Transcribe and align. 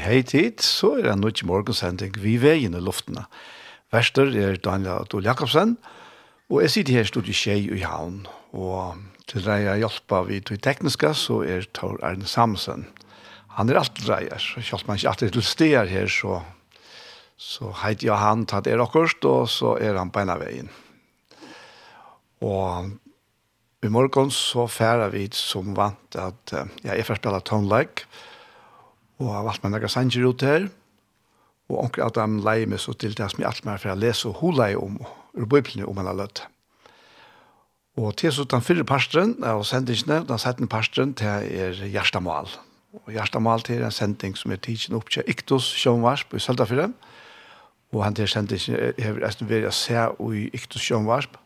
hei 0.00 0.22
tid, 0.24 0.62
så 0.64 0.94
er 0.98 1.08
det 1.08 1.18
nødt 1.20 1.42
morgensending 1.44 2.16
vi 2.22 2.36
veien 2.40 2.76
i 2.76 2.82
luftene. 2.82 3.26
Verster 3.92 4.30
er 4.38 4.56
Daniel 4.62 5.02
Adol 5.02 5.26
Jakobsen, 5.26 5.76
og 6.50 6.62
jeg 6.64 6.72
sitter 6.74 6.98
her 6.98 7.06
i 7.06 7.10
studiet 7.10 7.38
Kjei 7.38 7.66
i 7.76 7.82
Havn, 7.84 8.22
og 8.56 9.00
til 9.30 9.44
deg 9.44 9.66
jeg 9.66 9.82
hjelper 9.82 10.24
vi 10.26 10.40
til 10.42 10.60
tekniske, 10.62 11.12
så 11.14 11.42
er 11.46 11.68
Tor 11.76 12.00
Arne 12.06 12.26
Samsen. 12.26 12.86
Han 13.58 13.70
er 13.70 13.80
alltid 13.80 14.06
dreier, 14.06 14.40
så 14.40 14.62
kjølt 14.64 14.88
man 14.88 14.98
ikke 14.98 15.12
alltid 15.12 15.36
til 15.36 15.46
steder 15.46 15.90
her, 15.90 16.10
så, 16.10 16.40
så 17.36 17.70
heit 17.82 18.06
jeg 18.06 18.18
han 18.18 18.46
tatt 18.50 18.70
er 18.70 18.82
akkurat, 18.82 19.28
og 19.28 19.50
så 19.50 19.76
er 19.78 19.98
han 19.98 20.10
beina 20.14 20.38
veien. 20.40 20.70
Og 22.40 22.90
i 23.84 23.92
morgen 23.92 24.32
så 24.32 24.66
færer 24.70 25.12
vi 25.12 25.26
som 25.36 25.74
vant 25.76 26.16
at 26.18 26.54
ja, 26.54 26.94
jeg 26.94 27.06
får 27.06 27.20
spille 27.20 27.40
tonelike, 27.44 28.04
-like, 28.04 28.29
og 29.20 29.34
har 29.34 29.44
valgt 29.44 29.64
meg 29.64 29.74
noen 29.74 29.92
sanger 29.92 30.24
ut 30.26 30.44
her, 30.44 30.70
og 31.70 31.84
onker 31.84 32.06
at 32.06 32.16
de 32.16 32.40
leier 32.42 32.70
meg 32.70 32.80
så 32.82 32.94
til 32.98 33.12
det 33.14 33.28
som 33.30 33.42
jeg 33.42 33.48
alt 33.50 33.66
mer 33.68 33.78
for 33.78 33.92
å 33.92 33.98
lese 33.98 34.26
og 34.30 34.40
hula 34.40 34.70
i 34.72 34.78
om, 34.78 34.96
ur 35.38 35.46
bøyplene 35.46 35.86
om 35.86 36.00
han 36.00 36.08
har 36.10 36.18
løtt. 36.24 36.42
Og 38.00 38.14
til 38.18 38.32
så 38.32 38.46
den 38.48 38.64
fyrre 38.64 38.86
parsteren 38.86 39.36
av 39.46 39.62
sendingene, 39.68 40.22
den 40.26 40.40
setten 40.40 40.70
parsteren 40.70 41.12
til 41.18 41.28
er 41.28 41.76
Gjerstamal. 41.92 42.48
Og 43.04 43.12
Gjerstamal 43.14 43.62
til 43.66 43.80
er 43.82 43.90
en 43.90 43.94
sending 43.94 44.34
som 44.38 44.54
er 44.54 44.62
tidsen 44.62 44.96
opp 44.98 45.12
til 45.12 45.26
Iktos 45.30 45.68
Sjønvarsp 45.78 46.34
i 46.34 46.42
Søltafyrre, 46.42 46.88
og 47.90 48.04
han 48.06 48.16
til 48.16 48.30
sendingen 48.30 48.94
har 49.02 49.22
resten 49.22 49.50
vært 49.50 49.68
å 49.68 49.74
se 49.74 50.08
i 50.40 50.48
Iktos 50.56 50.86
Sjønvarsp, 50.86 51.36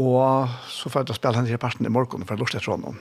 og 0.00 0.48
så 0.72 0.88
får 0.88 1.04
jeg 1.04 1.18
spille 1.18 1.36
han 1.36 1.46
til 1.50 1.60
parsteren 1.60 1.90
i 1.90 1.92
morgen 1.92 2.24
for 2.24 2.38
å 2.38 2.40
lukte 2.42 2.58
etter 2.58 2.72
honom 2.72 2.96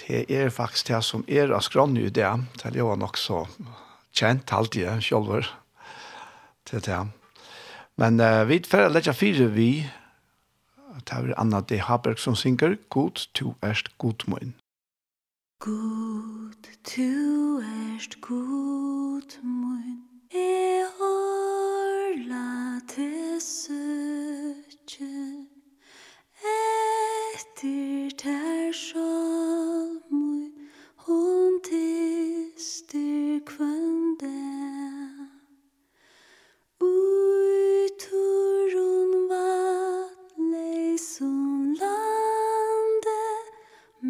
det 0.00 0.24
er 0.30 0.50
faktisk 0.50 0.88
det 0.88 1.02
som 1.04 1.24
er 1.28 1.52
av 1.54 1.62
skrann 1.62 1.96
i 1.96 2.08
det, 2.08 2.30
det 2.60 2.70
er 2.72 2.78
jo 2.78 2.94
nok 2.98 3.18
så 3.18 3.44
kjent 4.14 4.52
alltid 4.52 5.02
selv 5.02 5.46
til 6.64 6.80
det. 6.80 7.02
Men 7.96 8.20
uh, 8.20 8.48
vi 8.48 8.58
får 8.66 8.90
lette 8.90 9.14
fire 9.14 9.46
vi, 9.54 9.86
det 11.04 11.12
er 11.14 11.34
Anna 11.38 11.60
D. 11.60 11.78
Haberg 11.78 12.18
som 12.18 12.34
synger, 12.34 12.76
God 12.88 13.26
to 13.34 13.54
erst 13.62 13.98
god 13.98 14.26
munn». 14.26 14.54
God 15.60 16.66
to 16.84 17.60
erst 17.62 18.20
god 18.20 19.38
munn, 19.42 20.02
e 20.30 20.82
orla 21.00 22.80
til 22.88 23.40
søtje, 23.40 25.14
e 26.42 27.13
etter 27.34 28.10
ter 28.22 28.72
sjalmui 28.82 30.44
hon 31.04 31.52
tister 31.66 33.40
kvande 33.48 34.42
ui 36.90 37.88
turun 38.02 39.10
vatleisum 39.30 41.40
lande 41.80 43.22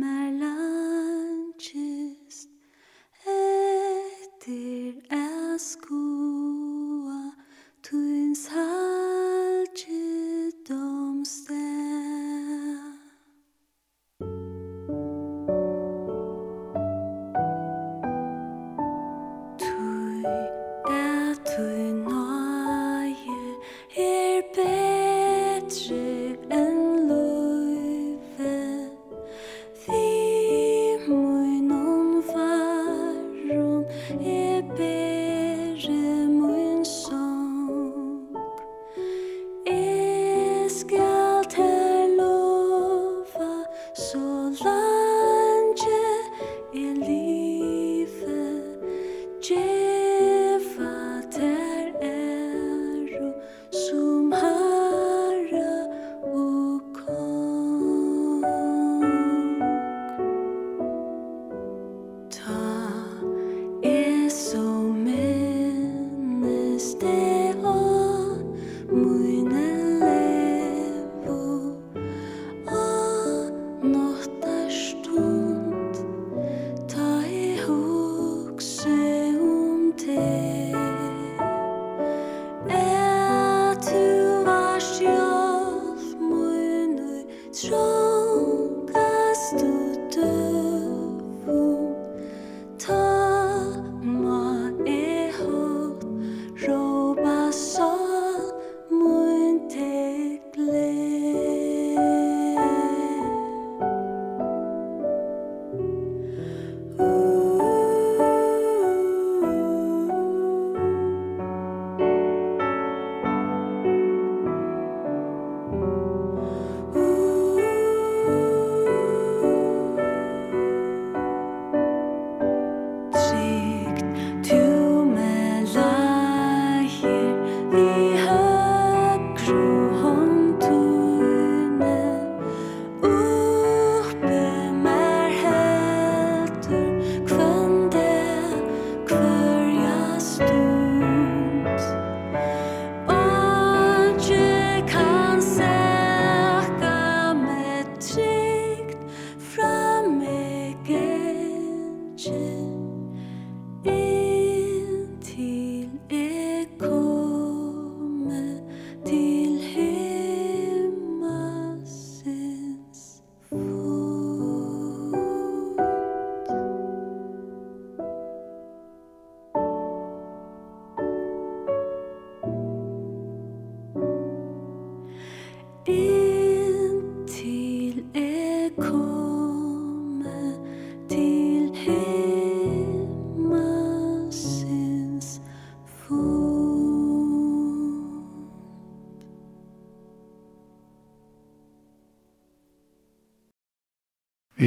mer 0.01 0.29
lantje 0.43 1.94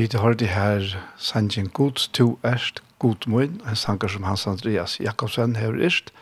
Vi 0.07 0.18
har 0.18 0.33
det 0.33 0.48
her 0.48 1.04
sangen 1.19 1.68
Guds 1.69 2.07
to 2.07 2.39
erst, 2.44 2.80
God 3.00 3.27
mun, 3.27 3.62
en 3.68 3.75
sanger 3.75 4.07
som 4.07 4.24
Hans 4.24 4.48
Andreas 4.48 5.00
Jakobsen 5.00 5.56
har 5.56 5.75
erst, 5.83 6.13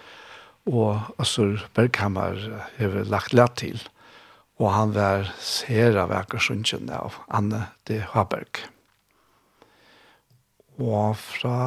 og 0.66 1.02
Øssur 1.22 1.68
Berghammer 1.74 2.40
har 2.80 2.96
lagt 3.06 3.34
lett 3.34 3.54
til. 3.62 3.84
Og 4.58 4.74
han 4.74 4.96
var 4.96 5.30
sera 5.38 6.08
vekker 6.10 6.42
sunnkjønn 6.42 6.90
av 6.90 7.20
Anne 7.30 7.68
de 7.86 8.00
Haberg. 8.16 8.64
Og 10.82 11.14
fra 11.22 11.60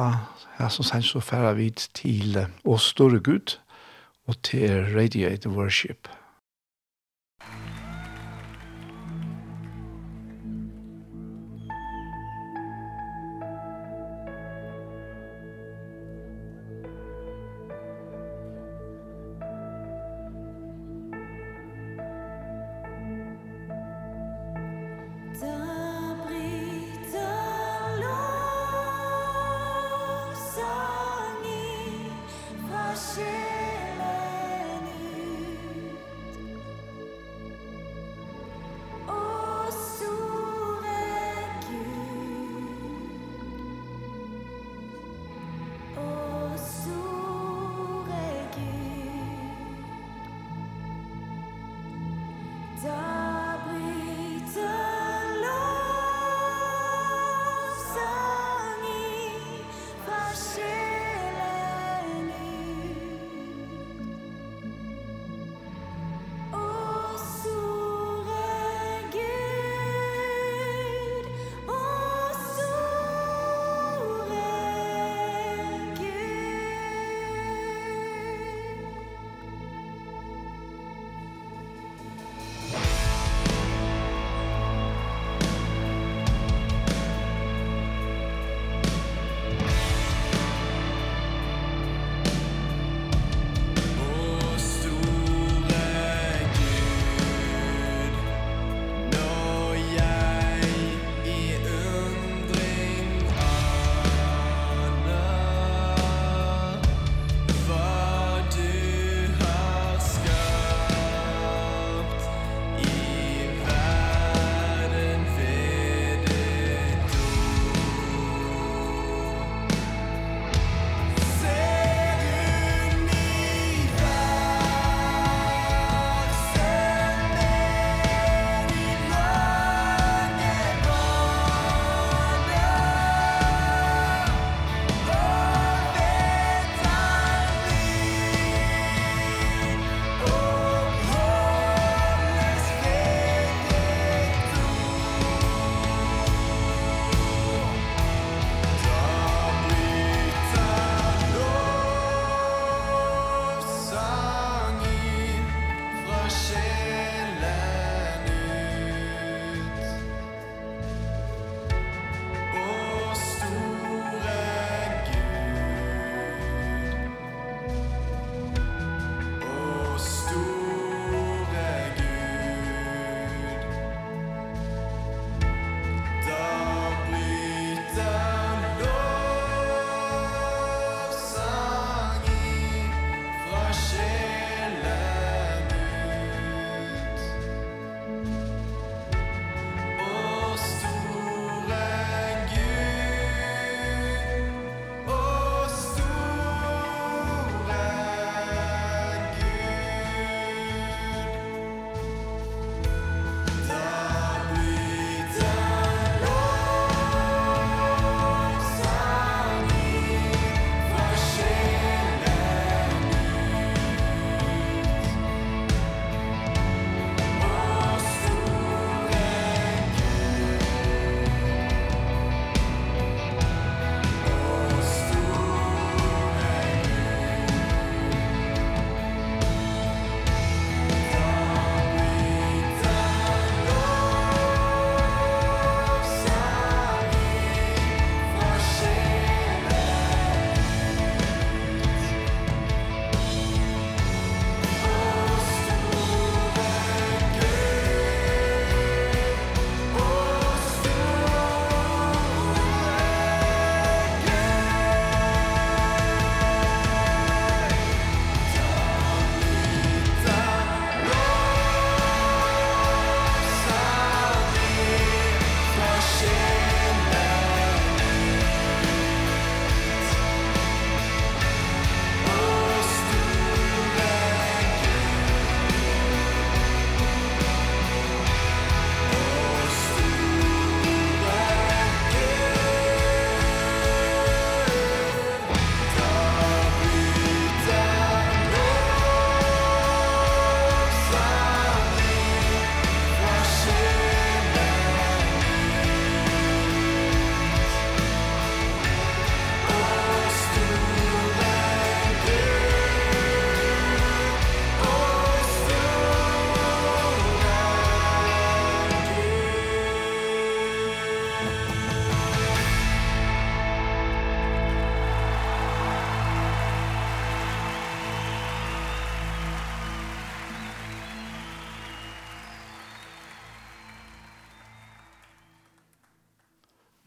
her 0.57 0.75
som 0.75 0.83
sangen 0.83 1.07
så 1.07 1.23
færer 1.23 1.55
vi 1.55 1.69
til 1.71 2.43
Å 2.67 2.75
store 2.83 3.23
Gud, 3.23 3.55
og 4.27 4.41
til 4.43 4.91
Radiate 4.91 5.47
Worship. 5.55 6.08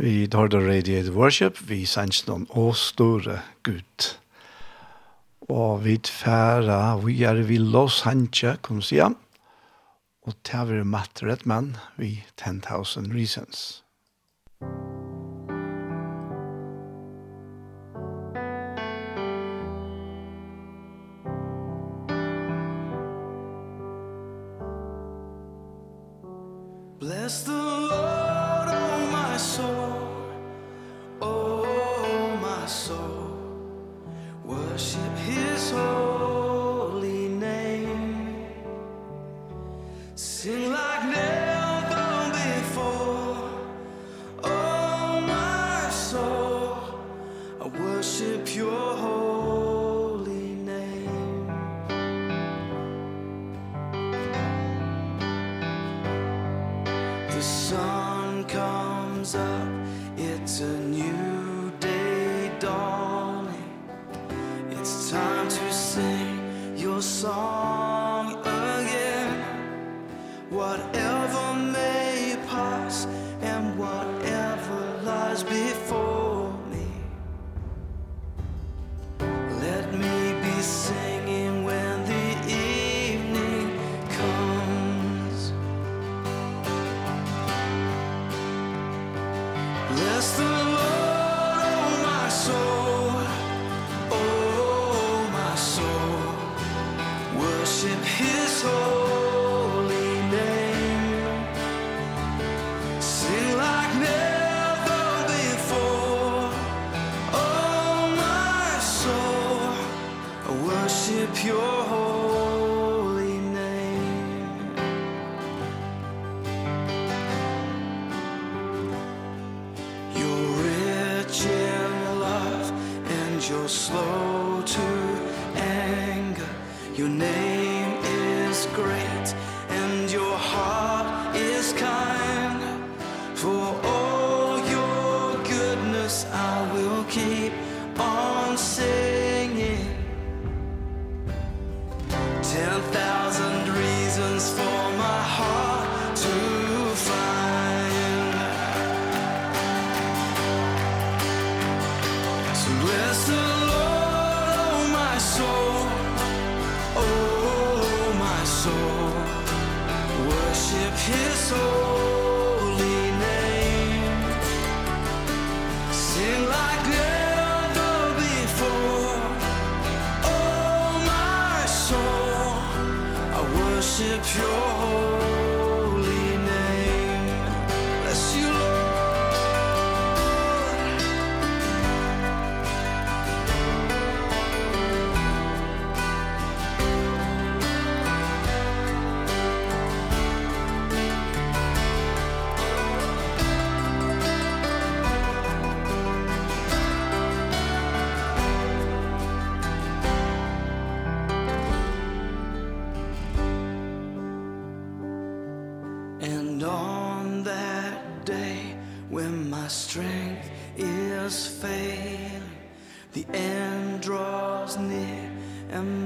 Vi 0.02 0.26
Northern 0.32 0.66
Radiate 0.66 1.12
Worship, 1.14 1.61
vi 1.68 1.85
sanns 1.87 2.25
noen 2.26 2.49
å 2.59 2.73
store 2.75 3.37
Gud. 3.62 4.06
Og 5.47 5.85
vi 5.85 5.94
tfæra, 6.02 6.97
vi 7.04 7.21
er 7.23 7.38
vi 7.47 7.61
Los 7.62 8.00
Hantje, 8.02 8.56
kan 8.66 8.80
vi 8.80 8.88
si, 8.88 8.99
og 8.99 10.35
tæver 10.42 10.82
matret, 10.82 11.47
men 11.47 11.76
vi 12.02 12.16
10,000 12.35 13.14
reasons. 13.14 13.82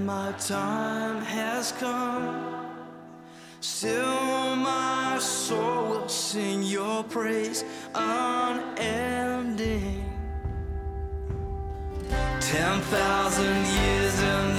my 0.07 0.31
time 0.39 1.21
has 1.23 1.73
come. 1.73 2.65
Still 3.61 4.55
my 4.55 5.19
soul 5.19 5.89
will 5.89 6.09
sing 6.09 6.63
your 6.63 7.03
praise 7.03 7.65
unending. 7.93 10.05
Ten 12.41 12.81
thousand 12.83 13.67
years 13.67 14.23
and 14.23 14.56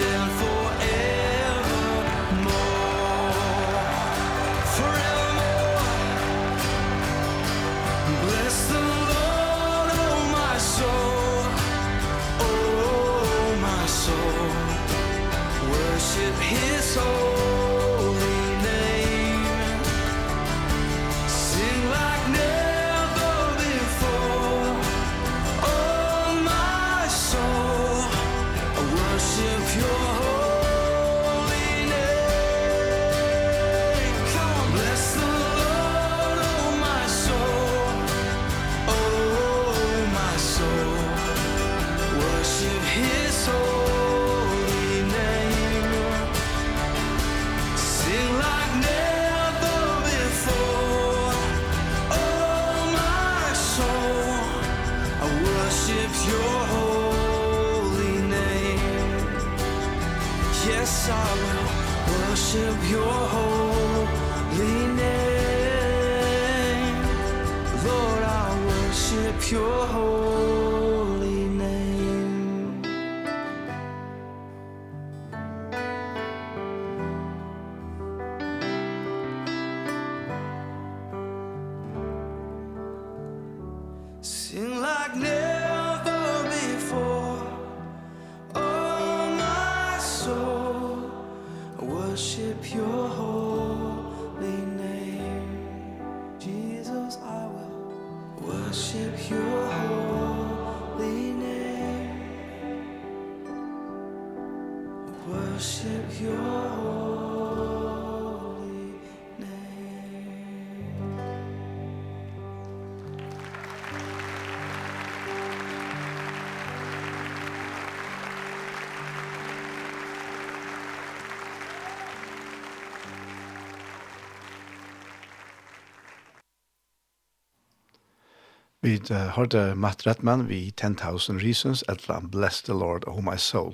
Vi 128.88 129.02
hørte 129.36 129.76
Matt 129.76 130.06
Redman 130.08 130.46
vi 130.48 130.72
10,000 130.72 131.42
Reasons, 131.44 131.84
etla 131.90 132.22
Bless 132.32 132.62
the 132.62 132.74
Lord, 132.74 133.04
oh 133.08 133.20
my 133.24 133.36
soul. 133.36 133.74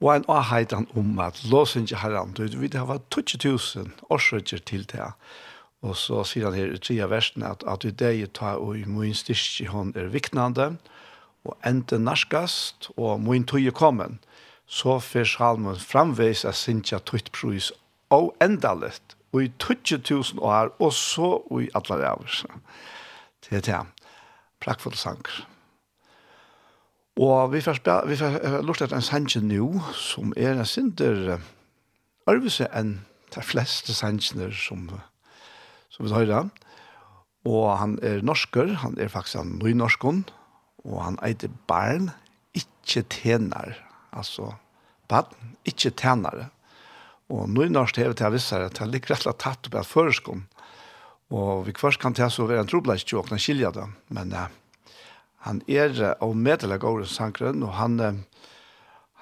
Og 0.00 0.12
en 0.16 0.24
avheit 0.28 0.72
han 0.72 0.86
om 0.94 1.18
at 1.18 1.40
lås 1.50 1.74
ikke 1.76 1.98
herren, 1.98 2.30
du 2.32 2.42
vet, 2.42 2.72
det 2.72 2.84
var 2.88 3.00
20.000 3.14 3.88
årsrøkker 4.10 4.58
til 4.58 4.86
det. 4.92 5.08
Og 5.82 5.96
så 5.96 6.22
sier 6.22 6.46
han 6.46 6.54
her 6.54 6.76
i 6.76 6.78
tredje 6.78 7.08
versen 7.10 7.42
at, 7.42 7.64
at 7.66 7.84
vi 7.84 7.90
det 7.90 8.32
ta 8.38 8.54
og 8.54 8.78
i 8.78 8.84
min 8.84 9.14
styrke 9.14 9.66
hon 9.72 9.92
er 9.96 10.12
viknande, 10.14 10.76
og 11.44 11.58
enten 11.66 12.06
narskast, 12.06 12.90
og 12.96 13.20
min 13.20 13.46
tøye 13.50 13.74
kommen, 13.74 14.20
så 14.66 15.00
fer 15.02 15.26
salmen 15.26 15.74
framveis 15.74 16.44
av 16.44 16.54
sinja 16.54 17.02
tøyt 17.02 17.32
prøys, 17.34 17.72
og 18.14 18.30
endalett, 18.40 19.18
og 19.32 19.42
i 19.42 19.52
20.000 19.58 20.38
år, 20.38 20.70
og 20.78 20.92
så 20.92 21.34
og 21.50 21.62
i 21.66 21.70
alle 21.74 22.02
rævers. 22.06 22.44
Det 23.42 23.58
er 23.58 23.66
det 23.72 23.95
prakkfull 24.66 24.96
sanger. 24.98 25.44
Og 27.16 27.52
vi 27.54 27.62
får, 27.64 27.78
spela, 27.80 28.04
vi 28.04 28.18
får 28.20 28.60
lort 28.66 28.82
etter 28.84 28.98
en 28.98 29.04
sanger 29.04 29.44
nå, 29.44 29.70
som 29.96 30.34
er 30.36 30.52
en 30.52 30.68
synder 30.68 31.38
arvese 32.28 32.66
enn 32.76 32.98
de 33.32 33.44
fleste 33.44 33.94
sanger 33.96 34.52
som, 34.52 34.88
som 35.88 36.04
vi 36.04 36.12
hører. 36.12 36.50
Og 37.46 37.70
han 37.78 37.96
er 38.04 38.24
norsker, 38.26 38.74
han 38.82 38.98
er 39.00 39.08
faktisk 39.12 39.40
en 39.40 39.56
nynorskon, 39.62 40.24
og 40.84 41.00
han 41.04 41.18
eiter 41.24 41.52
barn, 41.70 42.10
ikke 42.56 43.04
tjener, 43.12 43.78
altså 44.12 44.52
barn, 45.08 45.54
ikke 45.64 45.94
tjenere. 45.94 46.50
Og 47.32 47.48
nynorsk 47.50 47.98
hever 48.02 48.14
til 48.14 48.28
jeg 48.28 48.36
visser 48.36 48.66
at 48.66 48.78
han 48.82 48.92
ligger 48.92 49.14
rett 49.14 49.24
og 49.24 49.30
slett 49.30 49.42
tatt 49.42 49.70
opp 49.70 49.80
av 49.80 49.88
føreskånd, 49.88 50.44
Og 51.30 51.66
vi 51.66 51.74
først 51.78 52.00
kan 52.00 52.14
ta 52.14 52.28
så 52.30 52.46
være 52.46 52.62
en 52.62 52.70
trobladis 52.70 53.04
til 53.04 53.18
åkne 53.18 53.38
skilja 53.42 53.72
det, 53.74 53.86
men 54.14 54.32
uh, 54.32 54.46
han 55.46 55.62
er 55.68 55.90
av 56.20 56.30
uh, 56.30 56.36
medelig 56.38 56.78
gården 56.80 57.06
sangren, 57.10 57.62
og 57.66 57.74
han, 57.74 58.00
uh, 58.00 58.14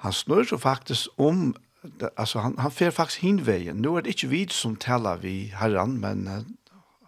han 0.03 0.13
snur 0.13 0.43
så 0.43 0.57
faktisk 0.61 1.09
om, 1.17 1.55
det, 1.81 2.09
altså 2.17 2.39
han, 2.39 2.57
han 2.59 2.71
fer 2.71 2.93
faktisk 2.93 3.21
hinveien. 3.25 3.81
Nå 3.81 3.97
er 3.97 4.05
det 4.05 4.15
ikke 4.15 4.29
vi 4.29 4.45
som 4.53 4.75
taler 4.75 5.17
vi 5.21 5.51
herren, 5.57 5.97
men 6.01 6.27
uh, 6.29 6.43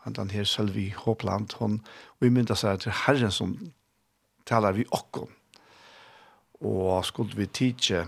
han 0.02 0.30
her 0.30 0.44
selv 0.44 0.78
i 0.78 0.90
Håpland, 0.98 1.54
hun 1.60 1.82
mynda 2.22 2.56
seg 2.56 2.80
til 2.80 2.96
herren 3.06 3.32
som 3.32 3.58
taler 4.46 4.72
vi 4.72 4.86
okkom. 4.92 5.30
Og 6.66 7.06
skulle 7.06 7.38
vi 7.38 7.46
tidsje 7.46 8.08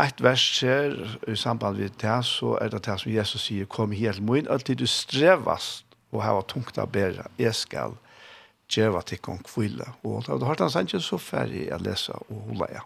ett 0.00 0.22
vers 0.22 0.60
her 0.62 0.94
i 1.28 1.34
samband 1.36 1.76
med 1.76 1.90
det, 2.00 2.24
så 2.24 2.54
er 2.62 2.68
det 2.68 2.84
det 2.86 3.00
som 3.00 3.12
Jesus 3.12 3.42
sier, 3.42 3.66
kom 3.66 3.92
helt 3.92 4.22
min, 4.22 4.48
alltid 4.48 4.78
du 4.78 4.86
strevast 4.86 5.87
og 6.12 6.22
hava 6.24 6.44
tungt 6.48 6.78
a 6.78 6.86
bæra. 6.86 7.28
Jeg 7.38 7.54
skal 7.54 7.96
djeva 8.68 9.02
til 9.02 9.18
kong 9.18 9.42
kvile. 9.44 9.86
Og 10.04 10.24
da 10.26 10.32
har 10.32 10.38
du 10.38 10.46
hørt 10.46 10.60
hans 10.60 10.76
ikke 10.76 11.00
så 11.00 11.18
ferdig 11.18 11.68
å 11.72 11.80
lese 11.82 12.12
og 12.28 12.46
holde 12.50 12.70
ja. 12.76 12.84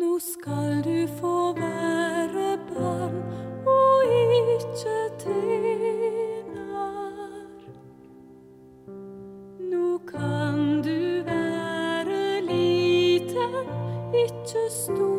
Nu 0.00 0.20
skal 0.20 0.82
du 0.84 1.06
få 1.20 1.35
Jesus 14.56 14.88
du 14.88 15.15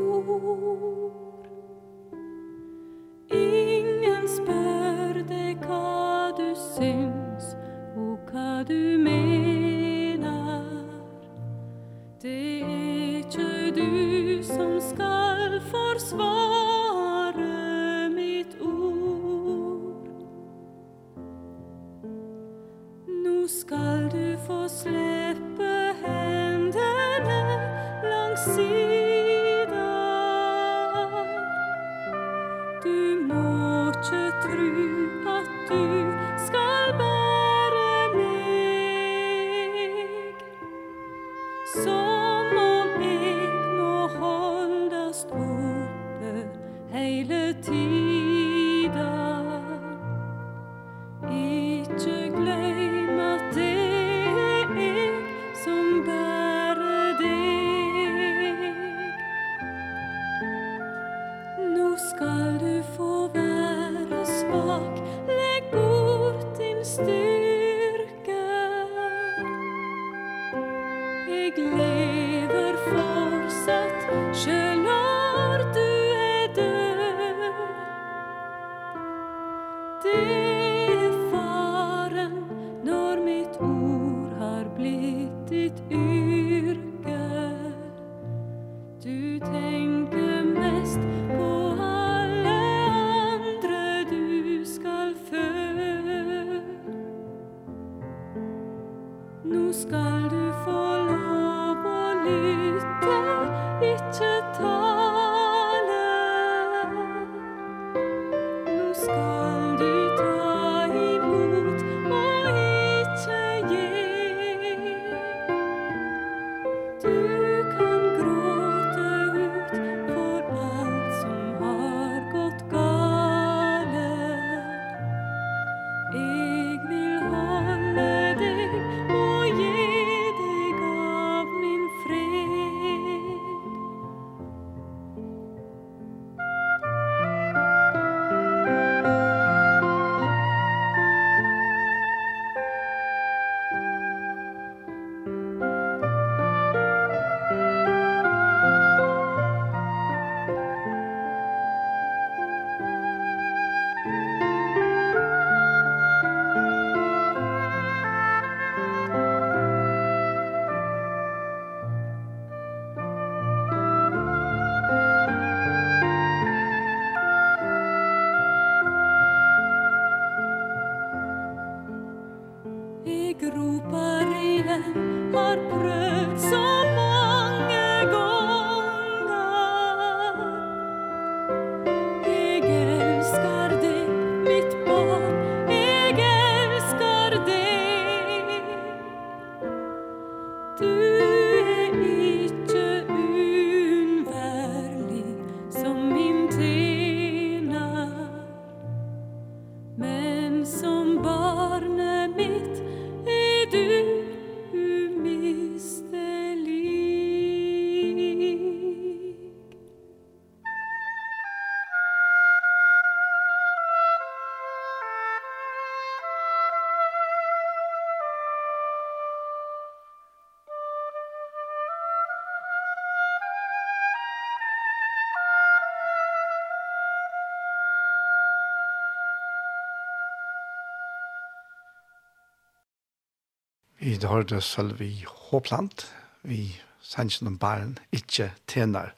Vi 234.08 234.16
det 234.16 234.30
har 234.32 234.46
det 234.48 234.62
selv 234.64 235.02
vi 235.02 235.26
håpland, 235.28 236.06
vi 236.48 236.78
sannsyn 237.04 237.50
om 237.50 237.58
barn 237.60 237.98
ikke 238.16 238.54
tjener. 238.72 239.10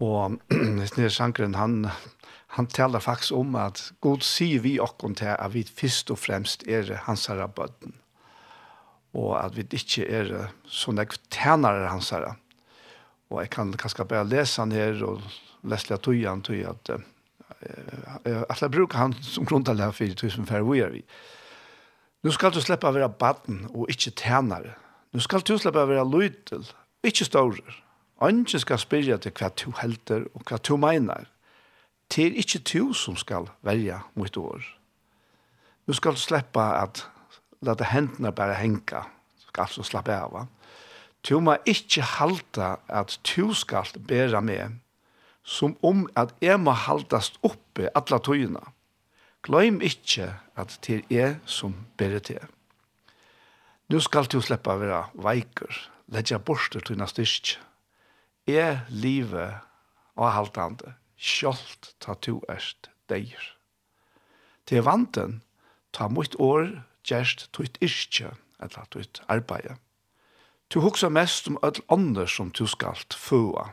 Og 0.00 0.38
denne 0.94 1.10
sankeren, 1.12 1.58
han, 1.60 1.90
han 2.56 2.68
taler 2.72 3.04
faktisk 3.04 3.36
om 3.36 3.52
at 3.60 3.82
god 4.00 4.24
sier 4.24 4.62
vi 4.64 4.78
okken 4.80 5.12
til 5.20 5.34
at 5.34 5.52
vi 5.52 5.66
først 5.68 6.08
og 6.14 6.22
fremst 6.22 6.64
er 6.64 6.88
hans 7.04 7.26
herre 7.28 7.50
bøtten. 7.52 7.92
Og 9.12 9.36
at 9.42 9.60
vi 9.60 9.66
ikke 9.68 10.08
er 10.08 10.32
sånn 10.64 11.02
jeg 11.02 11.20
tjener 11.28 11.84
hans 11.90 12.14
herre. 12.16 12.38
Og 13.28 13.42
jeg 13.42 13.52
kan 13.58 13.76
kanskje 13.76 14.08
bare 14.08 14.24
lese 14.30 14.64
han 14.64 14.72
her 14.72 15.04
og 15.04 15.20
lese 15.68 15.92
litt 15.92 16.06
tog 16.08 16.24
han 16.24 16.40
til 16.48 16.64
at 16.72 16.94
uh, 16.96 18.42
at 18.48 18.56
jeg 18.56 18.72
bruker 18.72 19.04
han 19.04 19.20
som 19.20 19.44
grunn 19.44 19.68
til 19.68 19.84
det 19.84 19.92
for 20.00 20.16
tusen 20.24 20.48
færre 20.48 20.64
vi 20.72 20.80
er 20.80 20.96
vi. 20.96 21.04
Nu 22.22 22.30
skal 22.30 22.52
du 22.54 22.60
slippe 22.62 22.86
å 22.86 22.94
være 22.94 23.10
baden 23.18 23.64
og 23.74 23.90
ikke 23.90 24.12
tjenere. 24.14 24.76
Nu 25.12 25.20
skal 25.20 25.42
du 25.42 25.56
slippe 25.58 25.82
å 25.82 25.88
være 25.90 26.04
lydel, 26.06 26.68
ikke 27.02 27.26
stårer. 27.26 27.78
Andre 28.22 28.60
skal 28.62 28.78
spørre 28.78 29.16
til 29.18 29.34
hva 29.34 29.48
du 29.58 29.72
helter 29.80 30.28
og 30.30 30.44
hva 30.46 30.60
du 30.62 30.76
mener. 30.78 31.26
Det 32.06 32.28
er 32.28 32.38
ikke 32.38 32.60
du 32.68 32.92
som 32.94 33.16
skal 33.18 33.48
velge 33.66 33.98
mot 34.14 34.36
år. 34.38 34.62
Nu 35.86 35.96
skal 35.98 36.14
du 36.14 36.22
slippe 36.22 36.62
at 36.62 37.02
lade 37.62 37.90
hendene 37.90 38.30
bare 38.32 38.54
henge. 38.54 39.02
Du 39.42 39.48
skal 39.48 39.66
altså 39.66 39.82
slappa 39.82 40.20
av. 40.22 40.46
Du 41.26 41.40
må 41.42 41.56
ikke 41.66 42.06
halta 42.06 42.76
at 42.86 43.18
du 43.26 43.50
skal 43.54 43.90
bære 43.98 44.42
med 44.42 44.78
som 45.44 45.74
om 45.82 46.06
at 46.14 46.30
jeg 46.42 46.60
må 46.62 46.70
haltast 46.70 47.40
oppe 47.42 47.90
alla 47.98 48.18
tøyina. 48.22 48.62
Gløym 49.42 49.80
ikkje 49.82 50.28
at 50.54 50.76
til 50.86 51.02
er 51.10 51.40
som 51.50 51.74
ber 51.98 52.20
til. 52.22 52.38
Nu 53.90 53.98
skal 54.00 54.28
du 54.30 54.38
sleppa 54.40 54.76
vera 54.78 55.08
veiker, 55.18 55.72
leggja 56.06 56.38
borster 56.38 56.80
til 56.80 57.00
nastyrk. 57.00 57.56
Er 58.46 58.84
livet 58.88 59.58
og 60.14 60.30
haltande, 60.30 60.94
sjolt 61.18 61.90
ta 61.98 62.14
tu 62.14 62.38
erst 62.48 62.86
deir. 63.10 63.42
Til 64.66 64.84
vanten, 64.86 65.40
ta 65.92 66.06
mot 66.06 66.36
år 66.38 66.68
gjerst 67.02 67.48
tutt 67.50 67.80
yrkje, 67.82 68.30
eller 68.62 68.86
tutt 68.94 69.24
arbeid. 69.26 69.74
Tu 70.70 70.78
hugsa 70.80 71.10
mest 71.10 71.50
om 71.50 71.58
öll 71.66 71.82
ånder 71.90 72.30
som 72.30 72.54
tu 72.54 72.66
skalt 72.70 73.14
fua. 73.14 73.72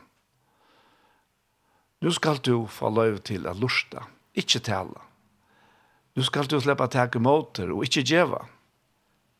Nu 2.02 2.10
skal 2.10 2.42
du 2.42 2.66
få 2.66 2.90
lov 2.90 3.22
til 3.22 3.46
a 3.46 3.54
lusta, 3.54 4.02
ikkje 4.34 4.64
tala 4.66 5.09
Du 6.16 6.22
skal 6.22 6.46
du 6.46 6.60
släppa 6.60 6.88
tag 6.88 7.16
emot 7.16 7.58
motor 7.58 7.70
og 7.76 7.84
ikke 7.84 8.02
geva. 8.02 8.46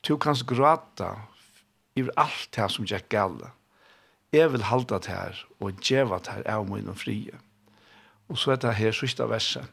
Du 0.07 0.17
kan 0.17 0.35
gråta 0.47 1.27
i 1.97 2.05
alt 2.17 2.49
det 2.55 2.71
som 2.71 2.87
gjør 2.87 3.03
gale. 3.09 3.51
Jeg 4.33 4.53
vil 4.53 4.63
halda 4.63 4.99
det 4.99 5.11
her, 5.11 5.47
og 5.61 5.81
geva 5.83 6.19
det 6.19 6.31
här 6.31 6.47
av 6.47 6.71
min 6.71 6.95
frie. 6.95 7.39
Og 8.29 8.39
så 8.39 8.53
er 8.53 8.57
det 8.57 8.75
her 8.75 8.93
sørste 8.93 9.27
verset. 9.29 9.67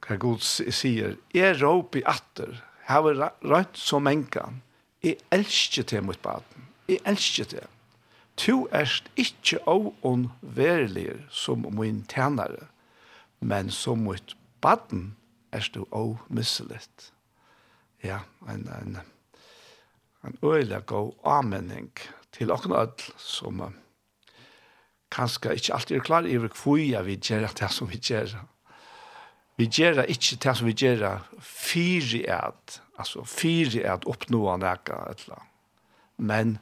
Hva 0.00 0.16
God 0.16 0.40
sier, 0.40 1.16
jeg 1.34 1.60
råp 1.62 1.96
i 1.96 2.02
atter, 2.06 2.62
her 2.88 3.02
har 3.02 3.32
rønt 3.44 3.76
som 3.76 4.06
enkan, 4.06 4.62
jeg 5.02 5.16
elsker 5.32 5.82
til 5.82 6.02
mot 6.04 6.20
baden, 6.22 6.68
jeg 6.88 7.00
elsker 7.04 7.44
til. 7.44 7.68
Tu 8.36 8.66
erst 8.72 9.10
ikkje 9.16 9.60
åon 9.68 10.30
verilir 10.40 11.26
som 11.30 11.68
min 11.76 12.02
tænare, 12.08 12.66
men 13.40 13.70
som 13.70 13.98
mot 14.04 14.36
baden 14.60 15.14
er 15.54 15.68
du 15.74 15.84
og 15.90 16.18
misselet. 16.28 17.12
Ja, 18.04 18.18
en, 18.48 18.66
en, 18.68 18.98
en 20.24 20.38
øyelig 20.42 20.82
god 20.86 21.12
anmenning 21.24 21.92
til 22.32 22.52
åkken 22.52 22.72
ødel 22.72 23.14
som 23.18 23.60
uh, 23.60 23.70
kanskje 25.14 25.54
ikke 25.54 25.74
alltid 25.74 25.96
er 25.96 26.04
klar 26.04 26.26
i 26.26 26.36
hvor 26.36 27.02
vi 27.06 27.16
gjør 27.16 27.46
det 27.60 27.70
som 27.70 27.90
vi 27.90 27.96
gjør. 28.02 28.34
Vi 29.56 29.66
gjør 29.70 30.02
ikke 30.02 30.36
det 30.42 30.56
som 30.56 30.66
vi 30.66 30.74
gjør 30.74 31.22
fire 31.40 32.24
et, 32.48 32.82
altså 32.98 33.24
fire 33.24 33.94
et 33.94 34.06
oppnå 34.10 34.42
noe 34.58 34.76
eller 34.84 35.50
men 36.16 36.58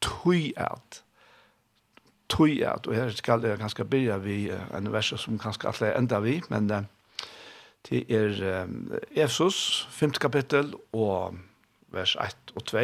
tøy 0.00 0.52
et, 0.56 1.02
tøy 2.28 2.62
et, 2.64 2.86
og 2.86 2.94
her 2.94 3.10
skal 3.16 3.44
jeg 3.44 3.58
ganske 3.60 3.84
begynne 3.84 4.20
vi 4.24 4.50
uh, 4.52 4.60
en 4.76 4.92
vers 4.92 5.12
som 5.20 5.38
ganske 5.38 5.68
alle 5.68 5.94
enda 5.96 6.20
vi, 6.20 6.40
men 6.50 6.70
uh, 6.70 6.84
Det 7.90 8.02
er 8.10 8.66
Efsos, 9.10 9.88
5. 9.90 10.10
kapittel, 10.10 10.74
og 10.92 11.34
vers 11.88 12.16
1 12.16 12.36
og 12.54 12.64
2. 12.64 12.78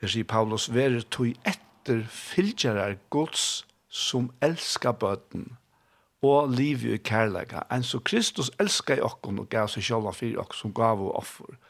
Her 0.00 0.08
sier 0.08 0.24
Paulus, 0.24 0.70
«Vere 0.72 1.02
tog 1.02 1.34
etter 1.44 2.06
fylgjerar 2.08 2.96
gods 3.12 3.66
som 3.88 4.30
elskar 4.40 4.96
bøten, 4.96 5.58
og 6.22 6.48
liv 6.56 6.86
i 6.88 6.96
kærlega, 6.96 7.66
enn 7.72 7.84
så 7.84 8.00
Kristus 8.00 8.48
elskar 8.60 8.96
i 8.96 9.04
okkon 9.04 9.42
og 9.44 9.52
gav 9.52 9.68
seg 9.68 9.84
sjálva 9.84 10.14
fyrir 10.16 10.40
okkon 10.40 10.62
som 10.62 10.74
gav 10.76 11.04
og 11.04 11.12
offer. 11.20 11.60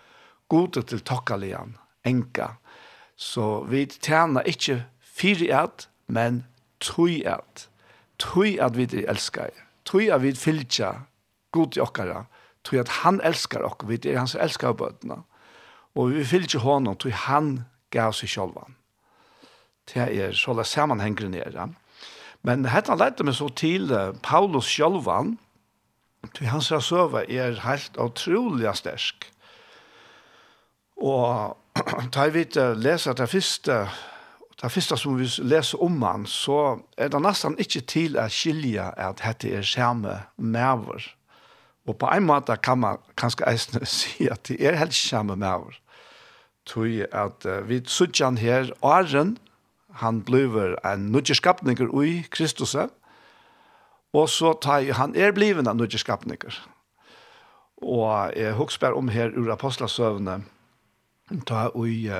Gode 0.50 0.86
til 0.86 1.02
tokkalian, 1.02 1.74
enka. 2.06 2.52
Så 3.16 3.64
vi 3.66 3.86
tjener 3.86 4.46
ikkje 4.46 4.84
fyrir 5.02 5.54
at, 5.64 5.88
men 6.06 6.44
tog 6.78 7.18
at. 7.26 7.66
Tog 8.18 8.58
at 8.62 8.78
vi 8.78 8.86
elskar. 9.02 9.50
Tog 9.84 10.06
at 10.06 10.22
vi 10.22 10.34
fylgjar 10.38 11.09
god 11.52 11.76
i 11.76 11.82
okkara, 11.82 12.24
tog 12.64 12.80
at 12.82 12.92
han 13.00 13.20
elskar 13.24 13.64
okk, 13.66 13.86
vi 13.88 13.98
er 14.04 14.20
hans 14.20 14.36
elskar 14.38 14.76
bøtna, 14.76 15.22
og 15.98 16.12
vi 16.14 16.24
fyllt 16.24 16.50
ikke 16.50 16.64
honom, 16.64 16.96
tog 16.96 17.14
han 17.26 17.52
gav 17.90 18.14
seg 18.14 18.30
sjolvan. 18.30 18.76
Det 19.90 20.06
er 20.06 20.34
så 20.36 20.54
la 20.54 20.64
sammanhenger 20.66 21.30
nere. 21.32 21.70
Men 22.46 22.68
hetta 22.70 22.94
leidde 22.96 23.26
meg 23.26 23.36
så 23.36 23.48
til 23.58 23.90
Paulus 24.22 24.68
sjolvan, 24.70 25.34
tog 26.36 26.46
hans 26.52 26.70
rasøve 26.72 27.24
er 27.26 27.58
helt 27.64 27.98
utrolig 27.98 28.70
stersk. 28.76 29.26
Og 31.00 31.56
da 32.14 32.26
vi 32.28 32.44
leser 32.76 33.16
det 33.16 33.28
første, 33.32 33.76
det 34.60 34.72
første 34.72 34.98
som 35.00 35.16
vi 35.16 35.26
leser 35.48 35.82
om 35.82 36.02
han, 36.04 36.26
så 36.28 36.78
er 36.96 37.08
det 37.08 37.22
nesten 37.24 37.56
ikke 37.58 37.80
til 37.88 38.20
å 38.20 38.28
skilje 38.30 38.84
at 39.00 39.24
dette 39.24 39.56
er 39.58 39.66
samme 39.66 40.20
maver 40.36 41.08
Og 41.88 41.96
på 41.98 42.10
en 42.12 42.26
måte 42.28 42.56
kan 42.62 42.78
man 42.78 42.98
kanskje 43.16 43.48
eisne 43.48 43.86
si 43.98 44.28
at 44.28 44.48
det 44.48 44.60
er 44.60 44.78
helt 44.80 44.94
samme 44.94 45.36
med 45.36 45.48
over. 45.48 45.78
At 47.12 47.46
uh, 47.46 47.68
vi 47.68 47.80
suttjer 47.86 48.26
han 48.26 48.38
her, 48.38 48.70
Aren, 48.82 49.38
han 49.94 50.22
bliver 50.22 50.76
en 50.86 51.10
nødgjeskapninger 51.12 51.88
ui 51.90 52.26
Kristus, 52.30 52.76
og 54.12 54.28
så 54.28 54.52
tar 54.62 54.92
han 54.92 55.16
er 55.16 55.32
bliven 55.32 55.66
en 55.66 55.76
nødgjeskapninger. 55.76 56.68
Og 57.82 58.32
jeg 58.36 58.52
husker 58.54 58.92
om 58.92 59.08
her 59.08 59.30
ur 59.36 59.52
apostlasøvne, 59.52 60.44
ta 61.46 61.70
ui, 61.74 62.10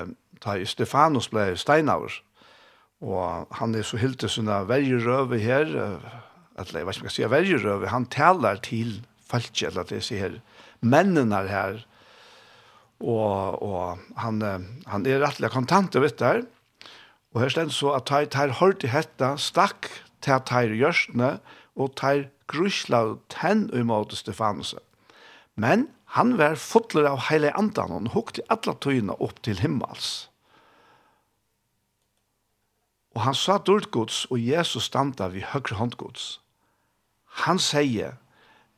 ta 0.40 0.56
i 0.56 0.64
Stefanus 0.64 1.28
ble 1.28 1.56
steinaver, 1.56 2.22
og 3.00 3.46
han 3.52 3.74
er 3.74 3.82
så 3.82 3.96
hildt 3.96 4.20
til 4.20 4.28
sånne 4.28 4.64
vergerøve 4.68 5.38
her, 5.38 5.68
eller 6.58 6.78
jeg 6.78 6.86
vet 6.86 6.96
ikke 6.96 7.04
om 7.04 7.10
jeg 7.10 7.16
sier, 7.16 7.32
vergerøve, 7.32 7.88
han 7.88 8.06
taler 8.06 8.60
til 8.64 9.00
falske, 9.30 9.70
eller 9.70 9.86
det 9.88 10.02
sier 10.06 10.26
her, 10.26 10.38
mennene 10.80 11.44
her, 11.48 11.84
og, 13.00 13.62
og 13.64 14.20
han, 14.20 14.42
han 14.90 15.06
er 15.08 15.22
rettelig 15.22 15.52
kontant, 15.54 15.96
vet 15.96 16.20
du, 16.20 16.42
og 17.32 17.44
her 17.44 17.52
stendt 17.54 17.76
så 17.76 17.94
at 17.96 18.10
de 18.10 18.26
tar 18.32 18.56
hørt 18.58 18.84
i 18.84 18.90
hetta, 18.90 19.36
stakk 19.38 19.88
til 20.20 20.36
at 20.36 20.50
de 20.50 20.80
gjørstene, 20.80 21.38
og 21.78 21.94
tar 21.96 22.26
grusla 22.50 23.16
ten 23.30 23.68
imot 23.76 24.12
Stefanus. 24.18 24.74
Men 25.54 25.88
han 26.16 26.34
var 26.40 26.58
fotler 26.58 27.06
av 27.06 27.28
heile 27.28 27.52
andan, 27.54 27.92
og 27.92 28.00
han 28.02 28.14
hukte 28.16 28.44
alle 28.50 28.74
tøyene 28.82 29.14
opp 29.22 29.38
til 29.46 29.62
himmels. 29.62 30.26
Og 33.14 33.22
han 33.26 33.34
sa 33.34 33.58
dårlig 33.58 33.90
gods, 33.94 34.24
og 34.30 34.42
Jesus 34.42 34.88
standa 34.90 35.28
vid 35.30 35.46
høyre 35.52 35.78
håndgods. 35.78 36.40
Han 37.46 37.58
sier, 37.62 38.18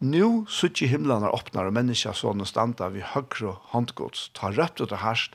Nu 0.02 0.44
suttje 0.48 0.86
himlarna 0.86 1.28
öppnar 1.28 1.64
och 1.64 1.72
människa 1.72 2.12
sonen 2.12 2.46
standa 2.46 2.88
vid 2.88 3.02
högre 3.02 3.54
handgods, 3.62 4.30
ta 4.34 4.50
rött 4.50 4.80
och 4.80 4.96
härst, 4.98 5.34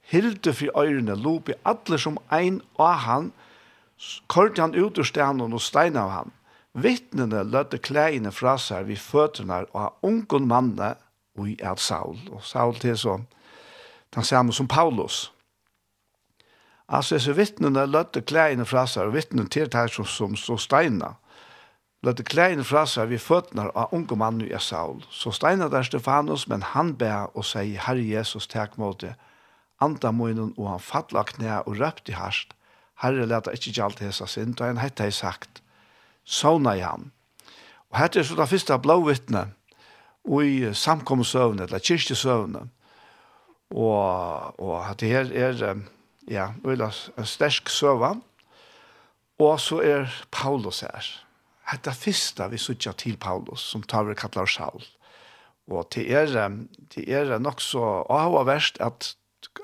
hilde 0.00 0.54
fri 0.54 0.70
öyrene, 0.74 1.14
lopi 1.14 1.52
alle 1.62 1.98
som 1.98 2.18
ein 2.28 2.62
av 2.76 2.94
han, 2.94 3.32
korte 4.26 4.60
han 4.60 4.74
ut 4.74 4.98
ur 4.98 5.04
stenen 5.04 5.52
og 5.52 5.60
stein 5.60 5.96
av 6.00 6.08
han. 6.10 6.32
Vittnene 6.72 7.42
løtte 7.44 7.76
klæene 7.76 8.32
fra 8.32 8.56
seg 8.56 8.88
vid 8.88 9.02
føtterne 9.04 9.66
og 9.76 10.00
ungen 10.00 10.48
manne 10.48 10.94
og 11.36 11.52
i 11.52 11.58
et 11.60 11.80
Saul. 11.80 12.16
Og 12.32 12.40
Saul 12.44 12.74
til 12.80 12.96
så, 12.96 13.18
han 14.14 14.24
samme 14.24 14.52
som 14.52 14.68
Paulus. 14.68 15.32
Altså, 16.88 17.18
så 17.18 17.36
vittnene 17.36 17.84
løtte 17.84 18.24
klæene 18.24 18.64
fra 18.64 18.86
seg 18.88 19.10
og 19.10 19.14
vittnene 19.14 19.48
til 19.48 19.68
det 19.68 19.76
her 19.76 19.92
som, 19.92 20.08
som, 20.08 20.36
som 20.36 20.56
steinet 20.56 21.20
løtte 22.04 22.24
kleine 22.26 22.64
fra 22.64 22.84
seg 22.86 23.10
ved 23.10 23.22
føttene 23.22 23.68
av 23.74 23.94
unge 23.96 24.16
mann 24.18 24.42
i 24.44 24.50
Saul. 24.60 25.02
Så 25.10 25.32
steinet 25.34 25.72
der 25.72 25.86
Stefanus, 25.86 26.46
men 26.48 26.62
han 26.62 26.94
bæ 26.98 27.32
og 27.34 27.44
sier, 27.44 27.80
Herre 27.86 28.04
Jesus, 28.04 28.46
takk 28.46 28.76
måte, 28.78 29.14
Anta 29.80 30.10
munnen, 30.10 30.54
og 30.56 30.70
han 30.70 30.80
fattla 30.80 31.24
knæ 31.28 31.58
og 31.66 31.80
røpte 31.80 32.12
i 32.12 32.16
herst. 32.16 32.54
Herre, 33.02 33.26
leta 33.28 33.52
ikke 33.52 33.74
gjalt 33.76 34.00
hesa 34.00 34.26
sin, 34.26 34.54
da 34.56 34.70
han 34.70 34.80
hette 34.80 35.04
jeg 35.04 35.16
sagt, 35.16 35.60
Sovna 36.24 36.72
i 36.74 36.80
han. 36.80 37.10
Og 37.92 37.98
hette 38.00 38.20
er 38.20 38.26
så 38.26 38.38
det 38.38 38.48
første 38.48 38.78
blåvittne, 38.82 39.44
og 40.26 40.46
i 40.46 40.72
samkommensøvne, 40.74 41.68
eller 41.68 41.78
kyrkjesøvne. 41.84 42.64
Og, 43.70 44.60
og 44.60 44.80
hette 44.88 45.10
her 45.10 45.28
er, 45.34 45.84
ja, 46.30 46.48
en 46.64 47.28
stersk 47.28 47.68
søvn, 47.70 48.22
og 49.38 49.60
så 49.60 49.82
er 49.84 50.24
Paulus 50.32 50.80
her 50.80 51.25
hetta 51.70 51.92
fyrsta 51.94 52.48
vi 52.52 52.60
sutja 52.60 52.92
til 52.98 53.16
Paulus, 53.20 53.64
som 53.72 53.82
tar 53.82 54.06
vi 54.06 54.14
kallar 54.18 54.46
Saul. 54.50 54.84
Og 55.66 55.88
til 55.90 56.10
er, 56.14 56.52
til 56.90 57.08
er 57.10 57.38
nok 57.42 57.60
så 57.60 57.82
avhava 58.06 58.44
verst 58.46 58.78
at 58.80 59.16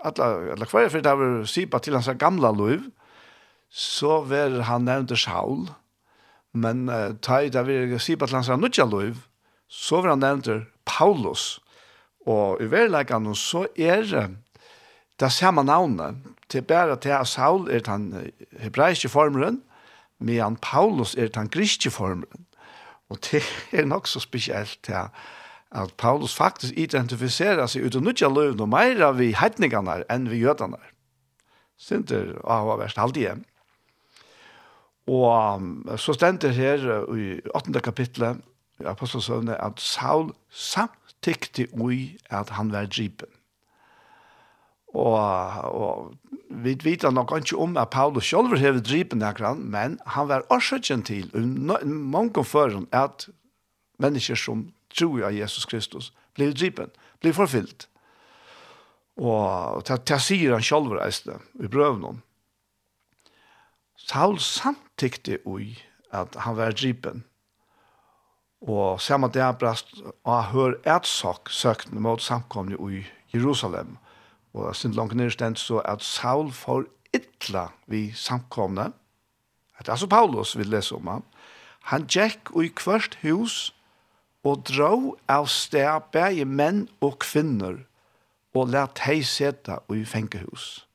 alla, 0.03 0.55
alla 0.55 0.67
kvar 0.67 0.91
fyrir 0.91 1.05
det 1.07 1.15
var 1.19 1.47
sypa 1.47 1.79
til 1.79 1.95
hans 1.95 2.11
gamla 2.19 2.51
liv, 2.57 2.89
så 3.71 4.21
var 4.29 4.59
han 4.69 4.85
nevnt 4.89 5.15
Saul, 5.19 5.69
men 6.53 6.89
uh, 6.91 7.15
ta 7.23 7.41
i 7.41 7.53
det 7.53 7.63
var 7.67 7.99
sypa 8.03 8.27
til 8.27 8.41
hans 8.41 8.51
nya 8.51 8.87
liv, 8.91 9.23
så 9.69 10.03
var 10.03 10.17
han 10.17 10.25
nevnt 10.27 10.51
Paulus. 10.85 11.61
Og 12.27 12.61
i 12.63 12.69
verleikene 12.71 13.35
så 13.39 13.65
er 13.79 14.05
det 15.21 15.33
samme 15.33 15.65
navnet, 15.65 16.19
til 16.49 16.63
bare 16.63 16.97
til 17.01 17.15
at 17.15 17.29
Saul 17.29 17.71
er 17.71 17.81
den 17.87 18.33
hebraiske 18.61 19.09
formelen, 19.09 19.63
medan 20.23 20.57
Paulus 20.63 21.15
er 21.15 21.29
den 21.35 21.51
griske 21.53 21.91
formelen. 21.91 22.47
Og 23.13 23.19
det 23.31 23.43
er 23.73 23.85
nok 23.85 24.07
så 24.09 24.21
spesielt 24.21 24.89
ja, 24.89 25.07
at 25.73 25.95
Paulus 25.99 26.35
faktisk 26.37 26.73
identifiserer 26.77 27.67
seg 27.67 27.87
uten 27.87 28.05
nødja 28.05 28.29
løvn 28.29 28.61
og 28.61 28.73
meira 28.73 29.13
vi 29.17 29.33
heitningene 29.37 30.03
enn 30.13 30.31
vi 30.31 30.43
jødene. 30.45 30.81
Sinter 31.77 32.37
av 32.45 32.71
å 32.71 32.79
være 32.81 33.01
halvdige. 33.01 33.35
Ja. 33.37 33.49
Og 35.07 35.99
så 35.99 36.15
stender 36.15 36.55
her 36.55 36.85
i 37.17 37.41
8. 37.55 37.81
kapitlet 37.83 38.39
i 38.81 38.87
Apostelsøvnet 38.87 39.59
at 39.59 39.81
Saul 39.83 40.31
samtykte 40.49 41.67
ui 41.75 42.19
at 42.31 42.55
han 42.55 42.73
var 42.73 42.87
dripen. 42.87 43.29
Og, 44.93 45.65
og 45.73 46.15
vi 46.63 46.75
vet 46.85 47.07
nok 47.09 47.33
ikke 47.39 47.57
om 47.57 47.77
at 47.81 47.91
Paulus 47.91 48.29
selv 48.29 48.59
har 48.61 48.81
dripen 48.85 49.23
akkurat, 49.25 49.57
men 49.57 49.99
han 50.07 50.29
var 50.29 50.45
årsøkjen 50.53 51.05
til, 51.09 51.31
og 51.33 51.87
mange 51.89 52.45
fører 52.45 52.85
at 52.93 53.29
mennesker 53.99 54.37
som 54.37 54.67
tror 54.93 55.25
av 55.25 55.33
Jesus 55.33 55.65
Kristus 55.65 56.13
blir 56.37 56.53
dripen, 56.53 56.93
blir 57.21 57.33
forfyllt. 57.33 57.89
Og 59.17 59.83
det 59.89 60.21
sier 60.21 60.53
han 60.53 60.65
selv 60.65 60.93
reiste 60.97 61.39
i 61.61 61.69
brøvnen. 61.73 62.21
Saul 63.97 64.39
samtykte 64.41 65.41
ui 65.47 65.77
at 66.13 66.37
han 66.45 66.57
var 66.59 66.77
dripen, 66.77 67.25
og 68.63 69.01
samme 69.01 69.31
det 69.33 69.47
brast 69.59 69.97
og 70.05 70.45
hør 70.53 70.77
et 70.87 71.07
sak 71.09 71.51
søkende 71.51 72.03
mot 72.03 72.23
samkomne 72.23 72.77
i 72.93 73.05
Jerusalem. 73.33 73.97
Og 73.97 74.12
og 74.55 74.77
sin 74.77 74.93
langt 74.93 75.15
nedstendt 75.17 75.59
så 75.59 75.81
at 75.89 76.03
Saul 76.03 76.53
får 76.53 76.85
ytla 77.15 77.69
vi 77.87 78.13
samkomne. 78.15 78.93
Det 79.79 79.89
er 79.89 79.93
altså 79.93 80.07
Paulus 80.07 80.59
vi 80.59 80.65
leser 80.65 80.97
om 80.97 81.07
han. 81.07 81.23
Han 81.91 82.07
gikk 82.07 82.53
i 82.57 82.71
hvert 82.85 83.19
hus 83.23 83.75
og 84.45 84.63
drå 84.69 85.17
av 85.29 85.49
sted 85.51 86.11
bæge 86.13 86.45
menn 86.45 86.87
og 87.01 87.19
kvinner 87.25 87.83
og 88.55 88.69
lät 88.69 89.03
hei 89.07 89.23
seta 89.25 89.81
i 89.91 90.05
fengehus. 90.05 90.87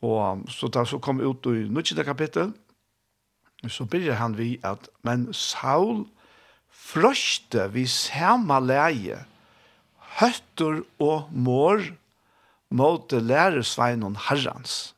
Og 0.00 0.46
så 0.48 0.68
da 0.72 0.84
så 0.84 0.98
kom 0.98 1.20
ut 1.20 1.46
i 1.46 1.68
nødvendig 1.68 2.04
kapittel, 2.04 2.52
så 3.68 3.84
begynner 3.84 4.16
han 4.16 4.38
vi 4.38 4.58
at, 4.64 4.88
men 5.02 5.32
Saul 5.34 6.06
frøste 6.70 7.68
vi 7.72 7.86
samme 7.86 8.56
leie 8.64 9.18
høtter 10.20 10.82
og 11.00 11.30
mor 11.32 11.82
måtte 12.70 13.20
lære 13.20 13.64
sveinon 13.66 14.18
herrens. 14.28 14.94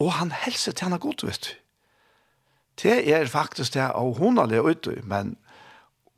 Og 0.00 0.14
han 0.16 0.32
helser 0.32 0.72
til 0.72 0.88
han 0.88 0.96
er 0.96 1.02
godt, 1.02 1.24
vet 1.26 1.48
du. 1.48 1.54
Det 2.80 2.96
er 3.12 3.28
faktisk 3.28 3.74
det 3.74 3.90
av 3.90 4.14
hundalige 4.16 4.62
ute, 4.64 4.94
men 5.04 5.34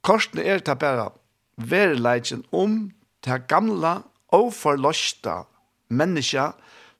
korsen 0.07 0.39
er 0.39 0.63
det 0.63 0.79
bare 0.79 1.11
verleidjen 1.57 2.45
om 2.55 2.93
det 3.27 3.49
gamla 3.51 4.03
og 4.33 4.53
forløsta 4.55 5.43
menneska 5.91 6.53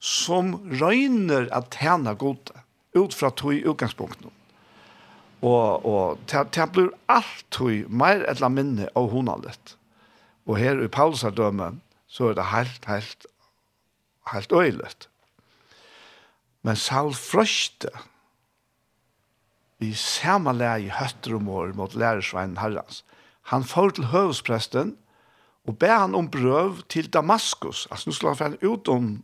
som 0.03 0.57
røyner 0.81 1.47
at 1.55 1.71
tjene 1.71 2.15
gode 2.19 2.59
ut 2.93 3.15
fra 3.15 3.31
tog 3.31 3.55
utgangspunkten. 3.55 4.31
Og, 5.43 5.85
og 5.85 6.19
det, 6.31 6.43
det 6.55 6.67
blir 6.75 6.91
alt 7.11 7.45
tog 7.51 7.87
mer 7.87 8.23
eller 8.27 8.51
mindre 8.51 8.91
av 8.99 9.09
hundalige. 9.11 9.77
Og 10.45 10.57
her 10.57 10.81
i 10.83 10.87
Paulsadømmen, 10.91 11.81
så 12.07 12.29
er 12.29 12.37
det 12.37 12.45
helt, 12.51 12.85
helt, 12.85 13.25
helt 14.31 14.51
øylet. 14.51 15.09
Men 16.63 16.75
Saul 16.75 17.13
frøste 17.13 17.89
i 19.83 19.91
samme 19.99 20.53
leie 20.55 20.93
høtter 20.95 21.35
og 21.35 21.43
mor 21.43 21.71
mot 21.75 21.95
lærersveinen 21.95 22.59
herrens. 22.61 23.03
Han 23.51 23.65
får 23.67 23.97
til 23.97 24.11
høvespresten 24.13 24.93
og 25.67 25.77
ber 25.79 25.97
han 26.05 26.15
om 26.15 26.29
brøv 26.31 26.83
til 26.91 27.09
Damaskus. 27.11 27.87
Altså 27.91 28.09
nå 28.09 28.15
skal 28.15 28.39
han 28.39 28.57
ut 28.63 28.87
om, 28.87 29.23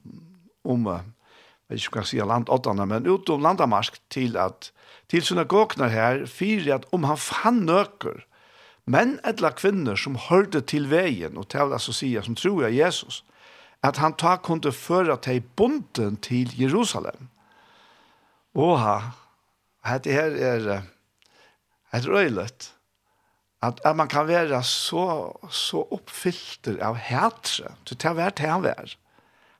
om 0.63 0.87
jeg 0.87 1.05
vet 1.69 1.83
ikke 1.83 1.99
hva 1.99 2.03
jeg 2.03 2.11
sier 2.13 2.27
landåttene, 2.27 2.85
men 2.89 3.07
ut 3.07 3.29
om 3.29 3.43
landamask 3.43 3.99
til 4.11 4.37
at 4.39 4.71
til 5.09 5.23
synagogene 5.25 5.89
her, 5.89 6.25
fyrer 6.29 6.75
at 6.75 6.85
om 6.93 7.07
han 7.09 7.17
fann 7.17 7.63
nøker, 7.65 8.21
Men 8.89 9.19
etla 9.27 9.51
kvinner 9.53 9.99
som 9.99 10.15
hørte 10.17 10.63
til 10.65 10.87
veien, 10.89 11.37
og 11.37 11.51
til 11.53 11.75
altså 11.75 11.93
sier, 11.93 12.25
som 12.25 12.37
tror 12.37 12.63
jeg 12.65 12.79
Jesus, 12.79 13.21
at 13.85 13.99
han 14.01 14.15
ta 14.17 14.35
kunde 14.41 14.71
føre 14.73 15.17
til 15.21 15.43
bunden 15.55 16.17
til 16.25 16.49
Jerusalem. 16.57 17.29
Åha, 18.57 19.11
det 20.03 20.13
her 20.13 20.33
er 20.41 20.81
et 21.93 22.07
røylet, 22.07 22.71
at, 23.61 23.81
at 23.85 23.95
man 23.95 24.07
kan 24.07 24.27
være 24.27 24.63
så, 24.63 25.37
så 25.51 25.83
oppfylt 25.91 26.67
av 26.81 26.97
hætre, 26.97 27.75
så 27.85 27.95
det 27.95 28.09
er 28.09 28.17
vært 28.17 28.41
han 28.41 28.63
vær. 28.63 28.95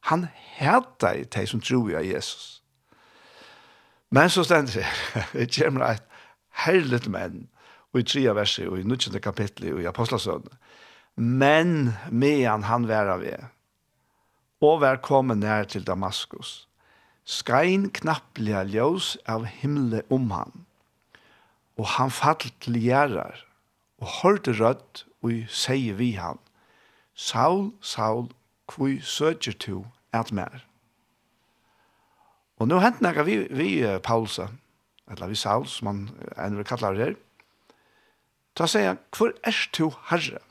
Han 0.09 0.27
hæta 0.57 1.13
i 1.19 1.23
det 1.27 1.45
som 1.51 1.61
tror 1.61 1.89
jeg 1.91 2.13
Jesus. 2.15 2.63
Men 4.09 4.29
så 4.29 4.43
stender 4.43 4.81
det, 4.81 4.87
det 5.37 5.49
kommer 5.53 5.85
et 5.85 6.05
herlet 6.65 7.07
menn, 7.11 7.47
og 7.93 8.01
i 8.01 8.05
tre 8.05 8.25
verset, 8.35 8.67
og 8.69 8.79
i 8.79 8.85
nødvendig 8.85 9.21
kapittel 9.23 9.73
og 9.73 9.81
i 9.83 9.89
apostelsønnen. 9.89 10.57
Men 11.15 11.93
medan 12.11 12.63
han 12.63 12.87
var 12.87 13.09
av 13.11 13.25
er, 13.27 13.49
og 14.61 14.81
var 14.83 15.01
kommet 15.03 15.41
nær 15.41 15.67
til 15.67 15.85
Damaskus, 15.87 16.67
skrein 17.25 17.89
knapplige 17.91 18.61
ljøs 18.71 19.17
av 19.27 19.45
himmelen 19.49 20.05
om 20.09 20.29
han, 20.31 20.65
og 21.79 21.87
han 21.97 22.11
fall 22.11 22.51
til 22.61 22.79
gjerrar, 22.79 23.43
og 23.99 24.19
hørte 24.21 24.55
rødt, 24.55 25.05
og 25.23 25.45
sier 25.51 25.97
vi 25.99 26.13
han, 26.15 26.39
Saul, 27.19 27.73
Saul, 27.81 28.29
hvor 28.71 28.91
søker 29.03 29.51
tu 29.59 29.83
at 30.15 30.31
mer. 30.31 30.63
Og 32.59 32.67
nå 32.67 32.79
hent 32.79 33.01
nekka 33.03 33.25
vi, 33.27 33.41
vi 33.51 33.71
Paulsa, 34.03 34.47
eller 35.11 35.31
vi 35.31 35.35
Saul, 35.39 35.67
som 35.67 35.89
han 35.91 36.05
enn 36.39 36.63
kallar 36.67 36.95
det 36.95 37.09
her, 37.09 37.17
Da 38.59 38.67
sier 38.67 38.91
han, 38.91 38.99
hvor 39.15 39.31
er 39.47 39.59
du 39.77 39.85
herre? 40.09 40.41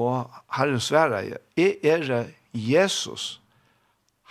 Og 0.00 0.30
herren 0.56 0.80
sverre 0.80 1.20
jeg, 1.26 1.40
jeg 1.56 1.76
er 1.84 2.30
Jesus, 2.56 3.40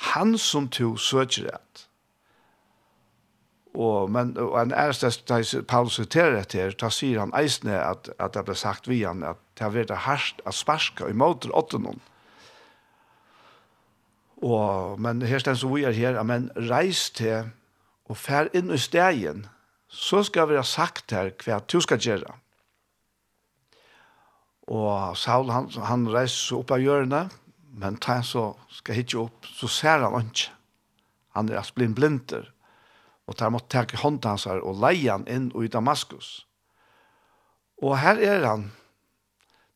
han 0.10 0.38
som 0.38 0.68
du 0.68 0.98
søker 0.98 1.52
rett. 1.52 1.86
Og, 3.74 4.10
men, 4.12 4.34
og 4.38 4.58
en 4.62 4.74
æreste, 4.74 5.12
da 5.30 5.38
Paulus 5.68 6.00
siterer 6.00 6.40
etter, 6.42 6.74
da 6.74 6.90
sier 6.90 7.22
han 7.22 7.34
eisne 7.38 7.78
at, 7.78 8.10
at 8.18 8.34
det 8.34 8.44
ble 8.48 8.56
sagt 8.58 8.90
vi 8.90 9.04
han, 9.06 9.22
at 9.24 9.38
det 9.56 9.68
har 9.68 9.76
vært 9.76 9.94
hardt 10.08 10.42
å 10.50 10.54
sparske 10.56 11.06
i 11.06 11.16
måte 11.16 11.54
åtte 11.54 11.78
noen. 11.80 12.02
Og, 14.42 14.98
men 14.98 15.22
her 15.22 15.44
stedet 15.44 15.60
stens 15.60 15.70
vi 15.70 15.86
er 15.86 15.96
her, 15.96 16.18
men 16.24 16.50
reis 16.70 17.10
til 17.14 17.52
og 18.10 18.18
fær 18.18 18.50
inn 18.58 18.74
i 18.74 18.82
stegen, 18.82 19.46
så 19.90 20.22
skal 20.24 20.52
vi 20.52 20.60
ha 20.60 20.66
sagt 20.66 21.12
her 21.16 21.32
hva 21.42 21.60
du 21.66 21.80
skal 21.82 22.02
gjøre. 22.02 22.36
Og 24.70 25.18
Saul, 25.18 25.50
han, 25.50 25.70
han 25.82 26.06
reiser 26.14 26.60
opp 26.62 26.76
av 26.76 26.84
hjørnet, 26.84 27.34
men 27.80 27.98
ta 28.02 28.20
så 28.26 28.52
skal 28.74 29.00
hitje 29.00 29.24
opp, 29.24 29.48
så 29.50 29.70
ser 29.72 30.06
han 30.06 30.30
ikke. 30.30 30.54
Han 31.38 31.50
er 31.50 31.62
altså 31.62 31.78
blind 31.78 31.98
blinder. 31.98 32.52
Og 33.30 33.38
der 33.38 33.52
måtte 33.54 33.70
teke 33.74 33.98
hånden 34.02 34.30
hans 34.32 34.48
her 34.50 34.62
og 34.66 34.80
leie 34.82 35.10
han 35.10 35.26
inn 35.30 35.50
i 35.58 35.70
Damaskus. 35.70 36.44
Og 37.82 37.98
her 38.02 38.22
er 38.22 38.46
han. 38.46 38.70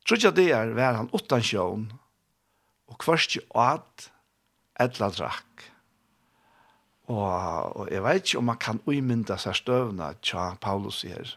Tror 0.03 0.20
jeg 0.20 0.36
det 0.36 0.49
er, 0.51 0.74
hver 0.76 0.97
han 0.99 1.11
åttan 1.16 1.45
sjøen, 1.45 1.86
og 2.91 2.97
kvarst 2.99 3.38
jo 3.38 3.43
at 3.55 4.09
etla 4.82 5.07
drakk. 5.14 5.70
Og, 7.12 7.76
og 7.76 7.91
jeg 7.91 8.04
vet 8.04 8.24
ikke 8.24 8.39
om 8.39 8.47
man 8.47 8.60
kan 8.62 8.80
uimynda 8.88 9.38
seg 9.41 9.58
støvna 9.60 10.14
tja 10.24 10.54
Paulus 10.62 11.01
her. 11.04 11.36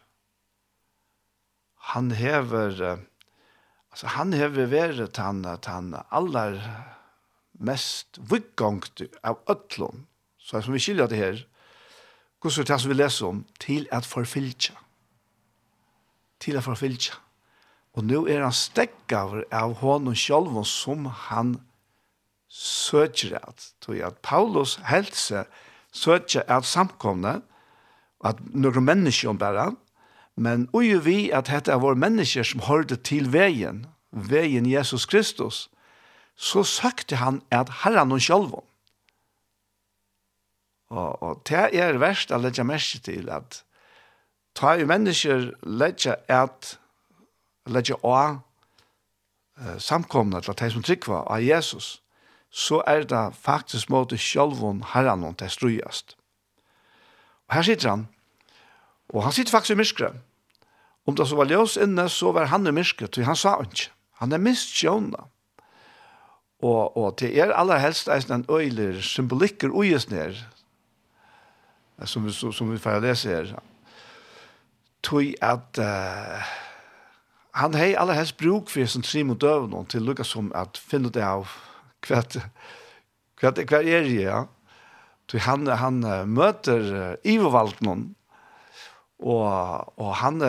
Han 1.92 2.10
hever, 2.14 3.02
altså 3.90 4.12
han 4.14 4.34
hever 4.34 4.70
vært 4.70 5.18
han, 5.22 5.44
han 5.66 5.94
aller 6.10 6.60
mest 7.58 8.18
vikkongt 8.18 9.02
av 9.22 9.40
ötlun, 9.50 10.06
Så 10.38 10.60
som 10.62 10.74
vi 10.74 10.78
skiljer 10.78 11.06
det 11.10 11.16
her, 11.18 11.38
hvordan 12.40 12.66
det 12.66 12.80
som 12.80 12.90
vi 12.90 12.94
leser 12.94 13.26
om, 13.26 13.44
til 13.58 13.88
at 13.90 14.06
forfylltja. 14.06 14.74
Til 16.38 16.56
at 16.56 16.62
forfylltja. 16.62 17.14
Og 17.96 18.04
nå 18.04 18.26
er 18.28 18.44
han 18.44 18.52
stekk 18.54 19.12
av, 19.12 19.40
av 19.50 19.74
honom 19.80 20.14
sjálfon 20.14 20.64
som 20.68 21.06
han 21.06 21.56
søker 22.48 23.38
at, 23.38 23.72
tog 23.80 23.96
at 23.96 24.18
Paulus 24.22 24.76
helse 24.86 25.44
søker 25.92 26.42
at 26.48 26.64
samkomne, 26.64 27.40
at 28.24 28.40
noen 28.54 28.84
mennesker 28.84 29.30
om 29.30 29.38
bare, 29.38 29.72
men 30.36 30.68
ui 30.76 30.92
vi 31.04 31.30
at 31.32 31.48
dette 31.48 31.72
er 31.72 31.80
våre 31.80 31.98
mennesker 31.98 32.44
som 32.44 32.64
hørte 32.68 32.96
til 32.96 33.30
veien, 33.32 33.86
veien 34.10 34.66
Jesus 34.68 35.06
Kristus, 35.06 35.66
så 36.36 36.62
søkte 36.64 37.16
han 37.16 37.40
at 37.50 37.72
herren 37.82 38.12
og 38.12 38.20
sjølven. 38.20 38.64
Og, 40.92 41.22
og 41.22 41.40
det 41.48 41.70
er 41.74 41.98
verst 41.98 42.30
å 42.30 42.38
legge 42.38 42.64
merke 42.64 43.00
til 43.02 43.30
at 43.32 43.62
ta 44.56 44.76
jo 44.78 44.86
mennesker 44.88 45.50
legge 45.66 46.14
at 46.32 46.76
legge 47.66 47.96
av 48.06 48.42
samkomna 49.82 50.40
til 50.40 50.52
at 50.52 50.60
de 50.60 50.70
som 50.70 50.84
trykker 50.84 51.24
av 51.24 51.42
Jesus 51.42 51.96
så 52.56 52.80
er 52.88 53.04
det 53.04 53.34
faktisk 53.36 53.90
måte 53.92 54.16
sjølvun 54.16 54.80
herren 54.94 55.24
hon 55.26 55.34
til 55.36 55.50
strøyest. 55.52 56.14
Og 57.48 57.58
her 57.58 57.66
sitter 57.68 57.90
han, 57.90 58.06
og 59.12 59.26
han 59.26 59.34
sitter 59.36 59.52
faktisk 59.52 59.76
i 59.76 59.80
myskret. 59.82 60.16
Om 61.06 61.18
det 61.18 61.28
så 61.28 61.36
var 61.36 61.50
ljøs 61.52 61.76
inne, 61.76 62.08
så 62.08 62.32
var 62.32 62.48
han 62.50 62.66
i 62.66 62.72
myskret, 62.72 63.18
og 63.18 63.28
han 63.28 63.36
sa 63.36 63.58
ikke. 63.60 63.90
Han 64.22 64.32
er 64.32 64.40
mist 64.40 64.72
sjøvnet. 64.72 65.28
Og, 66.64 66.96
og 66.96 67.18
til 67.20 67.36
er 67.36 67.52
aller 67.52 67.78
helst 67.78 68.08
eisen 68.08 68.32
en 68.32 68.46
øyler 68.48 69.02
symbolikker 69.04 69.68
uges 69.68 70.08
ned, 70.10 70.40
som, 72.04 72.30
som, 72.32 72.52
som 72.52 72.72
vi 72.72 72.80
får 72.80 73.04
lese 73.04 73.28
her. 73.28 73.52
Tøy 75.04 75.34
at 75.44 75.76
uh, 75.78 76.40
han 77.60 77.76
har 77.76 78.00
aller 78.00 78.16
helst 78.16 78.40
bruk 78.40 78.72
for 78.72 78.88
sin 78.88 79.04
trim 79.04 79.30
og 79.30 79.40
døvn 79.40 79.86
til 79.92 80.08
lukka 80.08 80.24
som 80.24 80.48
at 80.56 80.80
finne 80.80 81.12
det 81.12 81.22
av 81.22 81.52
kvart 82.06 82.36
kvart 83.40 83.66
kvar 83.68 83.84
er 83.84 84.06
det 84.06 84.22
ja. 84.22 84.46
Du 85.26 85.38
han 85.38 85.66
han 85.66 86.00
möter 86.34 87.16
Ivo 87.24 87.48
Valtnon 87.50 88.14
och 89.18 89.98
och 89.98 90.14
han 90.14 90.40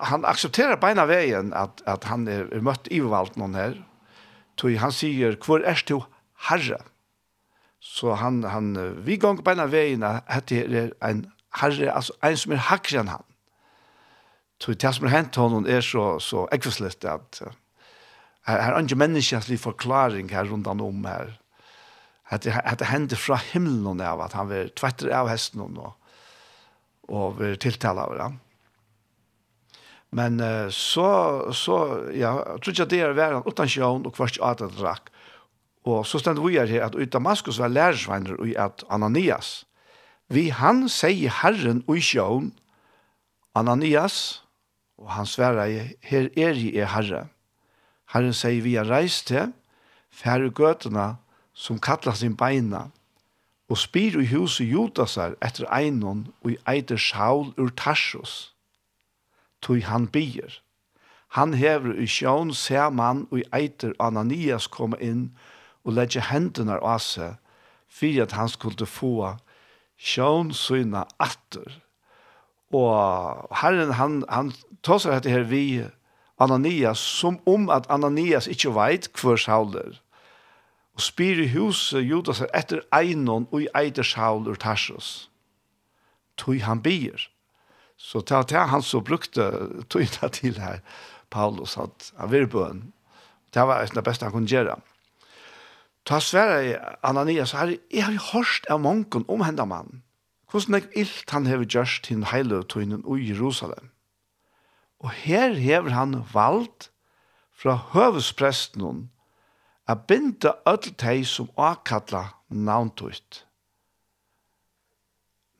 han 0.00 0.24
accepterar 0.24 0.76
på 0.76 0.88
ena 0.88 1.06
vägen 1.06 1.52
att 1.52 1.82
att 1.86 2.04
han 2.04 2.28
er 2.28 2.60
mött 2.60 2.88
Ivo 2.90 3.08
Valtnon 3.08 3.54
här. 3.54 3.84
Tui 4.56 4.76
han 4.76 4.92
säger 4.92 5.34
kvar 5.34 5.60
är 5.60 5.82
du 5.86 6.00
herre. 6.34 6.78
Så 7.80 8.12
han 8.12 8.44
han 8.44 8.94
vi 9.04 9.16
går 9.16 9.36
på 9.36 9.50
ena 9.50 9.66
vägen 9.66 10.02
att 10.02 10.46
det 10.46 10.72
er 10.72 10.92
en 11.00 11.30
herre 11.50 11.92
altså 11.92 12.12
en 12.22 12.36
som 12.36 12.52
är 12.52 12.56
hackran 12.56 13.08
han. 13.08 13.22
Tui 14.60 14.74
tas 14.74 15.00
med 15.00 15.10
hänt 15.10 15.34
honom 15.34 15.66
är 15.66 15.80
så 15.80 16.20
så 16.20 16.48
äckligt 16.52 17.04
att 17.04 17.42
Her 18.48 18.74
er 18.74 18.78
ikke 18.80 18.98
menneskelig 18.98 19.60
forklaring 19.60 20.30
her 20.32 20.48
rundt 20.48 20.66
om 20.66 21.04
her. 21.04 21.36
At 22.30 22.44
det, 22.44 22.54
at 22.64 22.78
det 22.78 22.86
hender 22.86 23.16
fra 23.16 23.36
himmelen 23.52 24.00
av 24.00 24.20
at 24.22 24.36
han 24.38 24.48
vil 24.48 24.70
tvetter 24.78 25.10
av 25.12 25.28
hesten 25.28 25.60
og, 25.66 25.92
og 27.10 27.40
vil 27.40 27.58
tiltale 27.58 28.06
av 28.06 28.14
det. 28.16 28.28
Men 30.10 30.40
uh, 30.40 30.70
så, 30.70 31.08
så, 31.54 31.78
ja, 32.14 32.36
jeg 32.38 32.62
tror 32.62 32.74
ikke 32.74 32.86
at 32.86 32.92
det 32.92 33.00
er 33.02 33.18
væren 33.18 33.46
utan 33.46 33.70
sjøen 33.70 34.06
og 34.06 34.14
kvart 34.14 34.38
at 34.42 34.62
det 34.62 34.72
drakk. 34.78 35.10
Og 35.86 36.04
så 36.06 36.20
stendte 36.20 36.44
vi 36.44 36.58
her 36.58 36.86
at 36.86 36.94
ut 36.94 37.12
Damaskus 37.12 37.58
var 37.58 37.72
lærersveiner 37.72 38.38
og 38.38 38.54
at 38.58 38.84
Ananias. 38.90 39.64
Vi 40.30 40.50
han 40.54 40.86
sier 40.88 41.32
Herren 41.40 41.82
og 41.88 42.02
sjøen, 42.04 42.52
Ananias, 43.58 44.44
og 45.00 45.10
han 45.16 45.26
sverre, 45.26 45.66
her 46.06 46.28
er 46.38 46.58
jeg 46.58 46.86
herre. 46.92 47.24
Herren 48.10 48.34
sier 48.34 48.62
vi 48.64 48.74
har 48.74 48.88
reist 48.90 49.28
til, 49.30 49.52
færre 50.10 50.50
gøtene 50.50 51.14
som 51.54 51.78
kattler 51.78 52.16
sin 52.18 52.36
beina, 52.36 52.88
og 53.70 53.78
spyr 53.78 54.18
i 54.18 54.26
huset 54.32 54.66
Judasar 54.66 55.36
etter 55.46 55.68
einon 55.70 56.24
og 56.42 56.54
i 56.54 56.56
eiter 56.68 56.98
Saul 56.98 57.52
ur 57.54 57.70
Tarsus, 57.78 58.50
tog 59.62 59.84
han 59.86 60.08
bier. 60.10 60.58
Han 61.38 61.54
hever 61.54 61.94
i 61.94 62.08
sjån 62.10 62.50
ser 62.58 62.90
man 62.90 63.28
og 63.30 63.38
i 63.38 63.46
eiter 63.54 63.94
Ananias 64.02 64.66
komme 64.66 64.98
inn 64.98 65.28
og 65.86 65.94
legge 65.94 66.24
hendene 66.26 66.80
av 66.82 66.98
seg, 67.04 67.38
for 67.86 68.22
at 68.24 68.34
han 68.34 68.50
skulle 68.50 68.86
få 68.90 69.36
sjån 70.00 70.50
syna 70.54 71.04
atter. 71.22 71.78
Og 72.74 73.46
herren, 73.62 73.94
han, 73.98 74.20
han 74.28 74.50
tar 74.82 74.98
seg 75.02 75.14
dette 75.14 75.34
her 75.34 75.46
vi, 75.50 75.86
Ananias, 76.40 76.98
som 76.98 77.38
om 77.46 77.68
at 77.70 77.88
Ananias 77.92 78.48
ikkje 78.48 78.72
veit 78.74 79.08
hvor 79.20 79.36
Saul 79.40 79.76
er. 79.76 79.98
Og 80.96 81.04
spyr 81.04 81.44
i 81.44 81.50
huset 81.52 82.04
Judas 82.04 82.42
etter 82.48 82.82
einon 82.96 83.46
og 83.50 83.62
i 83.64 83.68
eiter 83.76 84.06
Saul 84.06 84.48
ur 84.48 84.58
Tarsus. 84.60 85.28
Tøy 86.40 86.60
han 86.64 86.82
bier. 86.82 87.28
Så 88.00 88.22
til 88.24 88.34
at 88.34 88.52
han 88.72 88.82
så 88.82 89.02
brukte 89.04 89.50
tøyna 89.92 90.28
til 90.32 90.56
her, 90.60 90.80
Paulus, 91.30 91.76
at 91.76 92.12
han 92.16 92.30
vil 92.32 92.48
bøn. 92.48 92.92
Det 93.54 93.66
var 93.66 93.84
det 93.84 94.04
beste 94.04 94.24
han 94.24 94.32
kunne 94.32 94.48
gjøre. 94.48 94.78
Ta 96.06 96.20
svære 96.20 96.70
i 96.70 96.74
Ananias, 97.04 97.52
her, 97.52 97.76
jeg 97.92 98.04
har 98.04 98.32
hørt 98.32 98.64
av 98.70 98.80
monken 98.80 99.24
om 99.28 99.44
henne 99.44 99.66
mann. 99.66 100.02
Hvordan 100.50 100.80
er 100.80 100.88
ilt 100.96 101.30
han 101.30 101.46
har 101.46 101.62
gjørst 101.62 102.08
til 102.08 102.24
heile 102.32 102.64
tøynen 102.64 103.04
i 103.04 103.28
Jerusalem. 103.28 103.89
Og 105.00 105.10
her 105.10 105.54
hever 105.56 105.90
han 105.96 106.18
vald 106.32 106.90
fra 107.56 107.76
høvespresten 107.94 109.08
a 109.90 109.96
binda 109.96 110.54
öll 110.68 110.92
teg 111.00 111.24
som 111.26 111.48
akalla 111.58 112.28
navntuit. 112.48 113.44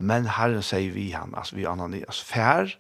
Men 0.01 0.29
Herren 0.37 0.65
sier 0.65 0.93
vi 0.95 1.11
han, 1.13 1.35
altså 1.37 1.59
vi 1.59 1.67
Ananias, 1.69 2.21
fær, 2.25 2.71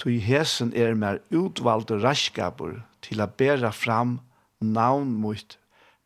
tog 0.00 0.16
hesen 0.24 0.72
er 0.74 0.96
mer 0.98 1.20
utvalde 1.30 2.00
raskabur 2.02 2.80
til 3.04 3.20
a 3.20 3.28
bæra 3.28 3.70
fram 3.76 4.18
navn 4.60 5.12
mot 5.22 5.58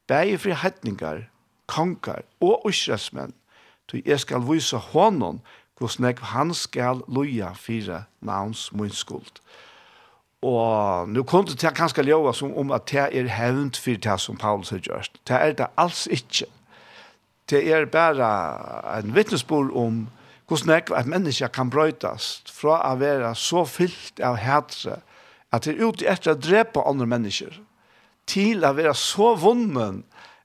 bæg 0.08 0.34
fri 0.42 0.56
hetningar, 0.58 1.28
konkar 1.70 2.24
og 2.40 2.66
usresmenn, 2.68 3.32
tog 3.88 4.02
jeg 4.04 4.20
skal 4.20 4.44
vise 4.48 4.76
honom 4.76 5.40
hvordan 5.78 6.18
han 6.34 6.54
skal 6.54 7.02
loja 7.08 7.52
fire 7.52 8.04
navns 8.20 8.72
munskuld. 8.72 9.40
Og 10.44 11.08
nu 11.08 11.22
kom 11.24 11.46
det 11.48 11.56
til 11.58 11.72
kanskje 11.72 12.04
ljøve 12.04 12.34
som 12.36 12.52
om 12.60 12.72
at 12.76 12.90
det 12.90 13.06
er 13.16 13.30
hevnt 13.32 13.78
for 13.80 13.96
det 13.96 14.18
som 14.20 14.36
Paulus 14.36 14.74
har 14.74 14.82
gjort. 14.84 15.16
Det 15.28 15.36
er 15.36 15.56
det 15.56 15.70
alls 15.80 16.06
ikke. 16.06 16.46
Det 17.50 17.62
er 17.72 17.86
bare 17.88 18.28
en 18.98 19.14
vittnesbord 19.16 19.72
om 19.72 20.04
hvordan 20.48 20.74
jeg 20.74 20.92
at 20.92 21.08
mennesker 21.08 21.48
kan 21.48 21.70
brøytas 21.72 22.42
fra 22.52 22.76
å 22.90 22.98
være 23.00 23.32
så 23.40 23.64
fyllt 23.64 24.20
av 24.20 24.36
hætre 24.36 24.98
at 25.54 25.64
det 25.64 25.74
er 25.74 25.86
ute 25.86 26.08
etter 26.10 26.34
å 26.34 26.40
drepe 26.40 26.84
andre 26.84 27.06
mennesker 27.08 27.56
til 28.28 28.64
å 28.64 28.74
være 28.76 28.94
så 28.98 29.32
vunnen 29.40 30.02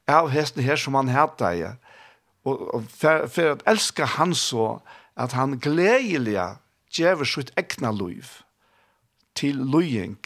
av 0.08 0.32
hesten 0.32 0.64
her 0.64 0.80
som 0.80 0.96
han 0.96 1.12
hæta 1.12 1.52
i 1.56 1.66
og, 1.68 2.62
og 2.76 2.86
for, 2.88 3.28
for 3.28 3.54
å 3.54 3.60
elska 3.68 4.08
han 4.16 4.36
så 4.38 4.78
at 5.20 5.36
han 5.36 5.58
gledelig 5.60 6.38
gjør 6.96 7.26
sitt 7.28 7.52
egna 7.60 7.92
liv 7.92 8.40
til 9.36 9.56
løying. 9.56 10.18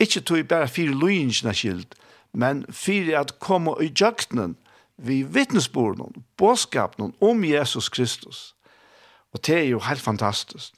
Ikke 0.00 0.20
tog 0.20 0.48
bare 0.48 0.68
fire 0.68 0.94
løyingsene 0.94 1.54
skilt, 1.54 1.94
men 2.32 2.64
fire 2.70 3.18
at 3.18 3.38
komme 3.40 3.74
i 3.82 3.92
jøktenen 4.00 4.56
vi 4.96 5.22
vittnesbordene, 5.22 6.22
båtskapene 6.36 7.12
om 7.20 7.44
Jesus 7.44 7.88
Kristus. 7.88 8.54
Og 9.32 9.46
det 9.46 9.58
er 9.58 9.68
jo 9.68 9.78
helt 9.78 10.00
fantastisk. 10.00 10.72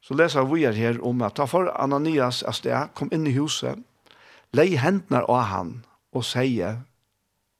Så 0.00 0.14
leser 0.14 0.44
vi 0.44 0.66
her 0.66 1.00
om 1.02 1.22
at 1.22 1.36
da 1.36 1.44
for 1.44 1.70
Ananias 1.80 2.42
av 2.42 2.52
sted 2.52 2.92
kom 2.94 3.08
inn 3.12 3.26
i 3.26 3.36
huset, 3.36 3.78
lei 4.52 4.76
hendene 4.76 5.24
av 5.28 5.48
han 5.48 5.74
og 6.12 6.24
sier, 6.24 6.82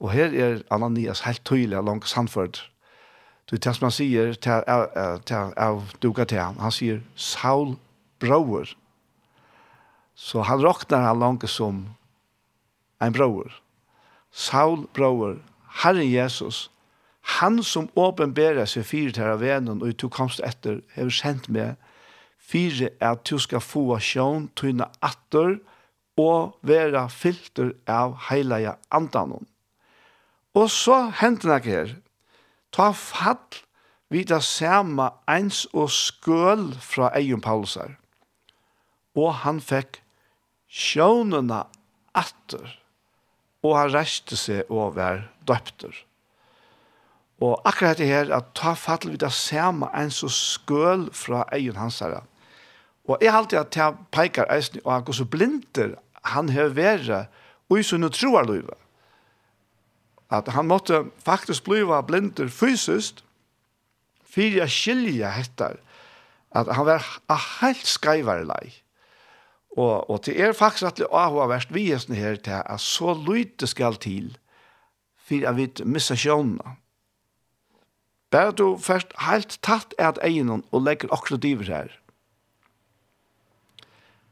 og 0.01 0.13
her 0.13 0.33
er 0.35 0.63
Ananias 0.71 1.25
helt 1.25 1.45
tydelig 1.45 1.83
langt 1.83 2.09
samført, 2.09 2.71
Du 3.51 3.57
tar 3.57 3.73
som 3.77 3.85
han 3.85 3.93
sier 3.93 4.33
til 4.41 4.65
av 4.67 5.91
duka 6.03 6.25
til 6.25 6.41
han. 6.41 6.57
Han 6.65 6.73
sier, 6.73 7.03
Saul 7.17 7.75
bror, 8.21 8.71
Så 10.15 10.43
han 10.47 10.63
råknar 10.63 11.07
han 11.09 11.19
langt 11.19 11.49
som 11.51 11.95
en 13.03 13.13
bror. 13.13 13.51
Saul 14.31 14.87
bror, 14.95 15.39
Herren 15.83 16.11
Jesus, 16.11 16.71
han 17.21 17.63
som 17.63 17.89
åpenberer 17.95 18.67
seg 18.69 18.87
fire 18.87 19.15
til 19.15 19.31
av 19.33 19.41
venen 19.43 19.83
og 19.83 19.95
du 19.99 20.09
komst 20.13 20.43
etter, 20.45 20.83
har 20.95 21.11
sendt 21.11 21.49
meg 21.49 21.79
fire 22.45 22.91
er 23.01 23.15
at 23.15 23.25
du 23.25 23.39
skal 23.41 23.63
få 23.65 23.99
sjån, 24.03 24.51
tøyne 24.59 24.91
atter 25.03 25.57
og 26.21 26.59
være 26.63 27.09
filter 27.11 27.73
av 27.91 28.19
heilige 28.29 28.77
andanen. 28.95 29.49
Og 30.55 30.71
så 30.71 31.09
hendte 31.19 31.51
det 31.51 31.65
her. 31.67 31.95
Ta 32.71 32.93
fall 32.95 33.63
vid 34.11 34.29
det 34.31 34.43
samme 34.47 35.09
ens 35.31 35.65
og 35.73 35.91
skøl 35.91 36.69
fra 36.79 37.11
Eion 37.19 37.43
Paulusar. 37.43 37.97
Og 39.19 39.33
han 39.43 39.61
fikk 39.63 40.04
sjånene 40.75 41.63
atter, 42.19 42.67
og 43.65 43.77
han 43.79 43.95
reiste 43.95 44.37
seg 44.39 44.71
over 44.73 45.23
døpter. 45.47 45.95
Og 47.43 47.61
akkurat 47.67 47.99
det 47.99 48.09
her, 48.09 48.31
at 48.35 48.53
ta 48.59 48.75
fattel 48.79 49.15
vi 49.15 49.21
det 49.23 49.33
samme 49.35 49.89
en 49.95 50.11
så 50.15 50.31
skøl 50.31 51.09
fra 51.15 51.45
egen 51.55 51.79
hans 51.79 52.01
herre. 52.03 52.23
Og 53.05 53.21
jeg 53.21 53.35
alltid 53.35 53.59
at 53.61 53.77
jeg 53.77 53.99
peker 54.15 54.51
eisen, 54.51 54.81
og 54.85 54.93
han 54.93 55.05
går 55.05 55.19
så 55.19 55.27
blinder, 55.29 55.95
han 56.25 56.49
har 56.49 56.73
vært, 56.75 57.29
og 57.69 57.79
i 57.79 57.85
sånne 57.85 58.11
troer 58.13 58.47
løyve. 58.49 58.79
At 60.33 60.49
han 60.57 60.71
måtte 60.71 61.05
faktisk 61.25 61.67
bli 61.69 61.85
blinder 62.07 62.49
fysisk, 62.49 63.21
for 64.25 64.57
jeg 64.59 64.71
skilje 64.73 65.31
etter, 65.41 65.77
at 66.55 66.71
han 66.71 66.87
var 66.87 67.05
helt 67.61 67.87
skrevare 67.87 68.47
lei. 68.47 68.84
Og, 69.75 70.11
og 70.11 70.23
det 70.27 70.37
er 70.41 70.55
faktisk 70.55 70.87
at 70.87 71.01
det 71.03 71.11
har 71.11 71.51
vært 71.51 71.73
vi 71.75 71.89
er 71.91 72.03
her 72.15 72.37
til 72.39 72.63
at 72.63 72.81
så 72.81 73.15
lyte 73.19 73.67
skal 73.67 73.99
til 73.99 74.37
for 75.25 75.47
at 75.49 75.57
vi 75.57 75.69
misser 75.89 76.19
sjånene. 76.21 76.77
Bare 78.31 78.53
du 78.53 78.77
først 78.79 79.15
helt 79.23 79.59
tatt 79.63 79.95
et 79.95 80.19
at 80.19 80.19
egen 80.27 80.51
og 80.51 80.83
legger 80.83 81.13
akkurat 81.15 81.43
diver 81.43 81.71
her, 81.71 81.93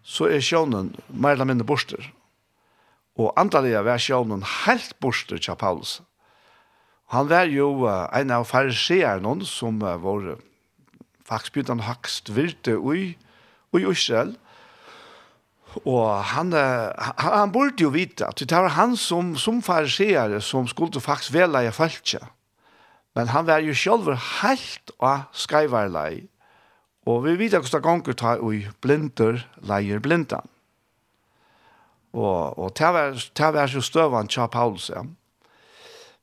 så 0.02 0.26
er 0.26 0.42
sjånen 0.42 0.90
mer 1.08 1.36
eller 1.36 1.46
mindre 1.46 1.66
borster. 1.66 2.02
Og 3.14 3.32
antallet 3.38 3.84
var 3.86 4.02
sjånen 4.02 4.42
helt 4.42 4.96
borster 5.00 5.38
til 5.38 5.56
Paulus. 5.56 6.00
Han 7.14 7.28
var 7.30 7.46
jo 7.46 7.84
uh, 7.86 8.08
en 8.16 8.32
av 8.34 8.48
fariseerne 8.48 9.44
som 9.46 9.82
uh, 9.84 9.94
var 10.02 10.38
faktisk 11.28 11.54
begynt 11.54 11.70
han 11.70 11.86
hakst 11.86 12.32
virte 12.34 12.74
i, 12.74 13.12
i 13.76 13.84
Israel, 13.84 14.34
og 14.34 14.51
Och 15.84 16.08
han 16.08 16.52
han 17.16 17.52
burde 17.52 17.82
jo 17.82 17.90
vita 17.90 18.28
at 18.28 18.36
det 18.36 18.52
var 18.52 18.68
han 18.68 18.96
som 18.96 19.36
som 19.36 19.62
fariseare 19.62 20.40
som 20.40 20.68
skulle 20.68 21.00
faktisk 21.00 21.34
vela 21.34 21.64
i 21.64 21.70
falskja. 21.72 22.28
Men 23.14 23.28
han 23.28 23.46
var 23.46 23.58
ju 23.58 23.74
selv 23.74 24.12
helt 24.14 24.90
av 24.98 25.28
skreivarlei. 25.32 26.28
Og 27.06 27.24
vi 27.24 27.36
vet 27.36 27.52
hvordan 27.52 27.76
att 27.76 27.82
gånger 27.82 28.12
tar 28.12 28.38
oj 28.40 28.70
blinder 28.80 29.48
leier 29.62 29.98
blindan. 29.98 30.48
Og, 32.12 32.58
og 32.58 32.74
det 32.78 32.92
var 32.92 33.10
det 33.10 33.54
var 33.54 33.66
så 33.66 33.80
støvann 33.80 34.28
tja 34.28 34.46
Paulus. 34.46 34.90
Ja. 34.90 35.02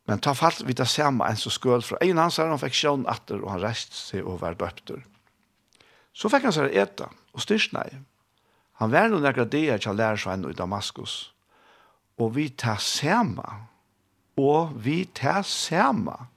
Men 0.07 0.19
ta 0.19 0.33
fast 0.33 0.63
vi 0.65 0.73
det 0.73 0.87
samme 0.87 1.25
enn 1.29 1.37
så 1.37 1.51
skuld 1.53 1.85
fra 1.85 1.97
en 2.01 2.17
hans 2.17 2.37
han 2.37 2.57
fikk 2.61 2.73
sjön 2.73 3.05
atter, 3.09 3.43
og 3.43 3.51
han 3.51 3.61
rest 3.61 3.93
seg 3.93 4.25
og 4.25 4.41
var 4.41 4.57
døpter. 4.57 5.03
Så 6.13 6.29
fikk 6.29 6.43
han 6.43 6.53
så 6.53 6.65
äta 6.65 7.09
och 7.31 7.41
styrsnade. 7.41 8.01
Han 8.79 8.91
var 8.91 9.09
noen 9.11 9.25
nekra 9.27 9.43
det 9.43 9.65
er 9.73 9.81
til 9.83 9.97
lærersvein 9.99 10.45
i 10.47 10.55
Damaskus. 10.55 11.33
Og 12.19 12.35
vi 12.35 12.47
tar 12.49 12.79
sama, 12.79 13.67
og 14.39 14.71
vi 14.75 15.03
tar 15.15 15.41
sama, 15.43 16.29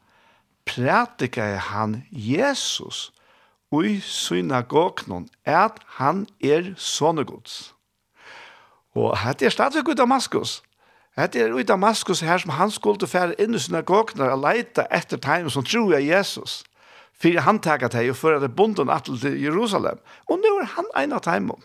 prædikar 0.66 1.56
han 1.70 2.02
Jesus 2.10 3.12
i 3.72 4.00
synagognon, 4.00 5.28
at 5.44 5.78
han 5.86 6.26
er 6.42 6.74
sonegods. 6.76 7.74
Og 8.94 9.18
hette 9.18 9.46
er 9.46 9.50
stadig 9.50 9.88
i 9.88 9.94
Damaskus. 9.94 10.62
Hette 11.16 11.40
er 11.40 11.56
i 11.58 11.62
Damaskus 11.62 12.20
her 12.20 12.38
som 12.38 12.50
han 12.50 12.70
skulle 12.70 13.06
fære 13.06 13.38
inn 13.40 13.54
i 13.54 13.58
synagognar 13.62 14.34
og 14.34 14.42
leite 14.44 14.84
etter 14.90 15.16
tegn 15.16 15.50
som 15.50 15.64
tror 15.64 15.94
jeg 15.94 16.10
Jesus. 16.10 16.62
Fyrir 17.14 17.46
han 17.46 17.60
taget 17.62 17.94
her 17.94 18.10
og 18.10 18.16
fører 18.16 18.40
det 18.42 18.56
bonden 18.56 18.90
atle 18.90 19.18
til 19.18 19.38
Jerusalem. 19.40 20.00
Og 20.28 20.42
nå 20.42 20.58
er 20.60 20.72
han 20.74 20.90
en 21.04 21.12
av 21.16 21.22
tegnen. 21.22 21.60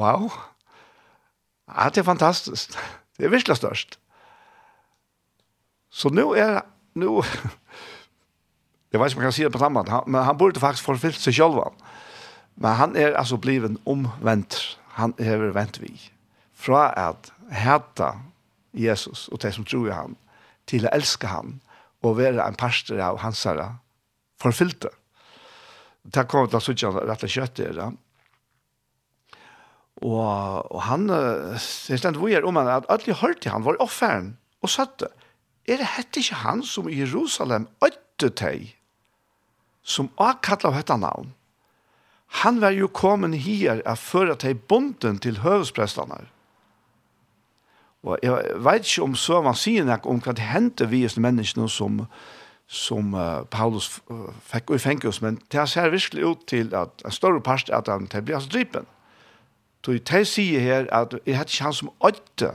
Wow. 0.00 0.30
Ja, 1.68 1.88
det 1.88 2.00
er 2.02 2.08
fantastisk. 2.08 2.72
Det 3.16 3.26
er 3.26 3.32
virkelig 3.34 3.56
størst. 3.60 3.98
Så 5.90 6.08
nå 6.08 6.32
er 6.34 6.62
nu 6.94 7.20
jeg 8.90 9.00
vet 9.00 9.12
ikke 9.12 9.20
om 9.20 9.22
jeg 9.22 9.28
kan 9.28 9.36
si 9.36 9.44
det 9.44 9.52
på 9.52 9.62
samma 9.62 10.02
men 10.06 10.24
han 10.24 10.38
burde 10.38 10.60
faktisk 10.60 10.84
forfylt 10.84 11.20
seg 11.20 11.34
selv. 11.34 11.60
Men 12.56 12.76
han 12.76 12.96
er 12.96 13.16
altså 13.16 13.36
blivet 13.36 13.76
omvendt. 13.86 14.78
Han 14.98 15.14
er 15.18 15.52
vendt 15.54 15.80
vi. 15.82 15.92
Fra 16.54 16.90
at 16.96 17.32
heta 17.50 18.12
Jesus 18.72 19.28
og 19.28 19.42
det 19.42 19.54
som 19.54 19.64
tror 19.64 19.88
i 19.88 19.94
han 19.94 20.16
til 20.66 20.86
å 20.86 20.94
elske 20.94 21.26
han 21.26 21.60
og 22.02 22.18
være 22.18 22.46
en 22.46 22.58
pastor 22.58 23.00
av 23.02 23.20
hans 23.24 23.42
herre 23.44 23.76
forfylte. 24.40 24.90
Det 26.02 26.28
kommer 26.28 26.48
til 26.48 26.60
å 26.60 26.64
sitte 26.64 26.92
rett 27.04 27.24
og 27.26 27.32
kjøtt 27.32 27.60
i 27.60 27.72
det. 27.76 27.88
Og, 30.00 30.72
og 30.72 30.80
han, 30.88 31.08
det 31.10 31.92
er 31.92 32.00
stendt 32.00 32.20
vujer 32.20 32.44
om 32.48 32.56
han, 32.56 32.70
at 32.72 32.88
alle 32.92 33.16
hørte 33.20 33.52
han 33.52 33.66
var 33.66 33.80
offeren 33.84 34.34
og 34.64 34.72
satte. 34.72 35.10
Er 35.68 35.80
det 35.80 35.92
hette 35.96 36.22
ikke 36.22 36.40
han 36.40 36.62
som 36.64 36.88
i 36.88 36.96
Jerusalem 37.02 37.68
øtte 37.84 38.30
deg, 38.40 38.72
som 39.84 40.10
avkattlet 40.16 40.70
av 40.70 40.78
hette 40.78 40.96
navn? 41.00 41.32
Han 42.40 42.60
var 42.62 42.72
jo 42.72 42.88
kommet 42.88 43.42
her 43.44 43.82
av 43.84 44.00
føre 44.00 44.36
deg 44.40 44.62
bonden 44.70 45.18
til 45.20 45.42
høvesprestene. 45.44 46.22
Og 48.06 48.16
jeg 48.24 48.54
vet 48.64 48.86
ikke 48.86 49.04
om 49.04 49.16
så 49.18 49.42
man 49.44 49.58
sier 49.58 49.84
noe 49.84 50.00
om 50.08 50.22
hva 50.24 50.32
det 50.32 50.46
hendte 50.48 50.86
vi 50.88 51.02
som 51.10 51.26
menneskene 51.26 51.68
som, 51.68 51.98
som 52.64 53.12
uh, 53.12 53.42
Paulus 53.52 53.90
uh, 54.08 54.30
fikk 54.48 54.72
i 54.72 54.80
fengt 54.80 55.04
men 55.20 55.36
det 55.52 55.66
ser 55.68 55.92
virkelig 55.92 56.24
ut 56.24 56.46
til 56.48 56.72
at 56.72 57.04
en 57.04 57.12
større 57.12 57.42
part 57.44 57.68
at 57.68 57.92
han 57.92 58.08
ble 58.08 58.40
dripen. 58.48 58.88
Mm 58.88 58.99
Så 59.84 59.96
jeg 60.12 60.26
sier 60.26 60.60
her 60.60 60.86
at 60.92 61.14
jeg 61.26 61.36
hadde 61.36 61.50
ikke 61.50 61.64
han 61.64 61.72
som 61.72 61.90
øyde. 62.04 62.50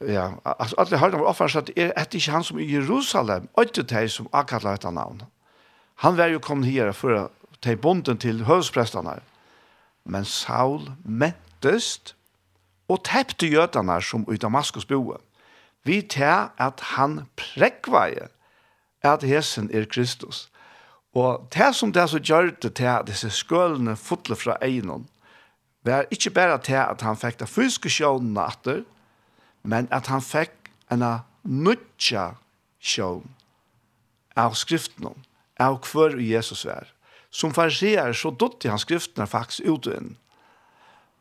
Ja, 0.00 0.30
altså 0.44 0.76
alle 0.78 0.98
har 0.98 1.10
var 1.10 1.24
offers 1.26 1.56
at 1.56 1.70
jeg 1.76 1.92
hadde 1.96 2.16
ikke 2.16 2.30
han 2.30 2.44
som 2.44 2.58
i 2.58 2.74
Jerusalem 2.74 3.48
øyde 3.58 3.82
de 3.82 4.08
som 4.08 4.28
akkurat 4.32 4.74
etter 4.74 4.90
navn. 4.90 5.22
Han 5.94 6.16
var 6.16 6.26
jo 6.26 6.38
kommet 6.38 6.70
her 6.70 6.92
for 6.92 7.10
å 7.10 7.30
ta 7.62 7.74
bonden 7.74 8.18
til 8.18 8.44
høvsprestene. 8.44 9.18
Men 10.04 10.24
Saul 10.24 10.92
mentest 11.04 12.14
og 12.88 13.04
tepte 13.04 13.50
jødene 13.50 14.02
som 14.02 14.26
i 14.32 14.36
Damaskus 14.36 14.84
boe. 14.86 15.18
Vi 15.84 16.02
tar 16.02 16.54
at 16.58 16.80
han 16.94 17.26
prekveie 17.36 18.30
at 19.02 19.22
hesen 19.22 19.70
er 19.74 19.84
Kristus 19.90 20.51
Og 21.12 21.48
det 21.52 21.74
som 21.76 21.92
det 21.92 22.06
som 22.08 22.22
gjør 22.24 22.54
det 22.62 22.74
til 22.78 22.88
at 22.88 23.06
disse 23.08 23.28
skølene 23.30 23.96
fotler 24.00 24.38
fra 24.38 24.56
egnen, 24.64 25.08
var 25.84 26.06
ikke 26.14 26.30
bare 26.30 26.58
til 26.62 26.78
at 26.78 27.02
han 27.02 27.18
fikk 27.18 27.40
det 27.42 27.50
fysiske 27.50 27.90
sjånen 27.90 28.38
etter, 28.40 28.82
men 29.62 29.88
at 29.90 30.08
han 30.08 30.22
fikk 30.24 30.70
en 30.90 31.04
nødja 31.42 32.32
sjån 32.80 33.26
av 34.38 34.56
skriftene, 34.56 35.12
av 35.60 35.80
hver 35.84 36.16
Jesus 36.22 36.64
var. 36.64 36.88
Som 37.32 37.54
farsier 37.56 38.12
så 38.16 38.32
dotte 38.32 38.70
han 38.70 38.80
skriftene 38.80 39.28
faktisk 39.28 39.66
ut 39.68 39.88
og 39.88 39.96
inn. 39.96 40.10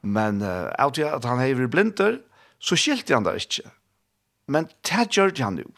Men 0.02 0.42
uh, 0.42 0.72
av 0.82 0.94
til 0.98 1.08
at 1.08 1.26
han 1.28 1.42
hever 1.42 1.70
blinder, 1.72 2.20
så 2.60 2.78
skilte 2.78 3.16
han 3.16 3.26
det 3.26 3.38
ikke. 3.44 3.70
Men 4.52 4.68
det 4.88 5.08
gjør 5.16 5.34
han 5.44 5.60
jo. 5.62 5.70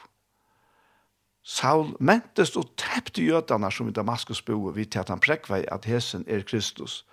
Saul 1.44 1.92
mentest 2.00 2.56
og 2.58 2.70
tepte 2.80 3.24
jødene 3.24 3.72
som 3.72 3.90
i 3.90 3.92
Damaskus 3.92 4.42
bo, 4.42 4.72
vi 4.72 4.86
til 4.86 5.00
at 5.00 5.10
han 5.10 5.20
prekvei 5.20 5.66
at 5.68 5.86
hesen 5.86 6.24
er 6.28 6.42
Kristus. 6.48 7.06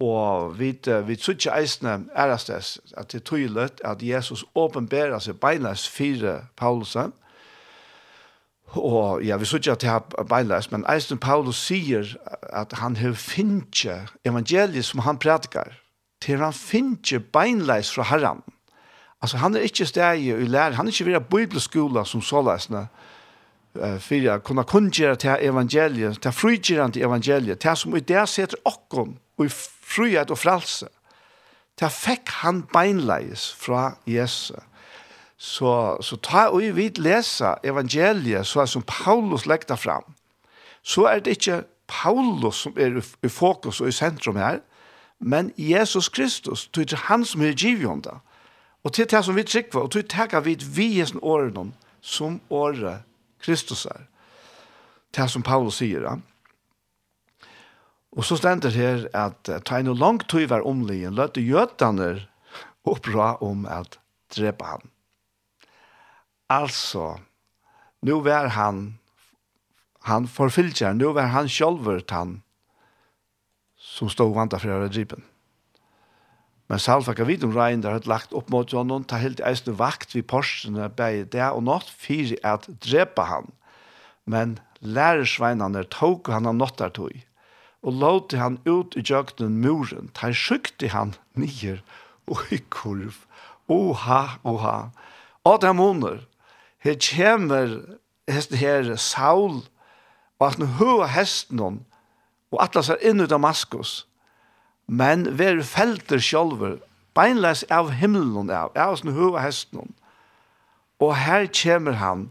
Og 0.00 0.58
vi, 0.58 0.78
vi 1.06 1.12
ikke 1.12 1.54
eisne 1.58 2.04
ærastes 2.16 2.78
at 2.96 3.12
det 3.12 3.20
er 3.20 3.24
tydelig 3.24 3.70
at 3.84 4.02
Jesus 4.02 4.44
åpenberer 4.54 5.18
seg 5.18 5.40
beinleis 5.40 5.88
fire 5.88 6.44
Paulusen, 6.56 7.12
Og 8.76 9.24
ja, 9.24 9.36
vi 9.40 9.46
sier 9.48 9.72
at 9.72 9.80
det 9.80 9.88
er 9.88 10.24
beinleis, 10.28 10.70
men 10.70 10.84
eisen 10.92 11.18
Paulus 11.18 11.56
sier 11.56 12.04
at 12.52 12.74
han 12.76 12.98
har 13.00 13.14
finnet 13.16 13.86
evangeliet 14.28 14.84
som 14.84 15.00
han 15.00 15.18
prædikar, 15.18 15.72
til 16.20 16.38
han 16.38 16.52
finnet 16.52 17.32
beinleis 17.32 17.90
fra 17.94 18.04
herren. 18.10 18.42
Altså 19.22 19.40
han 19.40 19.56
er 19.56 19.64
ikke 19.64 19.86
steg 19.88 20.20
i 20.20 20.46
lær, 20.46 20.76
han 20.76 20.86
er 20.86 20.92
ikke 20.92 21.06
ved 21.06 21.20
bibelskola 21.30 22.04
som 22.04 22.22
såleisene, 22.22 22.86
mm 22.86 23.07
för 23.74 24.28
att 24.28 24.44
kunna 24.44 24.64
kunna 24.64 25.16
till 25.16 25.30
evangeliet, 25.30 26.20
till 26.20 26.32
frigörande 26.32 27.00
evangeliet, 27.00 27.60
till 27.60 27.76
som 27.76 27.96
i 27.96 28.00
det 28.00 28.26
sätter 28.26 28.58
okkon 28.64 29.18
och 29.36 29.46
i 29.46 29.48
frihet 29.48 30.30
och 30.30 30.38
fralse. 30.38 30.88
Till 31.78 31.88
fick 31.88 32.30
han 32.30 32.66
beinleis 32.72 33.50
fra 33.50 33.92
Jesus. 34.04 34.56
Så, 35.36 35.98
så 36.00 36.16
ta 36.16 36.48
og 36.48 36.74
vi 36.74 36.88
lesa 36.96 37.58
evangeliet 37.62 38.46
så 38.46 38.66
som 38.66 38.82
Paulus 38.82 39.46
legger 39.46 39.76
fram. 39.76 40.02
Så 40.82 41.06
er 41.06 41.20
det 41.20 41.30
ikke 41.30 41.62
Paulus 41.86 42.56
som 42.56 42.74
er 42.76 43.02
i 43.22 43.28
fokus 43.28 43.80
og 43.80 43.88
i 43.88 43.92
sentrum 43.92 44.36
her, 44.36 44.58
men 45.20 45.52
Jesus 45.56 46.08
Kristus, 46.08 46.68
det 46.74 46.92
er 46.92 46.96
han 46.96 47.24
som 47.24 47.42
er 47.42 47.52
givjonda. 47.52 48.18
Og 48.84 48.92
til 48.92 49.10
det 49.10 49.24
som 49.24 49.36
vi 49.36 49.42
trykker, 49.42 49.78
og 49.78 49.90
til 49.90 50.02
det 50.02 50.44
vi 50.44 50.50
vid 50.50 50.66
vi 50.74 50.86
i 51.00 51.04
årene 51.22 51.72
som 52.00 52.40
året 52.50 53.02
Kristus 53.42 53.86
er. 53.86 54.08
Det 55.14 55.28
som 55.30 55.42
Paulus 55.42 55.80
sier. 55.80 56.04
Ja. 56.04 56.16
Og 58.16 58.24
så 58.24 58.38
stender 58.40 58.72
her 58.74 59.06
at 59.16 59.48
ta 59.68 59.78
en 59.78 59.92
lang 59.94 60.20
tøy 60.28 60.46
var 60.48 60.66
omlien, 60.66 61.14
løtte 61.14 61.44
jødene 61.44 62.26
oppra 62.88 63.36
om 63.44 63.66
at 63.68 63.98
drepa 64.34 64.74
han. 64.74 64.90
Altså, 66.48 67.18
nu 68.02 68.20
var 68.24 68.48
han, 68.56 68.98
han 70.08 70.28
forfylkjer, 70.28 70.96
nu 70.96 71.12
var 71.12 71.28
han 71.34 71.48
sjølvert 71.48 72.10
han 72.10 72.38
som 73.78 74.08
stod 74.10 74.32
vant 74.34 74.56
for 74.56 74.72
å 74.72 74.88
drepa 74.88 75.18
han. 75.18 75.28
Men 76.68 76.80
Salfa 76.80 77.14
kan 77.16 77.28
vite 77.28 77.48
om 77.48 77.54
regn 77.56 77.80
der 77.80 77.96
hadde 77.96 78.10
lagt 78.10 78.34
opp 78.36 78.50
mot 78.52 78.72
honom, 78.76 79.06
ta 79.08 79.16
helt 79.22 79.40
eisne 79.40 79.72
vakt 79.78 80.12
vid 80.12 80.26
porsene 80.28 80.90
bei 80.92 81.24
der 81.24 81.56
og 81.56 81.64
nått, 81.64 81.88
fyri 81.88 82.36
at 82.44 82.68
drepa 82.84 83.24
han. 83.30 83.48
Men 84.28 84.58
lærersveinane 84.84 85.86
tog 85.88 86.28
han 86.28 86.46
av 86.46 86.58
nattartog, 86.58 87.24
og 87.80 87.96
låte 88.02 88.36
han 88.36 88.58
ut 88.68 88.98
i 88.98 89.04
jøgnen 89.06 89.56
muren, 89.62 90.12
ta 90.12 90.28
sjukte 90.34 90.92
han 90.92 91.14
nyer 91.40 91.80
og 92.28 92.44
i 92.52 92.60
kurv. 92.68 93.24
Oha, 93.68 94.38
oha. 94.44 94.90
Adam 95.44 95.76
måneder. 95.76 96.26
her 96.78 96.94
kommer 96.94 97.98
hest 98.28 98.54
her 98.54 98.96
Saul, 98.96 99.64
og 100.38 100.46
at 100.46 100.58
han 100.58 100.66
hører 100.66 101.06
hesten 101.06 101.60
og 101.60 102.62
atlas 102.62 102.88
er 102.88 103.00
inn 103.04 103.20
i 103.20 103.26
Damaskus, 103.26 104.06
men 104.88 105.26
ver 105.38 105.62
felter 105.62 106.18
sjálver, 106.18 106.78
beinleis 107.14 107.64
av 107.70 107.92
himmelen 108.00 108.50
av, 108.50 108.72
av 108.76 108.96
sin 108.96 109.12
høve 109.12 109.42
hesten. 109.44 109.92
Og 110.98 111.14
her 111.16 111.46
kommer 111.52 111.98
han, 112.00 112.28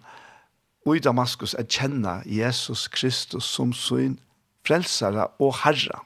og 0.88 0.98
i 0.98 1.04
Damaskus, 1.04 1.54
at 1.60 1.70
kjenne 1.70 2.22
Jesus 2.26 2.88
Kristus 2.88 3.46
som 3.46 3.74
sin 3.76 4.18
frelsare 4.68 5.28
og 5.40 5.56
herre. 5.64 6.02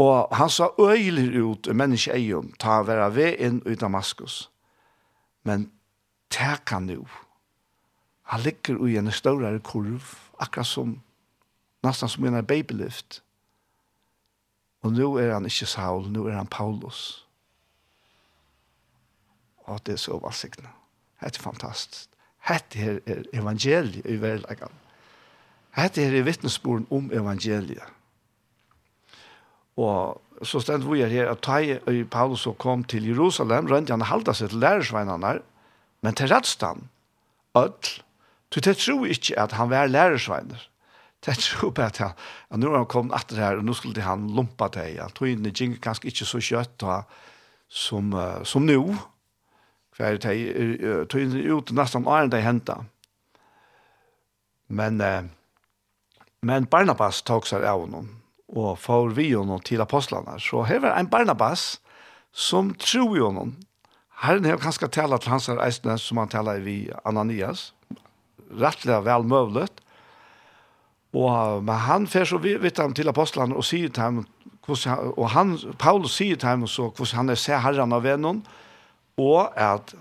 Og 0.00 0.28
han 0.36 0.50
sa 0.50 0.70
øyler 0.80 1.34
ut 1.44 1.68
i 1.68 1.76
menneskeeion, 1.76 2.52
ta 2.58 2.80
vera 2.86 3.10
ved 3.12 3.40
inn 3.42 3.60
i 3.68 3.74
Damaskus. 3.74 4.48
Men 5.44 5.70
tek 6.30 6.70
han 6.70 6.88
nu. 6.88 7.04
Han 8.30 8.40
ligger 8.40 8.86
i 8.86 8.96
en 8.96 9.10
større 9.12 9.58
kurv, 9.60 10.14
akkurat 10.38 10.66
som, 10.66 11.00
nesten 11.84 12.08
som 12.08 12.24
en 12.24 12.46
babylift. 12.46 13.22
Og 14.82 14.92
nå 14.92 15.10
er 15.20 15.34
han 15.34 15.48
ikke 15.48 15.68
Saul, 15.68 16.08
nå 16.08 16.26
er 16.28 16.38
han 16.38 16.48
Paulus. 16.48 17.26
Og 19.68 19.80
det 19.86 19.94
er 19.98 20.02
så 20.02 20.18
valgsiktene. 20.18 20.72
Det 21.20 21.36
er 21.36 21.42
fantastisk. 21.42 22.08
Hette 22.48 22.78
her 22.80 23.00
er 23.06 23.26
evangeliet 23.36 24.06
i 24.08 24.16
verden. 24.20 24.72
Hette 25.76 26.02
her 26.02 26.16
er 26.16 26.24
vittnesboren 26.24 26.86
om 26.90 27.10
evangeliet. 27.12 27.84
Og 29.76 30.20
så 30.42 30.60
stendt 30.64 30.88
vi 30.88 31.04
her 31.04 31.30
at 31.30 31.44
da 31.44 31.78
Paulus 32.10 32.48
kom 32.58 32.84
til 32.84 33.06
Jerusalem, 33.06 33.68
rønte 33.68 33.92
han 33.92 34.08
halda 34.08 34.32
seg 34.34 34.50
til 34.50 34.64
lærersveinene, 34.64 35.38
men 36.00 36.16
til 36.16 36.32
rettstand, 36.32 36.88
ødel, 37.56 38.00
Så 38.50 38.60
det 38.60 38.76
tror 38.76 39.04
jeg 39.06 39.10
ikke 39.10 39.38
at 39.38 39.52
han 39.52 39.70
var 39.70 39.86
lærersveiner 39.86 40.69
det 41.26 41.36
tror 41.36 41.72
på 41.76 41.84
at 41.84 41.98
han, 42.00 42.14
nå 42.56 42.70
har 42.70 42.82
han 42.82 42.88
kommet 42.88 43.16
etter 43.18 43.42
her, 43.42 43.58
og 43.60 43.66
nå 43.68 43.74
skulle 43.76 44.04
han 44.04 44.28
lumpa 44.32 44.70
deg. 44.72 45.00
Han 45.02 45.12
tog 45.16 45.28
inn 45.28 45.44
i 45.44 45.52
Jingle 45.52 45.80
ganske 45.84 46.08
ikke 46.08 46.28
så 46.28 46.40
kjøtt 46.40 46.78
da, 46.80 47.02
som, 47.68 48.14
uh, 48.16 48.40
som 48.48 48.64
nå. 48.64 48.80
For 49.92 50.16
det 50.16 50.32
er 50.32 51.04
tog 51.10 51.20
inn 51.20 51.36
ut 51.52 51.74
nesten 51.76 52.08
åren 52.08 52.32
de 52.32 52.40
hentet. 52.40 52.88
Men, 54.72 54.96
uh, 55.04 55.28
men 56.46 56.68
Barnabas 56.72 57.20
tok 57.28 57.48
seg 57.50 57.66
av 57.68 57.84
noen, 57.90 58.08
og 58.48 58.78
får 58.80 59.12
vi 59.18 59.34
noen 59.36 59.60
til 59.66 59.84
apostlene. 59.84 60.38
Så 60.40 60.64
her 60.70 60.80
var 60.86 60.96
en 60.96 61.10
Barnabas 61.10 61.74
som 62.32 62.72
tror 62.80 63.12
jo 63.18 63.28
noen. 63.34 63.58
Herren 64.20 64.48
har 64.48 64.60
kanskje 64.60 64.88
tala 64.92 65.18
til 65.20 65.32
hans 65.32 65.48
eisne 65.52 65.96
som 66.00 66.20
han 66.20 66.32
taler 66.32 66.60
vi 66.64 66.82
Ananias. 67.08 67.70
Rettelig 68.50 69.02
vel 69.06 69.24
møvlet. 69.28 69.80
Og 71.16 71.64
men 71.66 71.74
han 71.86 72.06
fer 72.06 72.28
så 72.28 72.38
vidt 72.38 72.78
han 72.78 72.94
til 72.94 73.10
apostlene 73.10 73.56
og 73.58 73.66
sier 73.66 73.90
til 73.90 74.02
ham, 74.02 74.20
og 74.70 75.26
han, 75.34 75.56
Paulus 75.78 76.14
sier 76.20 76.38
til 76.38 76.48
ham 76.48 76.66
så 76.70 76.90
hvordan 76.90 77.16
han 77.16 77.32
er 77.34 77.40
se 77.40 77.56
herren 77.58 77.94
av 77.96 78.04
vennen, 78.06 78.44
og 79.18 79.50
at 79.58 79.94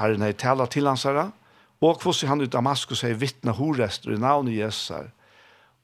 herren 0.00 0.24
er 0.26 0.34
tala 0.34 0.66
til 0.66 0.88
hans 0.90 1.06
herre, 1.06 1.30
og 1.80 2.02
hvordan 2.02 2.32
han 2.32 2.42
i 2.42 2.50
Damaskus 2.50 3.04
er 3.06 3.14
vittne 3.20 3.54
horester 3.54 4.16
i 4.16 4.18
navnet 4.18 4.58
Jesus 4.58 4.90
her. 4.90 5.12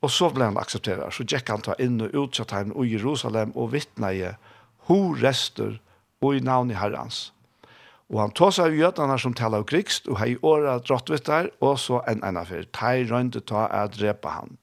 Og 0.03 0.11
så 0.11 0.29
ble 0.35 0.51
han 0.51 0.59
aksepteret. 0.61 1.15
Så 1.15 1.25
gikk 1.25 1.49
han 1.49 1.63
ta 1.65 1.77
inn 1.81 2.03
og 2.03 2.17
utsatt 2.25 2.53
ham 2.53 2.75
i 2.75 2.91
Jerusalem 2.91 3.55
og 3.55 3.71
vittne 3.73 4.11
i 4.13 4.25
horester 4.89 5.79
og 6.21 6.35
i 6.35 6.43
navnet 6.45 6.81
herrens. 6.81 7.31
Og 8.13 8.21
han 8.21 8.35
tog 8.37 8.53
seg 8.53 8.69
av 8.69 8.77
jødene 8.77 9.17
som 9.23 9.33
taler 9.39 9.63
av 9.63 9.69
krigst, 9.71 10.11
og 10.11 10.19
hei 10.21 10.35
året 10.43 10.85
dratt 10.85 11.09
og 11.63 11.79
så 11.81 12.03
en 12.11 12.21
ene 12.27 12.45
fyr. 12.45 12.67
Tei 12.75 13.07
rønte 13.09 13.41
ta 13.41 13.65
å 13.71 13.87
drepa 13.89 14.41
han. 14.41 14.59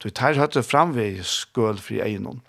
Du 0.00 0.08
tar 0.08 0.38
høyre 0.40 0.62
framvei 0.64 1.20
skøl 1.20 1.78
fri 1.80 2.00
egnom. 2.00 2.40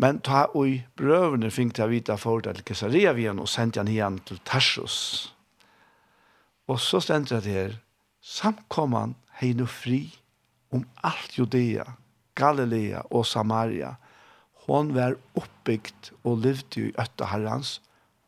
Men 0.00 0.20
ta 0.24 0.46
oi 0.56 0.84
brøvene 0.96 1.50
fink 1.52 1.74
til 1.76 1.88
å 1.88 1.90
vite 1.90 2.16
for 2.16 2.40
til 2.46 2.62
Caesarea 2.64 3.12
igjen 3.12 3.42
og 3.42 3.50
sendte 3.50 3.82
han 3.82 3.90
igjen 3.90 4.20
til 4.24 4.38
Tarsus. 4.48 4.96
Og 6.70 6.78
så 6.80 7.02
stendte 7.02 7.40
det 7.42 7.52
her, 7.52 7.74
samkomman 8.22 9.16
hei 9.40 9.50
no 9.58 9.66
fri 9.66 10.04
om 10.72 10.86
alt 11.04 11.34
Judea, 11.36 11.84
Galilea 12.38 13.02
og 13.10 13.26
Samaria. 13.26 13.96
Hon 14.68 14.94
var 14.94 15.18
oppbygd 15.34 16.12
og 16.22 16.46
levde 16.46 16.86
i 16.86 16.94
øtta 16.94 17.28
herrans 17.32 17.80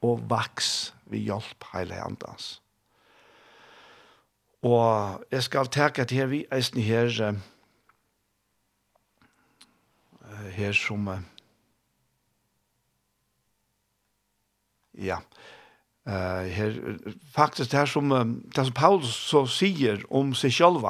og 0.02 0.26
vaks 0.28 0.92
ved 1.06 1.24
hjelp 1.30 1.70
hele 1.72 2.02
handans. 2.02 2.58
Og 4.66 5.22
jeg 5.30 5.46
skal 5.46 5.70
teka 5.72 6.04
til 6.04 6.20
her 6.20 6.30
vi 6.34 6.44
eisen 6.52 6.82
her, 6.82 7.38
her 10.56 10.72
som 10.72 11.08
ja 14.98 15.18
eh 16.06 16.48
her 16.56 16.98
faktisk 17.34 17.72
det 17.72 17.88
som 17.88 18.08
det 18.56 18.64
som 18.64 18.74
Paulus 18.74 19.14
så 19.14 19.46
sier 19.46 20.02
om 20.10 20.34
seg 20.34 20.52
själv 20.52 20.84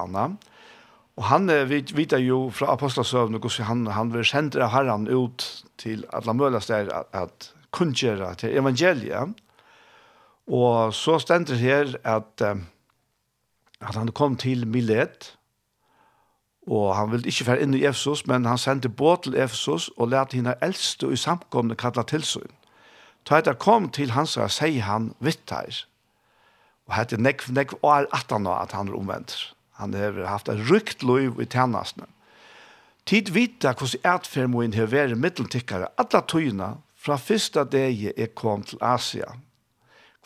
og 1.17 1.25
han 1.25 1.47
vi 1.69 1.83
vet 1.93 2.13
jo 2.21 2.51
fra 2.51 2.73
apostlasøvne 2.73 3.37
og 3.37 3.51
han 3.67 3.87
han 3.87 4.13
vil 4.13 4.25
sende 4.25 4.65
av 4.65 4.71
Herren 4.71 5.09
ut 5.09 5.65
til 5.79 6.07
alle 6.13 6.35
mulige 6.35 6.61
steder 6.61 6.93
at, 6.93 7.07
at 7.13 7.55
kunngjøre 7.73 8.35
til 8.35 8.57
evangeliet. 8.59 9.35
Og 10.47 10.95
så 10.95 11.19
stender 11.19 11.55
her 11.55 11.97
at 12.05 12.43
at 13.83 13.95
han 13.99 14.13
kom 14.15 14.37
til 14.37 14.67
Milet. 14.67 15.37
Og 16.67 16.95
han 16.97 17.11
ville 17.11 17.27
ikke 17.27 17.47
være 17.47 17.65
inn 17.65 17.75
i 17.75 17.85
Efesus, 17.87 18.27
men 18.27 18.47
han 18.47 18.59
sendte 18.59 18.89
båt 18.89 19.25
til 19.27 19.35
Efesus 19.35 19.89
og 19.97 20.13
lærte 20.13 20.39
henne 20.39 20.55
eldste 20.63 21.11
i 21.11 21.19
samkomne 21.19 21.75
kalla 21.79 22.05
tilsyn. 22.07 22.53
Ta 23.27 23.39
etter 23.39 23.59
kom 23.59 23.89
til 23.91 24.15
hans 24.15 24.37
og 24.37 24.51
sier 24.51 24.87
han 24.87 25.13
vittar. 25.23 25.85
Og 26.87 26.95
hette 26.97 27.19
nekv, 27.19 27.51
nekv 27.55 27.79
år 27.83 28.07
18 28.13 28.47
år 28.47 28.63
at 28.63 28.75
han 28.79 28.91
er 28.91 28.99
omvendt. 28.99 29.55
Han 29.79 29.95
har 29.95 30.19
haft 30.27 30.49
et 30.49 30.63
rykt 30.71 31.03
liv 31.03 31.41
i 31.41 31.47
tjernastene. 31.47 32.07
Tid 33.07 33.33
vita 33.35 33.73
hvordan 33.75 34.05
etfermoen 34.07 34.75
har 34.79 34.91
vært 34.91 35.19
middeltikkere 35.19 35.91
alle 35.99 36.21
tøyene 36.31 36.77
fra 36.95 37.17
første 37.19 37.65
dag 37.67 37.97
jeg 37.99 38.35
kom 38.39 38.63
til 38.63 38.79
Asia. 38.79 39.33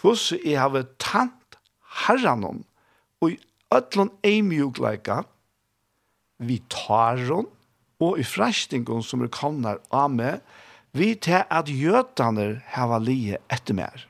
Hvordan 0.01 0.45
jeg 0.45 0.61
har 0.61 0.84
tant 1.01 1.57
herren 2.05 2.45
og 2.45 3.30
i 3.30 3.39
ødlån 3.72 4.12
eimjugleikene 4.24 5.24
vi 6.39 6.61
tar 6.72 7.20
hon, 7.28 7.49
og 8.01 8.18
i 8.20 8.24
frestingen 8.26 9.03
som 9.05 9.22
er 9.24 9.32
kommet 9.32 9.80
av 9.95 10.11
meg, 10.12 10.43
vi 10.97 11.14
til 11.20 11.45
at 11.53 11.68
gjøtene 11.68 12.62
har 12.72 12.99
lige 13.01 13.41
etter 13.53 13.76
mer. 13.76 14.07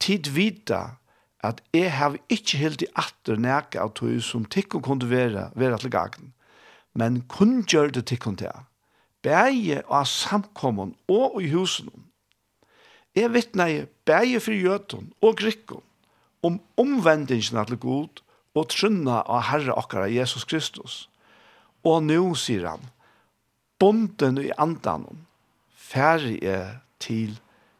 Tid 0.00 0.30
vita 0.32 0.96
at 1.44 1.60
jeg 1.72 1.92
har 1.92 2.16
ikke 2.32 2.60
helt 2.60 2.84
i 2.84 2.88
atter 3.00 3.40
nækka 3.40 3.80
av 3.84 3.94
tog 3.96 4.20
som 4.24 4.44
tikkum 4.44 4.82
kunne 4.84 5.08
være, 5.08 5.48
være 5.56 5.80
til 5.80 5.92
gangen, 5.92 6.32
men 6.96 7.22
kun 7.28 7.62
gjør 7.64 7.92
det 7.96 8.06
tikkum 8.08 8.36
til. 8.40 8.52
Bæge 9.24 9.82
av 9.88 10.06
samkommun 10.08 10.94
og 11.08 11.40
i 11.42 11.50
husen. 11.52 11.88
Jeg 13.16 13.32
vittner 13.34 13.86
bæge 14.08 14.40
for 14.40 14.56
gjøtene 14.56 15.12
og 15.20 15.36
grikken 15.40 15.84
om 16.42 16.60
omvendingen 16.80 17.64
til 17.66 17.80
god, 17.80 18.22
og 18.56 18.70
trunna 18.72 19.20
av 19.26 19.46
Herre 19.50 19.76
akkara 19.78 20.08
Jesus 20.10 20.46
Kristus. 20.48 21.04
Og 21.86 22.02
nå 22.04 22.34
sier 22.36 22.66
han, 22.68 22.82
bonden 23.80 24.40
i 24.42 24.50
andan, 24.60 25.06
færre 25.72 26.36
er 26.44 26.80
til 27.00 27.38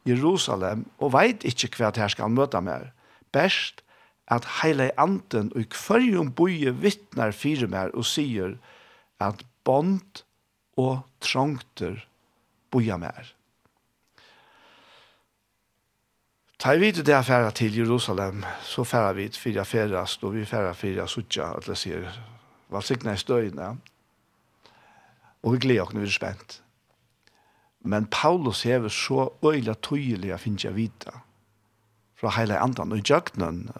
Jerusalem, 0.08 0.86
og 0.98 1.12
veit 1.16 1.44
ikkje 1.44 1.74
hva 1.76 1.90
det 1.92 2.04
her 2.04 2.14
skal 2.14 2.32
møta 2.32 2.62
mer. 2.64 2.90
Best 3.34 3.84
at 4.30 4.46
heile 4.60 4.90
anden 5.00 5.50
og 5.58 5.68
kvarjum 5.74 6.30
boje 6.38 6.72
vittnar 6.80 7.34
fire 7.36 7.68
mer 7.70 7.92
og 7.98 8.06
sier 8.08 8.56
at 9.20 9.42
bond 9.66 10.22
og 10.80 11.02
trongter 11.20 11.98
boja 12.70 12.96
mer. 12.96 13.34
Ta 16.60 16.74
vi 16.76 16.90
det 16.92 17.08
her 17.08 17.22
færa 17.22 17.50
til 17.50 17.76
Jerusalem, 17.76 18.44
så 18.60 18.84
færa 18.84 19.12
vi 19.12 19.28
til 19.28 19.40
fire 19.40 19.64
færast, 19.64 20.24
og 20.24 20.34
vi 20.34 20.44
færa 20.44 20.72
fyra 20.72 21.06
suttja, 21.06 21.54
at 21.56 21.64
det 21.66 21.78
sier, 21.80 22.18
hva 22.68 22.82
sikna 22.84 23.14
i 23.16 23.20
støyene. 23.20 23.68
Og 25.42 25.54
vi 25.54 25.62
gleder 25.64 25.86
oss 25.86 25.94
når 25.94 26.04
vi 26.04 26.10
er 26.10 26.12
spent. 26.18 26.58
Men 27.80 28.10
Paulus 28.12 28.62
hever 28.68 28.92
så 28.92 29.30
øyla 29.40 29.72
tøyelig 29.80 30.34
å 30.36 30.40
finne 30.42 30.74
vita 30.76 31.16
fra 32.20 32.34
hele 32.36 32.60
andan 32.60 32.92
og 32.92 33.08
jøgnen, 33.08 33.70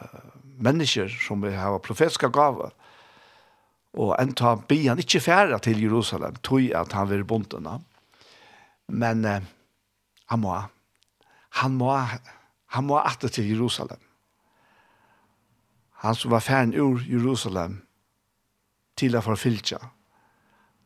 mennesker 0.57 1.13
som 1.21 1.45
vi 1.45 1.53
har 1.53 1.77
profetiska 1.85 2.33
gaver, 2.33 2.73
og 3.93 4.17
en 4.17 4.33
ta 4.33 4.57
bi 4.57 4.87
han 4.87 5.05
ikke 5.05 5.21
færa 5.21 5.61
til 5.61 5.85
Jerusalem, 5.85 6.41
tøy 6.41 6.73
at 6.73 6.97
han 6.97 7.13
vil 7.13 7.29
bondene. 7.29 7.83
Men 8.89 9.25
uh, 9.29 9.41
han 10.33 10.41
må, 10.41 10.61
han 11.61 11.77
må 11.77 11.93
Han 12.77 12.87
må 12.87 13.01
atte 13.03 13.29
til 13.33 13.49
Jerusalem. 13.51 14.01
Han 16.05 16.15
som 16.15 16.31
var 16.31 16.45
færen 16.45 16.75
ur 16.75 17.03
Jerusalem 17.05 17.81
til 18.97 19.17
å 19.17 19.25
forfylltja. 19.25 19.81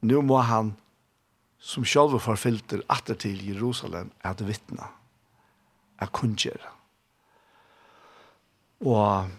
Nå 0.05 0.22
må 0.26 0.41
han 0.45 0.72
som 1.64 1.87
sjálfur 1.87 2.20
forfylter 2.20 2.82
atter 2.93 3.16
til 3.20 3.41
Jerusalem 3.47 4.11
at 4.24 4.43
vittna, 4.45 4.91
at 6.01 6.12
kunngjera. 6.12 6.72
Og, 8.85 9.30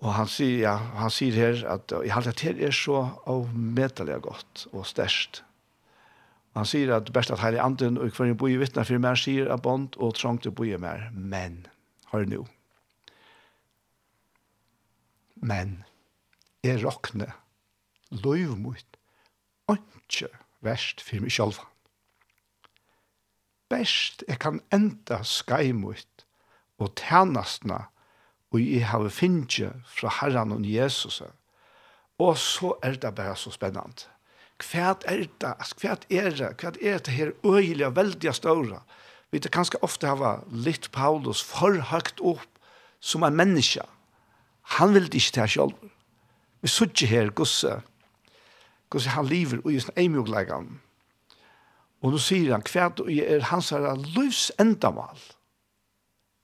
og 0.00 0.10
han, 0.16 0.28
sier, 0.28 0.58
ja, 0.66 0.74
han 1.00 1.12
sier 1.12 1.38
her 1.38 1.62
at 1.76 1.94
i 2.04 2.12
halvdater 2.12 2.60
er 2.66 2.74
så 2.76 3.06
avmedelig 3.30 4.18
godt 4.26 4.66
og 4.72 4.84
størst 4.88 5.44
han 6.60 6.68
sier 6.68 6.92
at 6.94 7.10
best 7.16 7.32
at 7.32 7.42
heilig 7.42 7.60
anden 7.64 7.98
og 8.00 8.12
kvar 8.14 8.32
boi 8.38 8.54
vittna 8.60 8.84
for 8.86 9.02
mer 9.02 9.18
sier 9.18 9.50
av 9.52 9.62
bond 9.64 9.96
og 9.98 10.16
trångt 10.18 10.48
å 10.48 10.54
boi 10.54 10.74
mer. 10.80 11.08
Men, 11.12 11.64
hør 12.12 12.28
nu. 12.28 12.40
Men, 15.40 15.78
er 16.66 16.82
råkne, 16.84 17.30
loiv 18.12 18.56
mot, 18.60 18.86
ikke 19.70 20.28
verst 20.60 21.00
for 21.06 21.24
meg 21.24 21.32
selv. 21.32 21.62
Best 23.70 24.24
jeg 24.28 24.40
kan 24.42 24.58
enda 24.74 25.22
skeimut 25.24 26.26
og 26.82 26.92
tjenestene 26.98 27.86
og 28.50 28.58
jeg 28.58 28.86
har 28.90 29.06
finnet 29.14 29.76
fra 29.86 30.10
Herren 30.20 30.52
og 30.56 30.64
Jesus. 30.66 31.22
Og 32.18 32.38
så 32.38 32.74
er 32.82 32.98
det 32.98 33.14
bare 33.14 33.36
så 33.38 33.52
spennende 33.54 34.10
kvært 34.60 35.04
er 35.08 35.26
det, 35.42 35.52
kvært 35.80 36.06
er 36.10 36.30
det, 36.36 36.50
kvært 36.60 36.80
er 36.82 36.98
det 36.98 37.14
her 37.14 37.32
øyelige, 37.44 37.94
veldig 37.96 38.34
større. 38.34 38.82
Vi 39.30 39.38
vet 39.38 39.50
kanskje 39.54 39.82
ofte 39.86 40.08
hava 40.10 40.40
litt 40.50 40.90
Paulus 40.92 41.42
for 41.42 41.78
høyt 41.90 42.20
opp 42.20 42.60
som 43.00 43.24
en 43.24 43.36
menneske. 43.36 43.84
Han 44.76 44.94
vil 44.94 45.08
ikke 45.08 45.36
ta 45.38 45.46
selv. 45.46 45.76
Vi 46.60 46.68
sitter 46.68 47.06
her, 47.06 47.30
gosse, 47.30 47.80
Gusse, 48.90 49.10
han 49.14 49.28
lever 49.30 49.60
og 49.64 49.72
just 49.72 49.92
eimjogleggene. 49.98 50.80
Og 52.00 52.14
nå 52.14 52.18
sier 52.22 52.54
han, 52.54 52.64
kvært 52.64 53.02
er 53.06 53.44
hans 53.50 53.70
her 53.74 53.86
livs 54.16 54.48
endamal. 54.60 55.20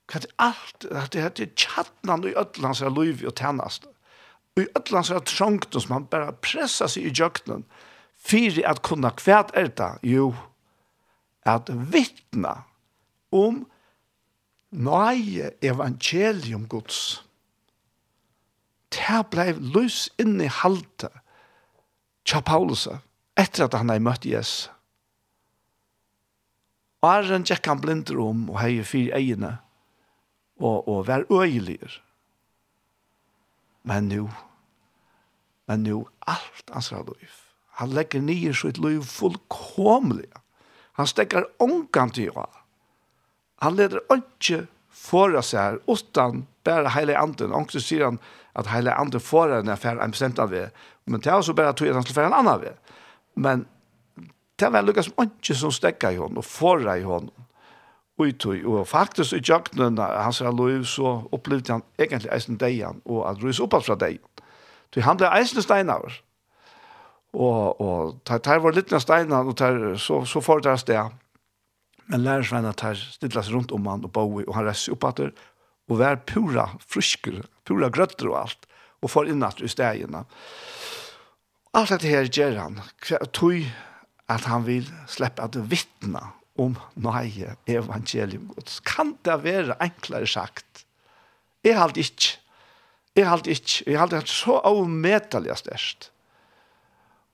Kvært 0.07 0.29
alt, 0.39 0.87
det 1.13 1.23
er 1.25 1.55
tjattnan 1.59 2.27
i 2.29 2.37
ødel 2.37 2.69
hans 2.69 2.85
her 2.85 2.93
liv 2.95 3.25
og 3.27 3.35
tjennast. 3.41 3.89
Og 4.55 4.63
i 4.63 4.69
ødel 4.69 5.01
hans 5.01 5.11
her 5.11 5.25
trongten 5.27 5.83
som 5.83 5.97
han 5.97 6.09
bare 6.13 6.37
pressa 6.45 6.87
seg 6.93 7.09
i 7.09 7.15
jøkkenen 7.17 7.65
fyrir 8.27 8.67
at 8.67 8.83
kunna 8.87 9.13
kvært 9.15 9.55
er 9.55 9.71
det, 9.79 9.93
jo, 10.03 10.33
at 11.47 11.71
vittna 11.71 12.65
om 13.35 13.63
nøye 14.71 15.53
evangelium 15.63 16.67
Guds. 16.69 17.23
Det 18.91 19.23
blei 19.31 19.53
lys 19.55 20.07
inni 20.19 20.49
halte 20.51 21.11
tja 22.27 22.41
Paulus 22.43 22.87
etter 23.39 23.67
at 23.67 23.77
han 23.79 23.93
hei 23.93 24.01
møtt 24.03 24.27
Jesus. 24.27 24.71
Og 27.05 27.13
æren 27.13 27.47
tjekk 27.47 27.69
han 27.71 27.83
blinder 27.83 28.19
om 28.23 28.49
og 28.51 28.61
hei 28.63 28.81
fyr 28.83 29.15
egene 29.15 29.57
og, 30.59 30.89
og 30.89 31.07
vær 31.07 31.27
øyeliger. 31.31 32.01
Men 33.87 34.09
nu, 34.11 34.31
men 35.69 35.85
nu 35.87 36.07
alt 36.27 36.73
hans 36.73 36.91
liv 36.91 37.46
Han 37.81 37.93
legger 37.93 38.25
nye 38.25 38.55
sitt 38.57 38.79
liv 38.81 39.03
fullkomlig. 39.05 40.29
Han 40.97 41.09
stekker 41.09 41.45
ångan 41.61 42.13
til 42.17 42.33
hva. 42.33 42.47
Han 43.61 43.77
leder 43.77 44.01
ikke 44.13 44.65
for 44.97 45.37
seg 45.45 45.81
utan 45.89 46.47
bare 46.65 46.93
hele 46.97 47.17
anden. 47.21 47.53
Ångst 47.53 47.79
sier 47.85 48.07
han 48.09 48.21
at 48.57 48.71
hele 48.73 48.95
anden 48.97 49.21
får 49.21 49.59
en 49.59 49.73
affær 49.73 50.01
en 50.01 50.15
bestemt 50.15 50.41
av 50.41 50.53
det. 50.53 50.71
Men 51.05 51.21
det 51.21 51.31
er 51.31 51.37
også 51.37 51.55
bare 51.57 51.75
tog 51.77 51.89
at 51.89 51.99
han 51.99 52.07
skal 52.07 52.31
en 52.31 52.39
annen 52.41 52.63
ved. 52.65 52.79
Men 53.37 53.67
det 54.57 54.73
var 54.73 54.85
lukket 54.85 55.11
som 55.11 55.27
ikke 55.27 55.55
som 55.55 55.73
stekker 55.75 56.17
i 56.17 56.21
hånden 56.21 56.41
og 56.41 56.49
får 56.49 56.87
i 56.97 57.05
hånden. 57.05 57.35
Uitui, 58.17 58.63
og 58.65 58.87
faktisk 58.89 59.37
i 59.37 59.43
jøkkenen 59.45 59.99
hans 60.01 60.41
lov, 60.41 60.85
så 60.89 61.29
opplevde 61.33 61.73
han 61.73 61.83
egentlig 61.99 62.33
eisen 62.33 62.57
deian 62.57 63.03
og 63.05 63.27
at 63.29 63.43
rys 63.45 63.61
opp 63.61 63.77
fra 63.85 63.95
deian. 64.01 64.25
Så 64.95 65.05
han 65.05 65.21
ble 65.21 65.29
eisen 65.37 65.61
steinavr 65.61 66.23
og 67.37 67.81
og 67.81 68.19
tar 68.25 68.39
tar 68.39 68.61
var 68.65 68.73
litna 68.73 69.01
steinar 69.01 69.47
og 69.47 69.57
tar 69.57 69.97
så 69.97 70.25
så 70.25 70.41
får 70.41 70.61
det 70.61 70.87
där. 70.87 71.11
Men 72.07 72.23
lärarsvänner 72.23 72.73
tar 72.73 72.95
stillas 72.95 73.49
runt 73.49 73.73
om 73.73 73.87
han 73.87 74.05
og 74.05 74.11
bo 74.11 74.43
och 74.43 74.55
han 74.55 74.65
reser 74.65 74.93
upp 74.93 75.05
åter 75.05 75.33
och 75.89 75.99
var 75.99 76.17
pura 76.17 76.71
frusker, 76.87 77.43
pura 77.65 77.89
grötter 77.89 78.29
och 78.29 78.39
allt 78.39 78.67
och 79.03 79.11
får 79.11 79.29
in 79.29 79.43
att 79.43 79.61
i 79.61 79.69
stäjerna. 79.69 80.25
Allt 81.73 82.01
det 82.01 82.09
här 82.09 82.39
gör 82.39 82.57
han. 82.57 82.81
Tui 83.33 83.73
att 84.27 84.45
han 84.45 84.65
vill 84.65 84.93
släppa 85.07 85.43
at 85.43 85.57
vittna 85.57 86.33
om 86.57 86.77
nøye 86.95 87.57
evangelium 87.67 88.49
Guds. 88.55 88.81
Kan 88.81 89.17
det 89.25 89.37
være 89.45 89.77
enklere 89.81 90.27
sagt? 90.27 90.87
Jeg 91.65 91.79
halte 91.79 92.01
ikke. 92.01 92.39
Jeg 93.17 93.29
halte 93.29 93.51
ikke. 93.51 93.85
Jeg 93.87 93.99
halte 93.99 94.21
det 94.21 94.29
så 94.29 94.61
avmetelig 94.65 95.57
størst. 95.59 96.11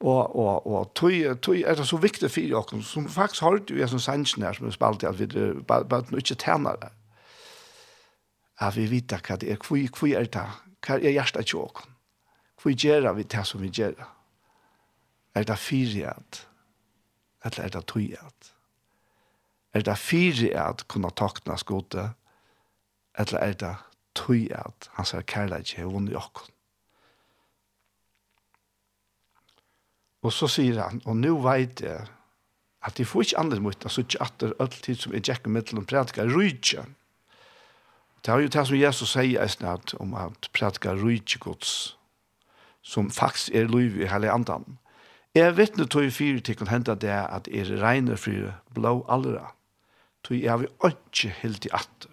Og, 0.03 0.37
og, 0.37 0.67
og 0.67 0.89
tøy, 0.99 1.35
tøy 1.39 1.63
er 1.63 1.77
det 1.79 1.87
så 1.87 1.97
viktig 2.03 2.31
for 2.31 2.57
oss, 2.59 2.89
som 2.91 3.07
faktisk 3.09 3.43
har 3.43 3.61
jo 3.71 3.77
en 3.79 3.89
som 3.93 4.03
sannsyn 4.03 4.43
her, 4.43 4.57
som 4.59 4.67
vi 4.67 4.75
spalte, 4.75 5.09
at 5.09 5.21
vi 5.21 5.27
bare, 5.63 5.85
bare 5.87 6.11
nå 6.11 6.19
ikke 6.19 6.35
tjener 6.43 6.79
det. 6.81 6.91
At 8.59 8.77
vi 8.77 8.89
vet 8.91 9.15
hva 9.15 9.37
det 9.39 9.53
er, 9.53 9.61
hvor, 9.63 9.79
hvor 9.99 10.17
er 10.19 10.27
det, 10.27 10.47
hva 10.83 10.99
er 10.99 11.15
hjertet 11.15 11.47
til 11.47 11.63
dere? 11.63 11.87
Hvor 12.63 12.75
gjør 12.75 13.13
vi 13.13 13.23
det 13.23 13.47
som 13.47 13.63
vi 13.63 13.71
gjør? 13.71 13.95
Er 15.35 15.47
det 15.47 15.59
fyrihet? 15.59 16.47
Eller 17.45 17.65
er 17.65 17.69
det 17.75 17.87
tøyhet? 17.87 18.53
Er 19.75 19.83
det 19.83 19.99
fyrihet 19.99 20.89
kunne 20.89 21.11
takne 21.11 21.59
skote? 21.59 22.11
Eller 23.19 23.39
er 23.39 23.53
det 23.53 23.75
tøyhet? 24.15 24.91
Han 24.99 25.09
sier 25.09 25.23
kærlighet 25.27 25.67
til 25.67 25.91
henne 25.91 26.13
i 26.13 26.19
oss. 26.19 26.52
Og 30.23 30.33
så 30.33 30.49
sier 30.51 30.79
han, 30.79 31.01
og 31.05 31.18
nå 31.18 31.35
vet 31.43 31.83
jeg 31.83 32.07
at 32.83 32.99
de 32.99 33.07
får 33.07 33.27
ikke 33.27 33.39
andre 33.39 33.61
måte, 33.62 33.91
så 33.91 34.03
ikke 34.03 34.23
at 34.23 34.35
det 34.41 34.51
er 34.51 34.61
alltid 34.62 34.99
som 34.99 35.14
er 35.14 35.23
tjekk 35.23 35.47
med 35.47 35.68
til 35.68 35.79
å 35.79 35.87
prædika 35.87 36.27
rydtje. 36.27 36.85
Det 38.23 38.31
er 38.31 38.43
jo 38.43 38.51
det 38.55 38.64
som 38.66 38.79
Jesus 38.79 39.14
sier 39.14 39.43
i 39.43 39.51
snart 39.51 39.95
om 40.03 40.14
at 40.18 40.49
prædika 40.55 40.95
rydtje 40.99 41.43
gods, 41.43 41.73
som 42.83 43.11
faktisk 43.11 43.55
er 43.55 43.70
liv 43.70 44.01
i 44.03 44.11
hele 44.11 44.31
andan. 44.31 44.79
Jeg 45.35 45.57
vet 45.57 45.79
nå 45.79 45.87
tog 45.89 46.11
fire 46.12 46.43
til 46.45 46.61
å 46.61 46.68
hente 46.68 46.95
det 47.01 47.14
at 47.14 47.47
er 47.49 47.70
regner 47.81 48.18
for 48.20 48.53
blå 48.75 48.99
allra. 49.09 49.55
Tog 50.23 50.37
jeg 50.39 50.61
vil 50.61 50.91
ikke 50.91 51.31
helt 51.41 51.66
i 51.66 51.73
atter. 51.73 52.11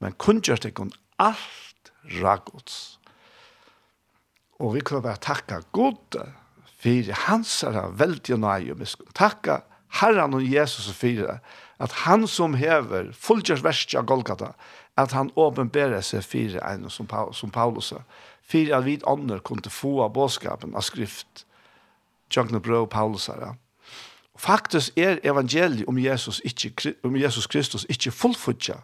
Men 0.00 0.14
kun 0.20 0.40
gjør 0.44 0.60
det 0.62 0.74
kun 0.76 0.92
alt 1.18 1.90
ragods. 2.20 3.00
Og 4.60 4.76
vi 4.76 4.84
kan 4.84 5.02
bare 5.02 5.20
takka 5.20 5.60
godet 5.72 6.28
för 6.86 7.12
hans 7.12 7.64
ära 7.64 7.88
väldigt 7.88 8.38
nöje 8.38 8.74
med 8.74 8.88
skuld. 8.88 9.14
Takka 9.14 9.62
Herren 9.88 10.34
och 10.34 10.42
Jesus 10.42 10.88
og 10.88 11.08
det. 11.08 11.40
Att 11.76 11.92
han 11.92 12.28
som 12.28 12.54
häver 12.54 13.62
verst 13.62 13.94
av 13.94 14.04
Golgata. 14.04 14.54
Att 14.94 15.12
han 15.12 15.30
åpenberer 15.34 16.00
sig 16.00 16.22
för 16.22 16.64
en 16.64 16.90
som, 16.90 17.06
Paul, 17.06 17.34
som 17.34 17.50
Paulus. 17.50 17.92
För 18.42 18.74
att 18.74 18.84
vi 18.84 19.00
ånder 19.02 19.38
kunde 19.38 19.70
få 19.70 20.02
av 20.02 20.12
bådskapen 20.12 20.74
av 20.74 20.80
skrift. 20.80 21.46
Jögne 22.30 22.60
Brå 22.60 22.86
Paulus 22.86 23.28
ära. 23.28 23.56
Faktisk 24.38 24.92
er 24.96 25.18
evangeliet 25.22 25.88
om 25.88 25.98
Jesus, 25.98 26.40
ikke, 26.44 26.94
om 27.04 27.16
Jesus 27.16 27.46
Kristus 27.46 27.86
ikke 27.88 28.10
fullfutja 28.10 28.74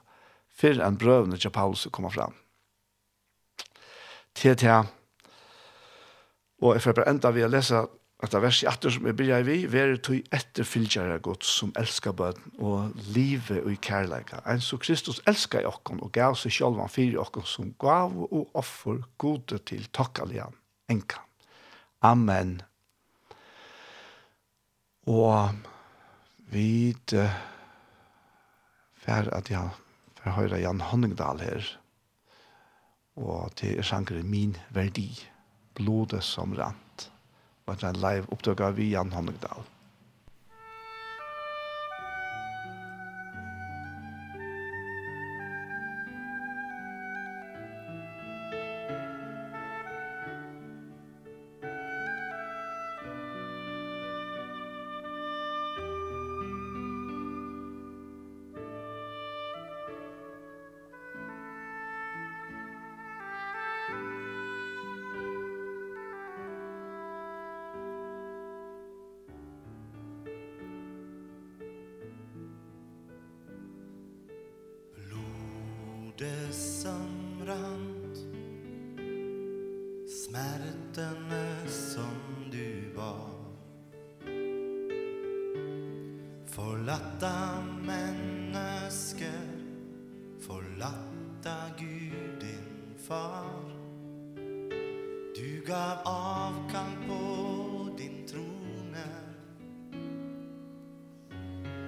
for 0.59 0.83
en 0.83 0.99
brøvene 0.99 1.37
til 1.37 1.51
Paulus 1.51 1.89
kommer 1.93 2.11
fram. 2.11 2.35
Til 4.35 4.57
til 4.57 5.02
Og 6.63 6.77
jeg 6.77 6.85
får 6.85 6.95
bare 6.95 7.11
enda 7.11 7.33
ved 7.35 7.49
å 7.49 7.51
lese 7.51 7.83
at 8.23 8.31
det 8.31 8.39
er 8.39 8.45
vers 8.45 8.61
i 8.63 8.69
18 8.71 8.93
som 8.95 9.07
jeg 9.09 9.17
begynner 9.19 9.47
vi, 9.47 9.57
«Være 9.67 9.99
tog 9.99 10.35
etterfylgjere 10.37 11.19
godt 11.27 11.43
som 11.43 11.73
elsker 11.79 12.15
bøden, 12.15 12.53
og 12.63 12.93
livet 13.17 13.65
og 13.65 13.73
i 13.73 13.79
kærleika. 13.83 14.39
En 14.47 14.63
så 14.63 14.79
Kristus 14.79 15.19
elsker 15.27 15.65
i 15.65 15.67
okken, 15.67 15.99
og 16.07 16.13
gav 16.15 16.37
seg 16.39 16.55
selv 16.55 16.79
han 16.79 16.93
fyrer 16.93 17.19
okken 17.25 17.47
som 17.51 17.73
gav 17.83 18.15
og 18.29 18.55
offer 18.55 19.03
gode 19.19 19.59
til 19.67 19.89
takkalian, 19.91 20.55
enka. 20.93 21.25
Amen. 22.07 22.61
Og 25.11 25.59
vi 26.55 26.95
uh, 27.19 27.37
fer 29.03 29.35
at 29.35 29.51
jeg 29.51 29.75
får 30.23 30.39
høre 30.39 30.63
Jan 30.63 30.87
Honningdal 30.93 31.43
her, 31.43 31.75
og 33.19 33.51
til 33.59 33.83
sjankere 33.83 34.23
min 34.23 34.55
verdi 34.71 35.11
blodet 35.79 36.23
som 36.27 36.55
rant. 36.59 37.09
Og 37.67 37.77
det 37.79 37.87
er 37.87 37.95
en 37.95 38.03
live 38.03 38.33
opptøk 38.35 38.61
av 38.65 38.81
Jan 38.83 39.13
Honningdal. 39.15 39.65
samrand. 76.51 78.17
Smärtene 80.09 81.69
som 81.69 82.51
du 82.53 82.95
var 82.97 83.29
Forlatta 86.47 87.65
mennesker 87.87 89.49
Forlatta 90.41 91.57
Gud 91.79 92.41
din 92.41 92.95
far. 93.09 93.73
Du 95.37 95.65
gav 95.67 95.99
avkall 96.05 96.97
på 97.09 97.21
din 97.99 98.27
trone. 98.27 99.09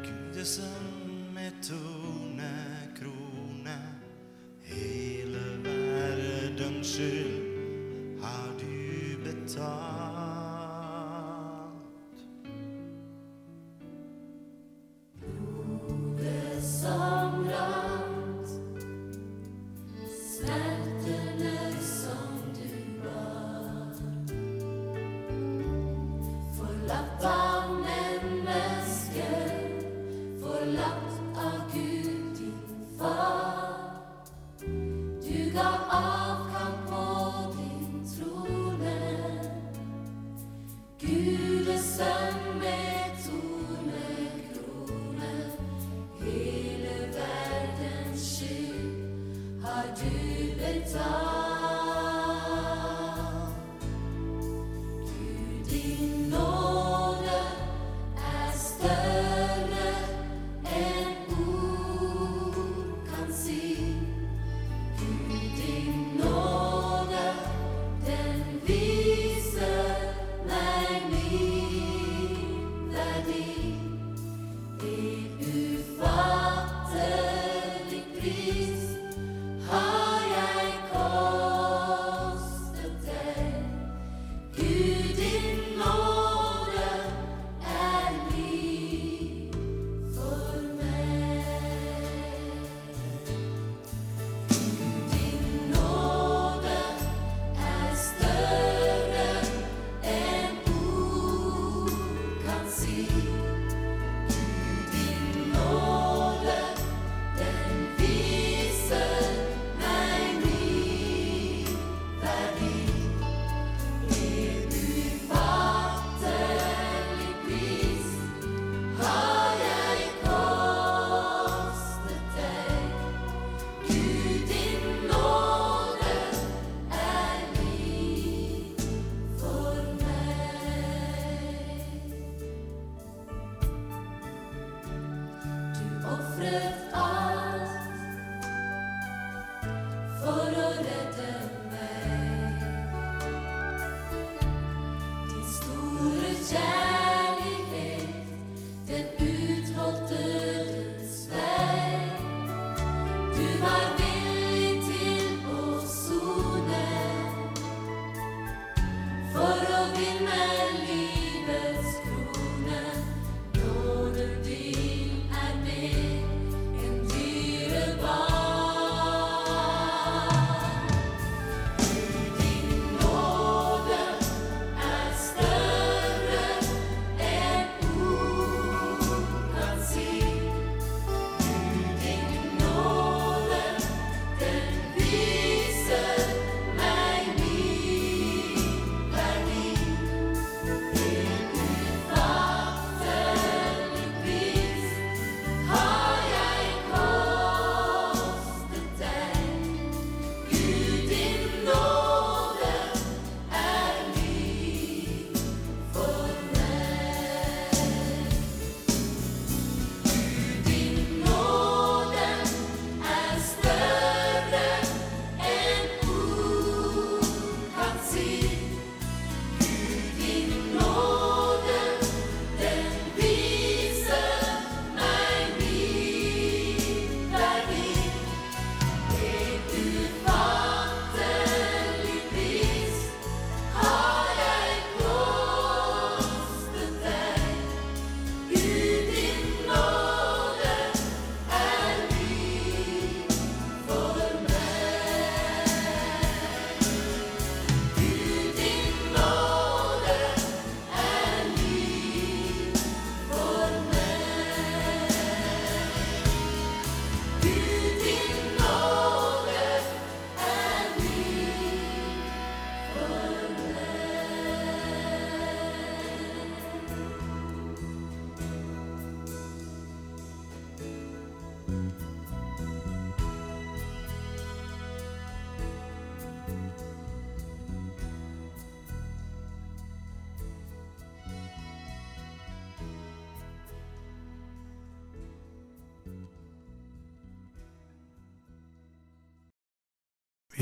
Gudesen 0.03 1.35
med 1.35 1.53
tog 1.63 2.24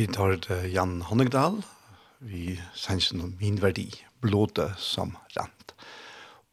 Vi 0.03 0.09
tar 0.11 0.32
det 0.34 0.57
Jan 0.74 1.03
Honningdal, 1.07 1.61
vi 2.18 2.57
sensen 2.74 3.20
om 3.22 3.36
min 3.38 3.61
verdi, 3.62 3.84
blåte 4.18 4.64
som 4.74 5.12
land. 5.36 5.74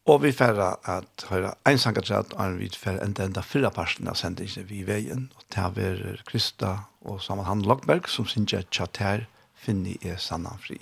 Og 0.06 0.20
vi 0.22 0.30
færre 0.30 0.68
at 0.86 1.24
høyre 1.26 1.56
en 1.66 1.80
sangatræt, 1.82 2.36
og 2.38 2.60
vi 2.60 2.68
færre 2.70 3.02
enda 3.02 3.26
enda 3.26 3.42
fyrre 3.42 3.72
parten 3.74 4.06
av 4.06 4.20
sendingen 4.20 4.68
vi 4.68 4.84
i 4.84 4.86
veien, 4.86 5.26
og 5.34 5.48
til 5.50 5.82
å 5.82 6.14
Krista 6.30 6.70
og 7.02 7.18
sammen 7.26 7.48
han 7.48 7.66
Lagberg, 7.66 8.06
som 8.06 8.28
synes 8.30 8.54
jeg 8.54 8.70
tjater 8.70 9.26
finner 9.58 9.98
jeg 9.98 10.22
sannan 10.22 10.62
fri. 10.62 10.78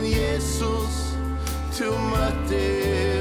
men 0.00 0.10
Jesus, 0.10 1.16
du 1.78 1.90
møtte 2.10 3.15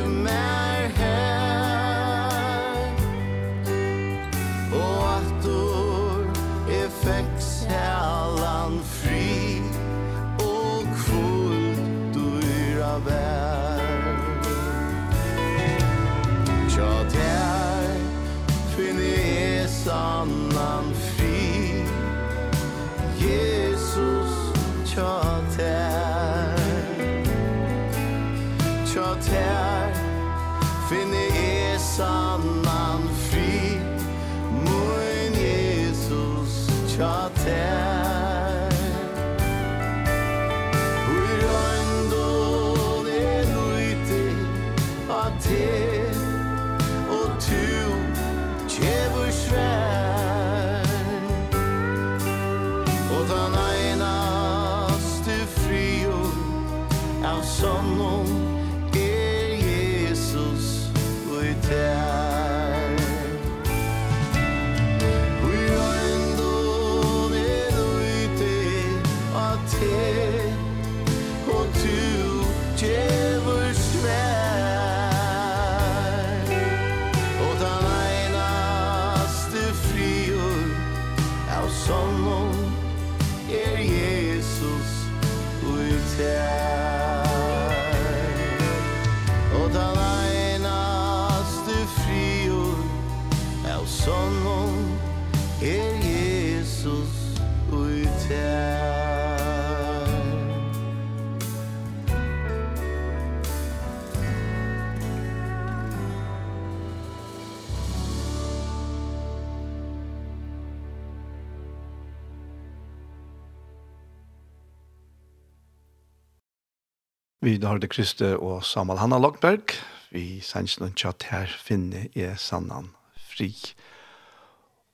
Du 117.66 117.70
har 117.72 117.80
det 117.82 117.88
Kriste 117.90 118.28
og 118.38 118.60
Samuel 118.62 119.00
Hanna 119.02 119.18
Lagberg. 119.18 119.72
Vi 120.14 120.38
sender 120.46 120.84
noen 120.84 120.92
tjatt 121.02 121.24
her 121.32 121.50
finne 121.50 122.04
i 122.14 122.28
sannan 122.38 122.92
fri. 123.32 123.48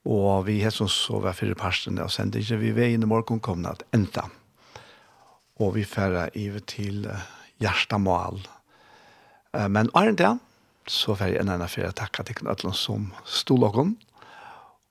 Og 0.07 0.45
vi 0.47 0.61
har 0.63 0.72
som 0.72 0.88
så 0.88 1.17
var 1.19 1.36
fire 1.36 1.57
parstene 1.59 2.05
og 2.05 2.13
sender 2.15 2.39
ikke 2.39 2.61
vi 2.61 2.69
vei 2.78 2.86
inn 2.93 3.03
i 3.03 3.09
morgen 3.11 3.41
kommer 3.43 3.74
at 3.74 3.84
enda. 3.91 4.24
Og 5.59 5.74
vi 5.76 5.84
færer 5.84 6.32
iver 6.39 6.63
til 6.63 7.09
hjertemål. 7.59 8.39
Men 9.67 9.91
er 9.91 10.15
det 10.15 10.30
så 10.88 11.17
færer 11.19 11.41
jeg 11.41 11.43
en 11.43 11.51
annen 11.57 11.91
takka 11.99 12.24
til 12.24 12.47
at 12.47 12.63
ikke 12.63 12.72
som 12.72 13.09
stod 13.26 13.65
noen. 13.65 13.97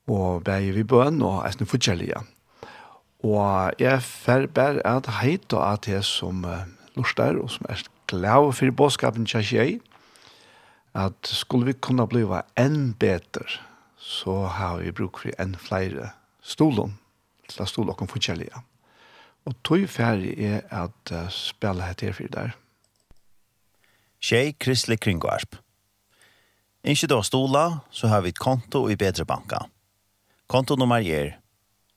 Og 0.05 0.43
bæger 0.45 0.77
vi 0.77 0.85
bøn 0.85 1.17
og 1.25 1.47
er 1.47 1.57
snitt 1.57 1.73
fortjellige. 1.73 2.21
Og 3.25 3.73
jeg 3.81 4.05
færer 4.05 4.53
bare 4.53 4.85
at 4.85 5.09
heit 5.23 5.49
og 5.49 5.65
at 5.65 5.89
jeg 5.89 6.05
som 6.05 6.45
lustar, 6.95 7.37
og 7.39 7.49
som 7.51 7.65
er 7.69 7.83
glad 8.07 8.53
for 8.57 8.71
bådskapen 8.71 9.25
til 9.25 9.45
seg, 9.45 9.81
at 10.93 11.27
skulle 11.27 11.71
vi 11.71 11.77
kunne 11.79 12.07
bli 12.07 12.25
enn 12.59 12.93
bedre, 12.99 13.47
så 13.97 14.47
har 14.47 14.81
vi 14.81 14.91
bruk 14.91 15.21
for 15.23 15.31
enn 15.39 15.55
flere 15.55 16.11
stolen, 16.43 16.97
til 17.47 17.63
å 17.63 17.69
stole 17.69 17.95
kan 17.95 18.11
fortjellige. 18.11 18.63
Og 19.45 19.55
tog 19.63 19.87
ferdig 19.89 20.35
er 20.37 20.65
at 20.69 21.13
uh, 21.13 21.29
spille 21.29 21.87
her 21.87 22.13
for 22.13 22.29
der. 22.29 22.55
Tjei 24.21 24.53
Kristelig 24.53 24.99
Kringvarp. 25.01 25.57
Ikke 26.83 27.07
da 27.09 27.21
stola, 27.25 27.81
så 27.89 28.07
har 28.07 28.21
vi 28.21 28.29
et 28.29 28.39
konto 28.41 28.87
i 28.89 28.95
Bedre 28.95 29.25
Banka. 29.25 29.65
Konto 30.47 30.75
nummer 30.75 31.01
er 31.01 31.39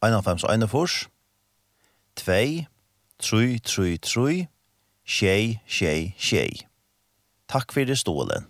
151 0.05 0.69
2 0.69 0.87
3 2.17 2.67
3 3.19 3.99
3 3.99 4.47
tjej, 5.05 5.61
tjej, 5.69 6.15
tjej. 6.19 6.65
Takk 7.49 7.73
for 7.73 7.85
det 7.85 7.99
stolen. 8.01 8.49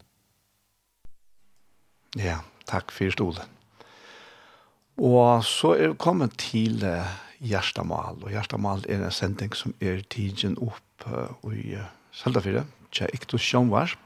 Ja, 2.16 2.40
takk 2.70 2.92
fyrir 2.94 3.14
stolen. 3.14 3.50
Og 4.96 5.42
så 5.44 5.74
er 5.74 5.90
vi 5.90 5.98
kommet 5.98 6.36
til 6.38 6.84
uh, 6.86 7.10
Gjerstamal, 7.42 8.20
og 8.22 8.30
Gjerstamal 8.30 8.84
er 8.88 9.02
en 9.02 9.10
sending 9.10 9.56
som 9.56 9.74
er 9.82 10.04
tidsen 10.10 10.54
opp 10.62 11.08
uh, 11.10 11.50
i 11.50 11.74
uh, 11.74 11.88
Seldafire, 12.14 12.62
tja 12.94 13.10
Iktus 13.12 13.42
Sjønvarsp, 13.42 13.98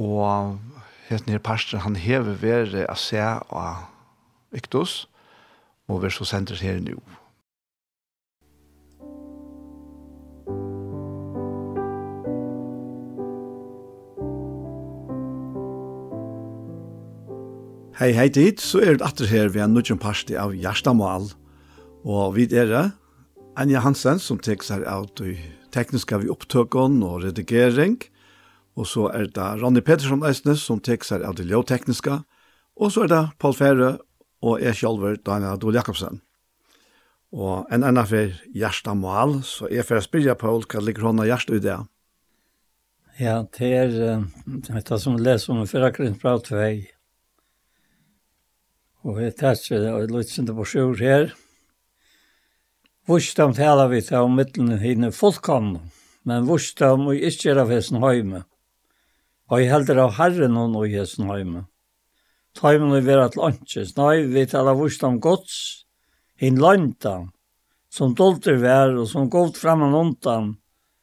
og 0.00 0.56
helt 1.10 1.28
nere 1.28 1.44
parster, 1.44 1.84
han 1.84 1.96
hever 2.00 2.40
ved 2.40 2.78
å 2.88 2.96
se 2.96 3.20
av 3.20 3.84
Iktus, 4.56 5.02
og 5.88 6.00
vi 6.00 6.08
er 6.08 6.16
så 6.16 6.24
sendt 6.24 6.54
her 6.64 6.80
nå. 6.80 6.96
Hei, 18.02 18.16
hei 18.18 18.26
dit, 18.34 18.58
så 18.58 18.80
er 18.82 18.96
det 18.98 19.04
atter 19.06 19.28
her 19.30 19.52
vi 19.54 19.60
er 19.62 19.68
nødgjøn 19.70 20.00
parti 20.02 20.34
av 20.34 20.56
Gjerstamal. 20.58 21.28
Og 22.02 22.32
vi 22.34 22.48
er 22.50 22.66
det, 22.66 22.80
Anja 23.54 23.78
Hansen, 23.84 24.18
som 24.18 24.40
tek 24.42 24.64
seg 24.66 24.80
av 24.90 25.04
de 25.20 25.36
tekniske 25.70 26.16
vi 26.18 26.30
opptøkken 26.32 26.96
og 27.06 27.20
redigering. 27.22 28.00
Og 28.74 28.88
så 28.90 29.04
er 29.14 29.28
det 29.30 29.44
Ronny 29.60 29.84
Pettersson 29.86 30.26
Eisnes, 30.26 30.64
som 30.66 30.80
tek 30.82 31.06
seg 31.06 31.22
av 31.22 31.36
de 31.38 31.46
ljøtekniske. 31.46 32.16
Og 32.82 32.90
så 32.90 33.04
er 33.04 33.12
det 33.12 33.20
Paul 33.38 33.54
Fære 33.54 33.92
og 34.42 34.64
jeg 34.64 34.80
selv, 34.80 35.04
Daniel 35.22 35.52
Adol 35.52 35.78
Jakobsen. 35.78 36.18
Og 37.30 37.70
en 37.70 37.86
annen 37.86 38.08
for 38.10 38.32
Gjerstamal, 38.50 39.44
så 39.46 39.70
er 39.70 39.86
for 39.86 40.00
å 40.00 40.02
spørre 40.02 40.34
Paul, 40.40 40.66
hva 40.66 40.82
ligger 40.82 41.06
hånda 41.06 41.28
Gjerstad 41.30 41.60
i 41.60 41.62
det? 41.68 41.78
Ja, 43.20 43.38
det 43.60 43.70
er, 43.84 44.26
vet 44.72 44.90
du, 44.90 44.98
som 44.98 45.22
leser 45.22 45.54
om 45.54 45.62
i 45.62 45.70
fyrre 45.70 45.92
kring 45.94 46.18
pratvei, 46.18 46.90
Og 49.02 49.16
vi 49.18 49.30
tatt 49.34 49.64
det 49.66 49.90
og 49.90 50.12
litt 50.14 50.30
sin 50.30 50.46
det 50.46 50.54
på 50.54 50.66
sjur 50.68 50.94
her. 51.02 51.32
Vosdom 53.10 53.50
taler 53.56 53.88
vi 53.90 53.98
til 54.06 54.28
om 54.28 54.36
middelen 54.38 54.78
hinne 54.78 55.10
fullkomne, 55.10 55.80
men 56.22 56.46
vosdom 56.46 57.08
og 57.10 57.18
ikke 57.18 57.50
er 57.50 57.64
av 57.64 57.72
hessen 57.74 57.98
høyme. 57.98 58.44
Og 59.50 59.58
jeg 59.58 59.72
helder 59.72 60.04
av 60.04 60.14
herren 60.20 60.54
og 60.60 60.70
noe 60.70 60.90
hessen 60.92 61.26
høyme. 61.26 61.64
Tøymen 62.54 62.94
vil 62.94 63.08
være 63.08 63.32
til 63.32 63.42
åndsjes, 63.48 63.96
Nei, 63.98 64.22
vi 64.30 64.46
taler 64.46 64.78
vosdom 64.78 65.18
gods, 65.24 65.84
hinn 66.38 66.62
lantan, 66.62 67.32
som 67.90 68.14
dolter 68.14 68.60
vær 68.62 68.94
og 68.94 69.08
som 69.10 69.30
gått 69.32 69.58
fram 69.58 69.82
framman 69.82 69.98
undan, 69.98 70.50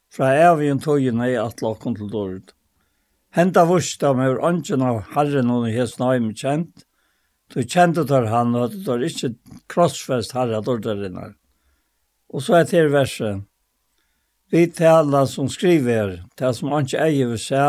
fra 0.09 0.31
evigjen 0.39 0.79
tøyene 0.79 1.33
i 1.33 1.35
at 1.37 1.59
lakken 1.61 1.99
til 1.99 2.07
dård. 2.13 2.53
Henta 3.35 3.65
vosdom 3.67 4.23
er 4.23 4.39
åndsjen 4.39 4.85
av 4.87 5.03
herren 5.17 5.51
og 5.51 5.67
hessen 5.73 6.07
høyme 6.07 6.31
kjent, 6.37 6.85
Du 7.49 7.63
kjente 7.65 8.03
der 8.05 8.27
han, 8.29 8.53
og 8.55 8.73
du 8.73 8.91
har 8.91 9.01
ikke 9.01 9.33
krossfest 9.71 10.35
herre 10.37 10.61
dårdarinnar. 10.61 11.33
Og 12.29 12.43
så 12.45 12.59
er 12.59 12.67
det 12.69 12.91
verset. 12.93 13.41
Vi 14.53 14.67
taler 14.73 15.25
som 15.29 15.49
skriver, 15.49 16.19
til 16.37 16.53
som 16.53 16.73
han 16.73 16.85
ikke 16.85 17.01
eier 17.05 17.31
vil 17.31 17.41
se, 17.41 17.65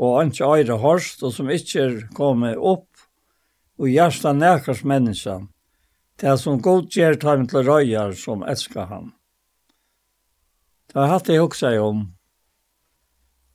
og 0.00 0.16
han 0.16 0.32
ikke 0.32 0.48
eier 0.48 0.80
hørst, 0.80 1.22
og 1.24 1.32
som 1.36 1.52
ikke 1.52 1.84
er 1.84 1.98
kommet 2.16 2.56
opp, 2.56 2.88
og 3.80 3.88
hjertet 3.88 4.36
nekars 4.36 4.82
menneske, 4.84 5.36
til 6.20 6.40
som 6.40 6.60
godgjør 6.60 7.20
tar 7.20 7.44
til 7.48 7.68
røyer 7.68 8.16
som 8.16 8.44
elsker 8.44 8.88
han. 8.88 9.12
Det 10.88 10.98
har 11.00 11.12
hatt 11.14 11.28
det 11.28 11.36
jeg 11.36 11.44
også 11.44 11.76
om, 11.84 12.02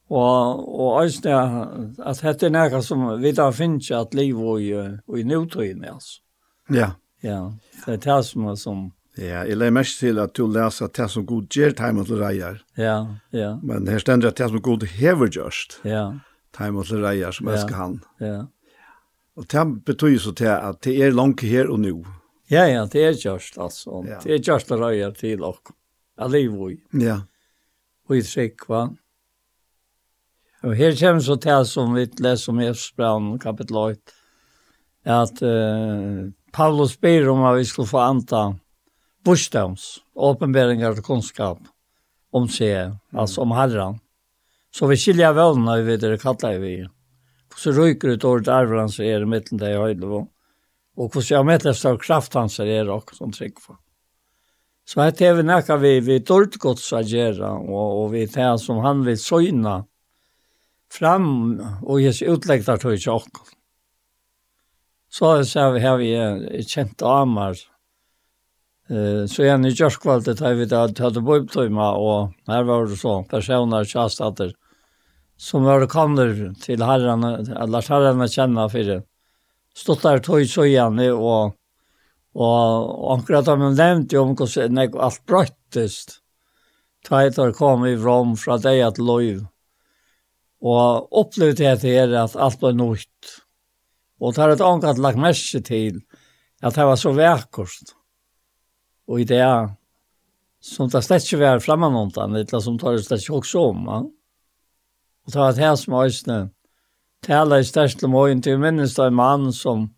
Og, 0.10 0.66
og 0.80 1.00
eisne 1.02 1.38
at 2.06 2.20
dette 2.22 2.46
er 2.46 2.54
nære 2.54 2.82
som 2.86 3.08
vi 3.22 3.32
da 3.34 3.48
finnes 3.56 3.90
at 3.96 4.14
liv 4.14 4.38
og 4.38 4.62
i, 4.62 4.74
og 4.76 5.18
i 5.18 5.24
nødtøyen, 5.26 5.86
altså. 5.90 6.22
Ja. 6.74 6.92
Ja, 7.26 7.40
det 7.86 7.94
er 7.94 8.04
det 8.04 8.26
som 8.28 8.46
er 8.52 8.56
som... 8.60 8.86
Ja, 9.18 9.46
jeg 9.48 9.58
legger 9.58 9.74
mest 9.78 10.00
til 10.00 10.20
at 10.20 10.34
du 10.36 10.46
leser 10.52 10.92
det 10.92 11.08
som 11.10 11.26
god 11.26 11.48
gjør 11.50 11.72
time 11.78 12.04
til 12.06 12.20
reier. 12.20 12.60
Ja, 12.78 12.98
ja. 13.34 13.54
Men 13.64 13.88
her 13.88 14.04
stender 14.04 14.30
at 14.30 14.38
det 14.38 14.50
som 14.52 14.62
god 14.62 14.84
hever 14.92 15.32
gjørst. 15.32 15.80
Ja. 15.88 16.10
Time 16.58 16.84
til 16.84 17.02
reier 17.06 17.32
som 17.32 17.48
ja. 17.48 17.56
elsker 17.56 17.80
han. 17.80 17.96
Ja. 18.20 18.42
Og 19.40 19.48
det 19.52 19.64
betyr 19.88 20.20
så 20.20 20.36
til 20.36 20.52
at 20.52 20.84
det 20.84 20.98
er 21.02 21.16
langt 21.16 21.42
her 21.42 21.72
og 21.72 21.80
nå. 21.80 21.96
Ja, 22.52 22.68
ja, 22.70 22.84
det 22.92 23.06
er 23.08 23.16
gjørst, 23.18 23.58
altså. 23.58 24.04
Ja. 24.06 24.20
Det 24.24 24.36
er 24.36 24.44
gjørst 24.44 24.76
reier 24.76 25.16
til 25.16 25.44
og. 25.48 25.74
Alivoi. 26.18 26.78
Ja. 26.94 27.22
Og 28.08 28.20
i 28.20 28.22
trygg, 28.24 28.68
va? 28.70 28.86
Og 30.66 30.74
her 30.74 30.96
kommer 30.98 31.22
så 31.22 31.36
til 31.38 31.66
som 31.70 31.92
vi 31.94 32.08
leser 32.26 32.50
om 32.50 32.60
Efsbrann, 32.66 33.26
kapitel 33.38 33.78
8, 33.78 34.16
at 35.06 35.44
uh, 35.46 36.26
Paulus 36.54 36.96
ber 36.98 37.30
om 37.30 37.44
at 37.46 37.60
vi 37.60 37.68
skulle 37.70 37.90
få 37.92 38.02
anta 38.02 38.48
bostadens, 39.26 40.00
åpenbæringar 40.16 40.98
og 40.98 41.06
kunnskap 41.06 41.62
om 42.34 42.50
seg, 42.50 42.96
mm. 42.96 43.22
altså 43.22 43.46
om 43.46 43.54
Herren. 43.54 44.02
Så 44.74 44.90
vi 44.90 44.98
skiljer 44.98 45.38
vøvnene 45.38 45.78
vi 45.84 45.88
vet 45.92 46.02
det 46.02 46.18
kallar 46.24 46.58
vi. 46.60 46.76
Så 47.56 47.72
ryker 47.72 48.16
ut 48.16 48.26
året 48.26 48.50
arveren 48.50 48.90
så 48.90 49.06
er 49.06 49.22
det 49.22 49.30
mittlen 49.30 49.62
det 49.62 49.72
i 49.72 49.80
høyde. 49.80 50.26
Og 50.98 51.10
hvordan 51.12 51.30
jeg 51.30 51.48
mittlen 51.48 51.78
står 51.78 52.02
kraft 52.02 52.34
hans 52.34 52.60
er 52.60 52.74
det 52.74 52.90
også 52.90 53.22
som 53.22 53.32
trygg 53.32 53.62
for. 53.62 53.78
Så 54.86 55.02
her 55.02 55.22
är 55.22 55.34
vi 55.34 55.44
näka 55.44 55.78
vi 55.78 56.00
vi 56.00 56.20
dårlig 56.20 56.60
godt 56.60 56.80
så 56.80 56.98
agera 56.98 57.52
og 57.58 58.12
vi 58.12 58.28
tar 58.28 58.58
som 58.58 58.78
han 58.78 59.06
vil 59.06 59.18
söjna 59.18 59.84
fram 60.92 61.30
og 61.84 62.02
jes 62.02 62.22
utlegtar 62.22 62.82
tog 62.82 62.98
ikke 62.98 63.14
okkur. 63.14 63.54
Så 65.10 65.32
har 65.32 65.72
vi 65.74 65.82
har 65.86 65.98
vi 65.98 66.12
er 66.12 66.68
kjent 66.68 67.02
amar. 67.08 67.56
Så 68.86 69.46
igjen 69.46 69.66
i 69.66 69.74
kjørskvalget 69.74 70.44
har 70.44 70.58
vi 70.60 70.68
da 70.70 70.84
tatt 70.94 71.18
bøybtøyma, 71.18 71.94
og 71.98 72.36
her 72.52 72.68
var 72.68 72.86
det 72.86 73.00
så 73.00 73.22
personer 73.30 73.88
kjastater 73.88 74.52
som 75.38 75.66
var 75.68 75.84
kommer 75.92 76.32
til 76.64 76.84
herrene, 76.84 77.32
eller 77.60 77.88
herrene 77.90 78.28
kjenner 78.32 78.70
for 78.72 78.88
det. 78.88 79.02
Stått 79.76 80.06
der 80.06 80.22
tog 80.24 80.46
så 80.48 80.64
igjen, 80.64 81.00
og, 81.12 81.56
og 82.36 83.18
akkurat 83.18 83.50
har 83.52 83.60
man 83.60 83.76
nevnt 83.76 84.16
jo 84.16 84.24
om 84.24 84.36
hvordan 84.36 84.80
alt 84.80 85.26
brøttest. 85.28 86.22
Tøyter 87.06 87.52
kom 87.54 87.84
i 87.86 87.98
Rom 88.00 88.34
fra 88.40 88.58
deg 88.58 88.82
at 88.82 89.02
løyv. 89.02 89.44
Og 90.66 91.14
opplevde 91.14 91.66
jeg 91.68 91.82
til 91.82 91.94
her 91.94 92.16
at 92.24 92.38
alt 92.42 92.62
var 92.62 92.74
nøyt. 92.74 93.34
Og 94.22 94.34
det 94.34 94.42
har 94.42 94.54
et 94.54 94.64
angat 94.66 95.02
lagt 95.02 95.22
merke 95.22 95.62
til 95.62 96.02
at 96.64 96.76
det 96.76 96.86
var 96.88 96.98
så 96.98 97.12
verkost. 97.14 97.94
Og 99.08 99.22
i 99.22 99.28
det 99.30 99.46
som 100.66 100.90
det 100.90 101.04
slett 101.06 101.28
ikke 101.28 101.44
var 101.44 101.62
fremme 101.62 101.92
noen, 101.94 102.14
eller 102.34 102.64
som 102.64 102.80
det 102.82 103.04
slett 103.06 103.22
ikke 103.22 103.42
også 103.44 103.68
om. 103.70 103.84
Ja. 103.86 104.00
Og 105.26 105.34
det 105.34 105.42
var 105.42 105.54
et 105.54 105.62
her 105.62 105.76
som 105.78 105.98
øyne 106.00 106.40
taler 107.26 107.62
i 107.62 107.68
størst 107.68 108.00
til 108.00 108.10
morgen 108.14 108.42
til 108.42 108.60
minnes 108.62 108.96
det 108.98 109.06
en 109.06 109.18
mann 109.18 109.52
som 109.54 109.90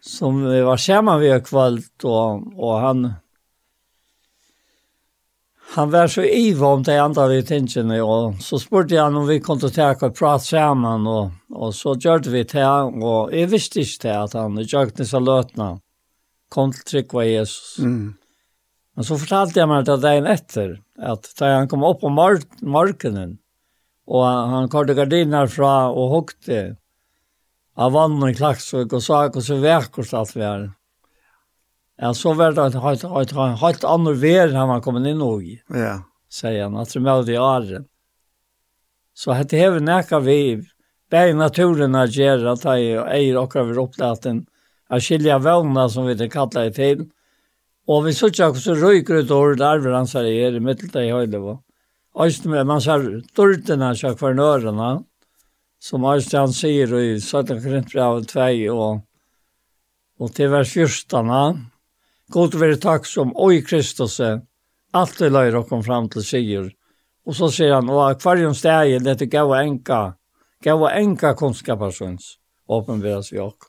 som 0.00 0.40
var 0.44 0.80
sammen 0.80 1.20
ved 1.20 1.42
kvalt, 1.44 2.04
og, 2.04 2.46
og 2.56 2.80
han 2.80 3.02
han 5.72 5.90
var 5.90 6.08
så 6.08 6.22
iva 6.24 6.66
om 6.66 6.82
de 6.82 6.96
andra 6.98 7.28
i 7.34 7.42
tingene, 7.46 8.00
og 8.02 8.40
så 8.42 8.58
spurte 8.58 8.98
han 8.98 9.14
om 9.16 9.28
vi 9.28 9.38
kunne 9.42 9.70
ta 9.70 9.92
og 9.94 10.16
prate 10.18 10.48
sammen, 10.48 11.06
og, 11.06 11.36
og 11.54 11.74
så 11.76 11.94
gjør 11.94 12.24
vi 12.32 12.42
det, 12.42 12.64
og 12.66 13.30
jeg 13.34 13.50
visste 13.52 13.84
ikke 13.84 14.08
det 14.08 14.16
at 14.16 14.34
han 14.34 14.58
gjør 14.64 14.90
det 14.98 15.06
så 15.06 15.20
løtene, 15.22 15.76
kom 16.50 16.72
til 16.74 16.86
trygg 16.88 17.14
av 17.14 17.28
Jesus. 17.28 17.76
Mm. 17.78 18.16
Men 18.98 19.06
så 19.06 19.20
fortalte 19.20 19.62
jeg 19.62 19.70
meg 19.70 19.86
det 19.86 20.00
dagen 20.02 20.26
etter, 20.32 20.74
at 20.98 21.30
da 21.38 21.52
han 21.60 21.70
kom 21.70 21.86
opp 21.86 22.02
på 22.02 22.10
mark 22.10 22.48
markenen, 22.66 23.38
og 24.10 24.26
han 24.26 24.68
kortet 24.72 24.98
gardiner 24.98 25.46
fra 25.46 25.92
og 25.94 26.16
hukte, 26.16 26.60
av 27.78 27.94
vann 27.94 28.18
og 28.18 28.34
klaksvøk, 28.36 28.98
og 28.98 29.06
så 29.06 29.22
akkurat 29.22 29.46
så 29.46 29.62
vekkert 29.62 30.18
alt 30.18 30.34
vi 30.34 30.42
er. 30.44 30.66
Ja, 32.00 32.14
så 32.14 32.32
var 32.32 32.52
det 32.52 32.62
et 32.66 32.74
ett 32.74 33.04
ett 33.04 33.60
helt 33.60 33.84
annor 33.84 34.14
vär 34.14 34.54
han 34.54 34.68
var 34.68 35.06
inn 35.06 35.22
og 35.22 35.42
i. 35.44 35.60
Ja. 35.68 36.02
sier 36.30 36.62
han 36.62 36.76
at 36.76 36.92
det 36.94 37.00
med 37.00 37.28
i 37.28 37.38
åren. 37.38 37.84
Så 39.14 39.32
hade 39.32 39.48
det 39.48 39.64
även 39.64 39.84
näka 39.84 40.20
vi 40.20 40.62
bare 41.10 41.34
naturen 41.34 41.94
er 41.94 42.06
gjør 42.06 42.52
at 42.52 42.64
jeg 42.64 43.02
eier 43.04 43.36
och 43.36 43.56
vi 43.56 43.76
opplaten, 43.76 44.46
att 44.88 45.02
skilja 45.02 45.38
vågna 45.38 45.88
som 45.88 46.06
vi 46.06 46.14
det 46.14 46.30
kallar 46.30 46.64
det 46.64 46.74
till. 46.74 47.10
og 47.86 48.04
vi 48.04 48.12
såg 48.14 48.30
också 48.40 48.60
så 48.60 48.74
røyker 48.74 49.14
ut 49.14 49.30
over 49.30 49.54
der 49.54 49.78
vi 49.78 49.90
dansar 49.90 50.24
i 50.24 50.42
her 50.42 50.56
i 50.56 50.60
mitt 50.60 50.96
i 50.96 51.10
höjde 51.10 51.38
var. 51.38 51.58
Öst 52.14 52.44
med 52.44 52.66
man 52.66 52.80
ser 52.80 53.22
dørtene 53.36 53.94
seg 53.96 54.18
for 54.18 54.34
nørene, 54.34 55.04
som 55.80 56.04
Öst 56.04 56.32
han 56.32 56.52
sier 56.52 56.94
i 56.98 57.20
17 57.20 57.62
Korinther 57.62 58.22
2 58.22 58.74
og, 58.74 59.02
og 60.20 60.34
til 60.34 60.50
vers 60.50 60.70
14 60.70 61.69
God 62.30 62.54
være 62.54 62.78
takk 62.78 63.08
som 63.10 63.32
oi 63.34 63.58
Kristus 63.66 64.20
alltid 64.20 65.32
løyre 65.34 65.62
og 65.62 65.70
kom 65.70 65.82
fram 65.82 66.06
til 66.12 66.22
sier. 66.26 66.68
Og 67.26 67.36
så 67.36 67.50
sier 67.52 67.74
han, 67.76 67.90
og 67.90 68.04
akvarium 68.06 68.54
steg 68.56 68.94
er 68.96 69.02
dette 69.04 69.26
gav 69.30 69.52
enka, 69.58 70.14
gav 70.62 70.84
enka 70.90 71.34
kunnskapersøns, 71.38 72.36
åpenberes 72.70 73.32
vi 73.32 73.42
ok. 73.42 73.66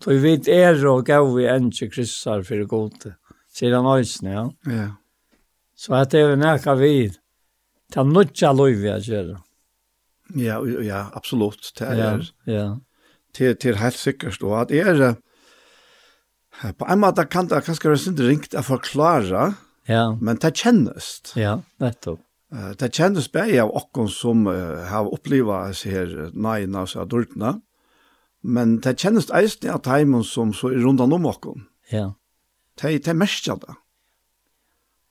Så 0.00 0.14
vi 0.14 0.20
vet 0.22 0.48
er 0.48 0.78
og 0.88 1.04
gav 1.08 1.28
vi 1.34 1.48
enke 1.50 1.90
Kristusar 1.92 2.44
for 2.46 2.64
god, 2.68 3.08
sier 3.52 3.76
han 3.76 3.88
øyne, 3.88 4.36
ja. 4.36 4.44
Ja. 4.68 4.88
Så 5.76 5.96
at 5.96 6.12
det 6.12 6.20
er 6.20 6.36
nekka 6.36 6.76
vid, 6.76 7.16
ta 7.92 8.04
nødja 8.04 8.52
løyve 8.52 8.98
er 8.98 9.04
gjør. 9.04 9.34
Ja, 10.36 10.60
ja, 10.84 11.06
absolutt. 11.16 11.72
Det 11.78 11.88
er, 11.88 11.98
ja, 12.44 12.52
ja. 12.52 12.68
Det, 13.36 13.56
det 13.62 13.72
er 13.72 13.80
helt 13.80 13.98
sikkert, 13.98 14.42
og 14.44 14.60
at 14.60 14.72
er, 14.76 15.16
På 16.60 16.86
en 16.92 17.00
måte 17.00 17.24
kan 17.30 17.48
det 17.48 17.62
kanskje 17.64 17.88
være 17.90 18.02
synd 18.02 18.20
ringt 18.24 18.56
å 18.56 18.62
forklare, 18.64 19.54
ja. 19.88 20.02
men 20.20 20.40
det 20.42 20.52
kjennes. 20.60 21.12
Ja, 21.38 21.60
nettopp. 21.80 22.20
Uh, 22.50 22.72
det 22.76 22.90
kjennes 22.96 23.28
bare 23.30 23.62
av 23.62 23.70
oss 23.72 24.16
som 24.18 24.42
uh, 24.50 24.82
har 24.90 25.08
opplevd 25.08 25.70
disse 25.70 25.92
her 25.92 26.14
nøyene 26.34 26.82
og 26.84 27.10
dørtene, 27.12 27.60
men 28.42 28.78
det 28.84 28.98
kjennes 29.00 29.30
eisen 29.36 29.70
av 29.70 29.84
teimen 29.86 30.24
som 30.26 30.52
så 30.56 30.72
er 30.72 30.82
rundt 30.84 31.04
om 31.04 31.28
oss. 31.30 31.40
Ja. 31.92 32.10
Det, 32.80 32.96
det 33.04 33.12
er 33.12 33.20
mest 33.20 33.48
av 33.52 33.60
det. 33.64 33.76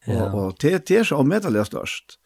Ja. 0.08 0.26
Og, 0.26 0.36
og 0.36 0.60
det, 0.62 0.88
det 0.90 1.02
er 1.02 1.08
så 1.08 1.20
omedelig 1.22 1.68
størst. 1.70 2.18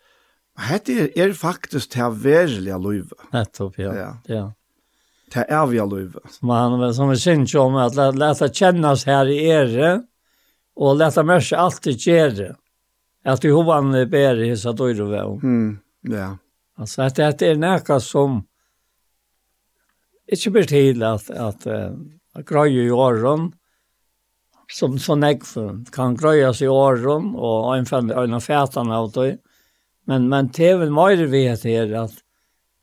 Hette 0.61 0.93
er, 0.93 1.07
er 1.17 1.33
faktisk 1.33 1.95
til 1.95 2.09
å 2.09 2.13
være 2.13 2.61
livet. 2.61 3.17
Nettopp, 3.33 3.79
ja. 3.81 3.93
ja. 3.97 4.11
ja. 4.29 4.43
Det 5.33 5.39
är 5.39 5.65
vi 5.65 5.79
allihopa. 5.79 6.19
Man 6.41 6.93
som 6.93 7.09
är 7.09 7.15
synd 7.15 7.55
om 7.55 7.75
att 7.75 7.95
lä 7.95 8.11
läsa 8.11 8.49
kjennes 8.49 9.05
her 9.05 9.25
i 9.25 9.47
er 9.47 10.01
och 10.75 10.95
läsa 10.95 11.23
mörsa 11.23 11.57
alltid 11.57 11.97
ger 11.97 12.29
det. 12.29 12.55
Att 13.25 13.41
du 13.41 13.51
hovan 13.51 13.91
ber 13.91 14.41
i 14.41 14.57
så 14.57 14.71
då 14.71 14.87
det 14.87 15.03
väl. 15.03 15.39
Mm, 15.43 15.79
ja. 16.01 16.37
Altså, 16.77 17.01
at 17.01 17.15
det 17.15 17.47
er 17.47 17.55
näka 17.55 17.99
som 17.99 18.41
ikke 20.27 20.51
blir 20.51 20.63
till 20.63 21.03
at, 21.03 21.29
att 21.29 21.67
at 21.67 22.45
grøye 22.45 22.87
i 22.87 22.91
åren 22.91 23.51
som 24.71 24.99
så 24.99 25.15
näck 25.15 25.43
kan 25.91 26.15
greja 26.15 26.53
sig 26.53 26.65
i 26.65 26.69
åren 26.69 27.35
og 27.35 27.77
en 27.77 27.85
fan 27.85 28.11
en 28.11 28.41
fätan 28.41 28.91
åt 28.91 29.13
dig. 29.13 29.37
Men 30.05 30.29
men 30.29 30.47
det 30.47 30.69
är 30.69 30.77
väl 30.77 30.91
mer 30.91 31.25
vi 31.25 31.47
her 31.47 31.93
at 31.93 32.11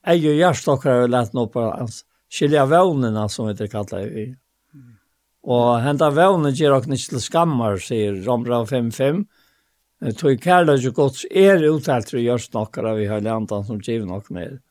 jeg 0.07 0.17
ju 0.17 0.35
jag 0.35 0.57
stockar 0.57 1.03
och 1.03 1.09
lätt 1.09 1.33
nog 1.33 1.53
på 1.53 1.61
hans 1.61 2.05
skilja 2.31 2.67
vevnene, 2.71 3.29
som 3.29 3.51
vi 3.51 3.69
kallar 3.69 4.07
det. 4.07 4.27
Mm. 4.75 4.97
Og 5.51 5.69
henta 5.85 6.11
vevnene 6.15 6.55
gir 6.55 6.75
okken 6.75 6.97
ikke 6.97 7.17
til 7.17 7.25
skammar, 7.25 7.81
sier 7.83 8.21
Rombra 8.27 8.63
5.5. 8.69 9.25
Tog 10.17 10.39
kærløs 10.41 10.87
og 10.89 10.97
gods 10.97 11.27
er 11.29 11.61
uttalt 11.69 12.09
til 12.09 12.23
å 12.23 12.29
gjøre 12.31 12.47
snakkere 12.47 12.95
vi 12.97 13.11
har 13.11 13.21
landet 13.25 13.67
som 13.69 13.83
giver 13.85 14.07
nok 14.09 14.31
med. 14.33 14.63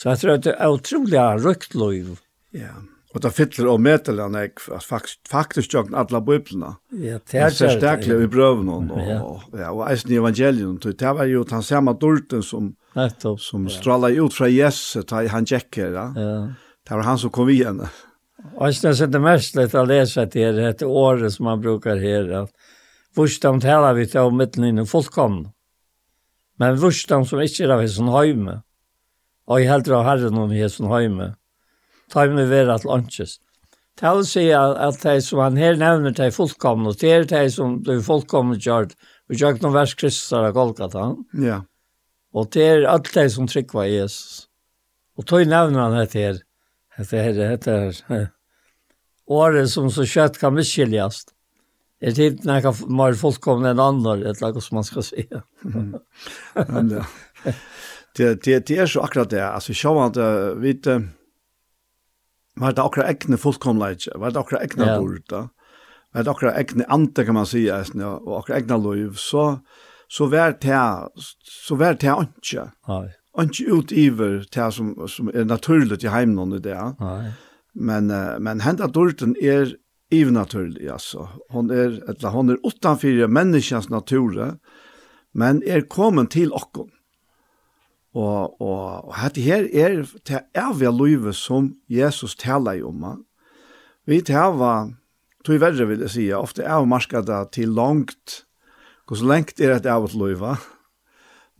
Så 0.00 0.14
jeg 0.14 0.22
tror 0.22 0.38
at 0.38 0.46
det 0.46 0.54
er 0.56 0.72
utrolig 0.72 1.24
røkt 1.44 1.76
liv. 1.76 2.14
Ja, 2.56 2.78
og 3.10 3.20
det 3.20 3.32
fyller 3.34 3.68
og 3.74 3.82
medelen 3.84 4.38
jeg 4.38 4.54
faktisk, 4.62 5.18
faktisk 5.28 5.74
jokken 5.74 5.98
alle 5.98 6.22
bøyplene. 6.24 6.70
Ja, 6.94 7.18
det 7.18 7.42
er 7.42 7.52
det. 7.58 8.06
Det 8.06 8.16
i 8.24 8.30
brøven 8.30 8.70
og, 8.72 8.94
og, 8.94 9.44
ja, 9.58 9.68
og 9.74 9.84
eisen 9.90 10.14
i 10.14 10.20
evangelien. 10.22 10.78
Det 10.80 11.12
var 11.18 11.28
jo 11.28 11.44
den 11.44 11.66
samme 11.66 11.92
dorten 12.00 12.40
som, 12.46 12.72
som 12.94 13.68
ja. 13.68 13.74
strålet 13.74 14.16
ut 14.16 14.32
fra 14.38 14.48
Jesus, 14.48 15.04
han 15.10 15.44
gjekker. 15.44 15.92
Ja. 15.92 16.08
ja 16.16 16.34
Det 16.90 16.96
var 16.96 17.02
han 17.06 17.18
som 17.18 17.30
kom 17.30 17.48
igjen. 17.48 17.84
Og 18.58 18.64
jeg 18.66 18.74
synes 18.80 19.00
det 19.14 19.18
mest 19.22 19.54
litt 19.54 19.74
å 19.78 19.84
lese 19.86 20.24
til 20.26 20.56
det 20.56 20.64
här 20.64 20.88
året 20.88 21.32
som 21.32 21.44
man 21.46 21.60
brukar 21.60 21.96
höra. 21.96 22.48
Först 23.14 23.42
de 23.42 23.60
talar 23.60 23.94
vi 23.94 24.06
til 24.06 24.26
om 24.26 24.36
mitten 24.36 24.64
innan 24.64 24.86
fullkomne. 24.86 25.52
Men 26.58 26.78
först 26.78 27.08
de 27.08 27.26
som 27.26 27.40
ikke 27.40 27.64
er 27.64 27.76
av 27.76 27.86
sin 27.86 28.10
høyme, 28.10 28.56
og 29.46 29.60
jeg 29.60 29.70
hellre 29.70 29.96
av 30.00 30.04
herren 30.04 30.42
om 30.42 30.50
i 30.52 30.66
sin 30.68 30.90
hajme. 30.90 31.30
Ta 32.10 32.26
mig 32.26 32.50
vera 32.50 32.78
till 32.78 32.90
lunches. 32.90 33.38
Tal 33.96 34.26
at, 34.26 34.76
at 34.76 35.02
de 35.02 35.22
som 35.22 35.38
han 35.38 35.56
her 35.56 35.76
nevner 35.76 36.10
til 36.10 36.34
fullkomne, 36.34 36.88
og 36.88 36.98
det 37.00 37.12
er 37.12 37.24
de 37.24 37.50
som 37.50 37.78
du 37.82 37.92
er 37.98 38.02
fullkomne 38.02 38.58
kört. 38.58 38.98
Vi 39.28 39.38
gjør 39.38 39.54
ikke 39.54 39.68
noen 39.68 39.78
vers 39.78 39.94
Kristus 39.94 40.32
av 40.32 40.52
Golgata. 40.52 41.14
Ja. 41.38 41.62
Og 42.34 42.50
det 42.50 42.66
er 42.66 42.90
alt 42.90 43.14
de 43.14 43.30
som 43.30 43.46
tryckvar 43.46 43.86
Jesus. 43.86 44.48
Og 45.14 45.26
tog 45.26 45.46
nevner 45.46 45.86
han 45.86 46.00
dette 46.00 46.18
her, 46.18 46.46
Det 47.00 47.22
här 47.22 47.50
heter 47.50 47.94
året 49.26 49.70
som 49.70 49.90
så 49.90 50.04
kjøtt 50.04 50.38
kan 50.38 50.54
misskiljas. 50.54 51.24
Det 52.00 52.06
är 52.06 52.12
tid 52.12 52.44
när 52.44 52.60
kan 52.60 52.74
mer 52.88 53.14
fullkomna 53.14 53.70
än 53.70 53.78
andra, 53.78 54.30
ett 54.30 54.40
lag 54.40 54.62
som 54.62 54.74
man 54.74 54.84
skal 54.84 55.02
si. 55.02 55.28
Mm. 55.64 55.94
Men 56.68 56.88
det 58.16 58.42
det 58.44 58.66
det 58.66 58.78
er 58.78 58.86
så 58.86 59.00
akkurat 59.00 59.30
det. 59.30 59.44
Altså, 59.44 59.72
sjå 59.72 59.94
at 60.02 60.16
uh, 60.16 60.60
vi 60.60 60.72
vet 60.72 60.86
man 62.56 62.74
det 62.74 62.82
akkurat 62.82 63.08
egna 63.08 63.36
fullkomlighet, 63.36 64.08
man 64.18 64.32
det 64.32 64.40
akkurat 64.40 64.62
ekne 64.62 64.84
egna 64.84 64.98
bord 65.00 65.22
då. 65.28 65.48
Man 66.14 66.24
det 66.24 66.30
akkurat 66.30 66.58
ekne 66.58 66.84
ante 66.88 67.24
kan 67.24 67.34
man 67.34 67.46
si, 67.46 67.66
säga, 67.66 68.08
og 68.08 68.38
akkurat 68.38 68.62
ekne 68.62 68.78
liv 68.78 69.14
så 69.16 69.60
så 70.08 70.26
vart 70.26 70.60
det 70.60 71.08
så 71.66 71.74
vart 71.74 72.00
det 72.00 72.06
inte. 72.06 72.70
Nej 72.88 73.19
ikke 73.38 73.70
ut 73.70 73.92
iver 73.94 74.42
til 74.50 74.72
som, 74.74 74.94
som 75.08 75.30
er 75.32 75.46
naturlig 75.46 76.00
til 76.02 76.10
heimen 76.10 76.56
i 76.56 76.62
det. 76.62 76.78
Nei. 77.00 77.30
Men, 77.74 78.10
uh, 78.10 78.38
men 78.42 78.62
henda 78.64 78.88
dorten 78.90 79.36
er 79.38 79.76
ivernaturlig, 80.10 80.88
altså. 80.90 81.28
Hon 81.54 81.70
er, 81.70 82.00
eller, 82.10 82.30
hon 82.34 82.50
er 82.50 82.62
utanfyrir 82.66 83.30
menneskens 83.30 83.90
natur, 83.90 84.56
men 85.32 85.62
er 85.66 85.86
kommet 85.86 86.32
til 86.34 86.50
okkon. 86.52 86.90
Og, 88.10 88.58
og, 88.58 89.06
og 89.06 89.14
dette 89.22 89.44
her 89.44 89.68
er 89.70 90.00
til 90.26 90.42
evige 90.58 90.90
livet 90.90 91.38
som 91.38 91.70
Jesus 91.86 92.34
taler 92.34 92.82
om. 92.82 93.04
Vi 94.10 94.18
taler, 94.26 94.90
tog 95.46 95.60
verre 95.62 95.86
vil 95.86 96.02
jeg 96.02 96.14
si, 96.16 96.26
ofte 96.34 96.66
er 96.66 96.88
marskada 96.90 97.44
til 97.54 97.70
langt, 97.70 98.42
hvordan 99.06 99.30
lengt 99.30 99.62
er 99.62 99.76
et 99.76 99.86
evigt 99.86 100.18
livet, 100.18 100.66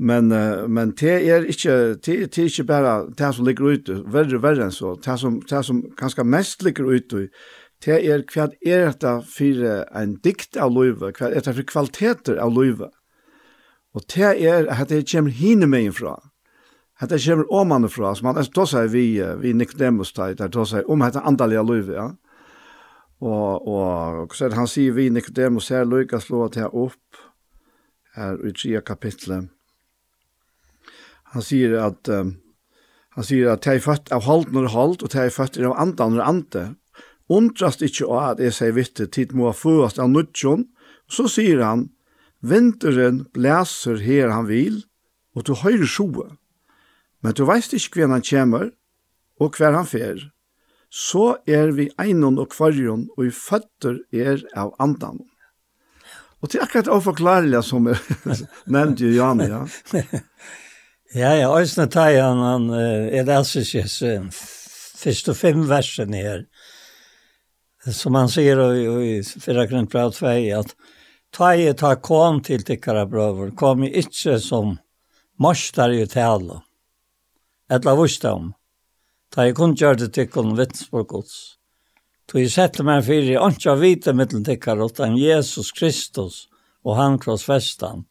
Men 0.00 0.32
uh, 0.32 0.64
men 0.68 0.94
det 0.96 1.16
er 1.28 1.44
ikke 1.44 1.76
det 2.00 2.14
det 2.32 2.38
er 2.38 2.48
ikke 2.48 2.68
bare 2.68 2.92
det 3.18 3.34
som 3.36 3.44
ligger 3.44 3.74
ute, 3.74 3.98
värre 4.08 4.40
verre 4.42 4.68
enn 4.68 4.72
så. 4.72 4.94
Det 4.96 5.18
som 5.20 5.40
det 5.44 5.64
som 5.66 5.82
kanskje 5.98 6.24
mest 6.24 6.64
ligger 6.64 6.88
ute 6.88 7.28
det 7.84 7.96
er 8.04 8.24
hva 8.28 8.48
er 8.60 8.90
detta 8.90 9.12
for 9.24 9.60
en 9.96 10.16
dikt 10.24 10.56
av 10.60 10.72
löva, 10.74 11.12
hva 11.16 11.30
er 11.30 11.40
det 11.40 11.54
for 11.56 11.68
kvaliteter 11.68 12.36
av 12.36 12.52
löva. 12.52 12.90
Og 13.96 14.04
det 14.12 14.34
er 14.44 14.68
at 14.68 14.90
det 14.90 15.06
kommer 15.08 15.32
hinne 15.32 15.66
med 15.66 15.88
ifrån. 15.88 16.30
Hetta 17.00 17.16
kemur 17.18 17.48
oman 17.48 17.88
frá, 17.88 18.12
sum 18.14 18.28
man 18.28 18.44
seg 18.44 18.90
vi, 18.92 19.04
vi 19.40 19.54
Nicodemus 19.56 20.12
der 20.12 20.34
tær 20.36 20.66
seg 20.68 20.88
om 20.88 21.00
dette 21.00 21.22
andalige 21.24 21.64
løvi, 21.64 21.94
ja. 21.96 22.10
Og 23.20 23.68
og 23.68 24.34
så 24.36 24.44
er 24.44 24.52
det 24.52 24.58
han 24.58 24.68
sier 24.68 24.92
vi 24.92 25.08
Nicodemus 25.08 25.68
her 25.68 25.84
Lukas 25.84 26.28
slå 26.28 26.48
til 26.48 26.68
opp 26.68 27.16
her 28.16 28.36
i 28.44 28.52
3 28.52 28.82
kapitlet. 28.84 29.48
Han 31.34 31.44
sier 31.46 31.76
at 31.78 32.10
um, 32.10 32.34
han 33.18 33.26
sier 33.26 33.50
at 33.52 33.66
jeg 33.66 33.80
er 33.80 33.84
født 33.84 34.10
av 34.14 34.24
halten 34.26 34.54
når 34.56 34.70
halt, 34.74 35.02
og 35.02 35.14
jeg 35.14 35.30
er 35.30 35.34
født 35.34 35.58
av 35.60 35.74
andan 35.82 36.14
når 36.14 36.26
ante. 36.26 36.64
Undrast 37.30 37.82
ikke 37.82 38.06
å 38.06 38.18
at 38.22 38.42
jeg 38.42 38.54
sier 38.54 38.74
vitte, 38.74 39.06
tid 39.06 39.34
må 39.34 39.50
ha 39.50 39.54
førast 39.54 39.98
av 40.02 40.10
nudjon, 40.10 40.68
så 41.10 41.26
sier 41.30 41.62
han, 41.62 41.88
vinteren 42.40 43.24
blæser 43.34 44.00
her 44.02 44.30
han 44.34 44.46
vil, 44.48 44.84
og 45.34 45.46
du 45.46 45.54
høyre 45.58 45.86
sjoe. 45.86 46.28
Men 47.20 47.36
du 47.36 47.44
veist 47.48 47.74
ikke 47.76 48.00
hvem 48.00 48.14
han 48.16 48.26
kommer, 48.26 48.70
og 49.40 49.58
hver 49.58 49.76
han 49.76 49.88
fer. 49.90 50.30
Så 50.90 51.36
er 51.46 51.74
vi 51.74 51.90
einon 52.02 52.38
og 52.40 52.50
kvarjon, 52.54 53.08
og 53.16 53.26
i 53.26 53.34
føtter 53.34 54.00
er 54.10 54.42
av 54.58 54.72
andan. 54.82 55.20
Og 56.40 56.50
til 56.50 56.62
akkurat 56.64 56.88
å 56.88 57.02
forklare 57.04 57.60
som 57.62 57.90
er 57.90 58.00
nevnt 58.74 59.02
jo 59.02 59.12
Jan, 59.12 59.44
ja. 59.44 59.64
Ja, 61.10 61.32
ja, 61.34 61.48
Øysene 61.58 61.88
Teian, 61.90 62.38
han 62.38 62.68
er 62.70 63.24
det 63.26 63.34
altså 63.34 63.58
assisjes, 63.64 63.96
første 64.94 65.32
fem 65.34 65.64
versen 65.66 66.12
her. 66.14 66.44
Som 67.82 68.14
han 68.14 68.28
sier 68.30 68.60
i 68.76 68.84
i 69.08 69.16
Fyra 69.24 69.64
Grønt 69.66 69.90
Braut 69.90 70.14
2, 70.14 70.30
at 70.54 70.70
Teian 71.34 71.74
ta 71.74 71.96
kom 71.96 72.38
til 72.46 72.62
tikkara 72.62 73.08
brøver, 73.10 73.50
kom 73.58 73.82
ikke 73.82 74.36
som 74.38 74.76
morstar 75.36 75.90
i 75.90 76.06
tale. 76.06 76.60
Etla 77.68 77.96
vursdom. 77.98 78.44
om. 78.44 78.54
Teian 79.34 79.54
kun 79.54 79.74
gjør 79.74 79.98
det 79.98 80.12
tikkun 80.14 80.54
vittnsborgods. 80.56 81.56
Tog 82.28 82.40
jeg 82.40 82.54
sette 82.54 82.86
meg 82.86 83.02
fyrir, 83.02 83.32
jeg 83.32 83.58
ikke 83.58 83.76
vite 83.80 84.12
mittel 84.12 84.44
tikkara, 84.44 84.86
utan 84.86 85.18
Jesus 85.18 85.72
Kristus 85.72 86.46
og 86.84 86.96
han 86.96 87.18
krossfestan. 87.18 88.06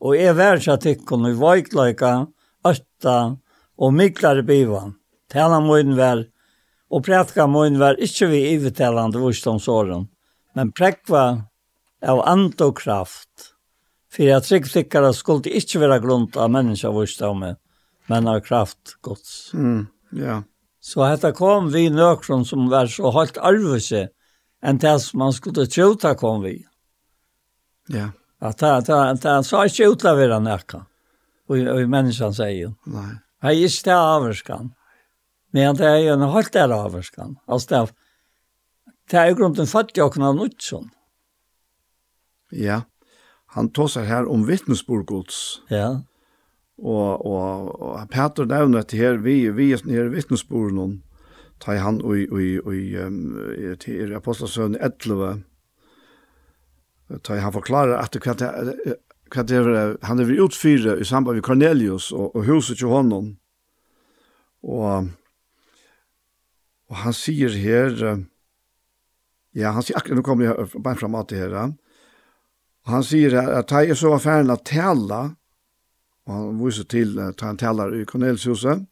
Og 0.00 0.16
jeg 0.16 0.34
vær 0.34 0.58
seg 0.58 0.80
tikkun 0.82 1.30
i 1.30 1.34
vajkløyka, 1.38 2.14
og 2.18 2.34
ötta 2.64 3.36
og 3.80 3.94
miklare 3.94 4.42
bivan. 4.46 4.96
Tala 5.30 5.60
mun 5.60 5.96
var 5.96 6.24
og 6.90 7.04
prætka 7.06 7.46
mun 7.46 7.78
var 7.78 8.00
ikkje 8.02 8.28
vi 8.32 8.40
ivetalande 8.54 9.20
vursdomsåren, 9.22 10.08
men 10.58 10.72
prekva 10.74 11.24
av 12.02 12.22
and 12.26 12.60
og 12.60 12.76
kraft. 12.80 13.54
Fyrir 14.10 14.40
at 14.40 14.48
tryggtikkara 14.48 15.12
skulle 15.14 15.52
ikkje 15.54 15.84
vera 15.84 16.00
grund 16.02 16.36
av 16.36 16.50
menneska 16.50 16.90
vursdomme, 16.90 17.54
men 18.10 18.28
av 18.28 18.40
kraft 18.42 18.96
gods. 19.06 19.52
Mm, 19.54 19.86
ja. 20.18 20.42
Så 20.80 21.04
hetta 21.04 21.30
kom 21.36 21.68
vi 21.70 21.90
nøkron 21.92 22.44
som 22.44 22.68
var 22.72 22.88
så 22.90 23.12
halt 23.14 23.38
arvese 23.38 24.08
enn 24.64 24.80
det 24.80 24.96
som 25.04 25.20
man 25.22 25.32
skulle 25.36 25.68
tjota 25.68 26.14
kom 26.18 26.42
vi. 26.42 26.56
Ja. 27.92 28.10
At 28.40 28.58
det, 28.58 28.72
det, 28.88 29.20
det, 29.22 29.34
sa 29.44 29.66
ikke 29.68 29.90
utlavera 29.92 30.40
nekka 30.40 30.86
i 31.56 31.86
sier. 32.34 32.74
Nei. 32.86 33.16
Nej. 33.42 33.64
er 33.64 33.66
är 33.66 33.84
det 33.84 33.96
avvarskan. 33.96 34.74
Men 35.52 35.76
det 35.76 35.86
är 35.86 35.98
jo 35.98 36.12
en 36.12 36.22
helt 36.22 36.52
der 36.52 36.72
avvarskan. 36.72 37.36
Altså 37.46 37.68
det 37.68 37.76
er, 37.76 37.90
det 39.10 39.16
är 39.16 39.28
ju 39.28 39.34
grunden 39.34 39.66
fattigjokken 39.66 40.22
av 40.22 40.36
Nutsson. 40.36 40.90
Ja, 42.50 42.82
han 43.46 43.70
tåsar 43.70 44.04
här 44.04 44.28
om 44.28 44.46
vittnesbordgods. 44.46 45.62
Ja. 45.68 46.02
Og, 46.78 47.26
og, 47.26 47.82
og 47.82 48.08
Peter 48.10 48.44
nevner 48.44 48.78
at 48.78 48.92
her, 48.92 49.18
vi, 49.20 49.50
vi 49.52 49.72
er 49.72 49.82
nere 49.84 50.10
vittnesbord 50.10 50.72
noen, 50.72 51.02
tar 51.60 51.76
han 51.82 52.00
og 52.00 52.16
i, 52.16 52.56
i, 52.56 52.96
um, 52.96 53.36
til 53.82 54.14
11, 54.80 55.42
tar 57.20 57.42
han 57.42 57.52
forklarer 57.52 57.98
at 57.98 58.14
det 58.14 58.22
kan 58.22 58.40
hva 59.30 59.44
det 59.46 59.60
er, 59.60 59.94
han 60.06 60.20
er 60.20 60.28
vi 60.28 60.40
utfyrer 60.42 61.00
i 61.00 61.06
samband 61.06 61.38
med 61.38 61.46
Cornelius 61.46 62.10
og, 62.12 62.34
og 62.34 62.44
huset 62.48 62.80
til 62.80 62.90
honom. 62.90 63.36
Og, 64.66 65.10
og 66.90 66.96
han 67.04 67.16
sier 67.16 67.54
her, 67.54 67.94
ja, 69.56 69.72
han 69.72 69.86
sier 69.86 70.00
akkurat, 70.00 70.18
nå 70.18 70.26
kommer 70.26 70.50
jeg 70.50 70.82
bare 70.82 70.98
frem 71.00 71.16
at 71.18 71.30
det 71.30 71.44
her, 71.44 71.56
og 72.86 72.94
han 72.96 73.06
sier 73.06 73.36
her 73.38 73.60
at 73.60 73.72
jeg 73.72 73.98
så 73.98 74.12
var 74.14 74.24
ferdig 74.24 74.56
å 74.56 74.64
tale, 74.66 75.20
og 76.26 76.34
han 76.34 76.60
viser 76.60 76.88
til 76.90 77.16
at 77.22 77.42
han 77.44 77.60
taler 77.60 77.94
i 77.96 78.06
Cornelius 78.08 78.48
huset, 78.50 78.84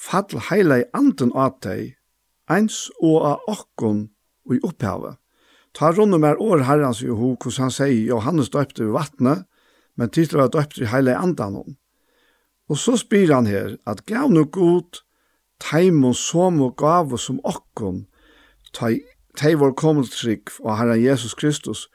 fall 0.00 0.46
heila 0.48 0.80
i 0.80 0.88
anden 0.96 1.32
av 1.36 1.58
deg, 1.64 1.96
eins 2.50 2.88
og 3.00 3.20
av 3.32 3.50
okkon 3.50 4.08
og 4.48 4.56
i 4.56 4.62
opphavet. 4.66 5.18
Ta 5.76 5.92
runde 5.94 6.18
mer 6.18 6.40
år 6.42 6.64
herrens 6.66 7.02
i 7.04 7.10
ho, 7.12 7.36
hos 7.38 7.60
han 7.62 7.70
sier, 7.70 8.08
Johannes 8.10 8.50
døpte 8.50 8.86
ved 8.86 8.96
vattnet, 8.96 9.46
men 10.00 10.08
til 10.08 10.32
var 10.32 10.48
døpt 10.48 10.80
i 10.80 10.88
heile 10.88 11.12
andan 11.20 11.58
hon. 11.60 11.76
Og 12.72 12.78
så 12.80 12.96
spyr 12.96 13.34
han 13.34 13.48
her 13.50 13.76
at 13.86 14.06
gav 14.08 14.30
no 14.32 14.46
god 14.48 15.02
teimon 15.60 16.16
som 16.16 16.62
og 16.64 16.78
gav 16.80 17.12
som 17.20 17.40
okkon 17.44 18.06
tei 18.72 19.52
vår 19.60 19.74
kommeltrykk 19.76 20.54
og 20.62 20.78
Herren 20.78 21.02
Jesus 21.02 21.34
Kristus 21.36 21.88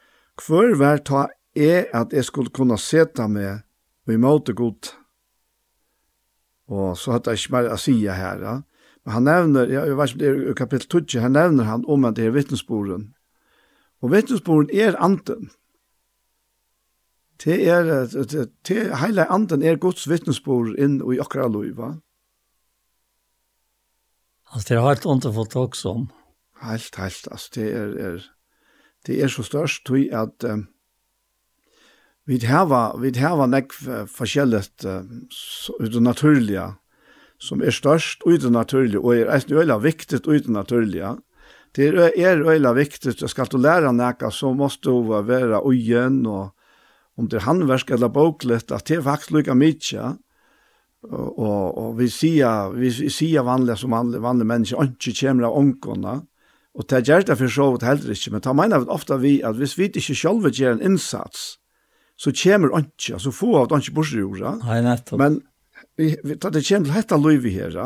hver 0.45 0.75
vær 0.77 1.01
ta 1.01 1.27
er 1.55 1.87
at 1.95 2.13
jeg 2.13 2.27
skulle 2.27 2.53
kunne 2.53 2.77
seta 2.77 3.25
meg 3.31 3.63
og 4.05 4.13
i 4.13 4.21
måte 4.21 4.53
god. 4.53 4.91
Og 6.67 6.97
så 6.97 7.15
hadde 7.15 7.31
jeg 7.31 7.45
ikke 7.45 7.55
mer 7.55 7.71
å 7.73 7.77
si 7.79 7.95
her. 8.05 8.41
Ja. 8.43 8.55
Men 9.05 9.13
han 9.13 9.27
nevner, 9.29 9.69
ja, 9.69 9.85
jeg 9.87 9.97
vet 9.97 10.11
ikke 10.11 10.17
om 10.17 10.21
det 10.21 10.29
er 10.29 10.51
i 10.51 10.57
kapittel 10.57 11.05
20, 11.05 11.21
han 11.21 11.37
nevner 11.37 11.69
han 11.69 11.85
om 11.87 12.05
at 12.05 12.17
det 12.17 12.27
er 12.27 12.35
vittnesboren. 12.35 13.13
Og 14.01 14.11
vittnesboren 14.11 14.69
er 14.73 14.97
anten. 15.01 15.49
Det 17.43 17.67
er, 17.67 17.83
det, 18.07 18.49
det, 18.67 18.97
hele 19.01 19.25
anden 19.31 19.63
er 19.63 19.79
Guds 19.81 20.07
vittnesbord 20.07 20.77
inn 20.79 21.01
i 21.03 21.19
okra 21.19 21.49
loiva. 21.51 21.95
Altså, 24.53 24.69
det 24.69 24.77
er 24.77 24.87
helt 24.87 25.05
underfullt 25.05 25.55
også 25.59 25.89
om. 25.89 26.05
Helt, 26.63 26.95
helt, 26.95 27.27
altså, 27.31 27.49
det 27.55 27.67
er, 27.73 27.91
er, 28.07 28.23
det 29.07 29.19
er 29.23 29.27
så 29.27 29.43
størst, 29.43 29.83
tror 29.85 29.99
jeg, 29.99 30.13
at 30.15 30.47
um, 30.47 30.67
vi 32.25 32.39
har, 32.47 32.95
vi 32.97 33.11
har 33.19 33.45
nekk 33.51 33.75
forskjellet 34.09 34.87
uh, 34.87 35.03
ut 35.75 35.91
det 35.91 36.01
naturlige, 36.01 36.71
som 37.37 37.61
er 37.61 37.75
størst 37.75 38.23
ut 38.25 38.41
det 38.41 38.51
naturlige, 38.51 39.03
og 39.03 39.17
er 39.17 39.33
eisen 39.35 39.57
øyla 39.59 39.77
viktig 39.83 40.23
ut 40.23 40.47
det 40.47 40.55
naturlige. 40.55 41.17
Det 41.75 41.91
er, 41.91 42.11
er 42.15 42.47
øyla 42.47 42.71
viktig, 42.73 43.17
skal 43.29 43.51
du 43.51 43.59
lære 43.59 43.91
nekka, 43.93 44.31
så 44.31 44.53
måste 44.55 44.87
du 44.89 45.11
være 45.11 45.59
ugen 45.67 46.23
og 46.25 46.54
om 47.17 47.29
det 47.31 47.39
er 47.39 47.47
handverk 47.47 47.91
eller 47.95 48.11
boklet, 48.11 48.71
at 48.71 48.87
det 48.87 48.99
er 48.99 49.05
faktisk 49.05 49.35
lykka 49.35 49.55
mykje, 49.57 50.13
og, 51.05 51.27
og, 51.39 51.77
og 51.77 51.89
vi 51.99 52.07
sier, 52.09 52.73
vi 52.75 52.89
sier 52.91 53.45
vanlige 53.45 53.77
som 53.83 53.93
vanlige, 53.93 54.23
vanlige 54.23 54.49
mennesker, 54.51 54.89
ikke 54.89 55.13
kommer 55.19 55.49
av 55.49 55.59
ångkona, 55.59 56.15
og 56.75 56.87
det 56.89 56.97
er 56.97 57.05
gjerne 57.07 57.37
for 57.39 57.55
så 57.55 57.67
vidt 57.71 57.85
heller 57.87 58.15
ikke, 58.15 58.31
men 58.33 58.43
da 58.43 58.55
mener 58.57 58.83
vi 58.83 58.91
ofte 58.97 59.19
vi 59.21 59.35
at 59.47 59.59
hvis 59.59 59.77
vi 59.79 59.87
ikke 59.87 60.15
selv 60.15 60.49
gjør 60.51 60.75
en 60.75 60.87
innsats, 60.91 61.53
så 62.19 62.31
kommer 62.35 62.73
ikke, 62.79 63.19
så 63.19 63.31
få 63.31 63.53
av 63.59 63.69
det 63.71 63.83
ikke 63.83 63.95
bortsjorda, 63.99 64.55
men 65.19 65.41
vi, 65.99 66.15
vi, 66.23 66.35
da 66.35 66.51
det 66.51 66.65
kommer 66.67 66.89
til 66.89 66.97
dette 66.97 67.21
livet 67.21 67.55
her, 67.55 67.77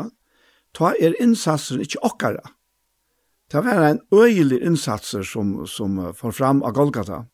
da 0.78 0.94
er 0.98 1.18
innsatsen 1.22 1.82
ikke 1.82 2.02
okkara. 2.06 2.42
Det 3.50 3.64
var 3.66 3.82
en 3.88 4.00
øyelig 4.14 4.60
innsatser 4.62 5.22
som, 5.26 5.66
som 5.66 5.98
får 6.14 6.34
fram 6.38 6.62
av 6.62 6.74
Golgata. 6.74 7.24
Mm 7.24 7.30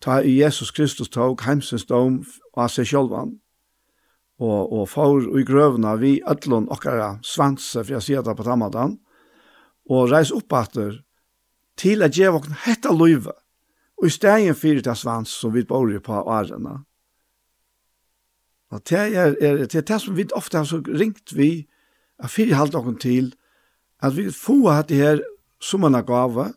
ta 0.00 0.20
i 0.22 0.36
Jesus 0.40 0.70
Kristus 0.70 1.08
tog 1.08 1.42
heimsens 1.46 1.86
dom 1.86 2.20
av 2.56 2.70
seg 2.72 2.88
sjølvan, 2.90 3.36
og, 4.36 4.72
og 4.72 4.88
får 4.92 5.30
i 5.40 5.44
grøvna 5.48 5.94
vi 6.00 6.18
ødlån 6.28 6.68
okkara 6.72 7.16
svanse, 7.24 7.80
for 7.82 7.96
jeg 7.96 8.04
sier 8.04 8.24
det 8.24 8.36
på 8.36 8.44
tamadan, 8.44 8.98
og 9.88 10.10
reis 10.10 10.32
opp 10.34 10.52
etter 10.58 11.00
til 11.76 12.04
at 12.04 12.16
jeg 12.16 12.32
våkne 12.34 12.56
hette 12.66 12.92
løyve, 12.92 13.32
og 13.96 14.08
i 14.08 14.12
stegen 14.12 14.56
fyrir 14.56 14.84
til 14.84 14.98
svans 14.98 15.32
som 15.32 15.54
vi 15.54 15.64
bor 15.64 15.88
på 16.04 16.20
årene. 16.20 16.82
Og 18.74 18.82
det 18.90 18.98
er, 18.98 19.36
er, 19.40 19.64
det 19.64 19.78
er 19.78 19.86
det 19.86 20.00
som 20.02 20.16
vi 20.16 20.26
ofte 20.34 20.58
har 20.58 20.68
så 20.68 20.82
ringt 20.84 21.32
vi, 21.36 21.66
at 22.18 22.32
fyrir 22.32 22.56
halvt 22.58 22.74
okken 22.74 22.96
til, 23.00 23.32
at 24.02 24.16
vi 24.16 24.28
får 24.32 24.82
dette 24.82 24.98
her 25.00 25.20
som 25.60 25.84
en 25.84 25.96
gave, 26.04 26.50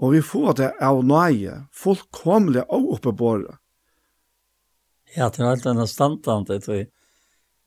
og 0.00 0.14
vi 0.14 0.22
får 0.22 0.56
det 0.58 0.70
av 0.82 1.02
nøye, 1.06 1.60
fullkomlig 1.74 2.64
og 2.64 2.94
oppe 2.96 3.12
oppebåret. 3.12 3.60
Ja, 5.14 5.28
det 5.30 5.44
er 5.44 5.52
alt 5.52 5.66
denne 5.66 5.86
standant, 5.86 6.50
det 6.50 6.64
tror 6.64 6.80
jeg. 6.80 6.90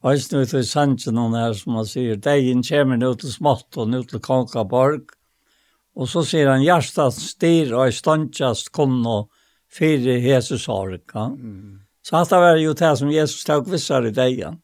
Og 0.04 0.14
jeg 0.14 0.26
snur 0.26 0.45
til 0.49 0.66
Sanche 0.68 1.14
noen 1.16 1.38
her 1.38 1.56
som 1.58 1.78
han 1.80 1.88
sier, 1.88 2.20
«Degen 2.22 2.62
kommer 2.68 2.99
nå 2.99 3.14
til 3.18 3.32
smått 3.34 3.80
og 3.80 3.90
nå 3.90 4.04
til 4.10 4.22
Konkaborg». 4.24 5.14
Og 5.98 6.10
så 6.12 6.22
sier 6.28 6.52
han, 6.52 6.66
«Hjertet 6.66 7.16
styr 7.18 7.74
og 7.74 7.95
ståndtjast 7.95 8.70
kun 8.76 8.99
og 9.08 9.32
fire 9.72 10.20
Jesus 10.22 10.68
sorg». 10.68 10.99
Ja? 11.16 11.30
Mm. 11.32 11.88
Så 12.06 12.20
at 12.20 12.32
det 12.32 12.40
var 12.44 12.60
jo 12.62 12.76
det 12.78 12.91
som 12.99 13.12
Jesus 13.12 13.48
tok 13.48 13.72
vissar 13.72 14.06
i 14.08 14.14
degen. 14.16 14.62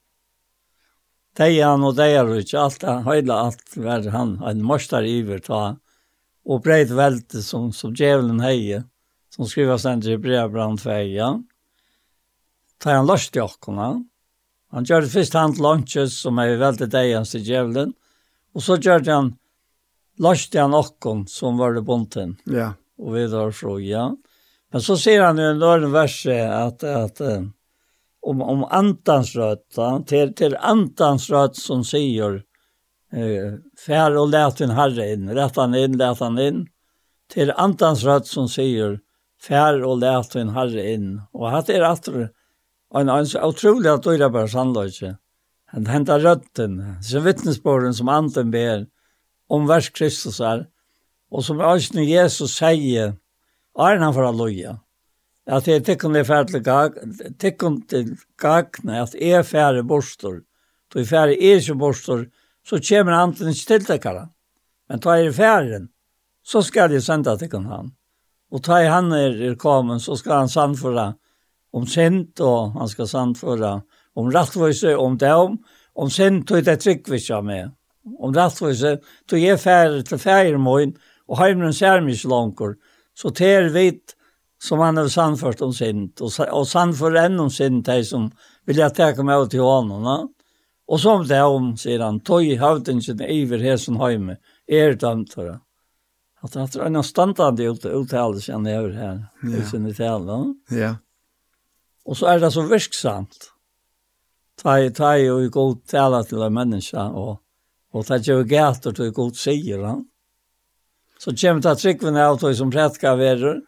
Degen 1.40 1.84
og 1.84 1.98
degen, 1.98 2.30
og 2.30 2.44
ikke 2.44 2.62
alt 2.62 2.84
det, 2.84 2.98
hele 3.08 3.40
alt 3.48 3.78
var 3.80 4.06
han 4.14 4.38
en 4.46 4.62
morstar 4.64 5.08
iver 5.10 5.42
til 5.44 5.80
og 6.46 6.64
breit 6.64 6.92
velte 6.92 7.42
som 7.44 7.72
som 7.74 7.94
djevelen 7.96 8.42
heie, 8.44 8.84
som 9.36 9.48
skriver 9.48 9.78
sen 9.78 10.04
i 10.08 10.18
brevbrand 10.18 10.82
feja. 10.82 11.30
Tar 12.78 13.00
han 13.00 13.08
lust 13.08 13.36
jackorna. 13.36 14.04
Han 14.72 14.84
gjorde 14.84 15.08
först 15.08 15.34
hand 15.34 15.58
lunches 15.58 16.20
som 16.20 16.40
är 16.40 16.58
välte 16.58 16.86
dejan 16.86 17.26
til 17.26 17.42
djevelen, 17.42 17.94
og 18.54 18.64
så 18.64 18.78
gjorde 18.78 19.12
han 19.12 19.36
lust 20.20 20.54
han 20.54 20.74
okkon 20.74 21.28
som 21.28 21.58
var 21.58 21.74
det 21.74 21.82
bonten. 21.82 22.38
Ja. 22.46 22.74
Og 22.98 23.14
vi 23.14 23.28
där 23.28 23.80
ja. 23.80 24.16
Men 24.72 24.82
så 24.82 24.98
sier 24.98 25.22
han 25.22 25.38
ju 25.38 25.44
ändå 25.44 25.68
en 25.68 25.92
vers 25.92 26.26
at, 26.26 26.84
at 26.84 27.22
om 28.22 28.42
om 28.42 28.64
antans 28.64 29.36
rötta 29.36 30.04
til, 30.08 30.34
til 30.34 30.56
antans 30.60 31.30
rött 31.30 31.56
som 31.56 31.84
sier, 31.84 32.44
eh 33.12 33.54
Fær 33.84 34.16
og 34.16 34.30
let 34.32 34.62
din 34.62 34.72
herre 34.78 35.10
inn, 35.12 35.28
rett 35.36 35.58
han 35.60 35.74
inn, 35.76 35.98
let 36.00 36.22
han 36.24 36.38
inn. 36.40 36.62
Til 37.34 37.52
andans 37.60 38.04
rødt 38.08 38.30
som 38.30 38.48
sier, 38.52 39.00
fær 39.42 39.82
og 39.84 40.00
let 40.04 40.32
din 40.38 40.54
herre 40.56 40.86
inn. 40.94 41.08
Og 41.36 41.50
hatt 41.52 41.72
er 41.74 41.84
atter, 41.88 42.30
en, 42.96 43.10
en 43.10 43.28
så 43.28 43.42
utrolig 43.44 43.92
at 43.92 44.06
du 44.06 44.14
er 44.14 44.30
bare 44.30 44.52
sannløyke. 44.52 45.18
Han 45.74 45.90
hentar 45.90 46.22
rødten, 46.24 46.78
så 47.02 47.20
vittnesbåren 47.26 47.96
som 47.98 48.12
anden 48.14 48.52
ber 48.54 48.86
om 49.52 49.68
vers 49.68 49.90
Kristus 49.90 50.40
er, 50.40 50.68
og 51.34 51.44
som 51.44 51.60
også 51.60 52.06
Jesus 52.06 52.60
sier, 52.60 53.16
er 53.74 53.98
han 53.98 54.14
for 54.14 54.30
å 54.30 54.36
løye. 54.38 54.78
At 55.50 55.66
det 55.66 55.76
er 55.76 55.86
tikkene 55.90 56.24
færre 56.24 56.46
til 56.48 56.62
gagne, 58.40 59.02
at 59.02 59.16
er 59.18 59.44
færre 59.44 59.84
borster, 59.84 60.44
du 60.94 61.00
er 61.02 61.10
færre 61.10 61.34
er 61.34 61.58
ikke 61.58 61.76
borster, 61.82 62.28
så 62.66 62.80
kommer 62.80 63.12
han 63.12 63.34
til 63.34 63.48
en. 63.48 64.30
Men 64.90 65.00
ta 65.00 65.18
er 65.18 65.32
færen, 65.32 65.90
så 66.44 66.62
skal 66.62 66.92
jeg 66.92 67.04
sende 67.04 67.38
til 67.38 67.68
han. 67.68 67.92
Og 68.52 68.64
ta 68.64 68.82
er 68.82 68.90
han 68.90 69.12
er 69.12 69.56
kommet, 69.56 70.02
så 70.02 70.16
skal 70.16 70.44
han 70.44 70.50
sannføre 70.50 71.14
om 71.74 71.88
sint, 71.88 72.40
og 72.40 72.74
han 72.78 72.88
skal 72.88 73.08
sannføre 73.08 73.82
om 74.16 74.30
rattvøse, 74.30 74.98
om 74.98 75.18
dem, 75.18 75.58
om 75.96 76.10
sint, 76.10 76.52
og 76.52 76.66
det 76.66 76.80
tryggvisa 76.80 77.42
med. 77.42 77.72
Om 78.20 78.34
rattvøse, 78.36 78.98
tog 79.30 79.40
er 79.40 79.58
fære 79.58 80.04
til 80.04 80.20
færemåin, 80.20 80.96
og 81.28 81.40
heimren 81.40 81.74
særmislankor, 81.74 82.76
så 83.16 83.30
ter 83.30 83.72
vidt, 83.74 84.16
som 84.62 84.80
han 84.80 84.98
har 84.98 85.08
sannført 85.08 85.62
om 85.62 85.74
sint, 85.74 86.22
og, 86.22 86.32
og 86.52 86.68
sannført 86.68 87.18
enn 87.26 87.40
om 87.40 87.50
sint, 87.52 87.86
de 87.88 88.04
som 88.06 88.30
vil 88.68 88.80
jeg 88.80 88.96
teka 88.96 89.24
meg 89.26 89.50
til 89.52 89.64
honom, 89.66 90.04
no? 90.04 90.18
Og 90.88 91.00
som 91.00 91.24
det 91.28 91.40
om, 91.42 91.74
sier 91.80 92.04
han, 92.04 92.20
tog 92.28 92.48
havdingen 92.60 93.22
iver 93.24 93.64
hesen 93.64 94.00
heime, 94.02 94.38
er 94.68 94.98
dømt 95.00 95.34
for 95.36 95.48
det. 95.48 95.60
At 96.44 96.56
det 96.58 96.76
er 96.76 96.90
en 96.90 97.04
standande 97.08 97.70
ut, 97.72 97.86
uttale 97.88 98.42
som 98.44 98.66
han 98.66 98.76
over 98.76 98.96
her, 98.98 99.20
ja. 99.44 99.60
i 99.62 99.66
sin 99.70 99.88
uttale. 99.88 100.40
Ja. 100.76 100.96
Og 102.04 102.20
så 102.20 102.34
er 102.34 102.42
det 102.44 102.52
så 102.52 102.66
virksamt. 102.68 103.48
Ta 104.60 104.76
i 104.84 104.90
ta 104.94 105.16
i 105.18 105.30
og 105.32 105.48
god 105.52 105.78
tale 105.88 106.20
til 106.28 106.44
en 106.44 106.54
menneske, 106.54 107.00
og, 107.00 107.40
og 107.96 108.06
ta 108.06 108.20
i 108.20 108.36
og 108.36 108.44
gater 108.50 108.92
til 108.92 109.16
god 109.16 109.40
sier 109.40 109.86
han. 109.88 110.04
Så 111.20 111.32
kommer 111.32 111.64
det 111.64 111.78
tryggvene 111.80 112.28
av 112.28 112.42
tog 112.42 112.58
som 112.60 112.72
prætka 112.72 113.16
verur, 113.16 113.62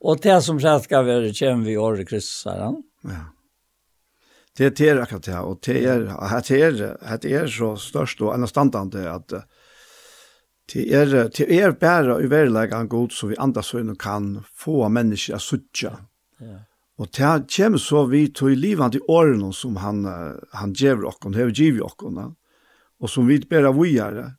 og 0.00 0.24
det 0.24 0.40
som 0.46 0.56
prætka 0.58 1.02
verur 1.04 1.36
kommer 1.36 1.68
vi 1.68 1.76
i 1.76 1.80
året 1.80 2.08
Kristus, 2.08 2.40
sier 2.46 2.64
han. 2.70 2.80
Ja 3.04 3.24
det 4.56 4.80
är 4.80 4.96
akkurat 4.96 5.22
det 5.22 5.38
och 5.38 5.58
det 5.66 5.84
er, 5.84 5.98
det 6.48 6.60
er, 6.60 7.18
det 7.22 7.32
är 7.32 7.46
så 7.46 7.76
størst 7.76 8.20
og 8.22 8.34
anstandande 8.34 9.10
att 9.10 9.32
det 10.72 10.92
er, 10.92 11.28
det 11.28 11.46
er 11.50 11.72
bare 11.72 12.22
i 12.22 12.30
verkligheten 12.30 12.88
god 12.88 13.12
så 13.12 13.26
vi 13.26 13.36
andas 13.38 13.66
så 13.66 13.94
kan 13.98 14.44
få 14.54 14.88
människor 14.88 15.34
å 15.34 15.38
sucha. 15.38 15.98
Ja. 16.38 16.58
Och 16.96 17.08
det 17.16 17.56
kommer 17.56 17.78
så 17.78 18.04
vi 18.06 18.28
til 18.28 18.52
i 18.52 18.56
livet 18.56 18.94
i 18.94 19.00
åren 19.08 19.52
som 19.52 19.76
han, 19.76 20.04
han 20.52 20.72
ger 20.72 21.04
och 21.04 21.18
han 21.22 21.52
ger 21.52 21.82
oss, 21.82 22.34
och 22.98 23.10
som 23.10 23.26
vi 23.26 23.40
bara 23.50 23.72
vidare. 23.72 24.32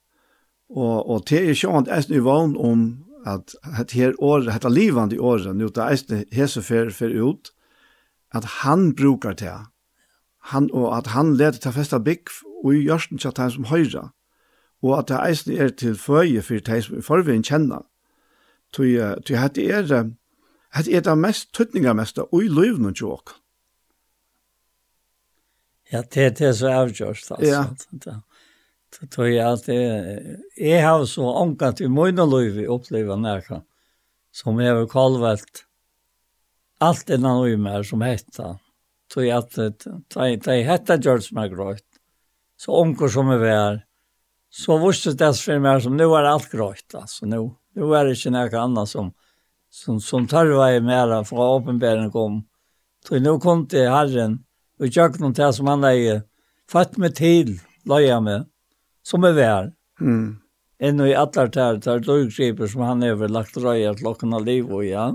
Och, 0.69 1.15
och 1.15 1.23
det 1.29 1.37
är 1.37 1.77
at 1.77 2.09
jeg 2.09 2.17
er 2.17 2.21
vann 2.21 2.57
om 2.57 3.05
att 3.25 3.55
det 3.77 3.91
her 3.93 4.23
år 4.23 4.39
dette 4.45 4.69
livet 4.69 5.13
i 5.13 5.19
åren 5.19 5.57
nu 5.57 5.67
det 5.67 5.81
är 5.81 6.35
hese 6.35 6.61
för 6.61 6.89
för 6.89 7.09
ut 7.09 7.51
att 8.29 8.45
han 8.45 8.93
brukar 8.93 9.33
det 9.33 9.65
han, 10.51 10.69
og 10.73 10.97
at 10.97 11.07
han 11.15 11.33
leder 11.37 11.57
til 11.61 11.73
festa 11.73 11.99
bygg 11.99 12.29
og 12.63 12.75
i 12.75 12.83
gjørsten 12.85 13.21
til 13.21 13.33
han 13.37 13.51
som 13.51 13.69
høyre, 13.71 14.09
og 14.85 14.99
at 14.99 15.09
det 15.09 15.21
eisen 15.23 15.55
er 15.57 15.71
til 15.73 15.97
føye 15.97 16.43
for 16.45 16.61
de 16.61 16.81
som 16.81 16.99
i 16.99 17.05
forveien 17.05 17.43
kjenner. 17.43 17.85
Tui, 18.73 18.95
at 18.99 19.25
det 19.27 19.37
er, 19.71 19.87
det 19.87 20.93
er 20.93 21.01
det 21.01 21.17
mest 21.17 21.53
tøtningameste 21.55 22.27
og 22.27 22.43
i 22.43 22.51
løyvnen 22.51 22.93
til 22.93 23.15
åk. 23.15 23.37
Ja, 25.91 26.01
det 26.01 26.23
er 26.23 26.33
det 26.33 26.55
som 26.57 26.69
er 26.69 26.81
avgjørst, 26.83 27.31
altså. 27.31 27.45
Ja. 27.45 28.17
Det 28.95 29.09
tror 29.11 29.27
jeg 29.27 29.43
at 29.43 29.65
det, 29.67 29.79
jeg 30.57 30.83
har 30.85 31.05
så 31.09 31.29
omgått 31.41 31.81
i 31.83 31.89
mine 31.91 32.25
løyve 32.29 32.67
opplevd 32.71 33.17
nærkant, 33.21 33.65
som 34.31 34.59
jeg 34.59 34.75
har 34.75 34.87
kalvet 34.91 35.65
alt 36.83 37.09
innan 37.09 37.43
i 37.47 37.57
meg 37.59 37.85
som 37.87 38.03
hette 38.05 38.55
tog 39.11 39.29
at 39.29 39.55
det 39.55 40.53
er 40.53 40.63
hette 40.67 40.97
George 41.01 41.33
McGroyt, 41.33 41.85
så 42.57 42.81
onker 42.81 43.07
som 43.07 43.29
är 43.29 43.37
väl. 43.37 43.81
så 44.55 44.77
visste 44.79 45.11
det 45.19 45.33
for 45.35 45.59
meg 45.59 45.81
som 45.83 45.97
nu 45.99 46.05
er 46.15 46.29
alt 46.29 46.47
grøyt, 46.51 46.87
altså 46.95 47.27
nu, 47.27 47.39
nu 47.75 47.91
er 47.91 48.07
det 48.07 48.15
ikke 48.15 48.31
noe 48.31 48.61
annet 48.61 48.91
som, 48.91 49.11
som, 49.67 49.99
som 49.99 50.27
tar 50.31 50.47
vei 50.55 50.79
mer 50.79 51.11
fra 51.27 51.49
åpenbæren 51.57 52.07
kom. 52.13 52.45
Så 53.05 53.19
nu 53.19 53.35
kom 53.43 53.65
til 53.69 53.89
Herren, 53.91 54.39
og 54.79 54.87
gjør 54.87 55.19
noen 55.19 55.35
til 55.35 55.51
som 55.57 55.67
han 55.73 55.83
er, 55.89 56.23
fatt 56.71 56.95
med 56.97 57.17
til, 57.19 57.57
løy 57.85 58.07
med, 58.23 58.47
som 59.03 59.27
er 59.27 59.35
vær. 59.35 59.69
Mm. 59.99 60.39
Enn 60.79 61.03
og 61.03 61.11
i 61.11 61.19
atler 61.19 61.51
tær, 61.51 61.81
tær 61.83 61.99
døgskriper 62.03 62.71
som 62.71 62.87
han 62.87 63.03
överlagt 63.03 63.55
lagt 63.59 63.63
røy 63.63 63.85
at 63.91 64.01
lokken 64.03 64.33
av 64.35 64.47
liv 64.47 64.71
og 64.71 64.87
ja. 64.87 65.11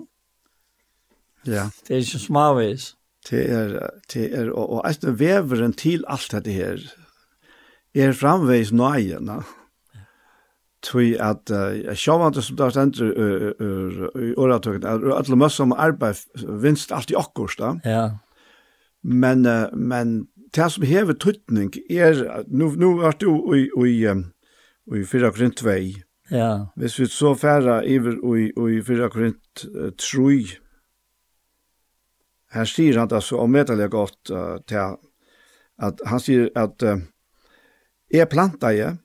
Ja. 1.49 1.71
Det 1.87 1.97
er 1.97 2.05
ikke 2.05 2.21
smavis 2.21 2.95
det 3.31 3.45
er, 3.51 3.79
det 4.13 4.27
er, 4.35 4.51
og, 4.51 4.71
og 4.77 4.83
etter 4.91 5.15
veveren 5.17 5.73
til 5.79 6.05
alt 6.09 6.33
dette 6.33 6.55
her, 6.55 6.83
er 7.95 8.13
framveis 8.15 8.73
nøyen, 8.73 9.31
ja. 9.31 9.41
Tui 10.81 11.13
at 11.21 11.51
uh, 11.53 11.93
sjåvande 11.93 12.41
som 12.41 12.57
det 12.57 12.71
stendur 12.73 13.11
i 14.17 14.31
åretøkken, 14.41 14.87
at 14.89 15.03
alle 15.13 15.37
møss 15.37 15.59
som 15.61 15.75
arbeid 15.77 16.23
vinst 16.63 16.95
alt 16.97 17.13
i 17.13 17.19
okkurs, 17.21 17.59
da. 17.61 17.75
Ja. 17.85 18.05
Men, 19.05 19.45
uh, 19.45 19.69
men 19.77 20.23
det 20.57 20.71
som 20.73 20.87
hever 20.89 21.13
tøytning 21.21 21.75
er, 21.91 22.25
nu, 22.49 22.73
nu 22.81 23.01
er 23.05 23.13
du 23.21 23.53
i, 23.55 23.67
i, 23.69 23.93
i, 24.09 25.01
i 25.01 25.05
4 25.05 25.33
Korint 25.37 25.61
2, 25.61 25.77
Ja. 26.31 26.59
Hvis 26.77 26.99
vi 26.99 27.07
så 27.07 27.35
færa 27.35 27.81
iver 27.83 28.37
i, 28.39 28.77
i 28.79 28.83
4 28.83 29.11
Korint 29.11 29.67
3, 29.99 30.45
Här 32.51 32.65
sier 32.65 32.99
han 32.99 33.09
det 33.09 33.21
så 33.23 33.47
det 33.47 33.91
godt 33.91 34.31
uh, 34.31 34.59
til 34.67 34.97
at 35.79 36.01
han 36.07 36.21
sier 36.21 36.49
at 36.57 36.83
uh, 36.83 36.99
jeg 38.11 38.29
planta 38.29 38.73
jeg, 38.75 38.97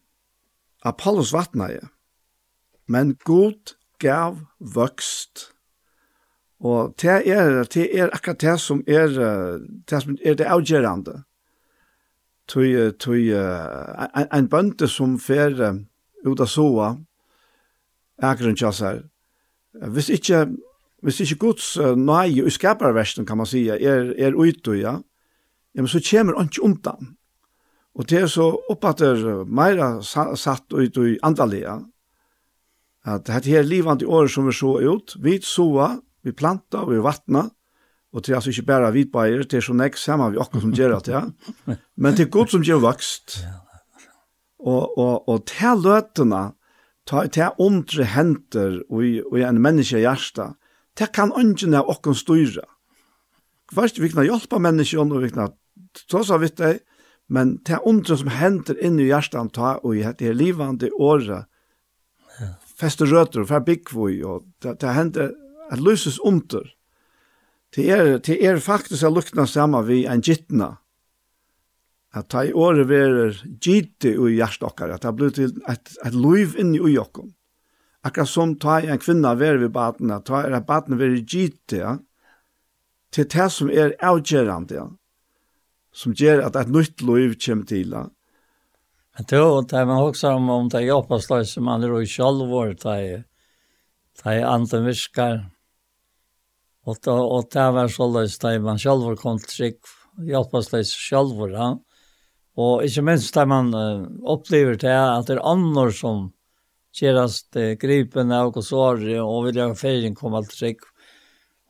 Apollos 0.84 1.34
vattnar 1.34 1.70
jeg, 1.70 1.88
men 2.88 3.16
god 3.24 3.76
gav 4.00 4.40
vøkst. 4.60 5.52
Og 6.60 6.96
det 7.02 7.28
er, 7.28 7.64
det 7.64 8.00
er 8.00 8.10
akkurat 8.14 8.42
det 8.42 8.60
som 8.60 8.84
er 8.88 9.08
det 9.90 10.02
som 10.02 10.18
er 10.26 10.34
det 10.34 10.46
avgjørende. 10.46 11.24
tui 12.48 12.92
tui 13.00 13.34
uh, 13.34 14.06
en 14.34 14.50
bønte 14.50 14.88
som 14.88 15.18
fer 15.20 15.58
uh, 15.62 15.82
ut 16.26 16.42
av 16.42 16.48
soa 16.50 16.96
akkurat 18.22 18.58
kjassar 18.58 19.02
hvis 19.92 20.10
ikke 20.10 20.46
hvis 21.06 21.22
ikke 21.22 21.38
Guds 21.44 21.76
uh, 21.78 21.94
nøye 21.94 22.48
og 22.48 22.54
skaparversten, 22.54 23.26
kan 23.26 23.38
man 23.38 23.50
si, 23.50 23.68
er, 23.70 24.12
er 24.18 24.34
ute, 24.34 24.74
ja, 24.80 24.98
ja, 25.76 25.84
men 25.84 25.92
så 25.92 26.02
kommer 26.02 26.40
han 26.40 26.50
ikke 26.50 26.64
undan. 26.66 27.12
Og 27.96 28.08
det 28.10 28.22
er 28.24 28.32
så 28.32 28.50
oppfatter 28.72 29.46
meira 29.46 30.00
satt 30.04 30.74
ut 30.74 30.98
i 31.00 31.18
andalega, 31.24 31.80
at 33.06 33.28
dette 33.28 33.52
her 33.54 33.64
livande 33.64 34.08
året 34.10 34.34
som 34.34 34.48
vi 34.50 34.56
så 34.56 34.74
ut, 34.82 35.16
vi 35.22 35.38
soa, 35.46 35.94
vi 36.26 36.34
planta, 36.34 36.84
vi 36.90 36.98
vatna, 37.04 37.46
og 38.16 38.24
det 38.24 38.32
er 38.32 38.40
altså 38.40 38.52
ikke 38.54 38.70
bare 38.72 38.92
vi 38.96 39.06
bærer, 39.12 39.44
det 39.44 39.60
er 39.60 39.66
så 39.68 39.76
nek 39.76 39.98
sammen 40.00 40.34
vi 40.34 40.40
akkurat 40.42 40.64
som 40.64 40.74
gjør 40.74 40.98
det, 41.04 41.14
ja. 41.14 41.76
Men 41.96 42.16
det 42.16 42.26
er 42.26 42.34
godt 42.34 42.56
som 42.56 42.64
gjør 42.64 42.82
vokst. 42.88 43.42
Og, 44.60 44.98
og, 44.98 45.28
og 45.30 45.44
til 45.52 45.84
løtene, 45.84 46.44
til 47.06 47.50
omtre 47.62 48.08
henter 48.16 48.80
og, 48.90 49.04
og 49.32 49.42
en 49.44 49.60
menneske 49.62 50.00
hjerte, 50.00 50.54
det 50.96 51.12
kan 51.14 51.34
ungen 51.34 51.76
av 51.76 51.90
åkken 51.92 52.16
styra. 52.16 52.64
Først 53.74 54.00
vi 54.00 54.10
kan 54.14 54.26
hjelpe 54.28 54.60
menneskjon 54.62 55.12
og 55.12 55.26
vi 55.26 55.32
kan 55.34 55.56
trossa 56.10 56.38
vitt 56.42 56.58
det, 56.62 56.80
men 57.28 57.58
det 57.66 57.78
er 57.78 57.88
ondre 57.90 58.18
som 58.20 58.30
henter 58.30 58.78
inn 58.86 59.00
i 59.02 59.10
hjertan 59.10 59.50
ta 59.50 59.80
og 59.82 59.98
i 59.98 60.06
det 60.06 60.30
er 60.30 60.38
livande 60.38 60.92
året 60.94 61.50
fester 62.76 63.10
røter, 63.10 63.44
og 63.44 63.50
fer 63.50 63.64
byggvoi 63.66 64.22
og 64.28 64.46
det, 64.64 64.78
det 64.82 64.96
henter 64.96 65.32
at 65.72 65.82
lyses 65.82 66.20
under. 66.20 66.68
Det 67.76 67.90
er, 67.92 68.18
det 68.24 68.38
er 68.46 68.60
faktisk 68.64 69.08
å 69.08 69.14
lukna 69.16 69.48
sammen 69.50 69.88
vi 69.88 70.04
en 70.08 70.24
gittna. 70.24 70.76
At 72.16 72.30
ta 72.32 72.46
i 72.48 72.54
året 72.56 72.88
verer 72.88 73.42
gitti 73.60 74.14
i 74.14 74.36
hjertan 74.38 74.94
at 74.94 75.04
det 75.04 75.16
blir 75.18 75.34
til 75.36 75.56
et, 75.68 75.98
et 76.06 76.16
liv 76.16 76.56
inn 76.60 76.76
i 76.78 76.96
okkar. 77.00 77.28
Akkurat 78.06 78.30
som 78.30 78.54
ta 78.62 78.80
en 78.82 79.02
kvinna 79.02 79.34
ver 79.36 79.58
ved 79.58 79.72
batna, 79.74 80.20
ta 80.22 80.44
er 80.46 80.54
at 80.60 80.68
batna 80.68 80.98
ver 81.00 81.16
i 81.16 81.24
gitte, 81.24 81.80
ja. 81.82 81.96
Til 83.12 83.26
det 83.32 83.48
som 83.52 83.72
er 83.72 83.96
avgjerande, 84.04 84.78
ja. 84.78 84.86
Som 85.96 86.14
gjør 86.14 86.44
at 86.46 86.60
et 86.60 86.70
nytt 86.70 87.02
liv 87.02 87.34
kommer 87.42 87.66
til, 87.66 87.96
ja. 87.98 88.06
Men 89.18 89.26
då, 89.30 89.62
det 89.62 89.86
man 89.88 90.04
også 90.04 90.34
om, 90.36 90.50
om 90.50 90.70
det 90.70 90.82
er 90.82 90.90
jobbastløy 90.90 91.46
som 91.48 91.64
man 91.64 91.84
er 91.84 92.02
i 92.02 92.06
självår, 92.06 92.74
det 92.84 92.96
er 93.00 93.24
det 94.24 94.32
er 94.32 94.48
andre 94.48 94.82
visker, 94.84 95.40
og 96.86 96.98
det, 97.04 97.12
og 97.12 97.48
det 97.52 97.66
var 97.74 98.12
løs 98.14 98.38
det 98.40 98.62
man 98.62 98.80
självår 98.80 99.16
kom 99.16 99.40
till 99.40 99.50
sig, 99.50 99.74
jobbar 100.18 100.62
slags 100.62 100.92
självår, 100.92 101.52
ja. 101.52 101.78
Og 102.58 102.84
ikke 102.84 103.02
minst 103.02 103.34
där 103.34 103.46
man 103.46 103.74
uh, 103.74 104.08
opplever 104.24 104.76
det 104.76 104.92
at 104.92 105.28
det 105.28 105.36
er 105.36 105.44
andre 105.44 105.92
som 105.92 106.32
gerast 106.96 107.56
eh, 107.56 107.72
gripen 107.74 108.32
av 108.32 108.52
kosare 108.52 109.22
och 109.22 109.48
vill 109.48 109.56
jag 109.56 109.80
fejring 109.80 110.16
kom 110.16 110.34
allt 110.34 110.52
sig. 110.52 110.78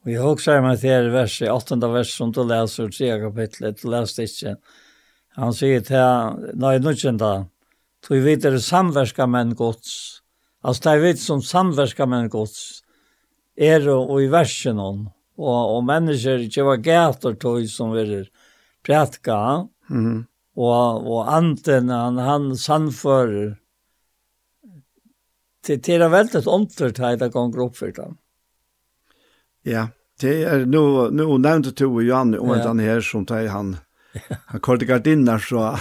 Och 0.04 0.12
jag 0.12 0.24
huxar 0.24 0.62
mig 0.62 0.78
till 0.78 1.10
vers, 1.10 1.42
8. 1.42 1.76
vers 1.76 2.18
som 2.18 2.32
du 2.32 2.44
leser, 2.44 2.90
3. 2.90 3.20
kapitlet, 3.20 3.82
du 3.82 3.90
läste 3.90 4.24
ikke. 4.24 4.56
Han 5.36 5.54
sier 5.54 5.82
säger 5.82 6.38
till, 6.40 6.60
nej, 6.60 6.96
kjent 6.96 7.20
da, 7.20 7.46
tog 8.08 8.18
vi 8.18 8.34
är 8.34 8.58
samverska 8.58 9.28
menn 9.28 9.56
gods. 9.56 10.22
altså 10.64 10.84
det 10.84 10.92
er 10.92 11.00
vi 11.00 11.18
som 11.18 11.42
samverska 11.42 12.06
menn 12.06 12.30
gods, 12.30 12.84
er 13.58 13.90
og 13.90 14.22
i 14.24 14.28
versen 14.28 14.78
hon. 14.78 15.10
og, 15.38 15.76
och 15.78 15.84
människor, 15.84 16.38
det 16.56 16.64
var 16.64 16.78
gater 16.78 17.34
tog 17.34 17.70
som 17.70 17.92
vil 17.92 18.30
prætka, 18.86 19.68
Mm. 19.90 20.26
og, 20.58 21.08
og 21.08 21.36
anten, 21.36 21.90
han, 21.90 22.18
han 22.18 22.56
sannförer 22.58 23.56
det 25.68 25.90
är 25.90 26.10
väldigt 26.10 26.48
omtörthet 26.48 27.22
att 27.22 27.32
gånger 27.32 27.60
upp 27.60 27.78
för 27.78 27.92
dem. 27.92 28.18
Ja, 29.64 29.88
det 30.22 30.44
är 30.44 30.66
nu 30.66 31.12
nu 31.12 31.38
nämnde 31.38 31.72
du 31.72 31.86
och 31.86 32.04
Jan 32.04 32.40
om 32.40 32.52
att 32.52 32.66
han 32.66 32.80
här 32.80 33.02
som 33.02 33.26
tar 33.26 33.48
han 33.48 33.78
han 34.46 34.60
korte 34.60 34.86
gardiner 34.86 35.38
så 35.38 35.80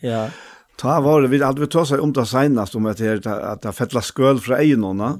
ja. 0.00 0.30
Ta 0.76 1.00
var 1.00 1.22
det 1.22 1.28
vi 1.28 1.42
hade 1.42 1.60
vi 1.60 1.66
tog 1.66 1.86
sig 1.88 1.98
om 1.98 2.12
det 2.12 2.26
senast 2.26 2.74
om 2.74 2.86
att 2.86 2.98
det 2.98 3.26
att 3.26 3.62
det 3.62 3.72
fettla 3.72 4.02
sköl 4.02 4.40
från 4.40 4.56
egenorna. 4.56 5.18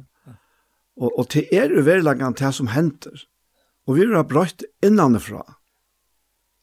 Och 0.96 1.18
och 1.18 1.26
det 1.32 1.54
är 1.58 1.68
ju 1.68 1.82
verkligen 1.82 2.32
det 2.32 2.52
som 2.52 2.66
händer. 2.66 3.12
Och 3.86 3.98
vi 3.98 4.06
har 4.06 4.24
bröt 4.24 4.62
innanifrån. 4.84 5.42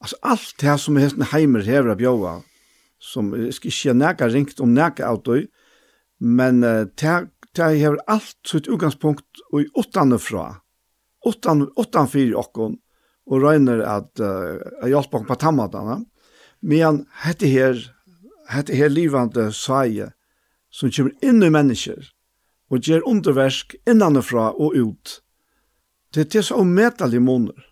Alltså 0.00 0.16
allt 0.22 0.54
det 0.60 0.78
som 0.78 0.96
hesten 0.96 1.22
heimer 1.22 1.60
hever 1.60 1.90
av 1.90 1.96
bjóa, 1.96 2.42
som 3.00 3.30
jeg 3.32 3.54
skal 3.54 3.70
ikke 3.70 3.94
nækka 3.96 4.28
ringt 4.28 4.60
om 4.60 4.74
nækka 4.74 5.06
av 5.08 5.22
døy, 5.24 5.46
Men 6.20 6.62
uh, 6.64 6.86
det 6.94 7.66
har 7.82 7.98
alt 8.10 8.38
sitt 8.46 8.68
utgangspunkt 8.68 9.42
og 9.52 9.62
i 9.62 9.68
åttane 9.78 10.18
fra, 10.18 10.60
åttan, 11.26 11.68
åttan 11.76 12.10
fyrir 12.10 12.36
okkon, 12.38 12.78
og 13.30 13.44
røyner 13.44 13.82
at 13.88 14.10
uh, 14.20 14.60
jeg 14.82 14.94
hjelper 14.94 15.20
okkon 15.20 15.30
på 15.30 15.38
tammadana. 15.40 16.00
Men 16.64 17.04
hette 17.24 17.48
her, 17.50 17.78
hette 18.50 18.76
her 18.76 18.92
livande 18.92 19.50
saie, 19.52 20.10
som 20.74 20.90
kommer 20.90 21.14
inn 21.22 21.44
i 21.44 21.52
mennesker, 21.52 22.10
og 22.72 22.82
gjør 22.82 23.06
underversk 23.06 23.76
innanfra 23.86 24.50
og 24.56 24.74
ut. 24.74 25.20
Det 26.14 26.34
er 26.34 26.46
så 26.46 26.58
omedelig 26.62 27.20
måneder. 27.22 27.70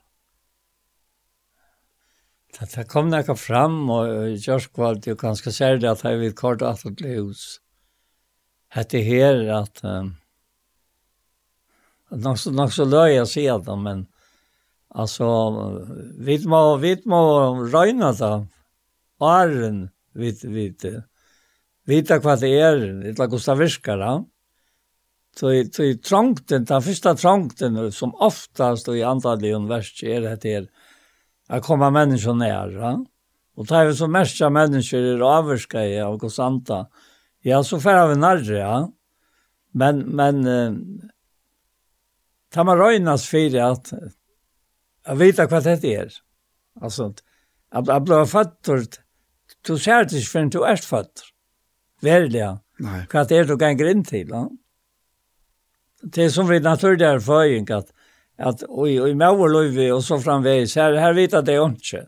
Det, 2.52 2.68
det 2.74 2.88
kom 2.90 3.08
nekka 3.08 3.36
fram, 3.38 3.78
og 3.90 4.36
Gjørskvald 4.36 5.06
jo 5.08 5.16
ganske 5.18 5.52
særlig 5.54 5.88
at 5.88 6.02
jeg 6.04 6.20
vil 6.20 6.34
korda 6.36 6.74
at 6.74 6.84
det 6.98 7.16
hus 7.16 7.62
hette 8.72 9.02
her 9.04 9.42
at 9.52 9.82
um, 9.84 10.14
nok, 12.10 12.38
så 12.40 12.52
nok 12.54 12.72
så 12.72 12.86
løy 12.88 13.14
jeg 13.14 13.28
sier 13.30 13.62
det, 13.64 13.76
men 13.78 14.06
alltså 14.92 15.28
vi 16.20 16.38
må 16.48 16.62
vi 16.82 16.96
må 17.08 17.22
räna 17.72 18.12
så 18.16 18.34
arren 19.22 19.88
vid 20.12 20.44
Vi 21.84 21.96
vita 21.96 22.18
vad 22.18 22.40
det 22.40 22.60
är 22.60 22.76
det 23.02 23.08
er 23.08 23.14
hvordan 23.14 23.58
det 23.58 23.58
virker 23.58 23.96
da. 23.98 24.24
så 25.36 25.50
i 25.52 25.98
trångt 25.98 26.48
den 26.48 26.66
første 26.66 26.90
första 26.90 27.14
trångten 27.14 27.92
som 27.92 28.14
oftast 28.14 28.88
i 28.88 29.02
andra 29.02 29.34
univers 29.34 30.02
er 30.02 30.20
det 30.20 30.44
här 30.44 30.68
att 31.48 31.62
komma 31.62 31.90
människor 31.90 32.34
nära 32.34 33.04
och 33.56 33.68
ta 33.68 33.82
över 33.82 33.92
så 33.92 34.06
mesta 34.06 34.50
människor 34.50 35.00
i 35.00 35.22
avskräck 35.22 36.02
av 36.02 36.18
konstanta 36.18 36.86
Ja, 37.42 37.64
så 37.64 37.80
får 37.80 38.08
vi 38.08 38.16
närre, 38.16 38.58
ja. 38.58 38.92
Men, 39.72 39.98
men, 39.98 40.46
eh, 40.46 40.72
tar 42.52 42.64
man 42.64 42.78
röjnas 42.78 43.26
för 43.26 43.60
att 43.60 43.92
jag 45.06 45.16
vet 45.16 45.50
vad 45.50 45.64
det 45.64 45.84
är. 45.84 46.12
Alltså, 46.80 47.14
jag, 47.72 47.88
jag 47.88 48.02
blev 48.02 48.26
fattor, 48.26 48.84
du 49.66 49.78
ser 49.78 50.04
det 50.04 50.16
inte 50.16 50.26
förrän 50.26 50.50
du 50.50 50.64
är 50.64 50.76
fattor. 50.76 51.24
Verliga. 52.00 52.60
Nei. 52.78 53.06
Vad 53.12 53.28
det 53.28 53.36
är 53.36 53.44
du 53.44 53.58
kan 53.58 53.76
grinn 53.76 54.04
till, 54.04 54.28
ja. 54.28 54.50
Det 56.02 56.24
är 56.24 56.30
som 56.30 56.48
vid 56.48 56.62
naturliga 56.62 57.20
förhöjning 57.20 57.70
att, 57.70 57.92
att 58.38 58.62
oj, 58.68 59.02
oj, 59.02 59.14
med 59.14 59.34
vår 59.34 59.92
og 59.92 60.04
så 60.04 60.18
framvägs, 60.18 60.76
her, 60.76 60.92
her 60.92 61.12
vet 61.12 61.32
jag 61.32 61.44
det 61.44 61.54
ikke. 61.54 62.06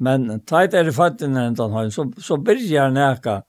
Men 0.00 0.40
tajt 0.40 0.74
er 0.74 0.84
det 0.84 0.92
fattig 0.92 1.30
när 1.30 1.50
den 1.50 1.90
så, 1.90 2.12
så 2.18 2.36
börjar 2.36 2.90
näka 2.90 3.42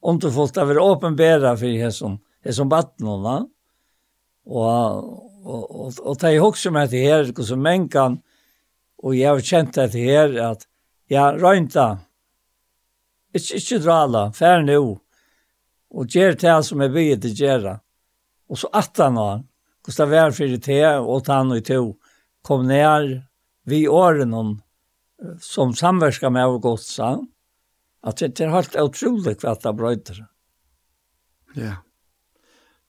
om 0.00 0.18
du 0.18 0.30
fått 0.32 0.58
av 0.60 0.70
er 0.72 0.80
åpenbæra 0.80 1.54
for 1.58 1.68
jeg 1.68 1.92
som, 1.94 2.18
jeg 2.44 2.56
som 2.56 2.70
vattnene. 2.72 3.36
Og, 4.50 4.64
og, 5.44 5.64
og, 5.64 6.00
og 6.00 6.18
det 6.20 6.30
er 6.30 6.44
også 6.44 6.72
med 6.74 6.92
det 6.92 7.04
her, 7.04 7.32
hvordan 7.32 7.64
menn 7.64 7.88
kan, 7.92 8.18
og 9.00 9.16
jeg 9.16 9.28
har 9.28 9.44
kjent 9.44 9.76
det 9.76 9.92
her, 9.96 10.34
at 10.50 10.66
ja, 11.10 11.30
røynta, 11.32 12.00
ikke, 13.34 13.60
ikke 13.60 13.80
drala, 13.84 14.26
fær 14.36 14.64
nu, 14.66 14.98
og 15.90 16.10
gjer 16.10 16.36
det 16.38 16.58
som 16.66 16.82
er 16.82 16.92
bygget 16.92 17.24
til 17.24 17.36
gjerra. 17.38 17.78
Og 18.50 18.58
så 18.58 18.70
at 18.74 18.98
han 18.98 19.18
var, 19.18 19.42
hvordan 19.84 20.10
det 20.10 20.16
var 20.16 20.34
for 20.36 20.56
det, 20.66 20.84
og 20.98 21.30
han 21.30 21.54
og 21.54 21.64
to, 21.66 21.82
kom 22.46 22.66
ned 22.66 23.20
vi 23.68 23.86
åren 23.88 24.34
om, 24.34 24.54
som 25.40 25.74
samverska 25.76 26.30
med 26.32 26.46
av 26.48 26.58
godsa, 26.64 27.18
At 28.02 28.22
det 28.22 28.40
er 28.40 28.54
helt 28.54 28.76
utrolig 28.80 29.36
hva 29.42 29.54
det 29.60 29.74
brøyder. 29.76 30.22
Ja. 31.56 31.74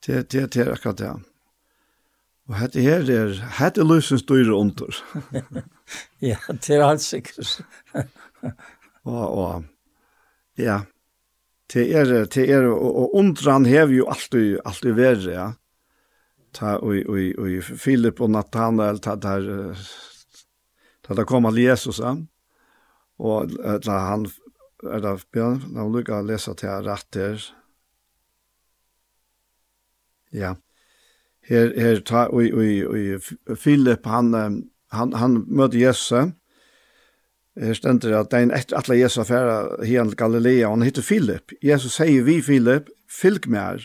Det, 0.06 0.32
det, 0.32 0.48
det 0.54 0.64
er 0.64 0.72
akkurat 0.74 1.02
det. 1.02 1.12
Og 2.50 2.58
hette 2.58 2.84
her 2.84 3.06
er, 3.12 3.36
hette 3.60 3.84
løsens 3.86 4.24
styrer 4.26 4.54
under. 4.56 4.96
ja, 6.32 6.40
det 6.50 6.78
er 6.78 6.88
helt 6.88 7.04
sikkert. 7.04 7.62
og, 9.12 9.26
og, 9.28 9.64
ja, 10.60 10.82
det 11.74 11.86
er, 11.96 12.12
det 12.26 12.48
er, 12.50 12.68
og, 12.72 12.90
og 13.04 13.16
undran 13.22 13.68
hever 13.70 13.94
jo 14.02 14.08
alltid, 14.12 14.60
alltid 14.66 14.98
verre, 14.98 15.32
ja. 15.32 15.50
Ta, 16.52 16.76
og, 16.84 16.98
og, 17.08 17.20
og 17.40 17.64
Filip 17.80 18.20
og 18.20 18.34
Nathanael, 18.34 19.00
ta 19.00 19.16
der, 19.16 19.46
ta 21.06 21.16
der 21.16 21.28
kom 21.30 21.48
til 21.54 21.64
Jesus, 21.64 22.02
ja. 22.04 22.18
Og 23.22 23.54
la, 23.86 23.98
han 24.10 24.26
er 24.84 25.02
det 25.03 25.16
bjørn, 25.34 25.62
når 25.70 25.80
man 25.84 25.95
lukker 25.95 26.18
å 26.18 26.26
lese 26.26 26.53
til 26.58 26.86
retter. 26.88 27.44
Ja. 30.32 30.56
Her, 31.48 31.74
her 31.78 32.02
ta, 32.06 32.28
oi, 32.32 32.52
oi, 32.53 32.74
oi, 32.86 33.56
Philip, 33.56 34.06
han, 34.06 34.34
han, 34.94 35.14
han 35.18 35.41
møtte 35.48 35.82
Jesus. 35.82 36.34
Her 37.60 37.76
stender 37.76 38.16
at 38.22 38.32
den 38.32 38.53
etter 38.56 38.78
atle 38.80 38.95
Jesus 38.95 39.26
affæra 39.26 39.84
her 39.84 40.14
Galilea, 40.16 40.70
og 40.70 40.78
han 40.78 40.88
heter 40.88 41.06
Philip. 41.06 41.52
Jesus 41.64 41.98
sier 41.99 42.24
vi 42.24 42.40
Philip, 42.41 42.88
fylg 43.10 43.49
mer. 43.52 43.84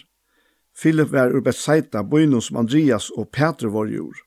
Philip 0.77 1.11
var 1.13 1.33
ur 1.35 1.43
Bethsaida, 1.43 2.05
bøyne 2.05 2.41
som 2.45 2.61
Andreas 2.63 3.09
og 3.17 3.31
Peter 3.33 3.73
var 3.73 3.91
jord. 3.91 4.21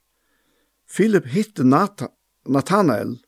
Philip 0.89 1.29
hittu 1.29 1.63
Nat 1.63 2.03
Nathanael 2.49 3.19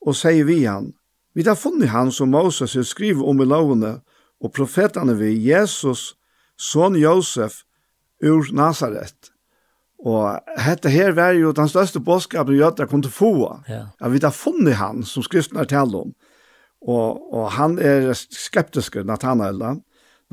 og 0.00 0.16
sier 0.16 0.46
vi 0.48 0.62
han, 0.64 0.94
Vi 1.38 1.44
har 1.46 1.54
funnet 1.54 1.92
han 1.92 2.08
som 2.10 2.32
Moses 2.34 2.72
har 2.74 2.82
skrivet 2.82 3.22
om 3.22 3.38
i 3.38 3.44
lovene 3.46 4.00
og 4.42 4.50
profetene 4.56 5.14
vi, 5.14 5.36
Jesus, 5.46 6.16
son 6.58 6.96
Josef, 6.98 7.60
ur 8.18 8.48
Nazaret. 8.50 9.28
Og 10.02 10.40
dette 10.58 10.90
her 10.90 11.12
var 11.14 11.36
jo 11.38 11.52
den 11.54 11.70
største 11.70 12.02
bådskapen 12.02 12.58
jødene 12.58 12.90
kunne 12.90 13.10
få. 13.10 13.30
Ja. 13.68 13.84
ja. 14.00 14.08
vi 14.10 14.18
har 14.22 14.34
funnet 14.34 14.80
han 14.80 15.04
som 15.06 15.22
skriftene 15.22 15.62
talt 15.70 15.94
om. 15.94 16.10
Og, 16.82 17.22
og 17.30 17.52
han 17.54 17.78
er 17.78 18.10
skeptisk, 18.18 18.98
Nathanael. 19.06 19.62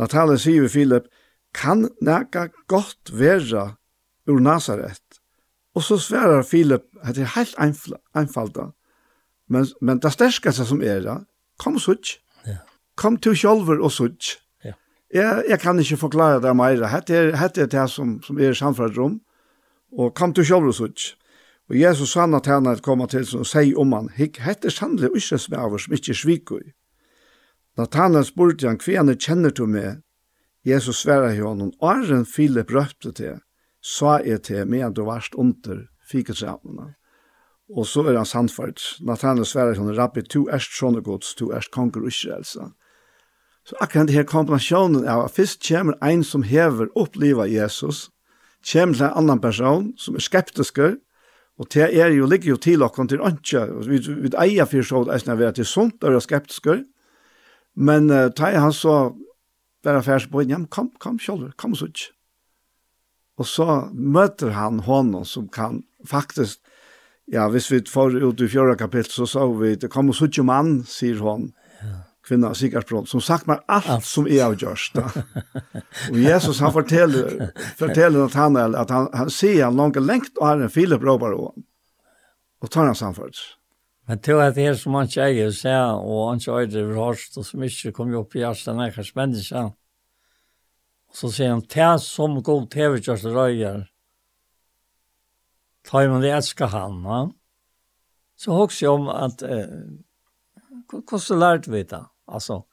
Nathanael 0.01 0.41
sier 0.41 0.65
vi 0.65 0.71
Philip, 0.73 1.05
kan 1.53 1.85
nækka 2.01 2.47
godt 2.65 3.13
være 3.13 3.67
ur 4.25 4.41
Nazaret? 4.41 5.21
Og 5.77 5.85
så 5.85 5.99
sverar 6.01 6.41
Philip, 6.49 6.89
at 7.03 7.13
det 7.13 7.27
er 7.27 7.35
helt 7.37 7.55
einfalda. 7.61 8.71
Men, 9.49 9.67
men 9.81 9.99
det 10.01 10.13
største 10.13 10.53
som 10.53 10.81
er 10.81 11.03
det, 11.05 11.17
kom 11.61 11.77
sutt. 11.79 12.17
Ja. 12.47 12.61
Kom 12.97 13.17
til 13.21 13.35
sjølver 13.37 13.81
og 13.83 13.91
sutt. 13.93 14.37
Ja. 14.65 14.73
Jeg, 15.13 15.43
jeg 15.49 15.59
kan 15.61 15.79
ikke 15.79 15.97
forklare 15.97 16.41
det 16.41 16.55
mer. 16.57 16.87
Hette 16.89 17.15
er, 17.15 17.35
hette 17.39 17.65
er 17.65 17.69
det 17.71 17.85
som, 17.91 18.17
som 18.25 18.39
er 18.39 18.57
samfunnet 18.57 18.97
om. 18.97 19.19
Og 19.95 20.15
kom 20.15 20.33
til 20.33 20.47
sjølver 20.47 20.73
og 20.73 20.79
sutt. 20.79 21.13
Og 21.69 21.77
Jesus 21.79 22.11
sa 22.13 22.25
at 22.29 22.45
han 22.45 22.67
hadde 22.69 22.85
kommet 22.85 23.09
til 23.09 23.25
og 23.39 23.47
sier 23.49 23.77
om 23.81 23.93
han, 23.95 24.09
«Hikk, 24.13 24.37
hette 24.45 24.69
sannelig 24.69 25.15
ikke 25.17 25.39
som 25.41 25.55
er 25.55 25.63
over 25.65 25.81
som 25.81 25.95
ikke 25.97 26.13
sviker 26.13 26.61
i». 26.61 26.73
Nathanael 27.77 28.25
spurte 28.25 28.69
han, 28.69 28.77
«Hva 28.77 29.01
han 29.01 29.15
kjenner 29.17 29.49
du 29.49 29.65
med?» 29.65 30.03
Jesus 30.65 31.01
sverre 31.01 31.33
i 31.35 31.41
honom, 31.41 31.73
«Åren 31.81 32.25
Filip 32.25 32.71
røpte 32.73 33.11
til, 33.11 33.41
sa 33.81 34.19
jeg 34.25 34.41
til, 34.45 34.65
medan 34.69 34.93
du 34.93 35.03
varst 35.05 35.35
under, 35.37 35.85
fikk. 36.09 36.31
Og 37.73 37.87
så 37.89 38.03
er 38.05 38.17
han 38.17 38.27
sannført. 38.29 38.81
Nathanael 39.01 39.47
sverer 39.47 39.77
sånn, 39.77 39.93
Rabbi, 39.97 40.21
tu 40.29 40.45
erst 40.53 40.75
sånne 40.77 41.01
gods, 41.05 41.33
tu 41.37 41.47
erst 41.49 41.71
konger 41.73 42.05
Israel. 42.05 42.45
Så 42.45 43.77
akkurat 43.81 44.11
denne 44.11 44.27
kombinasjonen 44.29 45.07
av 45.09 45.25
at 45.25 45.33
først 45.33 45.63
kommer 45.65 45.97
en 46.05 46.21
som 46.23 46.45
hever 46.45 46.91
opplivet 46.93 47.49
Jesus, 47.49 48.09
kommer 48.65 48.93
til 48.93 49.07
en 49.07 49.17
annan 49.17 49.41
person 49.41 49.91
som 49.97 50.17
er 50.17 50.25
skeptisker, 50.25 50.97
og 51.57 51.69
det 51.73 51.87
er 51.87 52.11
jo, 52.11 52.27
ligger 52.27 52.53
jo 52.53 52.57
til 52.61 52.83
åkken 52.83 53.09
til 53.09 53.23
ønske, 53.23 53.63
vi, 53.87 53.97
vi 54.03 54.31
eier 54.37 54.67
for 54.69 54.85
så 54.85 55.05
det 55.07 55.23
er 55.31 55.55
til 55.55 55.65
sånt, 55.65 56.03
er 56.03 56.19
skeptisker, 56.19 56.83
men 57.75 58.11
uh, 58.11 58.27
tar 58.29 58.59
han 58.59 58.73
så 58.73 59.15
bare 59.83 60.01
affærs 60.01 60.27
på 60.27 60.43
inn, 60.43 60.51
ja, 60.51 60.59
kom, 60.69 60.91
kom 60.99 61.17
selv, 61.19 61.51
kom 61.57 61.73
så 61.75 61.89
ikke. 61.89 62.11
Og 63.37 63.47
så 63.49 63.67
møter 63.93 64.53
han 64.55 64.79
honom 64.85 65.25
som 65.27 65.49
kan 65.51 65.83
faktisk 66.07 66.61
Ja, 67.31 67.47
hvis 67.49 67.71
vi 67.71 67.81
får 67.89 68.19
ut 68.21 68.41
i 68.41 68.47
fjøra 68.49 68.75
kapittel, 68.77 69.11
så 69.11 69.25
sa 69.25 69.45
vi, 69.49 69.75
det 69.81 69.89
kom 69.93 70.11
og 70.13 70.17
suttje 70.17 70.43
mann, 70.45 70.83
sier 70.89 71.23
hon, 71.25 71.49
kvinna 72.25 72.51
av 72.53 72.57
Sigurdsbrott, 72.57 73.09
som 73.09 73.21
sagt 73.21 73.47
meg 73.49 73.61
alt, 73.69 73.89
alt. 73.89 74.05
som 74.05 74.27
er 74.29 74.43
har 74.43 74.55
gjørst. 74.57 74.97
og 76.11 76.19
Jesus, 76.21 76.61
han 76.61 76.73
forteller, 76.73 77.51
forteller 77.77 78.25
at 78.25 78.37
han, 78.37 78.57
at 78.57 78.93
han, 78.93 79.09
han 79.13 79.29
sier 79.33 79.67
han 79.67 79.77
langt 79.77 79.99
lengt, 80.01 80.33
og 80.39 80.47
han 80.49 80.63
er 80.63 80.69
en 80.69 80.73
Filip 80.73 81.05
og 81.05 81.53
og 82.61 82.71
tar 82.71 82.87
han 82.87 82.97
samfunns. 82.97 83.57
Men 84.07 84.21
til 84.21 84.41
at 84.41 84.55
det 84.55 84.67
er 84.69 84.77
som 84.77 84.93
han 84.97 85.09
sier, 85.09 85.51
sier, 85.53 85.97
og 85.97 86.29
han 86.29 86.41
ikke 86.41 86.59
øyder 86.61 86.83
over 86.85 87.09
hørst, 87.09 87.37
og 87.37 87.45
som 87.45 87.63
ikke 87.65 87.91
kom 87.91 88.13
opp 88.17 88.35
i 88.35 88.43
hjertet, 88.43 88.75
nærkast 88.77 89.17
Og 89.55 89.73
så 91.13 91.31
sier 91.31 91.53
han, 91.53 91.61
til 91.61 91.99
som 91.99 92.41
god 92.43 92.69
tevegjørste 92.69 93.33
røyer, 93.33 93.85
tar 95.89 96.09
man 96.09 96.21
det 96.21 96.29
älskar 96.29 96.67
han. 96.67 97.03
Va? 97.03 97.31
Så 98.35 98.63
också 98.63 98.89
om 98.89 99.07
att 99.07 99.41
eh, 99.41 99.65
kostar 101.05 101.71
vi 101.71 101.83
det? 101.83 102.05
Alltså, 102.27 102.63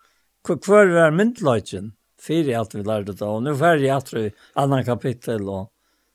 kvar 0.62 0.86
är 0.86 1.10
myndlöjtjen? 1.10 1.92
Fyra 2.26 2.58
allt 2.58 2.74
vi 2.74 2.82
lärde 2.82 3.12
det. 3.12 3.24
Och 3.24 3.42
nu 3.42 3.56
färger 3.56 3.88
jag 3.88 4.06
tror 4.06 4.30
annan 4.52 4.84
kapitel 4.84 5.48
och 5.48 5.72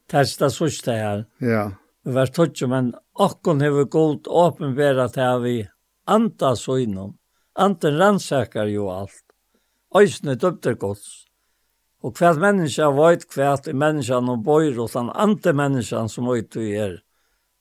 testa 0.08 0.50
sista 0.50 0.92
här. 0.92 1.26
Ja. 1.38 1.72
Vi 2.04 2.12
var 2.12 2.26
tog 2.26 2.70
men 2.70 2.96
akkon 3.20 3.62
har 3.62 3.70
vi 3.70 3.84
gått 3.84 4.28
åpenbärat 4.28 5.16
här 5.16 5.40
vi 5.40 5.70
antas 6.06 6.62
så 6.62 6.78
inom. 6.78 7.18
Anten 7.54 7.98
rannsakar 7.98 8.66
ju 8.66 8.80
allt. 8.80 9.24
Öjsne 9.96 10.36
döpter 10.36 10.74
gods. 10.74 11.27
Og 12.06 12.14
hva 12.20 12.34
menneske 12.38 12.88
veit 12.94 13.26
hvert 13.34 13.68
menneskene 13.74 14.36
og 14.36 14.44
bøyer 14.46 14.78
hos 14.78 14.94
den 14.94 15.10
andre 15.18 15.54
menneskene 15.58 16.12
som 16.12 16.30
veit 16.30 16.52
du 16.54 16.62
er. 16.62 17.00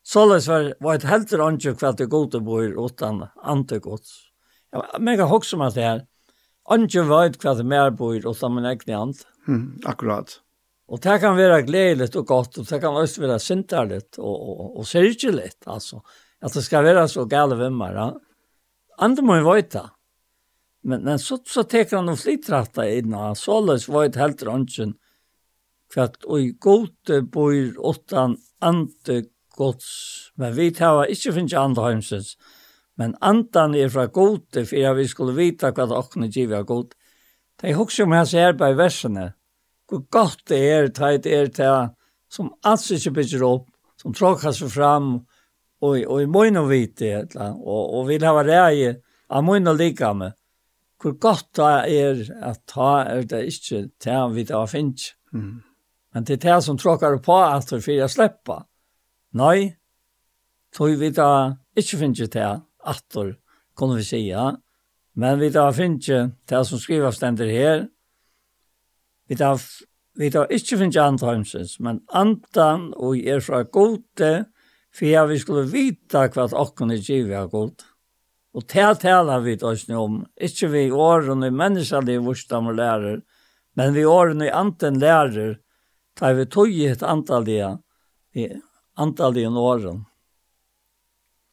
Såleis 0.07 0.47
var 0.51 0.75
veit 0.85 1.07
heldur 1.09 1.47
andre 1.47 1.73
hva 1.81 1.93
det 1.97 2.11
gode 2.13 2.43
bøyer 2.45 2.77
hos 2.77 2.95
den 3.01 3.25
andre 3.43 3.81
gods. 3.83 4.13
Ja, 4.75 4.85
men 4.99 5.17
jeg 5.17 5.31
hokk 5.31 5.49
meg 5.59 5.73
til 5.75 5.89
her. 5.89 6.05
Andre 6.69 7.07
veit 7.09 7.41
hvert 7.43 7.65
mer 7.65 7.95
bøyer 7.97 8.29
hos 8.29 8.45
den 8.45 8.59
min 8.59 8.69
egne 8.69 9.01
hand. 9.01 9.25
Mm, 9.47 9.81
akkurat. 9.87 10.41
Og 10.87 11.03
det 11.03 11.17
kan 11.23 11.35
være 11.35 11.65
gledelig 11.67 12.13
og 12.15 12.29
godt, 12.29 12.61
og 12.61 12.69
det 12.69 12.79
kan 12.83 12.95
også 12.95 13.25
være 13.25 13.41
sinterlig 13.43 14.05
og, 14.19 14.37
og, 14.37 14.79
og 14.79 14.87
sørgelig. 14.87 15.51
altså. 15.67 16.03
At 16.43 16.55
det 16.55 16.63
skal 16.63 16.85
være 16.85 17.09
så 17.09 17.25
gale 17.27 17.59
vimmer, 17.59 17.97
ja. 17.97 18.11
Andre 19.03 19.23
må 19.27 19.41
jo 19.41 19.51
vite 19.51 19.81
det. 19.81 19.95
Men, 20.87 21.03
men 21.03 21.19
så, 21.19 21.41
så 21.47 21.65
teker 21.67 21.99
han 21.99 22.13
og 22.13 22.21
flytratta 22.21 22.87
innan. 22.95 23.35
Såleis 23.39 23.89
var 23.91 24.07
et 24.07 24.19
helt 24.21 24.45
røntgen 24.47 24.95
kvart 25.93 26.25
og 26.27 26.43
i 26.43 26.53
gode 26.63 27.23
bor 27.33 27.55
åttan 27.91 28.37
ante 28.65 29.25
gods. 29.57 29.89
Men 30.39 30.55
vi 30.57 30.71
tar 30.75 31.07
ikke 31.11 31.35
finnes 31.35 31.57
andre 31.59 31.91
heimsens. 31.91 32.37
Men 32.97 33.17
andan 33.21 33.75
er 33.77 33.91
fra 33.93 34.07
gode, 34.09 34.65
for 34.65 34.89
at 34.89 34.97
vi 34.97 35.09
skulle 35.11 35.37
vite 35.37 35.73
hva 35.73 35.89
det 35.89 35.99
åkne 35.99 36.31
givet 36.33 36.61
er 36.61 36.69
god. 36.69 36.95
Det 37.61 37.71
er 37.71 37.81
også 37.81 38.07
om 38.07 38.15
jeg 38.17 38.31
ser 38.33 38.57
på 38.57 38.71
versene. 38.77 39.31
Hvor 39.87 40.03
godt 40.11 40.47
det 40.49 40.61
er, 40.71 40.89
det 40.93 41.33
er 41.33 41.51
til 41.55 41.91
som 42.33 42.51
alls 42.67 42.89
ikke 42.91 43.15
bygger 43.21 43.45
opp, 43.47 43.69
som 44.01 44.15
tråkker 44.17 44.53
seg 44.53 44.73
fram, 44.73 45.13
og, 45.85 45.93
og 46.01 46.23
i 46.23 46.27
møyne 46.27 46.65
vite, 46.69 47.13
og, 47.37 47.83
og 48.01 48.09
vil 48.09 48.25
ha 48.27 48.43
rei 48.43 48.89
av 49.29 49.77
like 49.77 50.15
med 50.15 50.33
hvor 51.02 51.16
godt 51.20 51.48
det 51.56 51.98
er 52.01 52.20
at 52.43 52.62
ta 52.68 52.90
er 53.05 53.24
det 53.28 53.44
ikke 53.52 53.89
til 54.01 54.35
vi 54.35 54.44
det 54.48 54.56
har 54.56 54.70
finnes. 54.70 55.12
Mm. 55.32 55.62
Men 56.14 56.24
det 56.24 56.39
er 56.39 56.55
det 56.55 56.64
som 56.64 56.78
tråkker 56.78 57.18
på 57.23 57.35
at 57.36 57.55
alt 57.55 57.85
for 57.85 57.93
jeg 57.93 58.10
slippe. 58.10 58.62
Nei, 59.36 59.74
tog 60.73 60.94
vi 61.01 61.10
da 61.12 61.56
ikke 61.77 62.01
finnes 62.01 62.31
til 62.32 62.62
at 62.86 63.05
det 63.14 63.27
kunne 63.77 63.98
vi 63.98 64.06
si 64.06 64.23
ja. 64.28 64.52
Men 65.16 65.40
vi 65.40 65.51
da 65.52 65.70
finnes 65.77 66.06
til 66.48 66.64
som 66.64 66.81
skriver 66.81 67.12
stender 67.12 67.51
her. 67.52 67.86
Vi 69.28 69.35
da, 69.35 69.55
vi 70.16 70.31
da 70.31 70.47
ikke 70.51 70.78
finnes 70.78 70.97
antaimsens, 70.97 71.78
men 71.81 72.01
antan 72.12 72.93
og 72.97 73.18
er 73.18 73.40
fra 73.40 73.62
gode, 73.62 74.47
for 74.94 75.05
jeg 75.05 75.28
vi 75.28 75.39
skulle 75.43 75.66
vite 75.73 76.28
hva 76.32 76.47
åkken 76.52 76.94
er 76.94 77.02
givet 77.02 77.36
av 77.36 77.51
gode. 77.52 77.86
Og 78.57 78.65
det 78.73 78.89
taler 79.03 79.43
vi 79.45 79.57
oss 79.61 79.85
nå 79.91 80.01
om. 80.01 80.20
Ikke 80.41 80.70
vi 80.73 80.87
årene 80.91 81.51
i 81.51 81.55
menneskene 81.55 82.16
i 82.16 82.23
vursdom 82.24 82.70
og 82.73 82.78
lærer, 82.78 83.20
men 83.77 83.93
vi 83.93 84.07
årene 84.09 84.49
i 84.49 84.53
anten 84.53 85.01
lærer, 85.03 85.59
tar 86.16 86.39
vi 86.39 86.47
tog 86.49 86.73
i 86.73 86.87
et 86.89 87.03
antallige, 87.05 87.74
i 88.33 88.49
antallige 88.97 89.51
årene. 89.53 90.07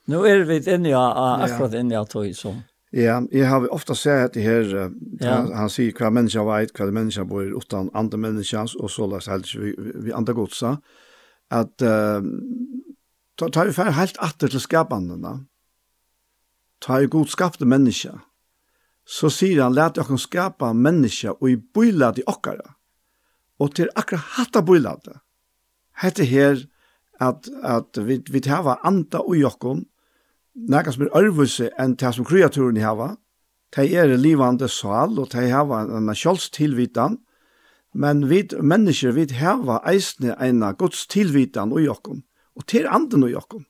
Nå 0.07 0.23
er 0.27 0.45
vi 0.47 0.59
inne 0.63 0.91
i, 0.91 0.95
akkurat 0.95 1.75
inne 1.79 1.99
i 1.99 2.07
tog 2.07 2.31
som. 2.35 2.63
Ja, 2.93 3.17
jeg 3.33 3.47
har 3.49 3.65
ofta 3.73 3.95
sett 3.97 4.35
det 4.35 4.43
her, 4.45 4.67
uh, 4.69 4.91
ja. 5.17 5.31
han, 5.31 5.47
han 5.57 5.71
sier 5.71 5.95
hva 5.97 6.11
menneska 6.13 6.43
vet, 6.45 6.75
hva 6.77 6.91
menneska 6.93 7.23
bor 7.25 7.47
utan 7.57 7.89
andre 7.97 8.19
menneska, 8.21 8.67
og 8.77 8.91
så 8.91 9.07
lagt 9.09 9.31
helst 9.31 9.55
vi, 9.57 9.71
vi 10.05 10.13
andre 10.13 10.35
godsa, 10.37 10.75
at 11.51 11.83
uh, 11.83 12.21
tar 13.41 13.71
vi 13.71 13.73
fer 13.73 13.95
helt 13.97 14.19
atter 14.21 14.53
til 14.53 14.61
skapandene, 14.61 15.39
Ta 16.83 16.99
i 16.99 17.07
god 17.07 17.31
skapte 17.31 17.65
menneska. 17.65 18.17
Så 19.07 19.29
sier 19.31 19.61
han, 19.63 19.75
let 19.75 19.95
dere 19.95 20.17
skapa 20.19 20.73
menneska 20.75 21.37
og 21.37 21.49
i 21.51 21.55
bøyla 21.55 22.11
de 22.15 22.25
okkara. 22.27 22.75
Og 23.63 23.75
til 23.75 23.91
akkurat 23.95 24.35
hatta 24.35 24.63
bøyla 24.65 24.97
det. 25.05 25.15
Hette 26.01 26.27
her 26.27 26.59
at, 27.21 27.47
at 27.63 27.99
vi, 28.07 28.19
vi 28.27 28.41
hava 28.49 28.81
anda 28.83 29.21
og 29.23 29.43
okkom, 29.47 29.83
nekka 30.69 30.93
som 30.93 31.05
er 31.05 31.15
ørvuse 31.17 31.69
enn 31.79 31.95
det 31.99 32.13
som 32.15 32.27
kreaturen 32.27 32.81
hava. 32.83 33.13
De 33.75 33.87
er 33.95 34.11
livande 34.17 34.67
sal, 34.69 35.15
og 35.19 35.31
de 35.31 35.47
hava 35.49 35.83
en 35.87 36.11
kjolstilvitan, 36.13 37.17
men 37.93 38.27
vi 38.29 38.43
mennesker, 38.59 39.13
vi 39.15 39.27
hava 39.39 39.79
eisne 39.89 40.35
eina 40.41 40.73
gods 40.73 41.07
tilvitan 41.07 41.73
ui 41.73 41.87
okkom, 41.87 42.23
og 42.57 42.67
til 42.67 42.89
anden 42.89 43.23
ui 43.23 43.35
okkom. 43.37 43.63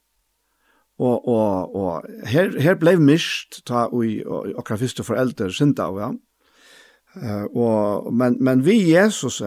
Og, 1.03 1.27
og, 1.27 1.75
og 1.75 2.27
her, 2.29 2.53
her 2.63 2.77
blei 2.79 2.95
mist 2.95 3.59
ta 3.67 3.87
ui 3.91 4.21
okra 4.23 4.77
fyrste 4.79 5.03
foreldre 5.03 5.49
synda 5.51 5.89
av, 5.89 5.99
ja. 5.99 6.11
Uh, 7.13 7.45
og, 7.53 8.13
men, 8.15 8.39
men 8.41 8.63
vi 8.65 8.79
Jesus 8.87 9.41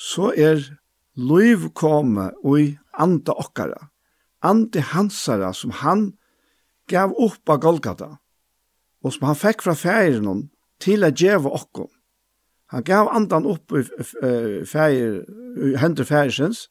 så 0.00 0.28
er 0.32 0.62
loiv 1.20 1.72
komme 1.76 2.30
ui 2.44 2.76
anda 2.96 3.34
okkara, 3.36 3.88
Ante 4.40 4.80
hansara 4.80 5.50
som 5.52 5.74
han 5.82 6.14
gav 6.88 7.12
upp 7.12 7.50
av 7.52 7.58
Golgata, 7.60 8.06
og 9.04 9.12
som 9.12 9.26
han 9.28 9.36
fekk 9.36 9.66
fra 9.66 9.74
færen 9.76 10.46
til 10.80 11.04
å 11.04 11.10
djeva 11.12 11.52
okkom. 11.58 11.90
Han 12.72 12.86
gav 12.86 13.10
andan 13.12 13.44
upp 13.50 13.74
i 13.76 13.82
fæger, 14.64 15.20
hendur 15.82 16.08
fægersens, 16.08 16.68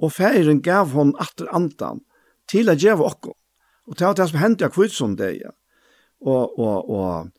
og 0.00 0.14
fægeren 0.16 0.62
gav 0.64 0.94
hon 0.96 1.12
atter 1.20 1.50
andan 1.52 2.00
til 2.48 2.72
å 2.72 2.78
djeva 2.78 3.10
okkom. 3.10 3.36
Og 3.90 3.98
det 3.98 4.06
var 4.06 4.14
det 4.14 4.28
som 4.30 4.38
hendte 4.38 4.64
jeg 4.64 4.74
kvitt 4.74 4.94
som 4.94 5.16
det, 5.18 5.32
ja. 5.40 5.52
Og, 6.20 6.58
og, 6.58 6.90
og, 6.90 7.30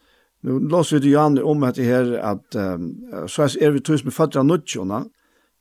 nu 0.41 0.57
låser 0.59 0.97
vi 0.97 1.03
det 1.05 1.11
jo 1.13 1.49
om 1.51 1.63
at 1.63 1.75
det 1.77 1.85
her, 1.85 2.15
at 2.17 2.55
um, 2.57 2.87
så 3.29 3.45
er 3.61 3.71
vi 3.71 3.79
tusen 3.79 4.09
med 4.09 4.13
fatter 4.13 4.41
av 4.41 4.47
nødtjona, 4.49 5.03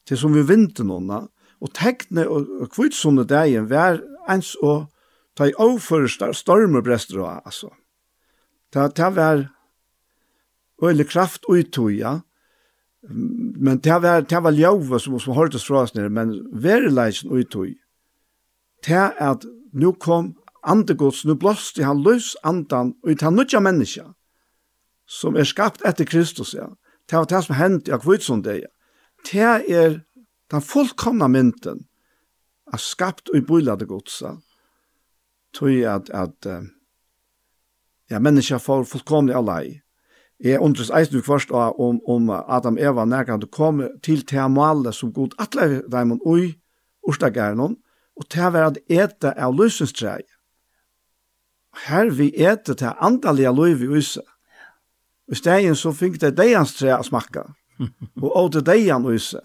til 0.09 0.19
som 0.19 0.33
vi 0.35 0.43
vinter 0.43 0.89
noen, 0.89 1.29
og 1.61 1.73
tekne 1.77 2.25
og 2.25 2.71
kvitt 2.73 2.97
som 2.97 3.21
det 3.21 3.37
er, 3.37 3.69
var 3.69 4.01
ens 4.33 4.55
og 4.65 4.89
ta 5.37 5.51
i 5.51 5.55
overførste 5.59 6.33
stormerbrester 6.35 7.21
og 7.21 7.45
altså. 7.45 7.69
Det, 8.73 8.97
det 8.97 9.13
var 9.17 9.45
øyelig 10.83 11.07
kraft 11.11 11.45
uttog, 11.49 11.93
ja. 11.93 12.19
Men 13.61 13.79
det 13.79 14.03
var, 14.03 14.21
det 14.21 14.43
var 14.43 14.57
ljøve 14.57 15.01
som, 15.01 15.21
som 15.21 15.37
hørtes 15.37 15.67
fra 15.67 15.85
oss 15.85 15.95
nere, 15.95 16.09
men 16.09 16.35
verileisen 16.53 17.31
uttog. 17.31 17.75
Det 18.87 19.07
at 19.21 19.45
nu 19.73 19.93
kom 19.93 20.35
andegods, 20.63 21.25
nu 21.25 21.35
blåste 21.35 21.85
han 21.85 22.03
løs 22.03 22.37
andan 22.45 22.95
og 23.03 23.13
i 23.13 23.17
ta 23.19 23.31
nødja 23.31 23.61
menneska, 23.61 24.11
som 25.07 25.37
er 25.37 25.49
skapt 25.49 25.85
etter 25.87 26.05
Kristus, 26.05 26.55
ja. 26.55 26.69
Det 27.11 27.19
var 27.19 27.27
det 27.27 27.43
som 27.45 27.57
hendte 27.57 27.95
av 27.95 28.43
det, 28.43 28.61
ja. 28.63 28.71
Det 29.31 29.71
er 29.71 30.01
den 30.51 30.63
fullkomna 30.63 31.29
mynten, 31.29 31.87
er 32.73 32.79
skapt 32.79 33.29
og 33.29 33.37
i 33.37 33.41
bøylade 33.41 33.87
godsa, 33.87 34.37
tog 35.53 35.83
at, 35.83 36.11
at 36.11 36.47
ja, 38.11 38.19
menneska 38.19 38.59
får 38.59 38.85
fullkomlig 38.85 39.35
allai. 39.35 39.81
Jeg 40.41 40.61
undres 40.61 40.91
eisen 40.91 41.23
først 41.23 41.51
om, 41.51 42.01
om 42.09 42.31
Adam 42.31 42.79
Eva 42.79 43.05
nærkant 43.05 43.51
kom 43.53 43.83
til 44.03 44.23
teamalet 44.27 44.95
som 44.95 45.13
god 45.13 45.37
atle 45.39 45.83
dem 45.93 46.13
og 46.13 46.27
ui, 46.27 46.55
Orstagærnon, 47.03 47.77
og 48.17 48.25
det 48.33 48.53
var 48.53 48.71
at 48.71 48.79
eta 48.89 49.33
av 49.37 49.55
løsens 49.57 49.93
treet 49.93 50.29
her 51.87 52.11
vi 52.11 52.31
etter 52.35 52.75
til 52.75 52.99
andalige 53.01 53.53
liv 53.55 53.83
i 53.83 53.91
huset. 53.95 54.25
I 55.31 55.39
stegen 55.39 55.77
så 55.79 55.93
fikk 55.95 56.19
det 56.21 56.37
deians 56.39 56.75
tre 56.75 56.97
å 56.97 57.07
smakke, 57.07 57.45
og 58.21 58.31
åte 58.37 58.61
det 58.61 58.73
deian 58.73 59.07
huset, 59.07 59.45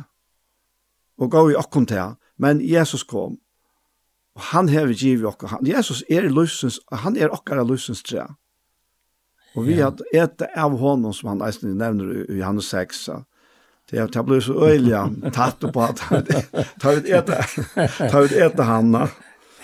og 1.21 1.31
gå 1.31 1.43
i 1.51 1.59
okken 1.59 1.85
til, 1.85 2.15
men 2.41 2.61
Jesus 2.61 3.05
kom, 3.05 3.37
og 4.35 4.47
han 4.51 4.69
hever 4.69 4.97
giv 4.97 5.21
i 5.21 5.29
okken. 5.29 5.61
Jesus 5.67 6.01
er 6.09 6.25
løsens, 6.27 6.79
han 6.91 7.15
er 7.17 7.31
okkara 7.31 7.63
løsens 7.63 8.03
tre. 8.03 8.25
Og 9.55 9.69
vi 9.69 9.77
har 9.79 9.95
etter 10.11 10.49
av 10.59 10.73
honom, 10.81 11.13
som 11.15 11.29
han 11.31 11.45
eisen 11.45 11.77
nevner 11.79 12.25
i 12.25 12.41
Johannes 12.41 12.67
6, 12.73 13.05
Det 13.91 13.99
har 13.99 14.07
tablar 14.07 14.39
så 14.41 14.53
øyelig 14.65 14.97
tatt 15.33 15.61
på 15.73 15.81
at 15.85 16.01
ta 16.81 16.93
ut 16.97 17.05
äta 17.05 17.43
ta 18.09 18.23
ut 18.23 18.31
äta 18.31 18.63
Hanna. 18.63 19.09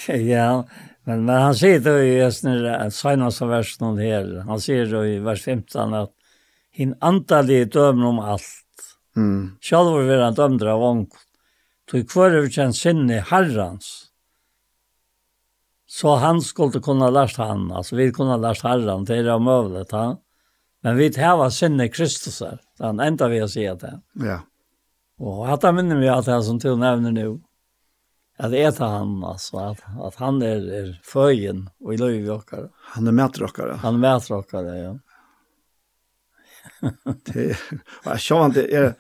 Ja, 0.08 0.64
Men, 1.04 1.26
men 1.26 1.42
han 1.42 1.56
säger 1.56 1.80
då 1.80 2.00
i 2.00 2.24
Östner, 2.24 2.90
senaste 2.90 3.46
versen 3.46 3.98
her, 3.98 4.44
han 4.48 4.62
säger 4.62 4.86
då 4.86 5.06
i 5.06 5.20
vers 5.20 5.44
15 5.44 5.94
att 5.94 6.12
hin 6.72 6.96
antalli 7.00 7.66
dømer 7.66 8.06
om 8.06 8.20
allt. 8.20 8.44
Mm. 9.16 9.58
Själv 9.62 10.08
var 10.08 10.18
han 10.24 10.34
dömd 10.34 10.64
av 10.64 10.84
onk. 10.84 11.10
Tog 11.92 12.10
kvar 12.10 12.50
kjent 12.50 12.76
sinne 12.76 13.20
herrans. 13.20 14.08
Så 15.88 16.16
han 16.16 16.42
skulle 16.42 16.80
kunna 16.80 17.10
lært 17.10 17.38
han, 17.38 17.72
alltså 17.72 17.96
vi 17.96 18.12
kunna 18.12 18.38
lært 18.38 18.64
herran, 18.64 19.04
det 19.06 19.18
er 19.18 19.24
det 19.24 19.34
omövligt. 19.34 19.92
Men 20.82 20.98
vi 20.98 21.12
hävar 21.18 21.50
sinne 21.50 21.88
Kristus 21.90 22.42
här. 22.42 22.60
Han 22.80 23.00
ända 23.00 23.28
vi 23.28 23.42
att 23.42 23.52
säga 23.52 23.76
det. 23.76 24.02
Ja. 24.14 24.40
Och 25.20 25.54
att 25.54 25.64
han 25.64 25.76
minner 25.76 25.96
vi 25.96 26.10
att 26.10 26.26
det 26.26 26.44
som 26.44 26.60
till 26.60 26.78
nämner 26.78 27.12
nu 27.12 27.42
at 28.42 28.48
att 28.48 28.54
äta 28.54 28.86
han 28.86 29.24
altså, 29.24 29.58
at, 29.58 29.84
at 30.08 30.16
han 30.16 30.42
er, 30.42 30.64
er 30.74 30.92
føyen 31.06 31.68
og 31.86 31.94
i 31.94 31.98
løy 32.02 32.16
vi 32.24 32.30
rockare. 32.30 32.70
Han 32.96 33.08
är 33.08 33.12
mätrockare. 33.12 33.76
Han 33.84 33.94
er 33.94 33.98
med 34.00 34.10
mätrockare, 34.10 34.78
ja. 34.86 34.98
det 37.26 37.58
jag 38.04 38.20
såg 38.20 38.46
inte 38.46 38.76
är 38.76 38.94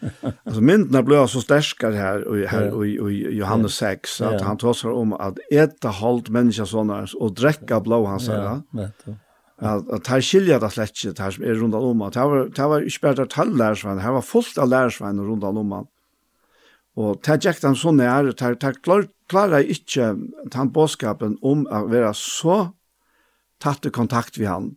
alltså 0.43 0.61
myndna 0.61 1.03
blev 1.03 1.27
så 1.27 1.41
starka 1.41 1.91
här 1.91 2.27
och 2.27 2.37
här 2.37 2.71
och 2.71 2.87
i 2.87 3.37
Johannes 3.37 3.73
6 3.73 4.21
att 4.21 4.41
han 4.41 4.57
trossar 4.57 4.89
om 4.89 5.13
att 5.13 5.37
äta 5.51 5.89
halt 5.89 6.29
människa 6.29 6.65
såna 6.65 7.07
och 7.19 7.33
dricka 7.33 7.79
blå 7.79 8.05
han 8.05 8.19
säger. 8.19 8.61
Ja, 8.71 8.89
att 9.57 9.89
att 9.89 10.07
här 10.07 10.21
skiljer 10.21 10.59
det 10.59 10.69
slett 10.69 11.03
inte 11.05 11.23
här 11.23 11.43
är 11.43 11.53
runt 11.53 11.75
om 11.75 12.01
att 12.01 12.13
det 12.13 12.19
var 12.19 12.51
det 12.55 12.67
var 12.67 12.89
spärrat 12.89 13.29
tall 13.29 13.57
där 13.57 13.75
så 13.75 13.87
här 13.87 14.11
var 14.11 14.21
fullt 14.21 14.57
av 14.57 14.67
lärsvän 14.67 15.19
runt 15.19 15.43
om 15.43 15.71
han. 15.71 15.85
Og 16.99 17.21
det 17.23 17.37
gikk 17.45 17.61
de 17.63 17.71
sånn 17.79 18.01
er, 18.03 18.33
det 18.35 18.67
er 18.67 18.77
klar, 18.83 19.05
klarer 19.31 19.61
jeg 19.61 19.79
ikke 19.79 20.11
den 20.51 20.71
bådskapen 20.75 21.37
om 21.41 21.63
å 21.71 21.85
være 21.91 22.11
så 22.17 22.57
tatt 23.61 23.85
i 23.87 23.93
kontakt 23.93 24.39
med 24.41 24.49
han, 24.49 24.69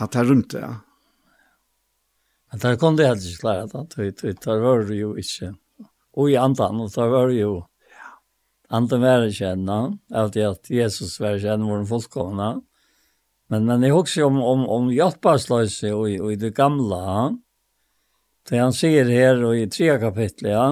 at 0.00 0.14
det 0.16 0.24
rymte 0.24 0.62
det. 0.62 0.74
Men 2.50 2.62
det 2.62 2.74
kunne 2.80 3.04
jeg 3.04 3.20
ikke 3.20 3.42
klare, 3.42 3.66
da. 3.72 3.82
Det 3.90 4.58
var 4.62 4.84
det 4.88 5.00
jo 5.00 5.14
ikke. 5.20 5.52
Og 6.16 6.30
i 6.32 6.38
andan, 6.40 6.80
og 6.80 6.92
det 6.94 7.08
var 7.12 7.32
jo. 7.34 7.50
andan 8.70 9.02
var 9.02 9.26
ikke 9.26 9.52
ennå, 9.52 9.80
at 10.14 10.70
Jesus 10.70 11.18
var 11.20 11.36
ikke 11.36 11.58
vår 11.60 11.84
våren. 11.90 12.62
Men, 13.50 13.66
men 13.66 13.82
jeg 13.84 13.94
husker 13.94 14.24
om, 14.26 14.40
om, 14.42 14.64
om 14.66 14.88
hjelpbarsløse 14.90 15.92
og, 15.94 16.08
og 16.18 16.32
i 16.32 16.38
det 16.40 16.54
gamle, 16.54 16.96
han 16.96 17.36
Det 18.46 18.58
han 18.60 18.74
sier 18.74 19.08
her 19.10 19.42
og 19.42 19.56
i 19.58 19.66
tre 19.70 19.96
kapitlet, 19.98 20.52
ja. 20.52 20.66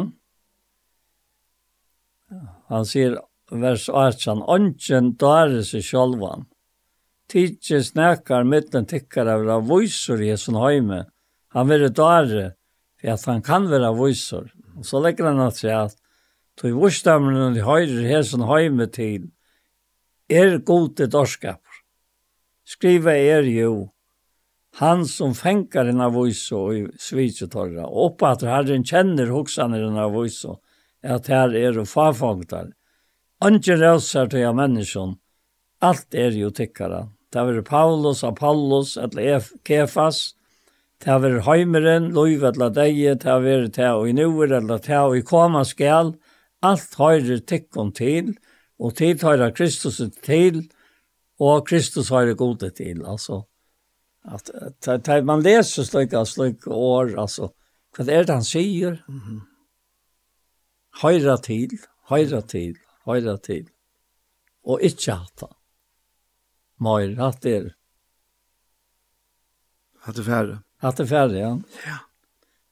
Han 2.70 2.86
sier 2.86 3.18
vers 3.50 3.88
18, 3.88 4.42
Ongen 4.50 5.14
dare 5.20 5.62
seg 5.66 5.84
sjølvan, 5.86 6.46
Tidje 7.30 7.80
snakar 7.82 8.44
mitten 8.44 8.84
tikkar 8.86 9.26
av 9.32 9.46
la 9.48 9.56
voisor 9.64 10.20
i 10.20 10.28
hesson 10.28 10.58
heime. 10.60 11.06
Han 11.56 11.70
vil 11.70 11.86
dare, 11.88 12.50
for 13.00 13.14
at 13.14 13.24
han 13.30 13.40
kan 13.42 13.68
være 13.70 13.94
voisor. 13.96 14.50
Og 14.76 14.84
så 14.86 15.00
legger 15.00 15.24
han 15.24 15.40
att 15.40 15.56
säga 15.56 15.82
att 15.82 15.96
Tog 16.54 16.70
vorstamren 16.78 17.56
i 17.56 17.62
høyre 17.66 18.04
hesen 18.06 18.44
heime 18.46 18.86
til 18.86 19.30
er 20.30 20.58
gode 20.62 21.08
dorskap. 21.10 21.62
Skriva 22.62 23.16
er 23.18 23.42
jo, 23.50 23.90
han 24.76 25.06
som 25.06 25.34
fänkar 25.34 25.84
den 25.84 26.00
av 26.00 26.18
och 26.18 26.28
i 26.28 26.88
svitsetorra. 26.98 27.86
Och 27.86 28.06
uppe 28.06 28.26
att 28.26 28.42
herren 28.42 28.84
känner 28.84 29.26
huxan 29.26 29.74
i 29.74 29.78
den 29.78 29.96
av 29.96 30.22
viso, 30.22 30.58
att 31.02 31.26
här 31.26 31.54
är 31.54 31.78
och 31.78 31.88
farfångtar. 31.88 32.72
Anker 33.38 33.76
rösar 33.76 34.26
till 34.26 34.38
jag 34.38 34.56
människan. 34.56 35.16
Allt 35.78 36.14
är 36.14 36.30
ju 36.30 36.50
tyckare. 36.50 37.08
Det 37.32 37.38
är 37.38 37.62
Paulus, 37.62 38.24
Apollos, 38.24 38.96
eller 38.96 39.44
Kefas. 39.68 40.34
Det 41.04 41.10
är 41.10 41.40
Heimeren, 41.40 42.08
lov 42.08 42.44
eller 42.44 42.70
Deje. 42.70 43.14
Det 43.14 43.30
är 43.30 43.66
det 43.66 43.92
och 43.92 44.08
i 44.08 44.12
Nuer, 44.12 44.52
eller 44.52 44.78
det 44.86 44.98
och 44.98 45.16
i 45.16 45.22
Komaskal. 45.22 46.14
Allt 46.62 46.94
høyrer 46.96 47.42
tykkon 47.44 47.90
til, 47.92 48.30
og 48.80 48.94
tid 48.96 49.20
høyrer 49.20 49.52
Kristus 49.52 50.00
til, 50.24 50.62
og 51.36 51.66
Kristus 51.68 52.08
høyrer 52.08 52.38
gode 52.40 52.70
til, 52.70 53.02
altså 53.04 53.42
att 54.24 54.50
att, 54.50 55.08
att 55.08 55.24
man 55.24 55.42
läser 55.42 55.82
slika 55.82 56.24
slik 56.24 56.66
år 56.66 57.18
alltså 57.18 57.52
vad 57.98 58.08
er 58.08 58.24
det 58.24 58.32
han 58.32 58.44
sier? 58.44 59.04
Høyre 61.02 61.36
til, 61.42 61.78
høyre 62.10 62.40
til, 62.42 62.74
høyre 63.06 63.36
til, 63.38 63.68
og 64.64 64.80
ikke 64.82 64.82
och 64.82 64.82
inte 64.82 65.12
hata 65.12 65.48
mer 66.76 67.20
att 67.20 67.42
det 67.42 67.74
att 70.04 70.16
det 70.16 70.24
färre 70.24 70.58
att 70.80 70.96
det 70.96 71.10
ja. 71.10 71.60
Ja. 71.86 71.98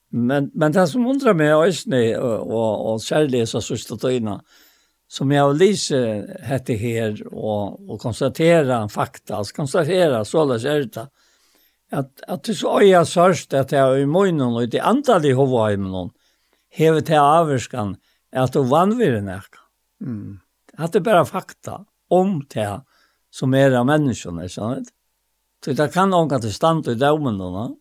Men 0.09 0.51
men 0.55 0.73
det 0.73 0.89
som 0.89 1.07
undrar 1.07 1.35
mig 1.35 1.49
är 1.49 2.19
og, 2.19 2.47
och 2.51 2.93
og 2.93 3.01
særlig 3.01 3.49
så 3.49 3.61
sørste 3.61 3.97
tiden 3.97 4.41
som 5.09 5.31
jag 5.33 5.49
och 5.49 5.55
Lise 5.55 6.27
hette 6.43 6.73
her, 6.73 7.35
och 7.35 7.91
och 7.91 8.01
konstatera 8.01 8.89
fakta, 8.89 9.37
altså 9.37 9.55
konstatera 9.55 10.25
så 10.25 10.45
løs 10.45 10.65
er 10.65 10.85
det 10.85 11.09
at 11.93 12.23
at 12.29 12.45
det 12.49 12.57
så 12.57 12.79
øya 12.81 13.05
sørst 13.05 13.55
at 13.55 13.73
jeg 13.73 13.81
er 13.83 14.03
i 14.03 14.09
munnen 14.09 14.57
og 14.57 14.63
i 14.65 14.71
det 14.73 14.81
antall 14.81 15.27
i 15.29 15.35
hovedheimen 15.37 16.11
hevet 16.73 17.07
til 17.07 17.21
avvarskan 17.21 17.97
at 18.33 18.55
du 18.55 18.63
vannvirer 18.65 19.21
nekka. 19.21 19.61
Mm. 20.01 20.41
At 20.79 20.93
det 20.93 21.03
er 21.03 21.09
bare 21.11 21.29
fakta 21.29 21.83
om 22.11 22.41
det 22.49 22.81
som 23.33 23.55
er 23.55 23.77
av 23.77 23.87
menneskene, 23.89 24.49
sånn 24.49 24.85
Så 25.65 25.75
det 25.79 25.93
kan 25.93 26.11
noen 26.11 26.41
til 26.41 26.53
stand 26.53 26.89
i 26.89 26.99
daumen 26.99 27.37
nå. 27.39 27.77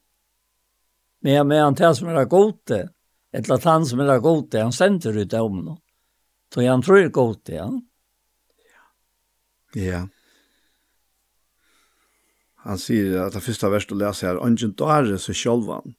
Men 1.22 1.34
jeg 1.34 1.48
mener 1.48 1.74
til 1.76 1.96
som 1.96 2.10
er 2.10 2.26
gode, 2.26 2.90
eller 3.34 3.56
at 3.56 3.64
han 3.64 3.86
som 3.86 4.00
er 4.00 4.20
gode, 4.20 4.60
han 4.60 4.72
sender 4.72 5.18
ut 5.18 5.32
daumen 5.32 5.66
nå. 5.66 5.78
Så 6.54 6.62
han 6.68 6.82
tror 6.82 7.00
det 7.00 7.06
er 7.06 7.16
gode, 7.16 7.56
ja. 7.56 7.70
Ja. 9.74 9.82
Yeah. 9.82 10.08
Han 12.66 12.78
sier 12.78 13.18
at 13.24 13.34
det 13.34 13.44
første 13.44 13.72
verset 13.74 13.96
å 13.96 14.00
lese 14.00 14.28
her, 14.28 14.40
«Ongen 14.42 14.76
dare 14.78 15.18
seg 15.22 15.38
sjolvan. 15.38 15.96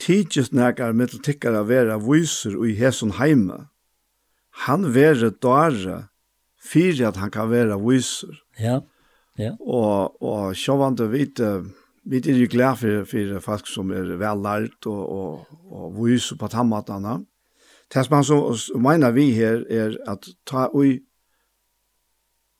Tidjes 0.00 0.52
nekar 0.56 0.96
mittel 0.96 1.20
tikkara 1.24 1.62
vera 1.68 1.98
viser 2.00 2.56
og 2.58 2.68
i 2.68 2.76
heson 2.78 3.16
heime. 3.18 3.66
Han 4.66 4.90
være 4.94 5.32
dare 5.40 6.06
fyrir 6.60 7.10
at 7.10 7.20
han 7.20 7.32
kan 7.32 7.50
være 7.52 7.80
viser.» 7.80 8.42
Ja, 8.60 8.80
ja. 9.40 9.54
Og, 9.60 10.20
og 10.20 10.56
sjolvan 10.58 10.98
du 10.98 11.06
vet, 11.08 11.40
vi 12.04 12.20
er 12.20 12.40
jo 12.42 12.48
glad 12.50 12.80
for, 12.80 13.04
for 13.08 13.44
folk 13.44 13.68
som 13.70 13.92
er 13.96 14.16
vellært 14.20 14.88
og, 14.90 15.00
og, 15.00 15.60
og 15.70 16.00
viser 16.00 16.36
på 16.40 16.48
tammatene. 16.52 17.22
Det 17.90 18.04
som 18.06 18.18
han 18.18 18.26
så 18.26 18.78
mener 18.78 19.14
vi 19.16 19.30
her 19.34 19.64
er 19.70 19.96
at 20.08 20.28
ta 20.46 20.68
ui 20.76 21.00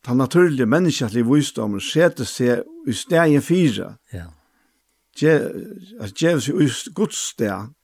ta 0.05 0.15
naturlige 0.15 0.67
menneskelige 0.67 1.27
visdomen 1.29 1.81
setter 1.81 2.25
seg 2.29 2.65
i 2.89 2.95
stegen 2.97 3.43
fire. 3.45 3.95
Ja. 4.13 4.31
At 6.01 6.17
djev 6.17 6.41
seg 6.41 6.61
i 6.63 6.69
Guds 6.97 7.21
sted. 7.35 7.75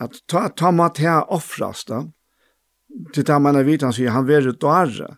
At 0.00 0.22
ta, 0.28 0.48
ta 0.48 0.70
mat 0.72 0.98
her 1.02 1.26
offrast 1.28 1.90
da. 1.92 2.06
Til 3.12 3.24
det 3.24 3.40
man 3.40 3.56
er 3.56 3.64
vidt, 3.64 3.84
han 3.84 3.92
sier, 3.92 4.12
han 4.12 4.28
være 4.28 4.52
dårre. 4.52 5.16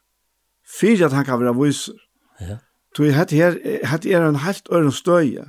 Fyre 0.64 1.08
at 1.08 1.14
han 1.14 1.26
kan 1.26 1.40
være 1.42 1.54
viser. 1.58 1.98
Ja. 2.40 2.58
Så 2.94 3.10
hette 3.10 3.34
her, 3.34 3.58
hette 3.86 4.12
er 4.12 4.22
en 4.22 4.38
helt 4.44 4.68
øren 4.72 4.94
støye. 4.94 5.48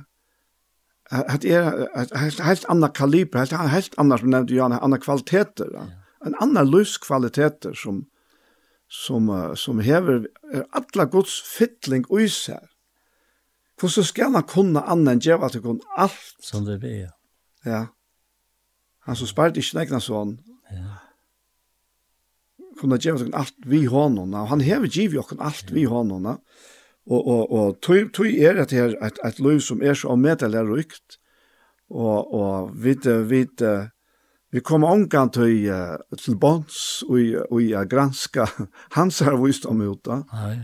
Hette 1.10 1.52
er 1.54 1.86
et 2.02 2.40
helt 2.42 2.66
annet 2.68 2.94
kaliber, 2.94 3.38
helt 3.70 3.94
annet, 3.98 4.20
som 4.20 4.32
nevnte 4.32 4.54
Johan, 4.54 4.74
annet 4.82 5.04
kvaliteter. 5.04 5.70
Ja. 5.70 5.86
En 6.26 6.34
annan 6.42 6.70
livskvaliteter 6.70 7.76
som, 7.78 8.06
som, 8.88 9.28
som 9.58 9.80
hever 9.82 10.26
er 10.52 10.66
alla 10.76 11.06
Guds 11.10 11.40
fytling 11.42 12.06
ui 12.10 12.28
seg. 12.30 12.62
Hvordan 13.76 14.06
skal 14.08 14.32
han 14.32 14.46
kunne 14.48 14.82
annen 14.88 15.20
djeva 15.20 15.50
til 15.52 15.64
kun 15.64 15.82
alt? 16.00 16.36
Som 16.40 16.64
det 16.64 16.78
blir, 16.80 17.08
ja. 17.08 17.12
Ja. 17.66 17.82
Han 19.06 19.18
som 19.18 19.28
spart 19.28 19.58
ikke 19.58 19.80
nekna 19.80 20.00
sånn. 20.00 20.38
Ja. 20.72 21.02
Kunne 22.80 22.98
djeva 23.00 23.20
til 23.20 23.28
kun 23.28 23.42
alt 23.42 23.68
vi 23.68 23.84
hånene. 23.90 24.46
Han 24.50 24.64
hever 24.64 24.88
giv 24.88 25.18
jo 25.18 25.26
kun 25.26 25.44
alt 25.44 25.74
vi 25.74 25.84
hånene. 25.90 26.38
Og, 27.06 27.20
og, 27.20 27.52
og 27.52 27.76
tog, 27.84 28.08
tog 28.16 28.26
er 28.26 28.56
det 28.58 28.72
er 28.74 28.96
et, 29.04 29.20
et 29.22 29.38
liv 29.38 29.60
som 29.62 29.82
er 29.82 29.94
så 29.94 30.14
omedelig 30.16 30.64
rykt. 30.66 31.20
Og, 31.90 32.32
og 32.34 32.72
vi, 32.82 32.96
vi, 33.04 33.44
vi, 33.60 33.74
Vi 34.56 34.62
kom 34.64 34.86
omkant 34.88 35.34
til, 35.36 35.66
uh, 35.68 35.98
til 36.16 36.38
Bonds 36.40 37.02
og 37.04 37.18
i 37.20 37.74
uh, 37.76 37.82
granska 37.84 38.46
hans 38.96 39.18
her 39.20 39.36
ut 39.36 40.00
da, 40.06 40.22
Nei. 40.32 40.56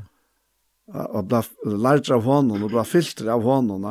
Og 0.93 1.28
ble 1.28 1.43
lært 1.77 2.09
av 2.12 2.24
honom 2.24 2.64
og 2.64 2.73
ble 2.73 2.85
filter 2.89 3.28
av 3.32 3.44
honom. 3.44 3.85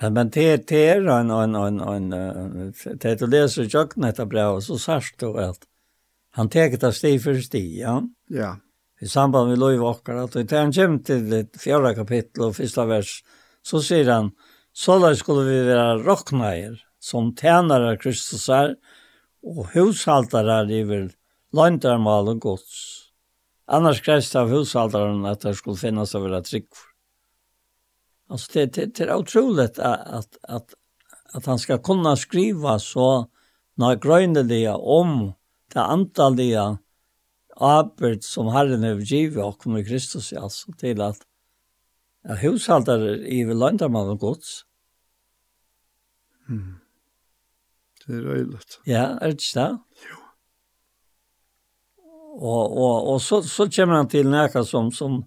Men 0.00 0.12
men 0.12 0.30
det 0.30 0.68
det 0.68 0.88
är 0.88 1.06
en 1.06 1.30
en 1.30 1.54
en 1.54 1.80
en 1.80 2.72
det 3.00 3.14
du 3.18 3.26
läser 3.26 3.64
jocken 3.64 4.02
detta 4.02 4.26
brev 4.26 4.60
så 4.60 4.78
särskilt 4.78 5.20
då 5.20 5.36
att 5.36 5.66
han 6.30 6.48
tar 6.48 6.78
det 6.80 6.92
steg 6.92 7.22
för 7.22 7.40
steg, 7.40 7.78
ja. 7.78 8.02
Ja. 8.28 8.56
I 9.00 9.06
samband 9.06 9.48
med 9.48 9.58
Lloyd 9.58 9.80
Walker 9.80 10.14
att 10.14 10.32
det 10.32 10.52
han 10.52 10.72
kommer 10.72 10.98
till 10.98 11.30
det 11.30 11.60
fjärde 11.60 11.94
kapittel 11.94 12.42
och 12.42 12.56
första 12.56 12.86
vers 12.86 13.24
så 13.62 13.82
säger 13.82 14.10
han 14.10 14.30
Så 14.74 14.98
da 14.98 15.12
skulle 15.14 15.46
vi 15.46 15.60
være 15.68 16.02
rockneier, 16.02 16.80
som 16.98 17.30
tjenere 17.38 17.94
Kristus 18.00 18.48
er, 18.50 18.74
og 19.44 19.68
hushaltere 19.74 20.64
i 20.66 20.80
iver 20.80 21.12
løgntermal 21.54 22.32
og 22.32 22.40
gods. 22.42 22.80
Annars 23.70 24.00
kreis 24.04 24.32
det 24.32 24.40
av 24.40 24.50
hushaltaren 24.50 25.22
at 25.30 25.44
det 25.46 25.54
skulle 25.60 25.80
finnes 25.80 26.14
å 26.16 26.24
være 26.24 26.42
tryggfor. 26.48 26.90
Alltså 28.28 28.50
det, 28.52 28.66
det, 28.74 28.86
det 28.96 29.04
är 29.04 29.14
otroligt 29.14 29.78
att, 29.78 30.00
att, 30.06 30.38
att, 30.42 30.74
att 31.32 31.46
han 31.46 31.58
ska 31.58 31.78
kunna 31.78 32.16
skriva 32.16 32.78
så 32.78 33.26
när 33.74 34.76
om 34.76 35.32
det 35.72 35.80
antaliga 35.80 36.78
arbeid 37.56 38.24
som 38.24 38.48
Herren 38.48 38.82
har 38.82 39.00
givet 39.00 39.44
og 39.44 39.58
kommer 39.58 39.84
Kristus 39.84 40.32
altså, 40.32 40.72
til 40.78 41.00
at 41.02 41.20
Ja, 42.24 42.36
hushaldare 42.40 43.18
i 43.28 43.42
landarmann 43.44 44.14
og 44.14 44.22
gods. 44.22 44.62
Mm. 46.48 46.80
Det 48.04 48.16
er 48.16 48.28
øylet. 48.38 48.78
Ja, 48.88 49.04
er 49.20 49.32
det 49.32 49.42
ikke 49.42 49.60
det? 49.60 49.70
Jo. 50.08 50.20
Og, 52.34 52.72
og, 52.72 53.08
og 53.12 53.20
så, 53.22 53.42
så 53.46 53.68
kommer 53.70 54.00
han 54.00 54.08
til 54.10 54.26
noe 54.32 54.64
som, 54.66 54.88
som, 54.92 55.20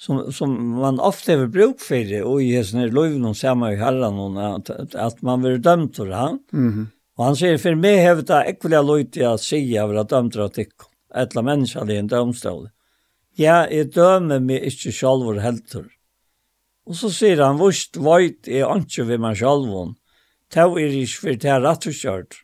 som, 0.00 0.22
som 0.32 0.54
man 0.78 1.02
ofte 1.02 1.36
har 1.36 1.50
bruk 1.52 1.82
for 1.84 2.06
det, 2.08 2.22
og 2.24 2.42
i 2.42 2.54
sånne 2.64 2.88
lov 2.94 3.18
og 3.18 3.36
sammen 3.36 3.74
i 3.74 3.80
herren, 3.80 4.38
at, 4.40 4.70
at 4.94 5.20
man 5.26 5.42
blir 5.42 5.58
dømt 5.58 5.98
for 5.98 6.14
han. 6.14 6.38
Mm 6.52 6.70
-hmm. 6.72 6.86
Og 7.16 7.24
han 7.24 7.36
sier, 7.36 7.58
for 7.58 7.74
meg 7.74 8.06
har 8.06 8.22
det 8.22 8.44
ikke 8.48 8.68
vilja 8.68 9.04
til 9.10 9.26
å 9.26 9.36
si 9.38 9.76
at 9.76 9.90
jeg 9.90 10.08
dømt 10.10 10.34
for 10.34 10.44
at 10.44 10.58
ikke, 10.58 10.86
et 11.14 11.30
eller 11.30 11.40
annet 11.40 11.44
menneske 11.44 11.92
i 11.92 11.96
en 11.96 12.06
dømstål. 12.06 12.70
Ja, 13.38 13.66
jeg 13.70 13.94
dømer 13.94 14.40
meg 14.40 14.62
ikke 14.62 14.92
selv 14.92 15.28
og 15.28 15.42
helter. 15.42 15.82
Mm 15.82 16.03
Og 16.84 16.96
så 16.98 17.10
sier 17.12 17.40
han, 17.40 17.60
vust 17.60 17.96
veit 17.96 18.48
er 18.48 18.68
anki 18.68 19.04
vi 19.08 19.16
meg 19.20 19.38
sjalvun, 19.40 19.94
tau 20.52 20.76
er 20.80 20.92
ikk 20.92 21.16
for 21.22 21.46
og 21.54 21.64
rattuskjørt, 21.64 22.36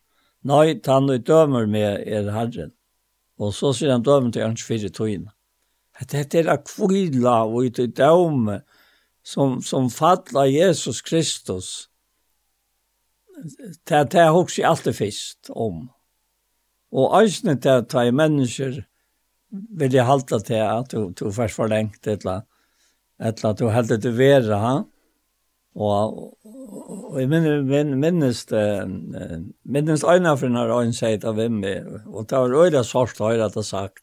nei, 0.49 0.79
tann 0.81 1.11
og 1.13 1.27
dømer 1.27 1.67
med 1.69 2.07
er 2.09 2.31
herren. 2.33 2.73
Og 3.37 3.53
så 3.53 3.73
sier 3.77 3.93
han 3.93 4.05
dømer 4.05 4.33
til 4.33 4.47
anki 4.47 4.65
fyrir 4.65 4.93
tøyna. 4.93 5.33
Dette 6.01 6.39
er 6.39 6.49
akvila 6.49 7.43
og 7.45 7.67
ut 7.67 7.79
i 7.79 7.85
døme 7.85 8.61
som, 9.21 9.59
som 9.61 9.89
fattla 9.93 10.47
Jesus 10.49 11.03
Kristus. 11.05 11.89
Det 13.85 14.15
er 14.17 14.33
hoks 14.33 14.57
i 14.57 14.65
alt 14.65 14.87
det 14.89 14.95
fyrst 14.97 15.51
om. 15.53 15.89
Og 16.91 17.13
eisne 17.21 17.55
til 17.61 17.83
at 17.83 17.91
tve 17.93 18.09
mennesker 18.11 18.81
vil 19.51 19.93
jeg 19.93 20.07
halte 20.07 20.39
til 20.41 20.63
at 20.65 20.89
du, 20.91 21.11
du 21.13 21.29
først 21.31 21.59
forlengt 21.59 22.07
et 22.07 22.25
eller 22.25 22.41
annet 22.41 22.50
eller 23.21 23.51
at 23.51 23.59
du 23.59 23.69
heldt 23.69 24.01
til 24.01 24.17
vera, 24.17 24.57
ha? 24.59 24.75
Og, 25.75 26.17
og 26.17 26.41
og 27.11 27.19
jeg 27.19 27.27
minnes, 27.27 27.95
minnes, 27.99 28.45
minnes 29.67 30.03
øyne 30.07 30.33
for 30.39 30.51
når 30.51 30.73
øyne 30.77 30.95
sier 30.95 31.25
av 31.27 31.35
hvem 31.35 31.59
er, 31.67 31.87
og 32.07 32.27
det 32.29 32.39
var 32.39 32.55
øyne 32.65 32.83
sort 32.87 33.19
høre 33.19 33.47
at 33.49 33.57
det 33.57 33.65
sagt, 33.67 33.99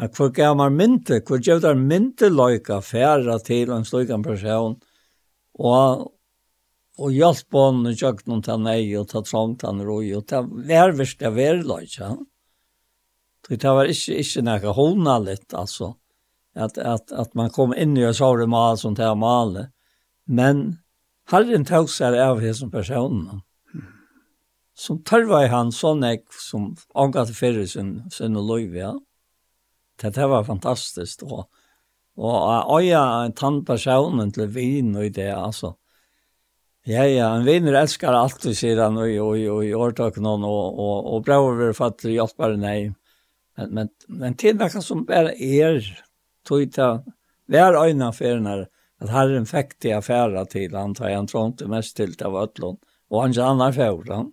at 0.00 0.16
hvor 0.16 0.32
gav 0.34 0.56
man 0.58 0.76
mynte, 0.78 1.20
hvor 1.26 1.42
gav 1.44 1.60
der 1.62 1.78
mynte 1.78 2.30
løyka 2.32 2.80
færa 2.82 3.38
til 3.44 3.70
en 3.74 3.86
slik 3.86 4.10
en 4.10 4.26
person, 4.26 4.74
og, 5.60 6.10
og 6.98 7.14
hjelp 7.14 7.46
på 7.52 7.66
henne 7.68 7.94
kjøkken 7.94 8.32
noen 8.32 8.44
til 8.46 8.64
nei, 8.64 8.82
og 8.98 9.08
ta 9.12 9.22
trångt 9.26 9.66
han 9.68 9.82
roi, 9.86 10.10
og 10.16 10.26
det 10.30 10.42
var 10.72 10.96
verst 10.98 11.20
det 11.20 11.30
var 11.30 11.38
verløyka. 11.38 12.12
Det 13.50 13.76
var 13.76 13.90
ikke, 13.90 14.18
ikke 14.22 14.44
noe 14.46 14.74
hånaligt, 14.76 15.54
altså 15.54 15.94
att, 16.60 16.78
att, 16.78 17.12
att 17.12 17.34
man 17.34 17.50
kom 17.50 17.74
inn 17.74 17.96
i 17.96 18.06
och 18.06 18.16
sa 18.16 18.46
mal 18.46 18.78
som 18.78 18.88
sånt 18.90 18.98
här 18.98 19.14
mal. 19.14 19.66
Men 20.24 20.78
Herren 21.30 21.64
tog 21.64 21.90
seg 21.90 22.18
av 22.18 22.40
det 22.40 22.54
som 22.54 22.70
personen. 22.70 23.42
Som 24.74 25.02
tarva 25.04 25.44
i 25.44 25.50
han 25.52 25.72
sånn 25.72 26.02
jeg 26.02 26.24
som 26.32 26.72
angat 26.94 27.30
fyrir 27.36 27.66
sin, 27.68 28.10
sin 28.10 28.36
og 28.36 28.74
ja. 28.74 28.94
Det, 30.00 30.14
det 30.16 30.26
var 30.26 30.44
fantastiskt. 30.44 31.22
Og, 31.22 31.44
og 32.16 32.80
øya 32.80 33.26
en 33.26 33.36
tann 33.36 33.64
personen 33.64 34.32
til 34.32 34.48
vin 34.48 34.96
og 34.96 35.12
det, 35.14 35.32
altså. 35.34 35.74
Ja, 36.88 37.04
ja, 37.04 37.34
en 37.36 37.44
vinner 37.44 37.76
elskar 37.76 38.16
alt 38.16 38.46
sier 38.56 38.80
han, 38.80 38.96
og, 38.96 39.10
og, 39.20 39.36
og 39.52 39.64
i 39.66 39.74
årtakken 39.76 40.24
og, 40.26 40.46
og, 40.48 41.10
og 41.12 41.24
braver 41.26 41.60
vi 41.60 41.74
fatter 41.76 42.14
hjelpare 42.14 42.56
nei. 42.56 42.78
Men, 43.60 43.74
men, 43.76 43.90
men 44.08 44.36
til 44.40 44.56
noe 44.56 44.82
som 44.82 45.04
bare 45.06 45.34
er, 45.36 45.84
tog 46.44 46.72
ta 46.72 47.04
vär 47.46 47.74
öjna 47.74 48.12
färnar 48.12 48.68
att 49.00 49.10
herren 49.10 49.46
fick 49.46 49.80
det 49.80 49.92
affära 49.92 50.44
till 50.44 50.74
han 50.74 50.94
tar 50.94 51.10
han 51.10 51.26
tror 51.26 51.46
inte 51.46 51.68
mest 51.68 51.96
till 51.96 52.22
av 52.22 52.36
ötlån 52.36 52.76
och 53.08 53.22
han 53.22 53.38
annan 53.38 53.72
han. 54.08 54.32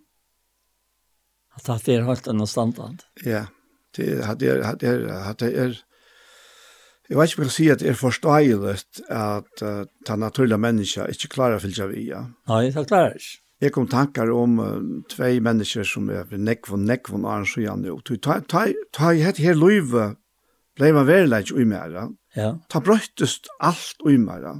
att 1.67 1.85
det 1.85 1.95
är 1.95 2.01
helt 2.01 2.27
en 2.27 2.47
standard 2.47 2.95
ja 3.25 3.45
det 3.95 4.25
hade 4.25 4.65
hade 4.65 5.11
hade 5.11 5.51
er, 5.51 5.83
Jeg 7.09 7.17
vet 7.17 7.29
ikke 7.31 7.39
om 7.39 7.43
jeg 7.43 7.47
kan 7.47 7.55
si 7.55 7.67
at 7.71 7.79
det 7.79 7.89
er 7.89 7.95
forståelig 7.95 8.71
at 9.09 9.61
uh, 9.63 9.85
den 10.07 10.19
naturlige 10.19 10.57
mennesker 10.59 11.07
ikke 11.07 11.29
klarer 11.31 11.55
å 11.55 11.61
fylle 11.63 11.77
seg 11.77 11.93
via. 11.93 12.07
Ja. 12.09 12.23
Nei, 12.51 12.65
det 12.75 12.83
klarer 12.89 13.15
ikke. 13.15 13.39
Jeg 13.63 13.73
kom 13.73 13.87
tankar 13.87 14.31
om 14.35 14.59
uh, 14.59 14.81
tvei 15.09 15.39
mennesker 15.39 15.87
som 15.87 16.09
er 16.11 16.27
nekvån, 16.27 16.83
nekvån, 16.83 16.83
nekvån, 16.83 17.23
nekvån, 17.23 17.23
nekvån, 17.23 17.77
nekvån, 17.79 17.85
nekvån, 17.87 18.19
Ta 18.91 19.13
nekvån, 19.13 19.23
nekvån, 19.23 19.31
nekvån, 19.31 19.71
nekvån, 19.71 20.17
blei 20.77 20.93
man 20.93 21.07
verileik 21.07 21.51
ui 21.55 21.65
mera. 21.65 22.07
Ja. 22.37 22.53
Ta 22.69 22.81
brøytust 22.83 23.49
alt 23.59 24.05
ui 24.05 24.17
mera. 24.21 24.55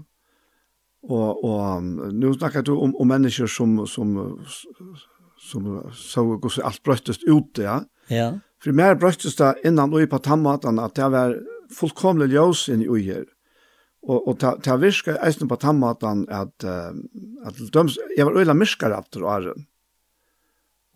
Og, 1.08 1.44
og 1.46 1.84
nu 2.14 2.34
snakkar 2.34 2.66
du 2.68 2.74
om, 2.76 2.96
om 3.00 3.08
mennesker 3.08 3.48
som, 3.48 3.78
som, 3.88 4.18
som 5.40 5.70
så 5.96 6.26
gos 6.42 6.60
alt 6.60 6.84
brøytust 6.84 7.24
ute, 7.30 7.64
ja. 7.64 7.80
Ja. 8.12 8.32
For 8.64 8.74
mer 8.76 8.98
brøytust 9.00 9.40
det 9.40 9.68
innan 9.68 9.94
ui 9.94 10.08
på 10.10 10.20
tammatan 10.26 10.82
at 10.82 10.98
det 10.98 11.10
var 11.14 11.38
fullkomlig 11.74 12.32
ljós 12.34 12.68
inn 12.74 12.84
i 12.84 12.90
ui 12.90 13.04
her. 13.06 13.26
Og, 14.08 14.22
og 14.22 14.38
ta, 14.40 14.54
ta 14.64 14.78
virka 14.80 15.18
eisen 15.26 15.50
på 15.52 15.58
tammatan 15.60 16.26
at, 16.32 16.64
at 16.64 17.60
døms, 17.74 17.98
jeg 18.16 18.28
var 18.28 18.40
øyla 18.40 18.56
myrskar 18.56 18.96
etter 18.96 19.26
åren. 19.28 19.68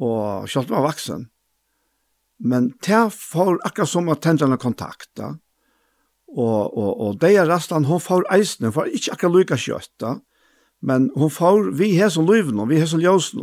Og 0.02 0.48
kjalt 0.49 0.72
var 0.72 0.85
vaksen. 0.88 1.27
Men 2.42 2.72
det 2.86 3.14
får 3.14 3.60
akkurat 3.66 3.90
som 3.90 4.10
at 4.10 4.22
tenderne 4.22 4.58
kontakt, 4.58 5.10
da. 5.18 5.36
og, 6.32 6.78
og, 6.78 7.02
og 7.02 7.22
det 7.22 7.36
er 7.38 7.50
resten, 7.50 7.86
hun 7.86 8.02
får 8.02 8.26
eisen, 8.34 8.66
hun 8.66 8.74
får 8.74 8.94
ikke 8.98 9.12
akkurat 9.12 9.36
lykke 9.36 9.80
da. 10.00 10.16
men 10.82 11.12
hun 11.16 11.30
får, 11.30 11.72
vi 11.78 11.98
har 11.98 12.10
som 12.10 12.26
løven, 12.26 12.70
vi 12.70 12.80
har 12.80 12.88
som 12.88 13.00
ljøsen, 13.00 13.42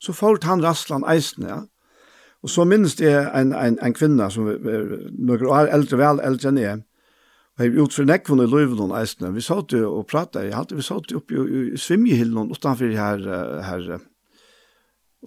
så 0.00 0.12
får 0.12 0.44
han 0.44 0.64
resten 0.64 1.04
eisen, 1.08 1.48
ja. 1.48 1.62
Og 2.42 2.50
så 2.50 2.64
minnes 2.64 2.94
det 2.94 3.08
en, 3.08 3.54
en, 3.56 3.78
en 3.80 3.94
kvinne 3.94 4.30
som 4.30 4.48
er 4.48 4.58
noen 5.16 5.46
år 5.46 5.70
eldre, 5.72 5.96
vel 5.96 6.20
eldre 6.20 6.50
enn 6.50 6.58
jeg, 6.60 6.82
og 7.56 7.64
jeg 7.64 7.72
har 7.78 7.92
for 7.94 8.04
nekvån 8.04 8.42
i 8.44 8.50
løven 8.50 8.90
og 8.90 8.98
eisen, 8.98 9.30
vi 9.32 9.40
satt 9.40 9.72
jo 9.72 10.00
og 10.00 10.08
pratet, 10.10 10.50
jeg 10.50 10.56
hadde 10.58 10.76
vi 10.76 10.84
satt 10.84 11.12
jo 11.12 11.22
oppe 11.22 11.38
i, 11.38 11.62
i 11.72 11.78
svimjehillen 11.80 12.50
utenfor 12.52 12.92
her, 12.92 13.24
her, 13.64 13.86
her 13.94 14.02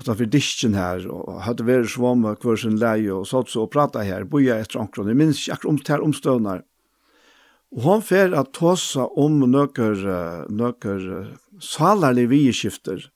utanför 0.01 0.25
disken 0.25 0.73
här 0.73 1.07
och 1.07 1.41
hade 1.41 1.63
vært 1.63 1.89
svamma 1.89 2.35
hver 2.35 2.55
sin 2.55 2.79
leie, 2.79 3.11
och 3.11 3.27
satt 3.27 3.49
så 3.49 3.63
och 3.63 3.71
pratade 3.71 4.05
här, 4.05 4.23
boja 4.23 4.59
etter 4.59 4.79
omkron, 4.79 5.07
jeg 5.07 5.17
minns 5.17 5.47
jag 5.47 5.65
om 5.65 5.77
det 5.77 5.89
her 5.89 6.01
omstøvner. 6.01 6.63
Och 7.71 7.81
hun 7.83 8.01
fer 8.01 8.33
at 8.33 8.53
tossa 8.53 9.05
om 9.05 9.39
nøkker, 9.39 10.47
nøkker 10.49 11.01
salarlig 11.59 12.29
vieskifter. 12.29 13.11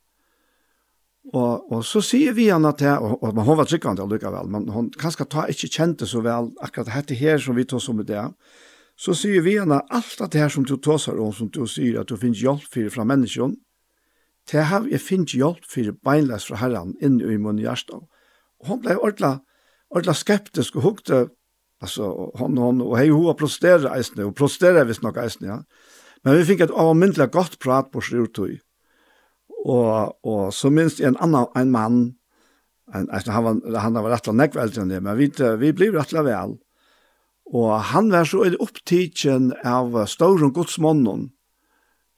Och, 1.33 1.71
och 1.71 1.85
så 1.85 2.01
sier 2.01 2.33
vi 2.33 2.49
henne 2.51 2.67
att 2.67 2.81
og, 2.81 3.23
og, 3.23 3.37
och 3.37 3.43
hon 3.45 3.57
var 3.57 3.65
tryggande 3.65 4.01
och 4.01 4.11
väl, 4.11 4.47
men 4.47 4.69
hon 4.69 4.89
kanskje 4.89 5.25
ta 5.25 5.47
inte 5.47 5.67
kjente 5.67 6.05
så 6.05 6.21
väl 6.21 6.51
akkurat 6.61 7.07
det 7.07 7.15
här 7.15 7.37
som 7.37 7.55
vi 7.55 7.65
tossar 7.65 7.93
om 7.93 8.05
det. 8.05 8.33
Så 8.95 9.13
sier 9.15 9.41
vi 9.41 9.59
henne 9.59 9.81
att 9.89 10.31
det 10.31 10.39
här 10.39 10.49
som 10.49 10.63
du 10.63 10.77
tossar 10.77 11.19
om, 11.19 11.33
som 11.33 11.49
du 11.49 11.67
sier 11.67 11.99
att 11.99 12.07
du 12.07 12.17
finns 12.17 12.41
hjälp 12.41 12.63
för 12.63 12.89
från 12.89 13.07
människan, 13.07 13.55
til 14.49 14.65
hav 14.67 14.87
jeg 14.89 15.03
finnes 15.03 15.35
hjelp 15.37 15.65
for 15.69 15.93
beinleis 16.05 16.47
fra 16.49 16.59
herren 16.61 16.95
inn 17.01 17.19
i 17.21 17.37
min 17.37 17.61
hjerte. 17.61 18.01
Og 18.61 18.71
hun 18.71 18.81
ble 18.83 18.97
ordla, 18.97 19.39
ordla 19.93 20.15
skeptisk 20.17 20.77
og 20.79 20.85
hukte, 20.87 21.21
altså, 21.81 22.09
hon, 22.39 22.57
hon, 22.57 22.81
og 22.85 22.97
hei 22.99 23.09
hun 23.09 23.29
protesterer 23.37 23.91
eisene, 23.93 24.27
og 24.29 24.35
protesterer 24.37 24.87
visst 24.89 25.05
nok 25.05 25.21
eisene, 25.21 25.47
ja. 25.47 25.61
Men 26.21 26.37
vi 26.37 26.45
fikk 26.51 26.67
et 26.67 26.73
avmyndelig 26.77 27.31
godt 27.33 27.57
prat 27.63 27.87
på 27.89 28.01
Sjurtøy. 28.05 28.59
Og, 29.65 30.17
og 30.25 30.51
så 30.53 30.69
minst 30.73 31.01
en 31.01 31.17
annan, 31.21 31.47
en 31.57 31.71
mann, 31.73 32.01
en, 32.93 33.07
eisne, 33.09 33.33
han, 33.33 33.47
var, 33.47 33.79
han 33.81 33.97
var 33.97 34.11
rett 34.13 34.29
og 34.29 34.37
nekve 34.37 34.67
enn 34.67 34.93
det, 34.93 35.01
men 35.01 35.17
vi, 35.17 35.31
vi 35.61 35.73
blir 35.73 35.95
rett 35.97 36.13
vel. 36.13 36.59
Og 37.51 37.71
han 37.91 38.11
var 38.13 38.29
så 38.29 38.45
opptidsen 38.63 39.51
av 39.67 39.95
Stauron 40.07 40.53
Godsmannen, 40.53 41.31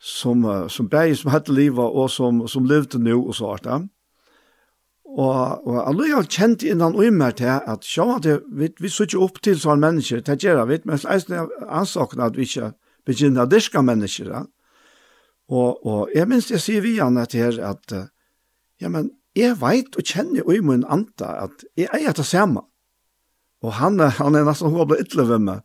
som 0.03 0.69
som 0.69 0.87
bäj 0.87 1.15
som 1.15 1.31
hade 1.31 1.51
leva 1.51 1.83
och 1.83 2.11
som 2.11 2.47
som 2.47 2.65
levde 2.65 2.97
nu 2.97 3.13
och 3.13 3.35
så 3.35 3.51
att. 3.53 3.65
Og 5.05 5.67
og 5.67 5.87
alle 5.87 6.15
har 6.15 6.23
kjent 6.23 6.63
innan 6.63 6.95
och 6.95 7.05
immer 7.05 7.27
at 7.27 7.41
att 7.41 7.83
sjå 7.83 8.15
att 8.15 8.25
vi 8.51 8.69
vi 8.79 8.89
söker 8.89 9.23
upp 9.23 9.41
til 9.41 9.59
sån 9.59 9.79
människor 9.79 10.21
det 10.21 10.43
gör 10.43 10.65
vi 10.65 10.79
men 10.85 10.99
eis 11.09 11.29
er 11.29 11.47
ansøkna 11.69 12.25
at 12.25 12.37
vi 12.37 12.41
inte 12.41 12.73
begynner 13.05 13.45
diska 13.45 13.81
människor. 13.81 14.27
Ja? 14.27 14.43
Og, 15.49 15.85
og 15.85 16.09
jeg 16.15 16.27
minns 16.27 16.51
jeg 16.51 16.61
sier 16.61 16.81
vi 16.81 16.97
han 16.99 17.17
at 17.17 17.33
her 17.33 17.59
at 17.61 18.09
ja, 18.81 18.89
men 18.89 19.11
jeg 19.35 19.55
vet 19.61 19.95
og 19.97 20.03
kjenner 20.03 20.51
i 20.51 20.59
min 20.59 20.85
anta 20.89 21.25
at 21.45 21.65
jeg 21.77 22.05
er 22.05 22.11
det 22.11 22.25
samme. 22.25 22.61
Og 23.61 23.73
han, 23.73 23.99
han 23.99 24.35
er 24.35 24.43
nesten 24.43 24.73
hobla 24.73 24.99
ytterlig 24.99 25.29
ved 25.29 25.39
meg, 25.39 25.59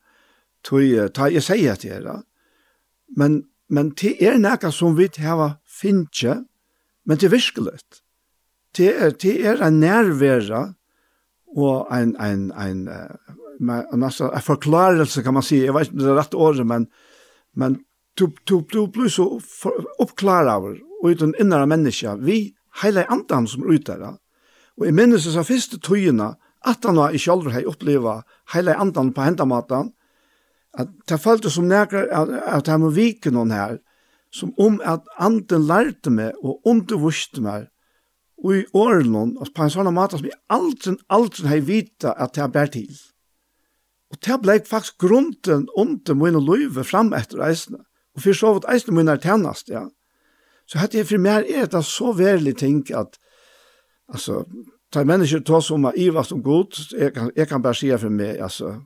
tog 0.62 0.82
jeg, 0.84 1.12
ta, 1.14 1.26
jeg 1.32 1.42
sier 1.42 1.74
til 1.74 1.90
her. 1.96 2.22
Men 3.16 3.42
Men 3.68 3.92
det 4.00 4.16
er 4.24 4.38
nekka 4.40 4.70
som 4.72 4.96
vi 4.96 5.08
hava 5.20 5.58
finnje, 5.64 6.44
men 7.04 7.18
det 7.18 7.28
er 7.28 7.34
virkelig. 7.34 7.78
Det 8.76 8.88
er, 8.94 9.10
det 9.10 9.34
er 9.46 9.62
en 9.64 9.80
nærværa 9.80 10.62
og 11.56 11.88
en, 11.92 12.14
en, 12.20 12.50
en, 12.52 12.88
en, 12.88 14.02
en 14.04 14.42
forklarelse 14.44 15.22
kan 15.22 15.34
man 15.34 15.44
si, 15.44 15.62
jeg 15.64 15.74
vet 15.74 15.88
ikke 15.88 15.96
om 15.96 16.02
det 16.02 16.10
er 16.12 16.18
rett 16.20 16.34
året, 16.36 16.66
men, 16.66 16.86
men 17.56 17.78
du, 18.18 18.28
du, 18.44 18.60
du 18.60 18.86
blir 18.92 19.08
så 19.12 19.26
oppklar 19.98 20.48
av 20.52 20.68
og 20.68 21.06
uten 21.06 21.34
innere 21.40 21.68
mennesker, 21.70 22.18
vi 22.20 22.54
heile 22.82 23.06
andan 23.10 23.46
som 23.48 23.64
er 23.64 23.78
ute 23.78 23.96
der. 23.98 24.18
Og 24.78 24.86
jeg 24.86 24.94
minnes 24.94 25.26
det 25.26 25.46
første 25.46 25.78
tøyene, 25.82 26.34
at 26.66 26.84
han 26.86 26.98
har 26.98 27.14
i 27.14 27.20
aldri 27.30 27.54
har 27.54 27.70
opplevd 27.70 28.26
heile 28.54 28.76
andan 28.78 29.12
på 29.14 29.24
hendamaten, 29.24 29.92
at 30.78 30.90
det 31.10 31.20
følte 31.20 31.50
som 31.50 31.66
nekker 31.68 32.08
at, 32.14 32.30
at 32.58 32.70
jeg 32.70 32.80
må 32.80 32.92
vike 32.94 33.32
noen 33.34 33.52
her, 33.54 33.78
som 34.34 34.52
om 34.60 34.78
at 34.84 35.06
anden 35.18 35.66
lærte 35.66 36.12
meg 36.12 36.36
og 36.44 36.60
undervurste 36.68 37.42
meg, 37.42 37.68
og 38.38 38.56
i 38.60 38.64
åren 38.76 39.16
og 39.18 39.48
på 39.54 39.64
en 39.64 39.72
sånn 39.72 39.90
måte 39.94 40.20
som 40.20 40.28
jeg 40.28 40.38
aldri, 40.52 40.94
aldri 41.10 41.48
har 41.50 41.64
vita 41.66 42.14
at 42.22 42.38
jeg 42.38 42.54
bær 42.54 42.70
til. 42.70 42.90
Og 44.12 44.20
det 44.24 44.38
ble 44.44 44.58
faktisk 44.64 45.00
grunden 45.02 45.66
under 45.76 46.16
mine 46.16 46.40
løyve 46.40 46.84
fram 46.86 47.10
etter 47.16 47.42
eisene, 47.48 47.82
og 48.14 48.24
for 48.24 48.36
så 48.36 48.52
vidt 48.56 48.68
eisene 48.72 48.96
mine 48.96 49.16
er 49.16 49.22
tennast, 49.22 49.72
ja. 49.72 49.88
Så 50.68 50.78
hette 50.82 51.00
jeg 51.00 51.08
for 51.08 51.24
meg 51.24 51.48
er 51.48 51.68
det 51.72 51.80
så 51.88 52.12
verlig 52.12 52.58
ting 52.60 52.82
at, 52.94 53.16
altså, 54.12 54.42
ta 54.92 55.04
mennesker 55.04 55.40
tås 55.44 55.70
som 55.72 55.86
er 55.88 55.96
ivast 55.96 56.32
om 56.32 56.42
god, 56.44 56.76
jeg 56.92 57.14
kan, 57.16 57.30
jeg 57.36 57.48
kan 57.48 57.64
bare 57.64 57.76
si 57.76 57.90
for 57.96 58.12
meg, 58.12 58.36
altså, 58.44 58.76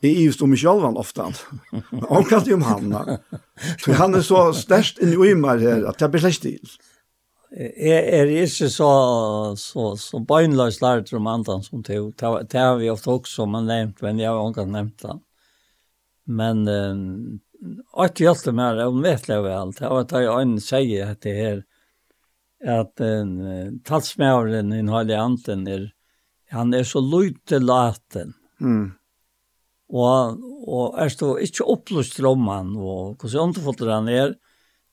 Jag 0.00 0.12
är 0.12 0.16
just 0.16 0.42
om 0.42 0.50
mig 0.50 0.58
själv 0.58 0.84
ofta. 0.84 1.32
Och 2.08 2.28
kan 2.28 2.52
om 2.52 2.62
han. 2.62 3.18
Så 3.78 3.92
han 3.92 4.14
är 4.14 4.20
så 4.20 4.52
störst 4.52 4.98
in 4.98 5.24
i 5.24 5.34
mig 5.34 5.60
här 5.60 5.82
att 5.82 6.00
jag 6.00 6.10
blir 6.10 6.20
släkt 6.20 6.42
till. 6.42 6.68
är 7.56 8.02
er 8.12 8.26
ikke 8.26 8.68
så, 8.68 9.54
så, 9.56 9.96
så 9.96 10.18
bøgnløs 10.18 10.80
lært 10.82 11.12
om 11.12 11.26
andre 11.26 11.62
som 11.62 11.82
til. 11.82 12.12
Det 12.12 12.58
har 12.58 12.76
vi 12.76 12.90
ofte 12.90 13.10
også 13.10 13.46
man 13.46 13.66
nevnt, 13.66 14.02
men 14.02 14.18
jeg 14.20 14.30
har 14.30 14.50
ikke 14.50 14.66
nevnt 14.66 15.02
det. 15.02 15.18
Men 16.26 17.40
att 17.96 18.20
jag 18.20 18.26
hjelpte 18.26 18.52
meg, 18.52 18.78
om 18.86 19.02
vet 19.02 19.28
jag 19.28 19.42
väl 19.42 19.72
att 19.80 20.10
jag 20.12 20.36
det 20.36 20.42
en 20.42 20.60
säger 20.60 21.10
att 21.10 21.20
det 21.20 21.40
är 21.40 21.64
att 22.66 23.00
en 23.00 23.80
talsmævren 23.84 24.72
i 24.72 24.82
hela 24.82 25.22
Anten 25.22 25.66
är 25.66 25.92
han 26.50 26.74
är 26.74 26.84
så 26.84 27.00
lite 27.00 27.58
laten. 27.58 28.34
Mm 28.60 28.92
Og, 29.86 30.40
og 30.66 30.96
er 30.98 31.12
stå 31.12 31.36
ikke 31.44 31.66
opplyst 31.70 32.18
om 32.26 32.48
han, 32.50 32.74
og 32.74 33.20
hvordan 33.20 33.52
underfotter 33.52 33.92
han 33.92 34.08
er, 34.10 34.34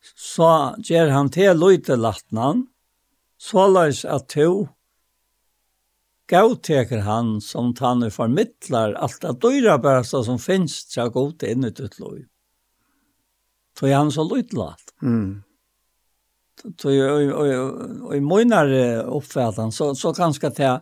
så 0.03 0.75
gjør 0.83 1.09
han 1.15 1.31
til 1.33 1.57
løyte 1.57 1.97
latnan, 1.97 2.67
så 3.41 3.65
løys 3.71 4.03
at 4.05 4.27
to 4.31 4.67
gauteker 6.29 7.03
han 7.03 7.39
som 7.43 7.73
tanne 7.75 8.09
formidlar 8.13 8.93
alt 8.93 9.21
det 9.23 9.33
dyra 9.43 9.77
bæsta 9.81 10.23
som 10.23 10.39
finnes 10.39 10.83
til 10.91 11.07
å 11.07 11.13
gå 11.13 11.25
til 11.39 11.55
inn 11.55 11.67
ut 11.67 11.81
ut 11.83 11.97
løy. 11.99 12.21
Så 13.73 13.89
er 13.89 13.97
han 13.97 14.13
så 14.13 14.23
løytlat. 14.27 14.93
Mm. 15.01 15.41
Så 16.79 16.93
i 16.93 18.21
møynare 18.23 19.03
oppfattan, 19.09 19.73
så, 19.73 19.91
så 19.97 20.13
ganske 20.15 20.51
til 20.55 20.77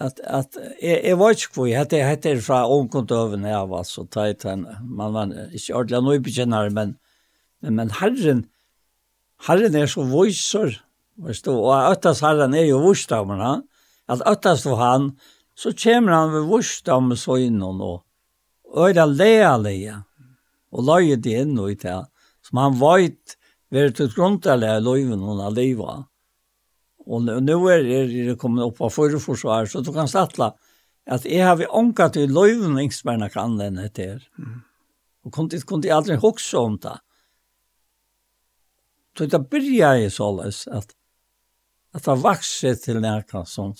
at 0.00 0.20
at 0.24 0.58
jeg, 0.82 1.00
jeg 1.04 1.18
var 1.18 1.34
ikke 1.34 1.54
hvor 1.54 1.66
jeg 1.66 2.06
hette 2.06 2.34
fra 2.44 2.64
omkontøven 2.70 3.46
jeg 3.48 3.70
var 3.70 3.86
så 3.86 4.04
tight 4.14 4.46
han 4.46 4.66
man 4.82 5.14
var 5.14 5.32
ikke 5.50 5.74
ordentlig 5.74 6.02
noe 6.06 6.24
bekjenner 6.26 6.70
men 6.74 6.96
men 7.62 7.74
men 7.80 7.90
herren 7.98 8.44
herren 9.48 9.74
er 9.74 9.90
så 9.90 10.04
voiser 10.06 10.76
forstå 11.18 11.54
og 11.54 11.92
øttas 11.92 12.22
herren 12.22 12.54
er 12.54 12.68
jo 12.68 12.82
vorstammen 12.82 13.42
han. 13.42 13.64
At 14.08 14.22
øttas 14.30 14.62
du 14.64 14.76
han 14.78 15.12
så 15.58 15.74
kommer 15.74 16.14
han 16.14 16.32
ved 16.32 16.46
vorstammen 16.50 17.18
så 17.18 17.40
innom 17.42 17.82
og 17.82 18.04
og 18.68 18.90
er 18.92 19.08
lea 19.08 19.56
og 20.70 20.84
løye 20.84 21.16
det 21.16 21.38
inn 21.42 21.58
og 21.58 21.72
i 21.72 21.80
det 21.80 21.96
som 22.44 22.60
han 22.60 22.76
veit 22.80 23.36
være 23.72 23.94
til 23.96 24.10
grunnt 24.12 24.46
av 24.46 24.60
løyven 24.60 25.24
hun 25.24 25.40
har 25.40 25.54
livet 25.56 26.04
Og 27.08 27.24
nå 27.24 27.58
er 27.72 27.84
det 27.88 28.36
kommet 28.40 28.66
opp 28.66 28.82
av 28.84 28.92
forrige 28.92 29.22
forsvar, 29.22 29.68
så 29.70 29.80
du 29.80 29.92
kan 29.94 30.10
statla 30.10 30.52
at 31.08 31.24
jeg 31.24 31.40
har 31.40 31.56
vi 31.56 31.68
ångat 31.72 32.18
til 32.18 32.32
løyven 32.36 32.76
ingsberna 32.82 33.30
kan 33.32 33.56
den 33.56 33.78
etter. 33.80 34.20
Mm. 34.36 34.58
Og 35.24 35.32
kunne 35.32 35.54
til, 35.54 35.64
kom 35.64 35.80
aldri 35.80 36.18
hokse 36.20 36.60
om 36.60 36.76
det. 36.82 36.98
Så 39.16 39.26
det 39.26 39.40
byrja 39.50 39.94
jeg 39.98 40.12
såles 40.14 40.66
at, 40.68 40.92
at 41.96 42.04
det 42.04 42.18
vakser 42.22 42.76
til 42.78 43.00
nærka 43.02 43.42
som, 43.48 43.72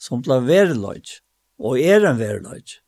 som 0.00 0.24
ble 0.24 0.40
verløyt, 0.48 1.20
og 1.60 1.78
er 1.78 2.08
en 2.08 2.18
verløyt. 2.18 2.80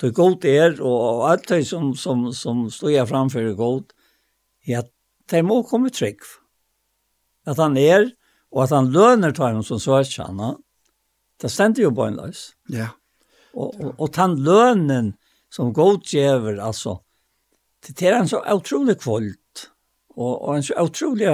Så 0.00 0.10
godt 0.12 0.44
er, 0.48 0.74
og, 0.80 1.28
alt 1.30 1.46
det 1.48 1.62
som, 1.68 1.92
som, 1.96 2.26
som 2.36 2.66
stod 2.72 2.92
jeg 2.92 3.08
framfor 3.08 3.52
godt, 3.56 3.94
ja, 4.66 4.82
det 5.30 5.44
må 5.44 5.62
komme 5.68 5.92
trygg. 5.94 6.24
At 7.46 7.60
han 7.62 7.78
er, 7.80 8.10
og 8.56 8.62
at 8.64 8.72
han 8.72 8.88
løner 8.88 9.34
tar 9.36 9.58
som 9.62 9.80
søker 9.80 10.56
det 11.36 11.50
stender 11.52 11.82
jo 11.82 11.90
bøgnløs. 11.92 12.54
Ja. 12.72 12.94
Og, 13.52 13.74
og, 13.76 13.90
og 14.00 14.12
den 14.16 14.38
lønen 14.44 15.10
som 15.52 15.74
godgjever, 15.76 16.56
altså, 16.64 16.98
det 17.84 18.08
er 18.08 18.16
en 18.16 18.28
så 18.28 18.40
utrolig 18.40 18.96
kvalt, 19.02 19.68
og, 20.16 20.32
og 20.32 20.56
en 20.56 20.64
så 20.64 20.80
utrolig 20.80 21.28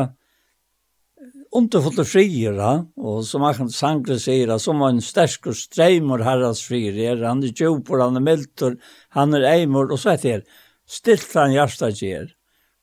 underfulle 1.53 2.05
frier, 2.09 2.59
og 2.97 3.23
som 3.29 3.45
han 3.45 3.71
sangre 3.71 4.19
sier, 4.21 4.51
som 4.59 4.83
en 4.87 5.01
sterk 5.05 5.51
og 5.53 5.57
streimer 5.59 6.25
herres 6.25 6.65
er, 6.73 7.23
han 7.23 7.43
er 7.45 7.55
djupor, 7.55 8.03
han 8.03 8.17
er 8.17 8.27
meltor, 8.27 8.77
han 9.15 9.35
er 9.37 9.47
eimor, 9.53 9.93
og 9.93 10.01
så 10.01 10.17
etter, 10.17 10.43
stilt 10.89 11.31
han 11.37 11.53
hjertet 11.55 12.01
gjør. 12.03 12.31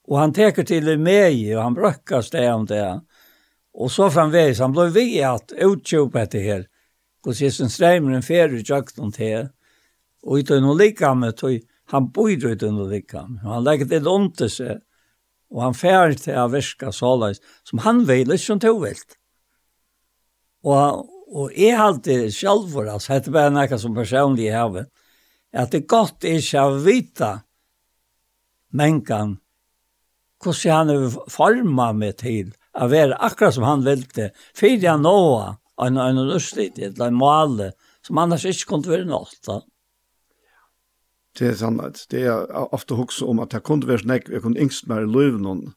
Og 0.09 0.19
han 0.21 0.33
teker 0.33 0.65
til 0.65 0.87
i 0.89 0.97
med, 0.97 1.35
og 1.55 1.63
han 1.63 1.77
brøkker 1.77 2.21
sted 2.25 2.47
om 2.49 2.65
det, 2.69 2.83
Og 3.77 3.91
så 3.93 4.09
framvegis, 4.11 4.61
han 4.63 4.73
ble 4.73 4.89
vi 4.95 5.21
at 5.25 5.53
utkjøp 5.53 6.17
etter 6.19 6.43
her. 6.43 6.65
Og 7.27 7.35
sier 7.37 7.53
sin 7.53 7.71
streimer 7.71 8.15
en 8.15 8.25
ferie 8.25 8.63
tjøkt 8.65 8.99
om 9.01 9.11
det. 9.15 9.49
Og 10.25 10.41
uten 10.41 10.67
å 10.67 10.75
like 10.77 11.13
med, 11.15 11.37
tog, 11.37 11.59
han 11.93 12.09
bor 12.15 12.31
uten 12.31 12.79
å 12.79 12.87
like 12.89 13.23
med. 13.27 13.43
Han 13.45 13.65
legger 13.65 13.89
det 13.91 14.01
ondt 14.07 14.39
til 14.41 14.51
seg. 14.53 14.81
Og 15.49 15.63
han 15.63 15.77
fer 15.77 16.13
til 16.17 16.37
å 16.37 16.49
virke 16.51 16.91
såleis, 16.93 17.41
som 17.65 17.81
han 17.85 18.03
vil, 18.05 18.29
ikke 18.29 18.45
som 18.45 18.61
to 18.61 18.75
vil. 18.83 18.99
Og, 20.67 21.05
og 21.31 21.53
jeg 21.57 21.77
har 21.77 21.89
alltid 21.89 22.29
selv 22.35 22.69
for 22.73 22.89
oss, 22.91 23.07
det 23.09 23.31
er 23.31 23.33
bare 23.33 23.53
noe 23.55 23.79
som 23.81 23.95
personlig 23.95 24.51
har 24.53 24.69
vi, 24.75 24.83
at 25.57 25.71
det 25.73 25.81
er 25.81 25.89
godt 25.89 26.27
ikke 26.29 26.65
å 26.67 26.81
vite 26.83 27.31
mennkene 28.77 29.39
hvordan 30.39 30.75
han 30.75 30.91
er 30.93 31.15
formet 31.31 32.19
til 32.21 32.51
å 32.79 32.87
være 32.91 33.17
akkurat 33.25 33.55
som 33.55 33.65
han 33.67 33.83
ville, 33.85 34.29
fyrir 34.57 34.87
han 34.89 35.03
nå 35.05 35.17
en, 35.79 35.99
en 35.99 36.21
utslitt, 36.35 36.79
en 36.79 37.19
male, 37.19 37.73
som 38.05 38.19
annars 38.21 38.45
ikke 38.47 38.73
kunne 38.73 38.93
være 38.93 39.09
nått. 39.09 39.39
Da. 39.47 39.59
Det 41.39 41.51
er 41.51 41.59
sant, 41.59 42.05
Det 42.11 42.25
er 42.27 42.47
ofte 42.75 42.97
hukse 42.99 43.25
om 43.25 43.39
at 43.43 43.53
jeg 43.53 43.63
kunne 43.63 43.87
være 43.87 44.05
snakk, 44.05 44.29
jeg 44.29 44.43
kunne 44.43 44.59
yngst 44.59 44.87
mer 44.87 45.05
i 45.05 45.11
løvnen, 45.11 45.73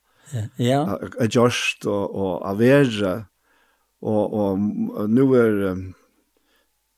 ja. 0.57 0.85
adjust 1.21 1.87
og, 1.87 2.15
og 2.15 2.33
av 2.41 2.57
avere, 2.57 3.17
og, 4.03 4.33
og 4.35 5.11
nå 5.11 5.27
er 5.39 5.59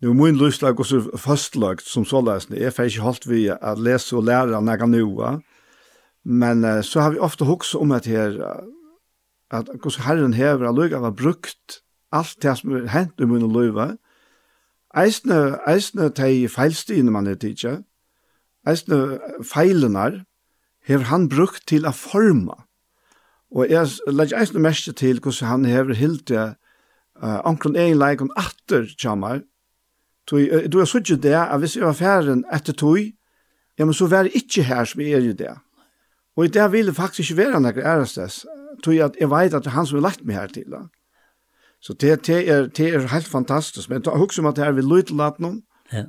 Nu 0.05 0.12
mun 0.12 0.36
lustlag 0.36 0.76
og 0.81 0.85
så 0.85 0.98
fastlagt 1.16 1.86
som 1.89 2.05
så 2.05 2.20
løsende. 2.20 2.59
Jeg 2.60 2.74
får 2.76 2.90
ikke 2.90 3.05
holdt 3.06 3.26
vi 3.31 3.47
å 3.48 3.70
lese 3.81 4.16
og 4.18 4.26
lære 4.28 4.59
når 4.60 4.82
jeg 4.82 4.90
nya. 4.93 5.31
Men 6.24 6.60
så 6.85 7.01
har 7.01 7.14
vi 7.14 7.22
ofte 7.24 7.44
hukse 7.44 7.78
om 7.78 7.93
att 7.93 8.06
här 8.06 8.36
at 9.55 9.70
hvordan 9.78 10.06
Herren 10.06 10.35
hever 10.35 10.66
av 10.66 10.72
allukka 10.72 11.01
var 11.02 11.14
brukt 11.16 11.81
alt 12.14 12.36
det 12.43 12.56
som 12.59 12.74
er 12.74 12.90
hent 12.93 13.20
i 13.20 13.28
munne 13.28 13.51
løyva. 13.51 13.94
Eisne, 14.94 15.59
eisne 15.66 16.10
teg 16.14 16.47
feilstine 16.52 17.10
man 17.14 17.26
er 17.31 17.39
tidsa, 17.40 17.81
eisne 18.66 19.18
feilenar, 19.47 20.22
hever 20.86 21.10
han 21.10 21.28
brukt 21.32 21.66
til 21.70 21.86
a 21.86 21.94
forma. 21.97 22.60
Og 23.55 23.70
jeg 23.70 23.90
legger 24.10 24.40
eisne 24.40 24.62
mest 24.62 24.90
til 24.98 25.20
hvordan 25.22 25.51
han 25.51 25.66
hever 25.70 25.98
hilt 25.98 26.28
det 26.28 26.47
uh, 27.22 27.40
omkron 27.47 27.76
egen 27.76 27.98
leikon 27.98 28.32
atter 28.36 28.86
tjammar. 28.98 29.43
Du 30.31 30.39
er 30.81 30.89
suttje 30.89 31.18
det, 31.20 31.35
at 31.36 31.59
hvis 31.60 31.76
jeg 31.76 31.85
var 31.85 31.98
færen 31.98 32.44
etter 32.52 32.72
tog, 32.72 32.98
ja, 33.78 33.85
men 33.85 33.94
så 33.94 34.06
var 34.06 34.24
det 34.24 34.39
ikke 34.39 34.62
her 34.64 34.85
som 34.89 35.01
er 35.01 35.18
i 35.18 35.32
det. 35.36 35.52
Og 36.36 36.44
i 36.44 36.48
det 36.48 36.73
vil 36.73 36.86
det 36.90 36.97
faktisk 36.97 37.31
ikke 37.31 37.43
være 37.43 37.61
noe 37.62 37.85
ærestes, 37.85 38.44
tror 38.85 38.93
jeg 38.93 39.05
at 39.05 39.19
jeg 39.20 39.31
vet 39.31 39.55
at 39.55 39.65
det 39.65 39.70
er 39.70 39.77
han 39.78 39.86
som 39.86 39.98
har 40.01 40.09
lagt 40.09 40.24
meg 40.27 40.36
her 40.36 40.47
til. 40.47 40.66
Da. 40.70 40.86
Så 41.81 41.94
det, 41.94 42.27
det, 42.27 42.40
er, 42.48 42.66
det 42.66 42.94
er 42.94 43.06
helt 43.12 43.28
fantastisk, 43.28 43.90
men 43.90 44.02
jeg 44.05 44.19
husker 44.19 44.43
om 44.43 44.48
at 44.51 44.56
det 44.56 44.66
er 44.66 44.73
vi 44.73 44.82
løy 44.82 45.02
til 45.02 45.20
at 45.20 45.39
noen. 45.39 45.62
Ja. 45.93 46.06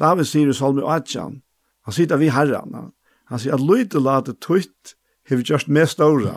David 0.00 0.26
sier 0.26 0.50
i 0.50 0.56
Salmi 0.56 0.82
18, 0.82 1.40
han 1.84 1.94
sier 1.94 2.10
det 2.10 2.18
vi 2.20 2.32
herren. 2.34 2.92
han 3.30 3.38
sier 3.38 3.54
at 3.54 3.62
løy 3.62 3.84
til 3.88 4.08
at 4.08 4.26
det 4.26 4.40
tøyt 4.42 4.96
har 5.28 5.36
vi 5.36 5.42
gjort 5.42 5.68
mest 5.68 6.00
åra. 6.00 6.34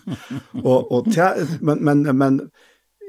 og, 0.70 0.92
og 0.92 1.12
te, 1.12 1.46
men, 1.60 1.84
men, 1.84 2.16
men 2.16 2.40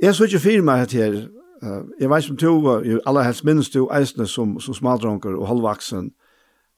jeg 0.01 0.15
så 0.15 0.27
ikke 0.27 0.39
fyrer 0.39 0.65
meg 0.67 0.91
her, 0.91 1.15
uh, 1.63 1.81
jeg 1.99 2.09
vet 2.09 2.23
som 2.23 2.37
to, 2.37 2.53
uh, 2.67 2.99
aller 3.05 3.25
helst 3.25 3.45
minnes 3.47 3.69
to 3.69 3.87
eisene 3.95 4.27
som, 4.27 4.59
som 4.59 4.73
smadronker 4.73 5.33
og 5.33 5.47
halvvaksen, 5.47 6.11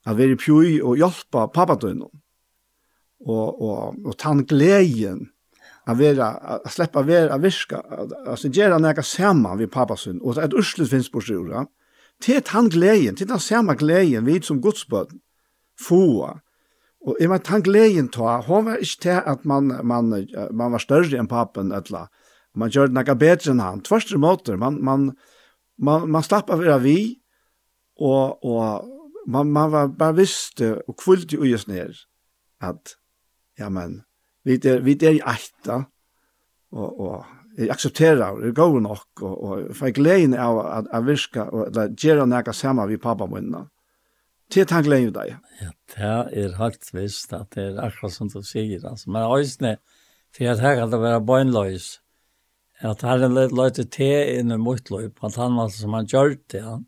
at 0.05 0.17
vi 0.17 0.29
er 0.29 0.37
pjøy 0.37 0.79
og 0.81 1.01
hjelpa 1.01 1.47
pappadøynen 1.53 2.20
og, 3.25 3.61
og, 3.61 3.95
og 4.05 4.17
tann 4.17 4.45
gleden 4.45 5.29
att 5.85 5.97
vara 5.97 6.27
att 6.27 6.71
släppa 6.71 7.01
vara 7.01 7.33
att 7.33 7.41
viska 7.41 7.83
alltså 8.27 8.47
göra 8.47 8.77
några 8.77 9.03
samman 9.03 9.57
vid 9.57 9.71
pappa 9.71 9.97
sin 9.97 10.21
och 10.21 10.37
ett 10.37 10.53
urslut 10.53 10.89
finns 10.89 11.11
på 11.11 11.21
sjura 11.21 11.65
till 12.21 12.41
han 12.45 12.69
glädjen 12.69 13.15
till 13.15 13.27
den 13.27 13.39
samma 13.39 13.75
glädjen 13.75 14.25
vid 14.25 14.45
som 14.45 14.61
Guds 14.61 14.87
barn 14.87 15.19
få 15.79 16.39
och 17.05 17.17
i 17.19 17.27
med 17.27 17.47
han 17.47 17.61
glädjen 17.61 18.07
ta 18.07 18.41
hon 18.41 18.65
var 18.65 18.77
inte 18.77 18.99
till 19.01 19.11
att 19.11 19.43
man 19.43 19.87
man 19.87 20.27
man 20.51 20.71
var 20.71 20.79
större 20.79 21.17
än 21.17 21.27
pappan 21.27 21.71
eller 21.71 22.07
man 22.55 22.69
gjorde 22.69 22.93
några 22.93 23.15
bättre 23.15 23.51
än 23.51 23.59
han 23.59 23.81
tvärtom 23.81 24.21
motor 24.21 24.57
man 24.57 24.83
man 24.83 25.15
man 25.77 26.11
man 26.11 26.23
slapp 26.23 26.49
vera 26.49 26.77
vi 26.77 27.15
och 27.95 28.45
och 28.45 28.85
man 29.27 29.51
man 29.51 29.71
var 29.71 29.87
bara 29.87 30.11
visste 30.11 30.75
och 30.75 30.99
kvällte 30.99 31.37
och 31.37 31.47
just 31.47 31.67
ner 31.67 31.95
att 32.59 32.97
ja, 33.59 33.69
men, 33.69 34.01
vi 34.47 34.57
er, 34.65 34.81
vi 34.85 34.95
er 35.01 35.17
i 35.17 35.23
eita, 35.33 35.83
og, 36.71 36.99
og 37.01 37.25
jeg 37.57 37.71
aksepterer, 37.73 38.39
det 38.41 38.55
går 38.55 38.79
nok, 38.79 39.07
og, 39.21 39.43
og 39.43 39.75
for 39.75 39.89
jeg 39.89 39.97
gleder 39.99 40.39
av 40.39 40.59
at 40.65 40.89
jeg 40.91 41.07
virker, 41.09 41.49
og 41.51 41.67
eller, 41.67 41.95
gjør 41.99 42.25
noe 42.25 42.55
sammen 42.55 42.89
med 42.89 43.01
pappa 43.03 43.27
min. 43.29 43.55
Til 44.51 44.67
han 44.71 44.83
gleden 44.83 45.13
deg. 45.15 45.35
Ja, 45.61 45.71
det 45.93 46.13
er 46.43 46.55
helt 46.59 46.93
visst 46.95 47.33
at 47.35 47.55
det 47.55 47.69
er 47.69 47.81
akkurat 47.85 48.15
som 48.15 48.31
du 48.31 48.41
sier, 48.43 48.83
altså. 48.83 49.11
Men 49.11 49.27
øyne, 49.27 49.77
for 50.35 50.51
at 50.51 50.63
her 50.63 50.79
kan 50.79 50.91
det 50.91 51.01
være 51.01 51.25
bøgnløys, 51.27 51.89
at 52.81 53.03
herren 53.05 53.35
løyte 53.35 53.85
te 53.85 54.09
inn 54.39 54.51
i 54.51 54.57
mot 54.57 54.81
motløyp, 54.81 55.19
at 55.23 55.37
han 55.37 55.59
var 55.59 55.69
som 55.75 55.93
han 55.93 56.09
gjør 56.09 56.35
det, 56.51 56.63
ja. 56.63 56.79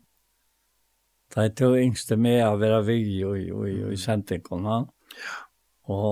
Det 1.34 1.42
er 1.42 1.54
to 1.58 1.72
yngste 1.74 2.16
med 2.20 2.44
å 2.46 2.58
være 2.60 2.82
vi 2.86 2.98
og 3.26 3.38
i 3.66 3.96
sendingen, 3.98 4.68
han. 4.68 4.84
Og 5.90 6.04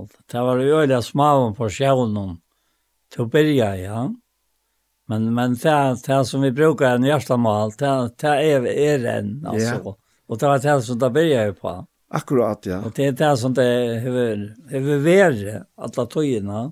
og 0.00 0.08
det 0.32 0.40
var 0.42 0.58
jo 0.64 0.80
øyla 0.82 1.02
smaven 1.02 1.54
på 1.54 1.68
sjævnen 1.70 2.38
til 3.10 3.24
å 3.24 3.30
byrja, 3.30 3.70
ja. 3.78 4.02
Men, 5.10 5.30
men 5.34 5.54
det, 5.58 5.76
det 6.06 6.18
som 6.26 6.42
vi 6.46 6.52
brukar 6.54 6.96
en 6.96 7.06
hjertemal, 7.06 7.72
det, 7.78 7.92
det 8.22 8.34
er, 8.46 8.66
er 8.70 9.06
en, 9.18 9.32
altså. 9.44 9.78
Yeah. 9.82 9.96
Og 10.30 10.38
det 10.38 10.50
var 10.50 10.62
det 10.62 10.76
som 10.86 10.98
det 11.02 11.10
byrja 11.14 11.46
jo 11.48 11.56
på. 11.58 11.72
Akkurat, 12.14 12.66
ja. 12.66 12.78
Og 12.86 12.94
det 12.94 13.08
er 13.08 13.16
det 13.18 13.30
som 13.38 13.54
det 13.54 13.66
hever 14.02 15.02
vært 15.02 15.66
alle 15.78 16.06
tøyene. 16.10 16.62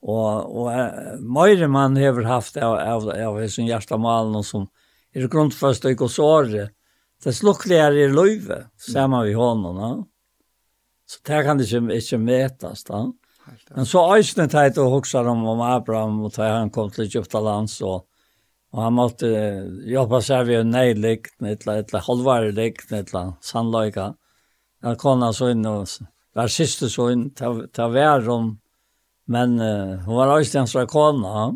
Og, 0.00 0.56
og 0.56 1.20
møyre 1.20 1.68
man 1.70 1.98
hever 1.98 2.26
haft 2.26 2.58
av, 2.58 2.78
av, 2.78 3.08
av 3.10 3.40
sin 3.52 3.68
hjertemalen 3.68 4.42
som 4.46 4.66
er 5.14 5.26
grunnførst 5.30 5.86
og 5.86 5.94
ikke 5.94 6.10
såre. 6.10 6.68
Det 7.20 7.34
slukkler 7.36 7.90
er 7.90 7.98
i 8.00 8.06
løyve, 8.10 8.64
sammen 8.80 9.26
vi 9.28 9.36
hånden, 9.36 9.82
ja. 9.82 9.92
Så 11.10 11.18
det 11.26 11.40
kan 11.46 11.58
det 11.58 11.66
ikke, 11.66 11.96
ikke 11.96 12.20
metas 12.22 12.84
da. 12.86 13.08
Men 13.74 13.88
så 13.88 14.04
øyne 14.14 14.46
teit 14.50 14.78
og 14.78 14.92
hokser 14.94 15.26
om, 15.26 15.42
om 15.48 15.62
Abraham 15.66 16.20
og 16.22 16.36
da 16.36 16.52
han 16.60 16.70
kom 16.70 16.90
til 16.94 17.08
Egypta 17.08 17.40
land 17.42 17.70
så 17.72 17.98
og 18.70 18.84
han 18.84 18.94
måtte 18.94 19.28
jobba 19.90 20.20
seg 20.22 20.46
ved 20.46 20.60
en 20.62 20.74
neiligt, 20.76 21.32
et 21.42 21.64
eller 21.66 22.04
halvvarelikt, 22.06 22.92
et 22.92 23.10
eller 23.10 23.32
sannløyga. 23.42 24.12
Han 24.86 24.98
kom 25.00 25.24
så 25.34 25.50
inn 25.50 25.66
og 25.66 25.90
var 26.38 26.52
siste 26.52 26.88
så 26.92 27.08
inn 27.10 27.26
til 27.34 27.96
værum, 27.96 28.52
men 29.30 29.58
uh, 29.58 29.98
hun 30.06 30.20
var 30.20 30.36
øyne 30.36 30.62
hans 30.62 30.76
kona, 30.92 31.48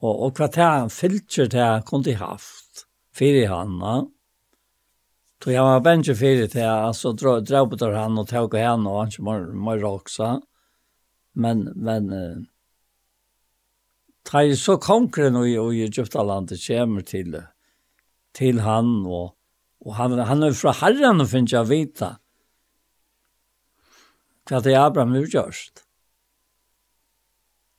og, 0.00 0.14
og 0.14 0.38
hva 0.38 0.48
til 0.48 0.62
han 0.62 0.94
fylkjer 0.94 1.50
til 1.50 1.66
han 1.66 1.84
kunne 1.86 2.14
haft, 2.22 2.86
fyrir 3.12 3.50
han, 3.50 3.76
ja. 3.82 3.98
Då 5.44 5.52
jag 5.52 5.62
var 5.62 5.80
bänge 5.80 6.14
för 6.14 6.48
det 6.48 6.54
här 6.54 6.92
så 6.92 7.12
drar 7.12 7.40
drar 7.40 7.66
på 7.66 7.76
där 7.76 7.92
han 7.92 8.18
och 8.18 8.28
tog 8.28 8.54
han 8.54 8.86
och 8.86 8.98
han 8.98 9.10
kör 9.10 9.52
mer 9.52 9.84
också. 9.84 10.42
Men 11.32 11.72
men 11.74 12.12
eh 12.12 12.36
tar 14.22 14.54
så 14.54 14.76
konkret 14.76 15.34
och 15.34 15.74
i 15.74 15.82
Egyptalandet 15.82 16.66
kommer 16.66 17.02
till 17.02 17.42
till 18.32 18.60
han 18.60 19.06
och 19.06 19.36
och 19.80 19.94
han 19.94 20.18
han 20.18 20.42
är 20.42 20.52
från 20.52 20.74
Herren 20.74 21.20
och 21.20 21.30
finns 21.30 21.52
jag 21.52 21.64
vita. 21.64 22.18
Vad 24.50 24.64
det 24.64 24.74
Abraham 24.74 25.14
utgörst. 25.14 25.84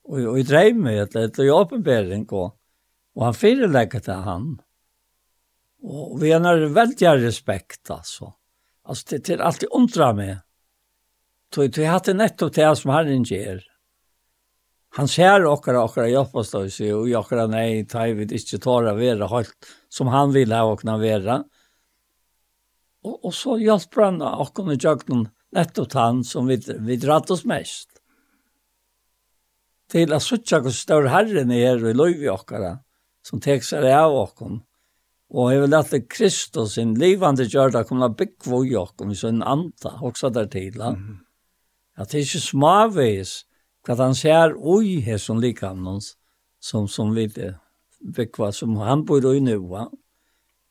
Och 0.04 0.20
och 0.20 0.40
i 0.40 0.44
drömmen 0.44 1.04
att 1.04 1.12
det 1.12 1.40
är 1.40 1.62
uppenbarligen 1.62 2.26
går. 2.26 2.52
Och 3.14 3.26
han 3.26 3.34
fyller 3.34 3.68
läget 3.68 4.04
till 4.04 4.14
han. 4.14 4.62
Og 5.82 6.20
vi 6.22 6.32
har 6.32 6.68
veldig 6.76 7.16
respekt 7.24 7.90
altså. 7.90 8.34
Altså, 8.86 9.06
det 9.10 9.26
till 9.26 9.42
alltid 9.42 9.70
undra 9.72 10.14
meg. 10.14 10.28
mig. 10.28 10.38
Tog 11.52 11.78
vi 11.78 11.86
hade 11.86 12.14
nettopp 12.14 12.54
til 12.56 12.76
som 12.76 12.92
Herren 12.92 13.24
ger. 13.24 13.60
Han 14.96 15.08
ser 15.08 15.46
okkara 15.48 15.84
okkara 15.84 16.08
hjälpa 16.08 16.44
stå 16.44 16.66
seg, 16.70 16.94
og 16.96 17.12
okkara 17.16 17.48
nei, 17.48 17.84
tar 17.88 18.12
vi 18.16 18.28
ikke 18.28 18.60
tåra 18.60 18.94
vera 18.96 19.28
helt 19.32 19.70
som 19.92 20.08
han 20.12 20.32
vil 20.36 20.52
ha 20.52 20.64
okkara 20.68 20.98
vera. 21.00 21.38
Og, 23.04 23.16
og 23.26 23.34
så 23.36 23.58
hjelper 23.60 24.04
han 24.04 24.22
okkara 24.22 24.76
i 24.76 24.80
jöknen 24.80 25.30
nettopp 25.52 25.94
han 25.94 26.24
som 26.24 26.48
vi, 26.48 26.60
vi 26.60 27.00
dratt 27.00 27.32
oss 27.32 27.46
mest. 27.48 27.90
Til 29.92 30.14
at 30.16 30.24
suttja 30.24 30.62
hur 30.64 30.76
større 30.76 31.12
herren 31.12 31.52
er 31.52 31.84
i 31.84 31.96
löjv 31.96 32.28
i 32.28 32.32
okkara 32.32 32.78
som 33.28 33.44
tek 33.44 33.64
sig 33.64 33.92
av 33.92 34.16
okkara 34.16 34.62
Og 35.32 35.54
jeg 35.54 35.62
vil 35.62 35.76
at 35.78 35.94
Kristus, 36.12 36.74
sin 36.76 36.94
livande 37.00 37.46
gjørda, 37.48 37.86
kommer 37.88 38.10
til 38.10 38.12
å 38.12 38.20
bygge 38.20 38.52
vår 38.52 38.66
jokk, 38.68 39.04
om 39.04 39.14
vi 39.14 39.30
anta, 39.48 39.94
også 40.04 40.30
der 40.30 40.50
til. 40.52 40.76
Mm. 40.76 41.22
At 41.96 42.12
det 42.12 42.20
er 42.20 42.26
ikke 42.26 42.44
smavis, 42.44 43.46
hva 43.88 43.96
han 44.02 44.16
ser 44.16 44.58
ui 44.58 45.00
her 45.02 45.18
som 45.18 45.40
likam 45.40 45.86
hans, 45.88 46.16
som, 46.60 46.88
som 46.88 47.16
vi 47.16 47.30
bygge 47.32 48.52
som 48.54 48.76
han 48.84 49.06
bor 49.06 49.24
i 49.32 49.40
nu. 49.40 49.88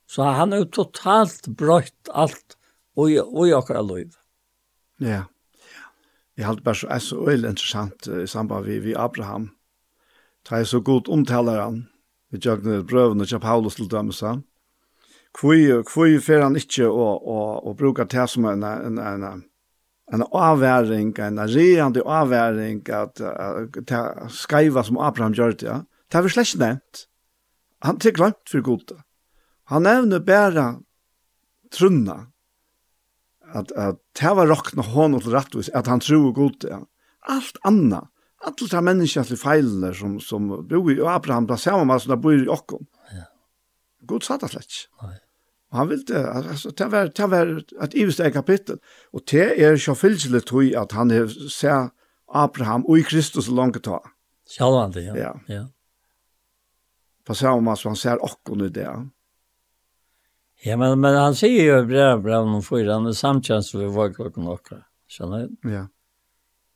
Så 0.07 0.29
han 0.29 0.53
er 0.53 0.65
jo 0.65 0.73
totalt 0.77 1.49
brøtt 1.57 2.13
alt 2.13 2.59
ui, 2.97 3.17
ui 3.17 3.53
okkar 3.57 3.81
liv. 3.83 4.13
Ja. 5.01 5.25
Jeg 6.37 6.47
halte 6.47 6.63
bare 6.63 6.77
så, 6.77 6.89
er 6.89 7.01
så 7.05 7.25
veldig 7.25 7.49
interessant 7.49 8.07
i 8.13 8.27
samband 8.29 8.67
med, 8.67 8.85
med 8.85 8.97
Abraham. 8.97 9.51
Det 10.45 10.59
er 10.59 10.69
så 10.69 10.81
god 10.81 11.09
omtaler 11.09 11.63
han, 11.63 11.87
Vi 12.31 12.39
tjøkner 12.39 12.85
brøvene 12.87 13.27
til 13.27 13.41
Paulus 13.41 13.75
til 13.75 13.89
dømmelsen 13.91 14.45
kvui 15.37 15.83
kvui 15.87 16.19
fer 16.23 16.43
han 16.45 16.59
ikkje 16.59 16.89
og 16.89 17.29
og 17.29 17.67
og 17.67 17.77
brukar 17.77 18.09
det 18.11 18.29
som 18.31 18.45
en 18.45 18.65
en 18.65 18.99
en 18.99 19.45
en 20.13 20.25
avværing, 20.33 21.15
en 21.19 21.39
reande 21.39 22.03
avværing 22.03 22.89
at 22.91 23.21
ta 23.87 24.29
skriva 24.29 24.83
som 24.83 24.99
Abraham 24.99 25.33
gjorde, 25.33 25.67
ja. 25.67 25.83
Det 26.11 26.19
har 26.19 26.23
vi 26.23 26.33
slett 26.35 26.59
nevnt. 26.59 27.07
Han 27.87 27.99
tek 28.03 28.17
glemt 28.19 28.51
for 28.51 28.61
god. 28.61 28.97
Han 29.71 29.87
nevner 29.87 30.19
bare 30.19 30.81
trunna. 31.71 32.27
At, 33.55 33.71
at 33.77 34.01
det 34.19 34.33
var 34.37 34.51
råkna 34.51 34.83
hånd 34.83 35.21
til 35.23 35.35
rettvis, 35.35 35.71
at 35.75 35.87
han 35.87 36.01
tror 36.01 36.33
god, 36.35 36.67
ja. 36.67 36.81
Alt 37.29 37.63
anna. 37.65 38.09
Alt 38.47 38.63
det 38.71 38.83
menneskene 38.83 39.29
til 39.29 39.39
feilene 39.39 39.95
som, 39.95 40.19
som 40.19 40.49
bor 40.67 40.91
i 40.91 40.99
Abraham, 40.99 41.47
det 41.47 41.55
er 41.55 41.63
samme 41.69 41.87
med 41.87 42.03
som 42.03 42.17
det 42.17 42.23
bor 42.25 42.35
i 42.35 42.51
okkom 42.51 42.87
god 44.11 44.27
sa 44.27 44.37
det 44.43 44.53
slett. 44.53 44.85
Nei. 45.03 45.17
Og 45.71 45.79
han 45.79 45.89
ville, 45.89 46.21
altså, 46.35 46.71
det 46.71 46.93
var, 46.93 47.11
det 47.15 47.31
var 47.31 47.51
et 47.85 47.95
iveste 47.95 48.31
kapittel. 48.35 48.81
Og 49.13 49.23
det 49.31 49.53
er 49.63 49.77
så 49.79 49.95
fylselig 49.95 50.43
tog 50.51 50.73
at 50.77 50.93
han 50.99 51.13
har 51.15 51.31
sett 51.31 51.95
Abraham 52.31 52.87
og 52.87 52.99
i 52.99 53.07
Kristus 53.07 53.49
langt 53.49 53.79
ta. 53.87 54.01
Sjalvande, 54.51 55.03
ja. 55.03 55.15
Ja. 55.15 55.33
ja. 55.49 55.65
På 57.27 57.35
samme 57.35 57.63
måte 57.63 57.83
som 57.83 57.95
han 57.95 58.01
ser 58.03 58.23
akkurat 58.23 58.67
i 58.67 58.75
det. 58.81 58.89
Ja, 60.65 60.77
men, 60.77 60.99
men 61.01 61.15
han 61.15 61.39
sier 61.39 61.65
jo 61.65 61.79
i 61.81 61.87
brev, 61.89 62.21
brev 62.25 62.47
noen 62.47 62.67
fyra, 62.67 62.99
han 62.99 63.09
er 63.09 63.17
samtjensle 63.17 63.85
ved 63.85 63.95
vår 63.95 64.13
klokken 64.19 64.51
åkere, 64.51 64.83
skjønner 65.09 65.47
du? 65.47 65.71
Ja. 65.73 65.87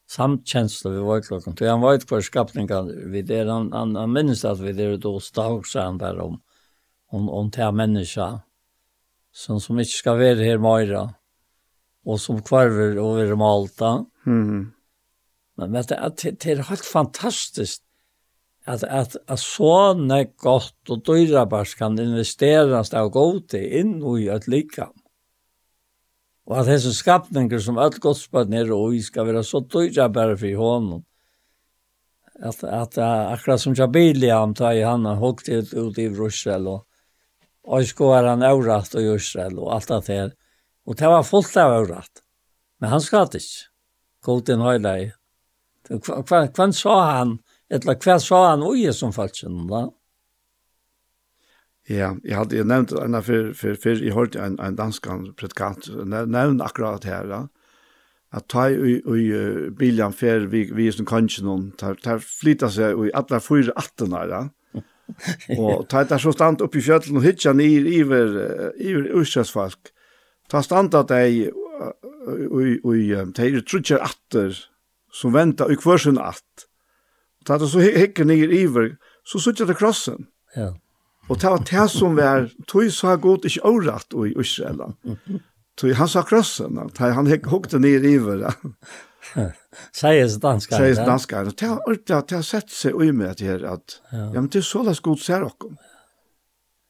Samtjensle 0.08 0.94
ved 0.94 1.04
vår 1.04 1.20
klokken, 1.26 1.58
han 1.66 1.82
vet 1.82 2.06
hva 2.08 2.22
skapningen 2.24 2.88
vi 3.12 3.24
der, 3.26 3.50
han, 3.50 3.68
han, 3.74 3.92
han 3.98 4.14
minnes 4.14 4.46
at 4.48 4.62
vi 4.62 4.72
der, 4.72 4.94
ute 4.96 5.12
hos 5.12 5.28
dag, 5.36 5.66
han 5.74 6.00
der 6.00 6.22
om. 6.22 6.38
Mm 6.38 6.53
om, 7.10 7.28
om 7.28 7.50
det 7.50 7.62
här 7.62 8.38
som, 9.32 9.60
som 9.60 9.78
ikke 9.78 9.98
skal 9.98 10.18
være 10.18 10.44
her 10.44 10.58
mera 10.58 11.08
og 12.04 12.20
som 12.20 12.42
kvarver 12.44 12.98
over 13.00 13.34
malta. 13.36 14.04
Mm. 14.26 14.72
Men 15.56 15.72
vet 15.72 15.88
du, 15.88 15.94
det, 15.94 16.34
det 16.42 16.52
er 16.52 16.68
helt 16.68 16.84
fantastisk 16.84 17.80
at, 18.64 18.84
at, 18.84 19.16
at 19.28 19.40
sånne 19.40 20.24
godt 20.40 20.92
og 20.92 21.02
dyrabars 21.06 21.74
kan 21.78 21.98
investeres 22.00 22.92
av 22.96 23.10
gode 23.14 23.60
inn 23.60 23.98
i 24.16 24.28
et 24.32 24.48
likam. 24.48 24.92
Og 26.44 26.60
at 26.60 26.68
disse 26.68 26.92
skapninger 26.96 27.60
som 27.62 27.80
alt 27.80 28.00
godsbøtt 28.04 28.50
nere 28.52 28.76
og 28.76 28.96
i 28.96 29.02
skal 29.04 29.28
være 29.30 29.44
så 29.46 29.62
døyra 29.64 30.10
bare 30.12 30.36
for 30.36 30.60
hånden. 30.60 31.04
At, 32.34 32.64
at 32.66 32.98
uh, 32.98 33.30
akkurat 33.32 33.62
som 33.62 33.76
Jabiliam 33.78 34.56
tar 34.58 34.74
i 34.74 34.82
handa, 34.84 35.14
hokte 35.20 35.62
ut, 35.62 35.70
ut 35.72 36.00
i 36.02 36.08
Brussel 36.12 36.66
og 36.66 36.82
og 37.64 37.86
sko 37.88 38.10
er 38.12 38.28
han 38.28 38.44
avratt 38.44 38.94
og 38.98 39.14
Israel 39.16 39.58
og 39.62 39.72
alt 39.78 39.90
det 39.90 40.12
her. 40.12 40.32
Og 40.84 40.98
det 41.00 41.08
var 41.08 41.24
fullt 41.24 41.56
av 41.56 41.78
avratt. 41.80 42.22
Men 42.80 42.92
han 42.92 43.00
skatt 43.00 43.36
ikke. 43.38 43.68
God 44.24 44.46
din 44.48 44.64
høylei. 44.64 45.12
Hva 45.88 46.70
sa 46.72 46.94
han, 47.10 47.38
eller 47.72 47.96
hva 48.00 48.16
sa 48.20 48.40
han 48.50 48.64
ui 48.64 48.86
som 48.96 49.12
falskjønnen 49.12 49.68
da? 49.68 49.82
Ja, 51.88 52.14
jeg 52.24 52.38
hadde 52.38 52.56
jeg 52.56 52.68
nevnt 52.68 52.94
en 52.96 53.18
for, 53.20 53.50
for, 53.56 53.76
for 53.80 54.00
jeg 54.00 54.14
hørte 54.16 54.40
en, 54.40 54.56
en 54.56 54.76
dansk 54.76 55.04
predikant 55.36 55.90
nevne 56.08 56.64
akkurat 56.64 57.04
her 57.04 57.28
da, 57.28 57.40
at 58.32 58.48
ta 58.48 58.70
i, 58.72 58.96
i 59.04 59.24
bilen 59.76 60.16
fer 60.16 60.48
vi, 60.52 60.64
vi 60.72 60.88
som 60.92 61.04
kanskje 61.08 61.44
noen, 61.44 61.66
tar, 61.76 62.00
tar 62.00 62.24
flytta 62.24 62.72
seg 62.72 63.04
i 63.04 63.12
alle 63.12 63.40
fyra 63.44 63.76
attene 63.76 64.24
da, 64.32 64.40
ja 64.40 64.42
og 65.58 65.88
ta 65.88 66.04
det 66.08 66.20
så 66.22 66.32
stand 66.32 66.62
opp 66.64 66.76
i 66.76 66.82
fjallet 66.84 67.12
og 67.12 67.24
hitja 67.24 67.52
nir 67.56 67.86
iver, 67.86 68.72
iver 68.80 69.10
ursjøsfalk. 69.20 69.92
Ta 70.50 70.62
stand 70.64 70.94
at 70.94 71.12
de 71.12 71.50
og 71.84 72.86
oi 72.88 73.08
teir 73.36 73.60
trutjer 73.66 74.02
atter 74.02 74.54
som 75.14 75.34
venta 75.34 75.66
i 75.70 75.76
kvørsen 75.76 76.18
att. 76.18 76.66
Ta 77.44 77.58
det 77.58 77.68
så 77.68 77.80
hikker 77.80 78.24
nir 78.24 78.50
iver, 78.52 78.96
så 79.24 79.38
sutja 79.38 79.66
det 79.66 79.76
krossen. 79.76 80.26
Ja. 80.56 80.72
Og 81.28 81.40
ta 81.40 81.56
det 81.58 81.88
som 81.90 82.16
var, 82.16 82.48
tog 82.66 82.90
så 82.92 83.12
har 83.12 83.20
gått 83.22 83.44
ikke 83.44 83.66
året 83.68 84.14
i 84.14 84.32
Israel. 84.40 84.94
Tog 85.74 85.90
han 85.98 86.06
sa 86.08 86.22
krossen, 86.22 86.78
han 86.98 87.30
hukte 87.50 87.80
nir 87.82 88.04
iver. 88.06 88.52
Sägs 89.92 90.36
danska. 90.36 90.76
Sägs 90.76 90.98
danska. 90.98 91.44
Det 91.44 91.66
har 91.66 91.88
ordentligt 91.88 92.10
att 92.10 92.30
jag 92.30 92.44
sett 92.44 92.70
sig 92.70 92.92
i 93.08 93.12
med 93.12 93.34
det 93.38 93.44
här 93.44 93.78
ja 94.10 94.32
men 94.32 94.48
det 94.48 94.58
är 94.58 94.62
så 94.62 94.82
läs 94.82 95.00
god 95.00 95.20
ser 95.20 95.42
och 95.42 95.56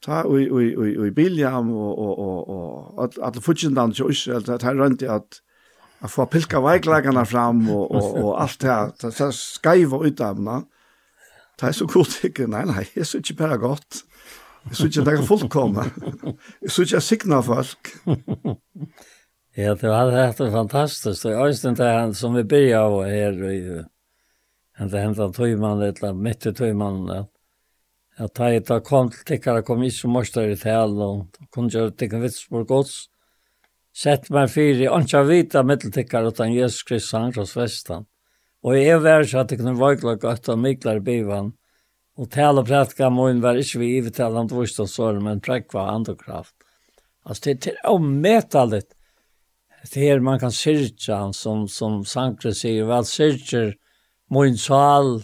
ta 0.04 0.24
oj 0.24 0.52
oj 0.52 0.78
oj 0.78 0.98
och 0.98 1.12
Biljam 1.12 1.72
och 1.72 1.98
och 1.98 2.18
och 2.18 2.48
och 2.48 3.04
att 3.04 3.18
att 3.18 3.44
futchen 3.44 3.74
dans 3.74 4.00
ju 4.00 4.14
så 4.14 4.52
att 4.52 4.62
han 4.62 4.78
rent 4.78 5.02
att 5.02 5.28
att 5.98 6.10
få 6.10 6.26
pilka 6.26 6.60
väglagarna 6.60 7.24
fram 7.24 7.70
och 7.70 7.90
och 7.90 8.24
och 8.24 8.42
allt 8.42 8.60
det 8.60 8.68
här 8.68 9.10
så 9.10 9.32
skajva 9.32 10.06
ut 10.06 10.20
av 10.20 10.40
mig. 10.40 10.62
Det 11.60 11.66
är 11.66 11.72
så 11.72 11.86
gott 11.86 12.20
tycker 12.22 12.46
nej 12.46 12.64
nej 12.66 12.90
det 12.94 13.00
är 13.00 13.04
så 13.04 13.16
inte 13.16 13.34
bara 13.34 13.56
gott. 13.56 13.96
Det 14.62 14.70
är 14.70 14.74
så 14.74 14.86
inte 14.86 15.00
det 15.00 15.16
kan 15.16 15.26
fullkomna. 15.26 15.84
Det 16.60 16.66
är 16.66 16.70
så 16.70 16.82
inte 16.82 17.00
signa 17.00 17.42
folk. 17.42 17.78
Ja, 19.56 19.74
det 19.74 19.88
har 19.88 20.10
haft 20.10 20.38
det 20.38 20.50
fantastiskt. 20.50 21.22
Det 21.22 21.34
är 21.34 21.46
just 21.46 21.62
det 21.62 21.84
här 21.84 22.12
som 22.12 22.34
vi 22.34 22.44
börjar 22.44 22.80
av 22.80 23.04
här 23.04 23.50
i 23.50 23.84
han 24.76 24.88
det 24.88 24.98
hämtar 24.98 25.32
tøymann, 25.32 25.82
eller 25.82 26.12
mitt 26.12 26.46
i 26.46 26.52
tøymann, 26.52 27.10
at 27.10 27.30
at 28.18 28.34
ta 28.34 28.48
et 28.50 28.70
av 28.70 28.80
kom 28.86 29.10
til 29.10 29.24
tikkere 29.26 29.62
kom 29.66 29.82
ikke 29.82 29.96
som 29.96 30.12
morsdag 30.14 30.52
i 30.52 30.58
tal, 30.58 30.94
og 31.02 31.38
kunne 31.54 31.70
gjøre 31.70 31.94
tikkene 31.98 32.22
vits 32.28 32.44
på 32.50 32.62
gods. 32.66 33.08
Sett 33.94 34.30
meg 34.34 34.50
fyri, 34.50 34.86
ikke 34.86 35.18
av 35.18 35.30
vita 35.30 35.62
mitteltikkere 35.66 36.30
utan 36.34 36.54
Jesus 36.54 36.82
Kristus 36.86 37.36
hos 37.38 37.56
Vestan. 37.56 38.06
Og 38.62 38.78
jeg 38.78 39.02
var 39.02 39.26
så 39.26 39.42
at 39.42 39.50
jeg 39.50 39.60
kunne 39.60 39.78
vøyla 39.78 40.16
godt 40.18 40.48
og 40.48 40.58
myklar 40.62 41.02
bivan, 41.02 41.52
og 42.18 42.30
tale 42.30 42.62
og 42.62 42.68
prætka 42.70 43.10
moen 43.10 43.42
var 43.42 43.58
ikke 43.58 43.82
vi 43.82 43.96
ivetale 43.98 44.38
om 44.38 44.50
dvurstadsåren, 44.50 45.22
men 45.22 45.42
prekva 45.42 45.88
andokraft. 45.94 46.54
Altså, 47.26 47.54
det 47.54 47.74
er 47.74 47.90
ometaligt 47.90 48.94
det 49.92 50.00
her 50.00 50.20
man 50.20 50.40
kan 50.40 50.52
sirka 50.52 51.16
han 51.16 51.32
som 51.32 51.68
som 51.68 52.04
Sankre 52.04 52.54
sier, 52.54 52.86
vel 52.88 53.04
sirker 53.04 53.74
min 54.30 54.56
sal 54.58 55.22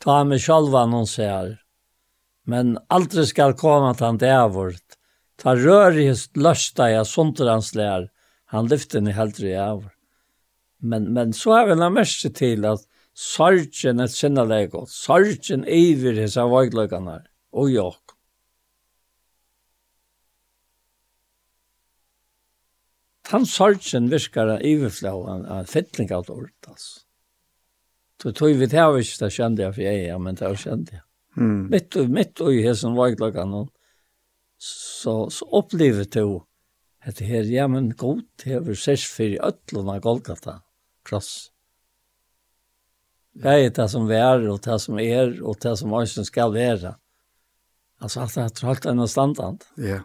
ta 0.00 0.24
mig 0.24 0.40
själva 0.40 0.86
noen 0.86 1.06
sier. 1.06 1.60
Men 2.46 2.78
aldri 2.90 3.26
skal 3.26 3.54
komme 3.56 3.94
til 3.94 4.06
han 4.06 4.18
där. 4.18 4.76
Ta 5.38 5.56
rör 5.56 5.98
i 5.98 6.14
lösta 6.34 6.90
jag. 6.90 8.08
Han 8.44 8.68
lyfter 8.68 9.00
ni 9.00 9.12
helt 9.12 9.40
i 9.40 9.56
av. 9.56 9.88
Men 10.78 11.12
men 11.12 11.32
så 11.32 11.52
är 11.52 11.66
väl 11.66 11.90
mest 11.90 12.34
til 12.34 12.64
at 12.64 12.80
sorgen 13.14 14.00
er 14.00 14.06
sinna 14.06 14.66
godt, 14.66 14.90
Sorgen 14.90 15.64
iver 15.68 16.12
vid 16.12 16.38
av 16.38 16.50
vaglögarna. 16.50 17.22
og 17.54 17.70
jokk. 17.70 18.13
han 23.30 23.46
sorgen 23.46 24.10
virkar 24.12 24.58
iverflåan 24.66 25.46
en 25.46 25.66
fettling 25.66 26.12
av 26.12 26.24
dårligt, 26.24 26.68
altså. 26.68 27.00
Så 28.22 28.32
tog 28.32 28.54
vi 28.56 28.66
det 28.70 28.80
av 28.80 28.96
ikke, 28.96 29.18
det 29.24 29.30
kjente 29.34 29.64
jeg, 29.64 29.74
for 29.76 29.84
jeg, 29.84 30.02
ja, 30.06 30.18
men 30.22 30.36
det 30.38 30.50
kjente 30.60 30.94
jeg. 30.96 31.04
Mm. 31.34 31.62
Mitt, 31.72 31.96
og 31.98 32.12
mitt 32.14 32.40
og 32.40 32.54
i 32.54 32.62
hesen 32.64 32.94
var 32.96 33.10
jeg 33.10 33.18
klokka 33.18 33.44
noen, 33.48 33.70
så, 34.60 35.26
så 35.34 35.48
opplever 35.58 36.06
du 36.14 36.44
at 37.04 37.18
det 37.18 37.26
her, 37.28 37.48
ja, 37.50 37.66
men 37.68 37.90
god, 38.00 38.22
det 38.40 38.54
er 38.60 38.78
sess 38.80 39.04
for 39.10 39.28
i 39.28 39.40
øtlen 39.42 39.90
av 39.92 39.98
Golgata, 40.04 40.60
kross. 41.04 41.32
Det 43.34 43.50
er 43.50 43.74
det 43.74 43.88
som 43.90 44.06
vi 44.08 44.16
er, 44.20 44.46
og 44.48 44.62
det 44.64 44.78
som 44.80 45.00
er, 45.02 45.34
og 45.42 45.58
det 45.60 45.74
som 45.80 45.92
også 45.92 46.24
skal 46.28 46.54
være. 46.54 46.94
Altså, 48.00 48.22
at 48.24 48.36
det 48.36 48.44
er 48.44 48.56
trolt 48.60 48.88
enn 48.88 49.04
standant. 49.10 49.68
Ja, 49.80 50.00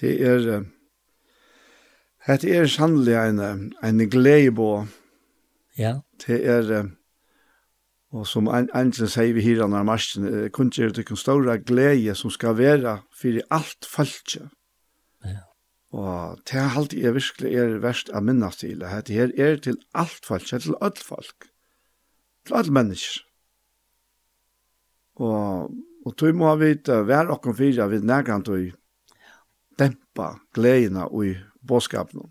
det 0.00 0.16
er... 0.22 0.50
Uh 0.56 0.74
Det 2.28 2.50
er 2.52 2.66
sannelig 2.68 3.14
en, 3.16 3.72
en 3.84 4.10
glede 4.10 4.52
på. 4.52 4.86
Ja. 5.78 5.94
Det 6.26 6.36
er, 6.44 6.90
og 8.12 8.26
som 8.28 8.50
Angel 8.52 9.08
sier 9.08 9.32
vi 9.32 9.44
her 9.46 9.64
når 9.64 9.86
marsjen, 9.88 10.28
kun 10.52 10.68
gjør 10.68 10.92
det 10.98 11.06
en 11.08 11.16
stor 11.16 11.48
glede 11.64 12.14
som 12.14 12.30
skal 12.30 12.58
være 12.58 12.98
for 13.16 13.40
alt 13.50 13.88
falskje. 13.88 14.50
Ja. 15.24 15.40
Og 15.96 16.42
det 16.44 16.60
er 16.60 16.76
alltid 16.76 17.04
er 17.04 17.16
virkelig 17.16 17.54
er 17.56 17.78
verst 17.80 18.12
av 18.12 18.26
minnes 18.28 18.60
til. 18.60 18.84
Det 18.84 19.16
her 19.16 19.32
er 19.32 19.56
til 19.64 19.80
alt 19.94 20.28
falskje, 20.28 20.58
til 20.66 20.76
alt 20.84 21.00
folk. 21.00 21.48
Til 22.44 22.60
alle 22.60 22.72
mennesker. 22.76 23.24
Og, 25.18 25.72
og 26.04 26.16
tog 26.16 26.36
må 26.36 26.52
vi 26.60 26.74
vite 26.74 27.00
hver 27.08 27.32
okken 27.32 27.56
fire 27.56 27.88
vi 27.88 28.04
nærkant 28.04 28.52
og 28.52 28.68
dempa 29.80 30.34
gledene 30.54 31.08
og 31.08 31.47
båskap 31.60 32.12
nu. 32.12 32.22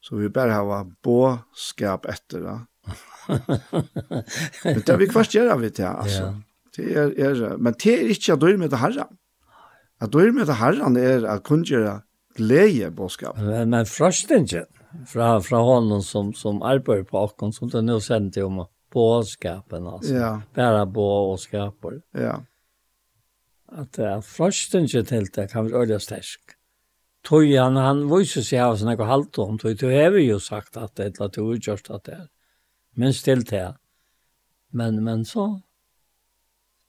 Så 0.00 0.16
vi 0.16 0.28
bare 0.28 0.50
har 0.50 0.92
boskap 1.02 2.06
efter 2.06 2.40
det. 2.40 2.60
men 4.64 4.82
det 4.86 4.96
vi 4.98 5.08
kvart 5.08 5.34
gjør 5.34 5.56
vi 5.58 5.68
det 5.68 5.88
alltså. 5.88 6.34
Det 6.76 6.96
er, 6.96 7.12
er, 7.16 7.56
men 7.56 7.72
det 7.72 7.92
er 7.92 8.10
ikke 8.10 8.32
at 8.32 8.40
du 8.40 8.46
er 8.46 8.56
med 8.56 8.70
det 8.70 8.78
här. 8.78 9.06
Att 10.00 10.14
er 10.14 10.32
med 10.32 10.46
det 10.46 10.52
här 10.54 10.98
är 10.98 11.24
at 11.24 11.42
kun 11.42 11.64
gjøre 11.64 12.02
glede 12.36 12.90
båskap. 12.90 13.36
Men, 13.38 13.70
men 13.70 13.86
fröstingen 13.86 14.66
från 15.06 15.42
från 15.42 15.64
honom 15.64 16.02
som 16.02 16.34
som 16.34 16.62
arbetar 16.62 17.02
på 17.02 17.18
åkken, 17.18 17.52
som 17.52 17.68
det 17.68 17.82
nu 17.82 18.00
sent 18.00 18.36
om 18.36 18.66
båskapen 18.92 19.86
alltså. 19.86 20.14
Ja. 20.14 20.42
Bara 20.54 20.86
båskapor. 20.86 22.02
Ja. 22.12 22.40
Att 23.66 23.98
att 23.98 24.74
ikke 24.74 25.10
helt 25.10 25.34
det 25.34 25.52
kan 25.52 25.70
vara 25.70 25.82
öliga 25.82 26.00
stark 26.00 26.43
tog 27.24 27.48
han, 27.48 27.76
han 27.80 28.04
viser 28.10 28.44
seg 28.44 28.60
av 28.60 28.76
sånne 28.78 28.98
og 28.98 29.08
halte 29.08 29.44
om, 29.44 29.58
tog 29.58 29.76
du 29.80 29.88
har 29.88 30.16
jo 30.20 30.38
sagt 30.42 30.76
at 30.76 30.94
det, 30.98 31.14
eller 31.14 31.32
tog 31.32 31.54
jeg 31.54 31.64
gjørst 31.68 31.90
at 31.94 32.04
det 32.08 32.16
er, 32.18 32.26
men 33.00 33.16
still 33.16 33.44
til. 33.48 33.78
Men, 34.74 35.00
men 35.06 35.24
så, 35.24 35.46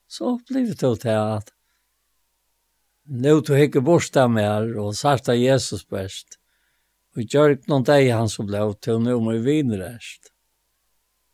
så 0.10 0.36
blir 0.50 0.68
det 0.72 0.80
til 0.82 1.12
at, 1.14 1.54
nå 3.06 3.36
tog 3.46 3.60
jeg 3.60 3.70
ikke 3.70 3.86
bort 3.86 4.12
det 4.14 4.26
mer, 4.34 4.68
og 4.82 4.98
sørte 4.98 5.38
Jesus 5.38 5.86
best, 5.86 6.40
og 7.16 7.24
gjør 7.24 7.56
ikke 7.56 7.72
noen 7.72 7.86
deg 7.88 8.12
han 8.12 8.32
som 8.32 8.50
ble 8.50 8.66
til 8.84 9.00
nå 9.00 9.20
må 9.24 9.38
vi 9.38 9.46
vinrest. 9.46 10.34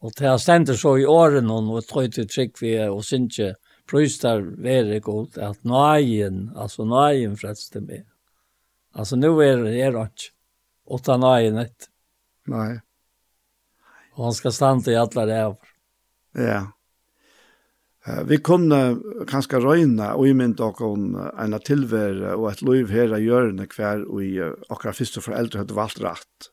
Og 0.02 0.14
det 0.18 0.34
stender 0.42 0.78
så 0.78 0.96
i 0.98 1.06
åren, 1.10 1.50
og 1.50 1.82
tog 1.90 2.10
til 2.14 2.30
trygg 2.30 2.58
vi, 2.62 2.76
og 2.86 3.04
synes 3.06 3.38
ikke, 3.38 3.56
prøyster 3.92 4.46
være 4.64 5.02
godt, 5.04 5.38
at 5.38 5.66
nøyen, 5.68 6.52
altså 6.56 6.86
nøyen 6.88 7.36
frelste 7.38 7.82
meg. 7.84 8.06
Alltså 8.92 9.16
nu 9.16 9.28
är 9.28 9.58
det 9.58 9.82
är 9.82 9.92
rätt. 9.92 10.22
Åtta 10.86 11.18
nej 11.18 11.52
net. 11.52 11.90
Nej. 12.46 12.82
Och 14.14 14.24
han 14.24 14.34
ska 14.34 14.52
stanna 14.52 14.82
i 14.88 14.96
alla 14.96 15.26
det 15.26 15.34
här. 15.34 15.56
Ja. 16.32 16.72
Uh, 18.08 18.24
vi 18.26 18.38
kunne 18.42 18.98
kanskje 19.30 19.60
røyne 19.62 20.08
og 20.18 20.26
i 20.26 20.34
mynd 20.34 20.60
om 20.62 21.04
en 21.38 21.58
tilvære 21.62 22.34
og 22.34 22.48
et 22.50 22.64
liv 22.66 22.90
her 22.90 23.14
av 23.14 23.22
hjørne 23.22 23.68
hver 23.70 24.08
og 24.08 24.24
i 24.26 24.32
akkurat 24.42 24.98
første 24.98 25.22
foreldre 25.22 25.62
hadde 25.62 25.78
valgt 25.78 26.02
rett. 26.02 26.50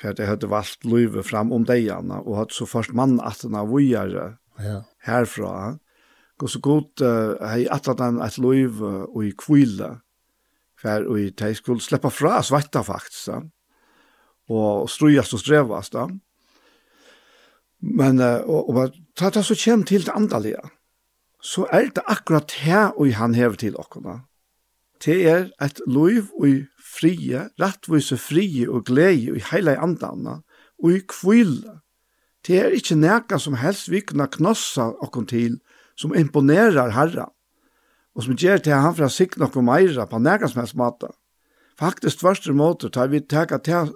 Hver 0.00 0.16
de 0.16 0.24
hadde 0.24 0.48
valgt 0.48 0.88
livet 0.88 1.26
fram 1.28 1.52
om 1.52 1.66
degene 1.68 2.22
og 2.24 2.38
hadde 2.40 2.56
så 2.56 2.66
først 2.66 2.96
mann 2.96 3.18
at 3.20 3.44
den 3.44 3.58
av 3.60 3.68
vujere 3.68 4.38
ja. 4.56 4.80
herfra. 5.04 5.76
Og 6.40 6.50
så 6.50 6.62
godt 6.64 7.04
uh, 7.04 7.36
hei 7.44 7.66
at 7.68 7.90
den 7.98 8.22
et 8.24 8.40
liv 8.40 8.80
og 8.82 9.20
i 9.26 9.34
kvile 9.36 9.98
for 10.78 11.08
og 11.10 11.38
de 11.38 11.54
skulle 11.54 11.82
slippe 11.82 12.10
fra 12.10 12.42
svetta 12.42 12.84
faktisk, 12.86 13.26
da. 13.26 13.40
og 14.48 14.88
strøyast 14.90 15.34
og 15.34 15.42
strevast. 15.42 15.92
Da. 15.92 16.06
Men 17.80 18.20
og, 18.20 18.70
og 18.70 18.94
ta 19.16 19.30
det 19.34 19.44
så 19.46 19.56
kjem 19.58 19.84
til 19.88 20.06
det 20.06 20.14
andalige, 20.14 20.62
så 21.42 21.66
er 21.72 21.90
det 21.94 22.06
akkurat 22.06 22.52
her 22.62 22.94
og 22.96 23.14
han 23.14 23.34
hever 23.34 23.58
til 23.58 23.76
okkona. 23.78 24.20
Det 25.04 25.18
er 25.30 25.50
et 25.62 25.80
liv 25.86 26.26
og 26.34 26.64
frie, 26.82 27.44
rettvise 27.60 28.16
frie 28.18 28.66
og 28.70 28.84
glede 28.88 29.36
og 29.36 29.42
hele 29.52 29.76
andana, 29.78 30.40
og 30.82 30.92
i 30.92 31.02
kvile. 31.06 31.78
Det 32.46 32.58
er 32.58 32.74
ikke 32.74 32.98
nækka 32.98 33.38
som 33.38 33.54
helst 33.54 33.90
vi 33.90 34.00
kunne 34.00 34.26
knossa 34.26 34.90
okkon 35.04 35.26
til, 35.26 35.58
som 35.98 36.14
imponerar 36.14 36.90
herra 36.94 37.28
og 38.18 38.24
som 38.26 38.34
gjør 38.34 38.58
til 38.58 38.74
han 38.74 38.96
for 38.98 39.06
å 39.06 39.14
sikre 39.14 39.44
noe 39.44 39.62
meira 39.62 40.08
på 40.10 40.18
nærkans 40.18 40.56
mest 40.58 40.74
måte. 40.78 41.12
Faktisk 41.78 42.18
tverster 42.18 42.56
måte, 42.58 42.90
tar 42.90 43.12
vi 43.12 43.20
teka 43.22 43.60
til 43.62 43.92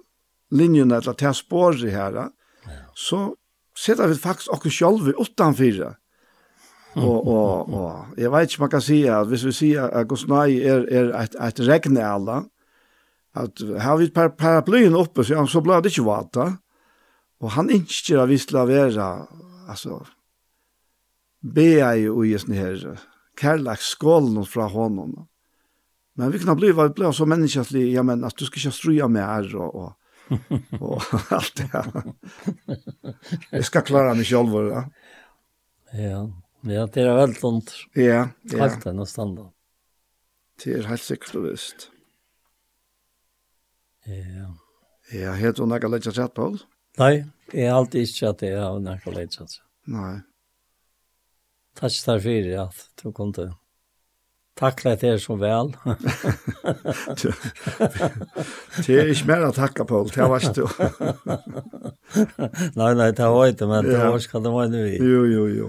linjene 0.54 1.00
eller 1.00 1.16
til 1.18 1.34
spåret 1.34 1.82
her, 1.90 2.28
så 2.94 3.32
sitter 3.74 4.12
vi 4.12 4.20
faktisk 4.20 4.52
oss 4.54 4.78
selv 4.78 5.10
utenfor. 5.10 5.96
Og, 6.92 7.26
og, 7.26 7.72
og 7.72 8.18
jeg 8.20 8.30
vet 8.30 8.50
ikke 8.52 8.62
man 8.66 8.70
kan 8.70 8.82
si 8.84 8.98
at 9.08 9.26
hvis 9.30 9.46
vi 9.48 9.52
sier 9.56 9.88
at 9.88 10.08
Gosnai 10.10 10.58
er, 10.60 10.84
er 10.92 11.14
et, 11.22 11.36
et 11.40 11.62
regn 11.64 11.96
alle, 11.96 12.42
at 13.34 13.62
har 13.80 13.96
vi 13.96 14.10
par 14.12 14.34
paraplyen 14.36 14.94
oppe, 14.94 15.24
så, 15.24 15.40
så 15.48 15.62
blir 15.64 15.80
det 15.80 15.94
ikke 15.94 16.04
vata. 16.04 16.50
Og 17.40 17.54
han 17.56 17.72
innskjer 17.72 18.20
at 18.22 18.28
vi 18.28 18.36
skal 18.38 18.68
være, 18.68 19.06
altså, 19.72 20.02
be 21.42 21.64
jeg 21.80 22.04
jo 22.04 22.22
i 22.28 22.36
sånne 22.38 22.60
her, 22.60 22.84
kärleksskålen 23.40 24.46
fra 24.46 24.66
honom. 24.66 25.28
Men 26.14 26.30
vi 26.30 26.38
kunde 26.38 26.54
bli 26.54 26.72
vad 26.72 26.94
blev 26.94 27.12
så 27.12 27.26
menneskelig, 27.26 27.92
ja 27.92 28.02
men 28.02 28.24
at 28.24 28.36
du 28.36 28.44
skal 28.44 28.58
ikke 28.60 28.72
ströja 28.72 29.08
med 29.08 29.22
är 29.22 29.56
og, 29.56 29.74
og, 29.74 29.92
och 30.80 31.02
allt 31.32 31.56
det 31.56 31.70
her. 31.72 32.14
Jeg 33.52 33.64
skal 33.64 33.82
klare 33.82 34.14
meg 34.14 34.26
selv, 34.26 34.54
Ja, 34.72 34.84
ja, 35.92 36.20
ja 36.62 36.86
det 36.86 37.02
er 37.02 37.16
veldig 37.16 37.44
ont. 37.44 37.72
Ja, 37.96 38.28
ja. 38.52 38.62
Allt 38.64 38.86
er 38.86 38.92
noe 38.92 39.06
standard. 39.06 39.52
Det 40.64 40.78
er 40.78 40.88
helt 40.88 41.02
sikkert 41.02 41.36
og 41.36 41.48
visst. 41.50 41.90
Ja. 44.06 44.52
Ja, 45.12 45.32
heter 45.32 45.62
hon 45.62 45.68
något 45.68 45.90
lätt 45.90 46.06
att 46.06 46.14
sätta 46.14 46.28
på? 46.28 46.58
Nei, 46.98 47.24
jeg 47.52 47.70
har 47.70 47.78
alltid 47.78 48.00
inte 48.00 48.28
att 48.28 48.38
det 48.38 48.48
är 48.48 48.78
något 48.78 49.14
lätt 49.14 49.40
att 49.40 49.50
sätta. 49.50 49.66
Nej. 49.84 50.20
Takk 51.78 51.98
der 52.06 52.22
fyrir 52.22 52.60
at 52.66 52.86
du 53.02 53.12
kom 53.16 53.32
til. 53.36 53.52
Takk 54.60 54.82
leit 54.84 55.02
er 55.08 55.18
så 55.18 55.36
vel. 55.40 55.72
Det 58.84 58.96
er 58.98 59.12
ikke 59.12 59.28
mer 59.30 59.46
å 59.48 59.54
takke, 59.56 59.86
Paul. 59.88 60.10
Det 60.12 60.28
var 60.28 60.44
ikke 60.44 60.60
du. 60.60 60.66
Nei, 62.78 62.92
nei, 62.98 63.08
det 63.16 63.28
var 63.32 63.48
ikke, 63.48 63.68
men 63.70 63.88
det 63.88 63.96
var 63.98 64.18
ikke 64.20 64.42
det 64.44 64.52
var 64.52 64.72
nu 64.72 64.82
i. 64.82 64.96
Jo, 65.00 65.22
jo, 65.30 65.46
jo. 65.48 65.68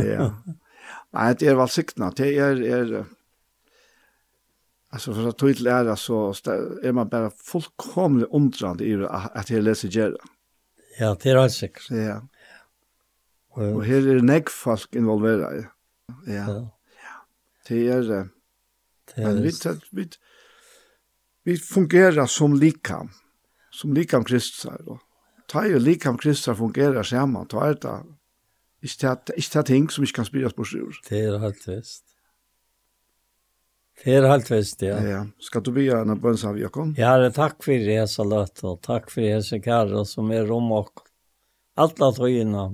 Ja. 0.00 0.30
Nei, 1.12 1.26
det 1.36 1.50
er 1.52 1.58
vel 1.58 1.70
siktene. 1.70 2.08
Det 2.16 2.30
er, 2.40 2.62
er 2.64 2.92
altså, 4.88 5.12
for 5.12 5.28
å 5.28 5.34
tog 5.36 5.52
til 5.58 5.68
ære, 5.68 5.96
så 6.00 6.22
er 6.48 6.96
man 6.96 7.12
bare 7.12 7.32
fullkomlig 7.36 8.30
undrande 8.32 8.88
i 8.88 8.96
at 9.04 9.52
jeg 9.52 9.66
leser 9.66 9.92
gjerne. 9.92 10.32
Ja, 10.98 11.12
det 11.12 11.32
er 11.32 11.40
helt 11.40 11.56
sikkert. 11.56 11.92
Ja. 11.92 12.18
Og, 13.52 13.64
og 13.66 13.82
her 13.84 14.06
er 14.08 14.22
nekk 14.24 14.50
folk 14.52 14.96
involvera. 14.96 15.50
Ja. 15.58 15.70
ja. 16.26 16.58
ja. 17.02 17.16
Det 17.68 17.80
er 17.92 18.06
det. 18.08 18.22
Er, 19.16 19.26
men 19.26 19.42
vi, 19.44 19.52
vi, 19.92 20.06
vi 21.44 21.56
fungerer 21.60 22.26
som 22.26 22.56
likam. 22.56 23.10
Som 23.72 23.92
likam 23.96 24.24
kristar. 24.24 24.80
Og 24.86 25.02
ta 25.52 25.66
jo 25.68 25.80
likam 25.80 26.16
kristar 26.20 26.56
fungerer 26.56 27.04
saman. 27.04 27.48
Ta 27.52 27.66
er 27.68 27.76
det 27.82 27.98
ikke 28.82 29.58
det 29.58 29.66
ting 29.68 29.90
som 29.92 30.04
ikke 30.04 30.22
kan 30.22 30.26
spyrast 30.26 30.56
på 30.58 30.66
sjur. 30.66 30.96
Det 31.08 31.20
er 31.28 31.38
helt 31.42 31.68
vist. 31.68 32.04
Det 34.02 34.16
er 34.16 34.26
helt 34.26 34.48
vist, 34.50 34.80
ja. 34.82 34.96
Ja, 35.06 35.20
Skal 35.38 35.62
du 35.62 35.70
bygge 35.76 36.00
en 36.02 36.18
bønns 36.18 36.42
av 36.48 36.56
Jakob? 36.58 36.96
Ja, 36.98 37.14
takk 37.30 37.60
for 37.62 37.84
det, 37.86 38.00
så 38.10 38.24
løtt, 38.26 38.64
og 38.66 38.80
takk 38.82 39.10
for 39.12 39.22
det, 39.22 39.44
så 39.46 39.60
kjære, 39.62 40.02
som 40.08 40.32
er 40.34 40.50
om 40.50 40.72
og 40.74 41.04
alt 41.78 42.02
av 42.02 42.16
tøyene. 42.16 42.64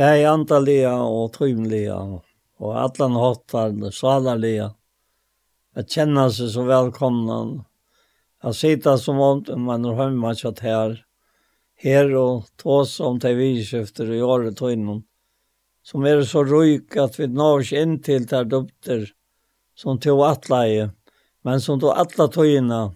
Jeg 0.00 0.22
er 0.22 0.30
antallega 0.30 0.94
og 1.04 1.26
trymlega 1.34 1.96
og 2.00 2.76
alle 2.80 3.08
hottar 3.20 3.74
salarlega. 3.92 4.70
Att 5.76 5.90
känna 5.90 6.30
seg 6.30 6.48
så 6.50 6.62
välkomna. 6.62 7.64
Att 8.40 8.56
sitta 8.56 8.98
som 8.98 9.20
om 9.20 9.62
man 9.62 9.84
har 9.84 9.94
hemmatchat 9.94 10.60
her. 10.60 11.04
Her 11.76 12.14
och 12.14 12.44
tås 12.56 13.00
om 13.00 13.18
det 13.18 13.34
vi 13.34 13.50
i 13.50 14.22
året 14.22 14.60
gör 14.60 14.76
det 14.76 15.02
Som 15.82 16.06
er 16.06 16.22
så 16.22 16.44
ryk 16.44 16.96
at 16.96 17.20
vi 17.20 17.26
når 17.26 17.60
oss 17.60 17.72
inn 17.72 18.00
til 18.00 18.26
der 18.26 18.44
dupter 18.44 19.06
som 19.74 19.98
to 19.98 20.22
alla 20.22 20.66
i. 20.68 20.88
Men 21.42 21.60
som 21.60 21.80
tog 21.80 21.92
alla 21.92 22.28
togina. 22.28 22.94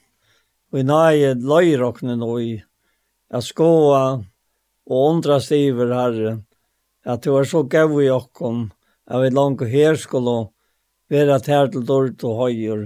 og 0.72 0.78
i 0.78 0.82
nöje 0.82 1.34
löjrocknen 1.34 2.18
nå 2.18 2.40
i. 2.40 2.64
Jag 3.30 3.44
skåa 3.44 4.24
och 4.86 5.10
undras 5.10 5.50
herre. 5.50 5.94
Herre 5.94 6.44
at 7.04 7.22
det 7.22 7.32
var 7.32 7.44
så 7.44 7.62
gav 7.68 7.92
i 8.00 8.10
okkom, 8.10 8.70
at 9.06 9.22
vi 9.22 9.30
langt 9.30 9.64
her 9.68 9.96
skulle 10.00 10.48
være 11.12 11.38
til 11.44 11.70
til 11.72 11.86
dårlig 11.86 12.24
og 12.24 12.38
høyer, 12.40 12.84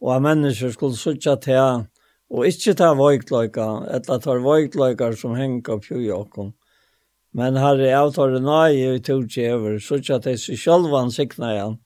og 0.00 0.14
at 0.16 0.22
mennesker 0.22 0.72
skulle 0.72 0.96
sutja 0.96 1.36
til, 1.36 1.84
og 2.30 2.46
ikke 2.46 2.74
ta 2.74 2.92
vøykløyka, 2.96 3.66
eller 3.94 4.20
ta 4.20 4.36
vøykløyka 4.40 5.12
som 5.16 5.36
henga 5.36 5.78
på 5.78 6.00
i 6.00 6.10
okkom. 6.10 6.54
Men 7.34 7.56
her 7.56 7.80
er 7.82 7.98
avtale 7.98 8.40
nøye 8.40 8.94
i 8.96 9.02
togjever, 9.02 9.78
sutja 9.82 10.20
til 10.22 10.38
seg 10.38 10.58
sjølvan 10.58 11.10
sikna 11.10 11.52
igjen, 11.52 11.76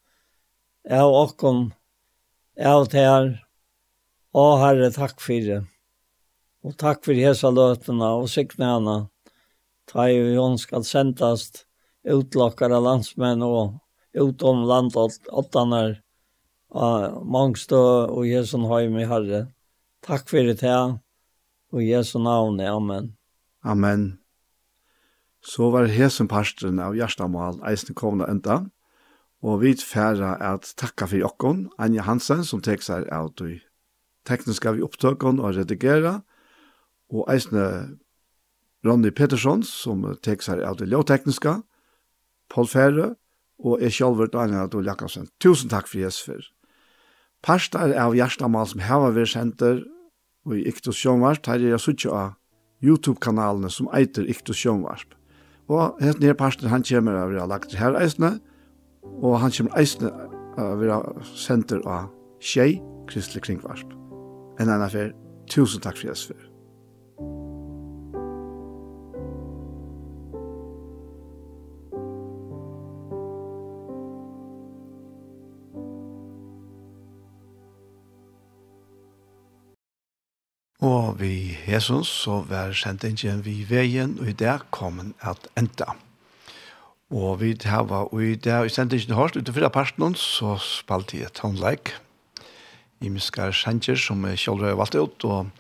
av 0.88 1.12
okkom, 1.24 1.70
av 2.58 2.86
til 2.92 3.34
Å 4.38 4.44
Herre, 4.60 4.90
takk 4.92 5.22
for 5.24 5.40
det. 5.40 5.62
Og 6.62 6.74
takk 6.78 7.00
for 7.06 7.16
hese 7.16 7.48
løtene 7.48 8.10
og 8.20 8.28
signene 8.28 9.08
ta 9.88 10.08
i 10.10 10.36
hon 10.36 10.58
skal 10.60 10.84
sendast 10.84 11.64
utlokkare 12.08 12.78
landsmenn 12.82 13.42
og 13.44 13.78
utom 14.18 14.64
landåttanar 14.68 15.98
av 16.68 17.24
mangstå 17.24 17.82
og 18.12 18.26
Jesu 18.28 18.58
heim 18.68 18.98
i 19.00 19.06
Herre. 19.08 19.46
Takk 20.04 20.28
for 20.30 20.44
det 20.44 20.60
her, 20.62 20.98
og 21.72 21.84
Jesu 21.84 22.18
navn, 22.22 22.60
amen. 22.60 23.12
Amen. 23.64 24.18
Så 25.40 25.70
var 25.70 25.88
hesen 25.90 26.28
parstren 26.28 26.80
av 26.82 26.96
Gjerstamal 26.96 27.60
eisen 27.68 27.96
komna 27.96 28.28
enda, 28.28 28.66
og 29.42 29.62
vi 29.62 29.74
færa 29.78 30.34
at 30.42 30.72
takka 30.76 31.06
for 31.06 31.20
jokkon, 31.20 31.68
Anja 31.78 32.02
Hansen, 32.02 32.44
som 32.44 32.60
tek 32.60 32.82
seg 32.82 33.08
av 33.12 33.32
du. 33.38 33.60
tekniska 34.28 34.74
vi 34.76 34.82
opptøkken 34.84 35.38
og 35.40 35.54
redigera, 35.56 36.18
og 37.08 37.24
eisne 37.32 37.96
Ronny 38.86 39.10
Petersson, 39.10 39.62
som 39.66 40.04
tek 40.22 40.44
seg 40.44 40.62
av 40.62 40.78
det 40.78 40.88
lovtekniske, 40.90 41.56
Paul 42.48 42.68
Fære, 42.70 43.14
og 43.58 43.82
jeg 43.82 43.92
selv 43.92 44.22
er 44.22 44.30
Daniel 44.32 44.68
Adol 44.68 44.86
Jakobsen. 44.86 45.28
Tusen 45.42 45.70
takk 45.70 45.88
for 45.90 45.98
Jesu 45.98 46.22
for. 46.30 46.46
Parstar 47.42 47.92
av 47.98 48.14
Gjerstamal 48.18 48.66
som 48.70 48.82
hever 48.82 49.14
vi 49.14 49.26
senter, 49.26 49.82
og 50.46 50.56
i 50.56 50.64
Iktus 50.70 50.98
Sjønvarsp, 50.98 51.46
her 51.50 51.60
er 51.60 51.74
jeg 51.74 51.84
suttet 51.84 52.14
av 52.14 52.36
YouTube-kanalene 52.82 53.70
som 53.70 53.90
eiter 53.94 54.26
Iktus 54.30 54.58
Sjønvarsp. 54.62 55.14
Og 55.68 55.98
helt 56.00 56.22
nere 56.22 56.38
parstar, 56.38 56.70
han 56.72 56.86
kommer 56.86 57.18
av 57.18 57.34
å 57.34 57.42
ha 57.42 57.48
lagt 57.50 57.74
her 57.76 57.98
eisene, 58.00 58.38
og 59.20 59.40
han 59.42 59.52
kommer 59.54 59.76
eisene 59.78 60.12
av 60.58 60.82
å 60.82 61.00
senter 61.36 61.82
av 61.86 62.08
Kjei, 62.40 62.78
Kristelig 63.10 63.44
Kringvarsp. 63.46 63.90
En 64.58 64.70
annen 64.70 64.86
affær, 64.86 65.12
tusen 65.50 65.82
takk 65.82 65.98
for 66.00 66.10
Jesper. 66.10 66.47
Og 80.78 81.18
vi 81.18 81.58
Jesus 81.66 82.08
så 82.22 82.42
var 82.46 82.72
sendt 82.72 83.04
ingen 83.04 83.42
vi 83.44 83.64
veien, 83.66 84.18
og 84.20 84.28
i 84.30 84.36
det 84.36 84.60
kom 84.70 85.00
han 85.02 85.14
at 85.20 85.48
enda. 85.58 85.96
Og 87.10 87.40
vi 87.40 87.54
tar 87.54 87.88
og 87.90 88.22
i 88.22 88.34
det 88.34 88.58
vi 88.62 88.70
sendt 88.70 88.92
ingen 88.92 89.16
hørt, 89.16 89.36
utenfor 89.36 89.64
det 89.64 89.72
parten 89.72 90.14
så 90.14 90.56
spalte 90.62 91.18
jeg 91.18 91.26
et 91.26 91.42
håndleik. 91.42 91.94
I 93.00 93.08
miskar 93.08 93.50
sjanger 93.50 93.96
som 93.96 94.24
jeg 94.26 94.38
selv 94.38 94.62
har 94.64 94.78
valgt 94.78 94.94
ut, 94.94 95.24
og 95.24 95.50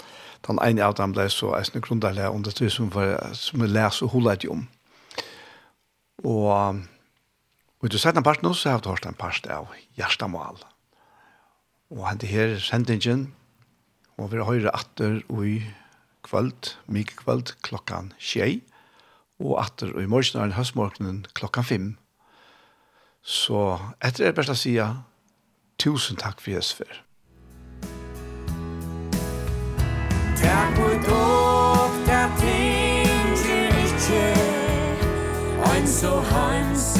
den 0.46 0.58
ene 0.62 0.84
av 0.84 0.94
dem 0.98 1.12
ble 1.12 1.26
så 1.30 1.54
eisende 1.58 1.82
grunnleik 1.82 2.30
under 2.30 2.54
det 2.54 2.70
som, 2.72 2.90
var, 2.94 3.34
som 3.34 3.62
jeg 3.62 3.74
leser 3.74 4.06
og 4.06 4.14
holdet 4.14 4.46
om. 4.46 4.68
Og 6.24 6.78
Og 7.78 7.92
du 7.92 7.98
sett 7.98 8.16
en 8.18 8.24
part 8.26 8.42
nå, 8.42 8.50
så 8.58 8.72
har 8.72 8.80
du 8.82 8.88
hørt 8.90 9.06
en 9.06 9.14
part 9.14 9.44
av 9.54 9.70
Gjerstamal. 9.94 10.56
Og 11.94 12.00
han 12.08 12.18
til 12.18 12.32
her 12.32 12.56
sendingen, 12.58 13.28
Og 14.18 14.32
vi 14.32 14.42
høyre 14.42 14.74
atter 14.74 15.20
i 15.46 15.60
kvöld, 16.26 16.74
mik 16.90 17.14
kvöld, 17.20 17.54
klokkan 17.62 18.12
tjei, 18.18 18.62
og 19.38 19.60
atter 19.62 19.92
i 19.94 20.06
morgen 20.06 20.10
morgenen, 20.10 20.56
høstmorgenen, 20.58 21.26
klokkan 21.38 21.64
fem. 21.64 21.86
Så 23.22 23.78
etter 24.02 24.24
det 24.24 24.32
er 24.32 24.36
best 24.40 24.50
å 24.50 24.58
si, 24.58 24.74
tusen 25.78 26.18
takk 26.18 26.42
for 26.42 26.56
Jesper. 26.56 27.04
Takk 30.42 30.74
for 30.74 30.98
dog, 31.06 31.98
der 32.10 32.34
tinger 32.42 33.82
ikke, 33.86 34.24
ein 35.70 35.86
so 35.86 36.18
hans, 36.34 36.97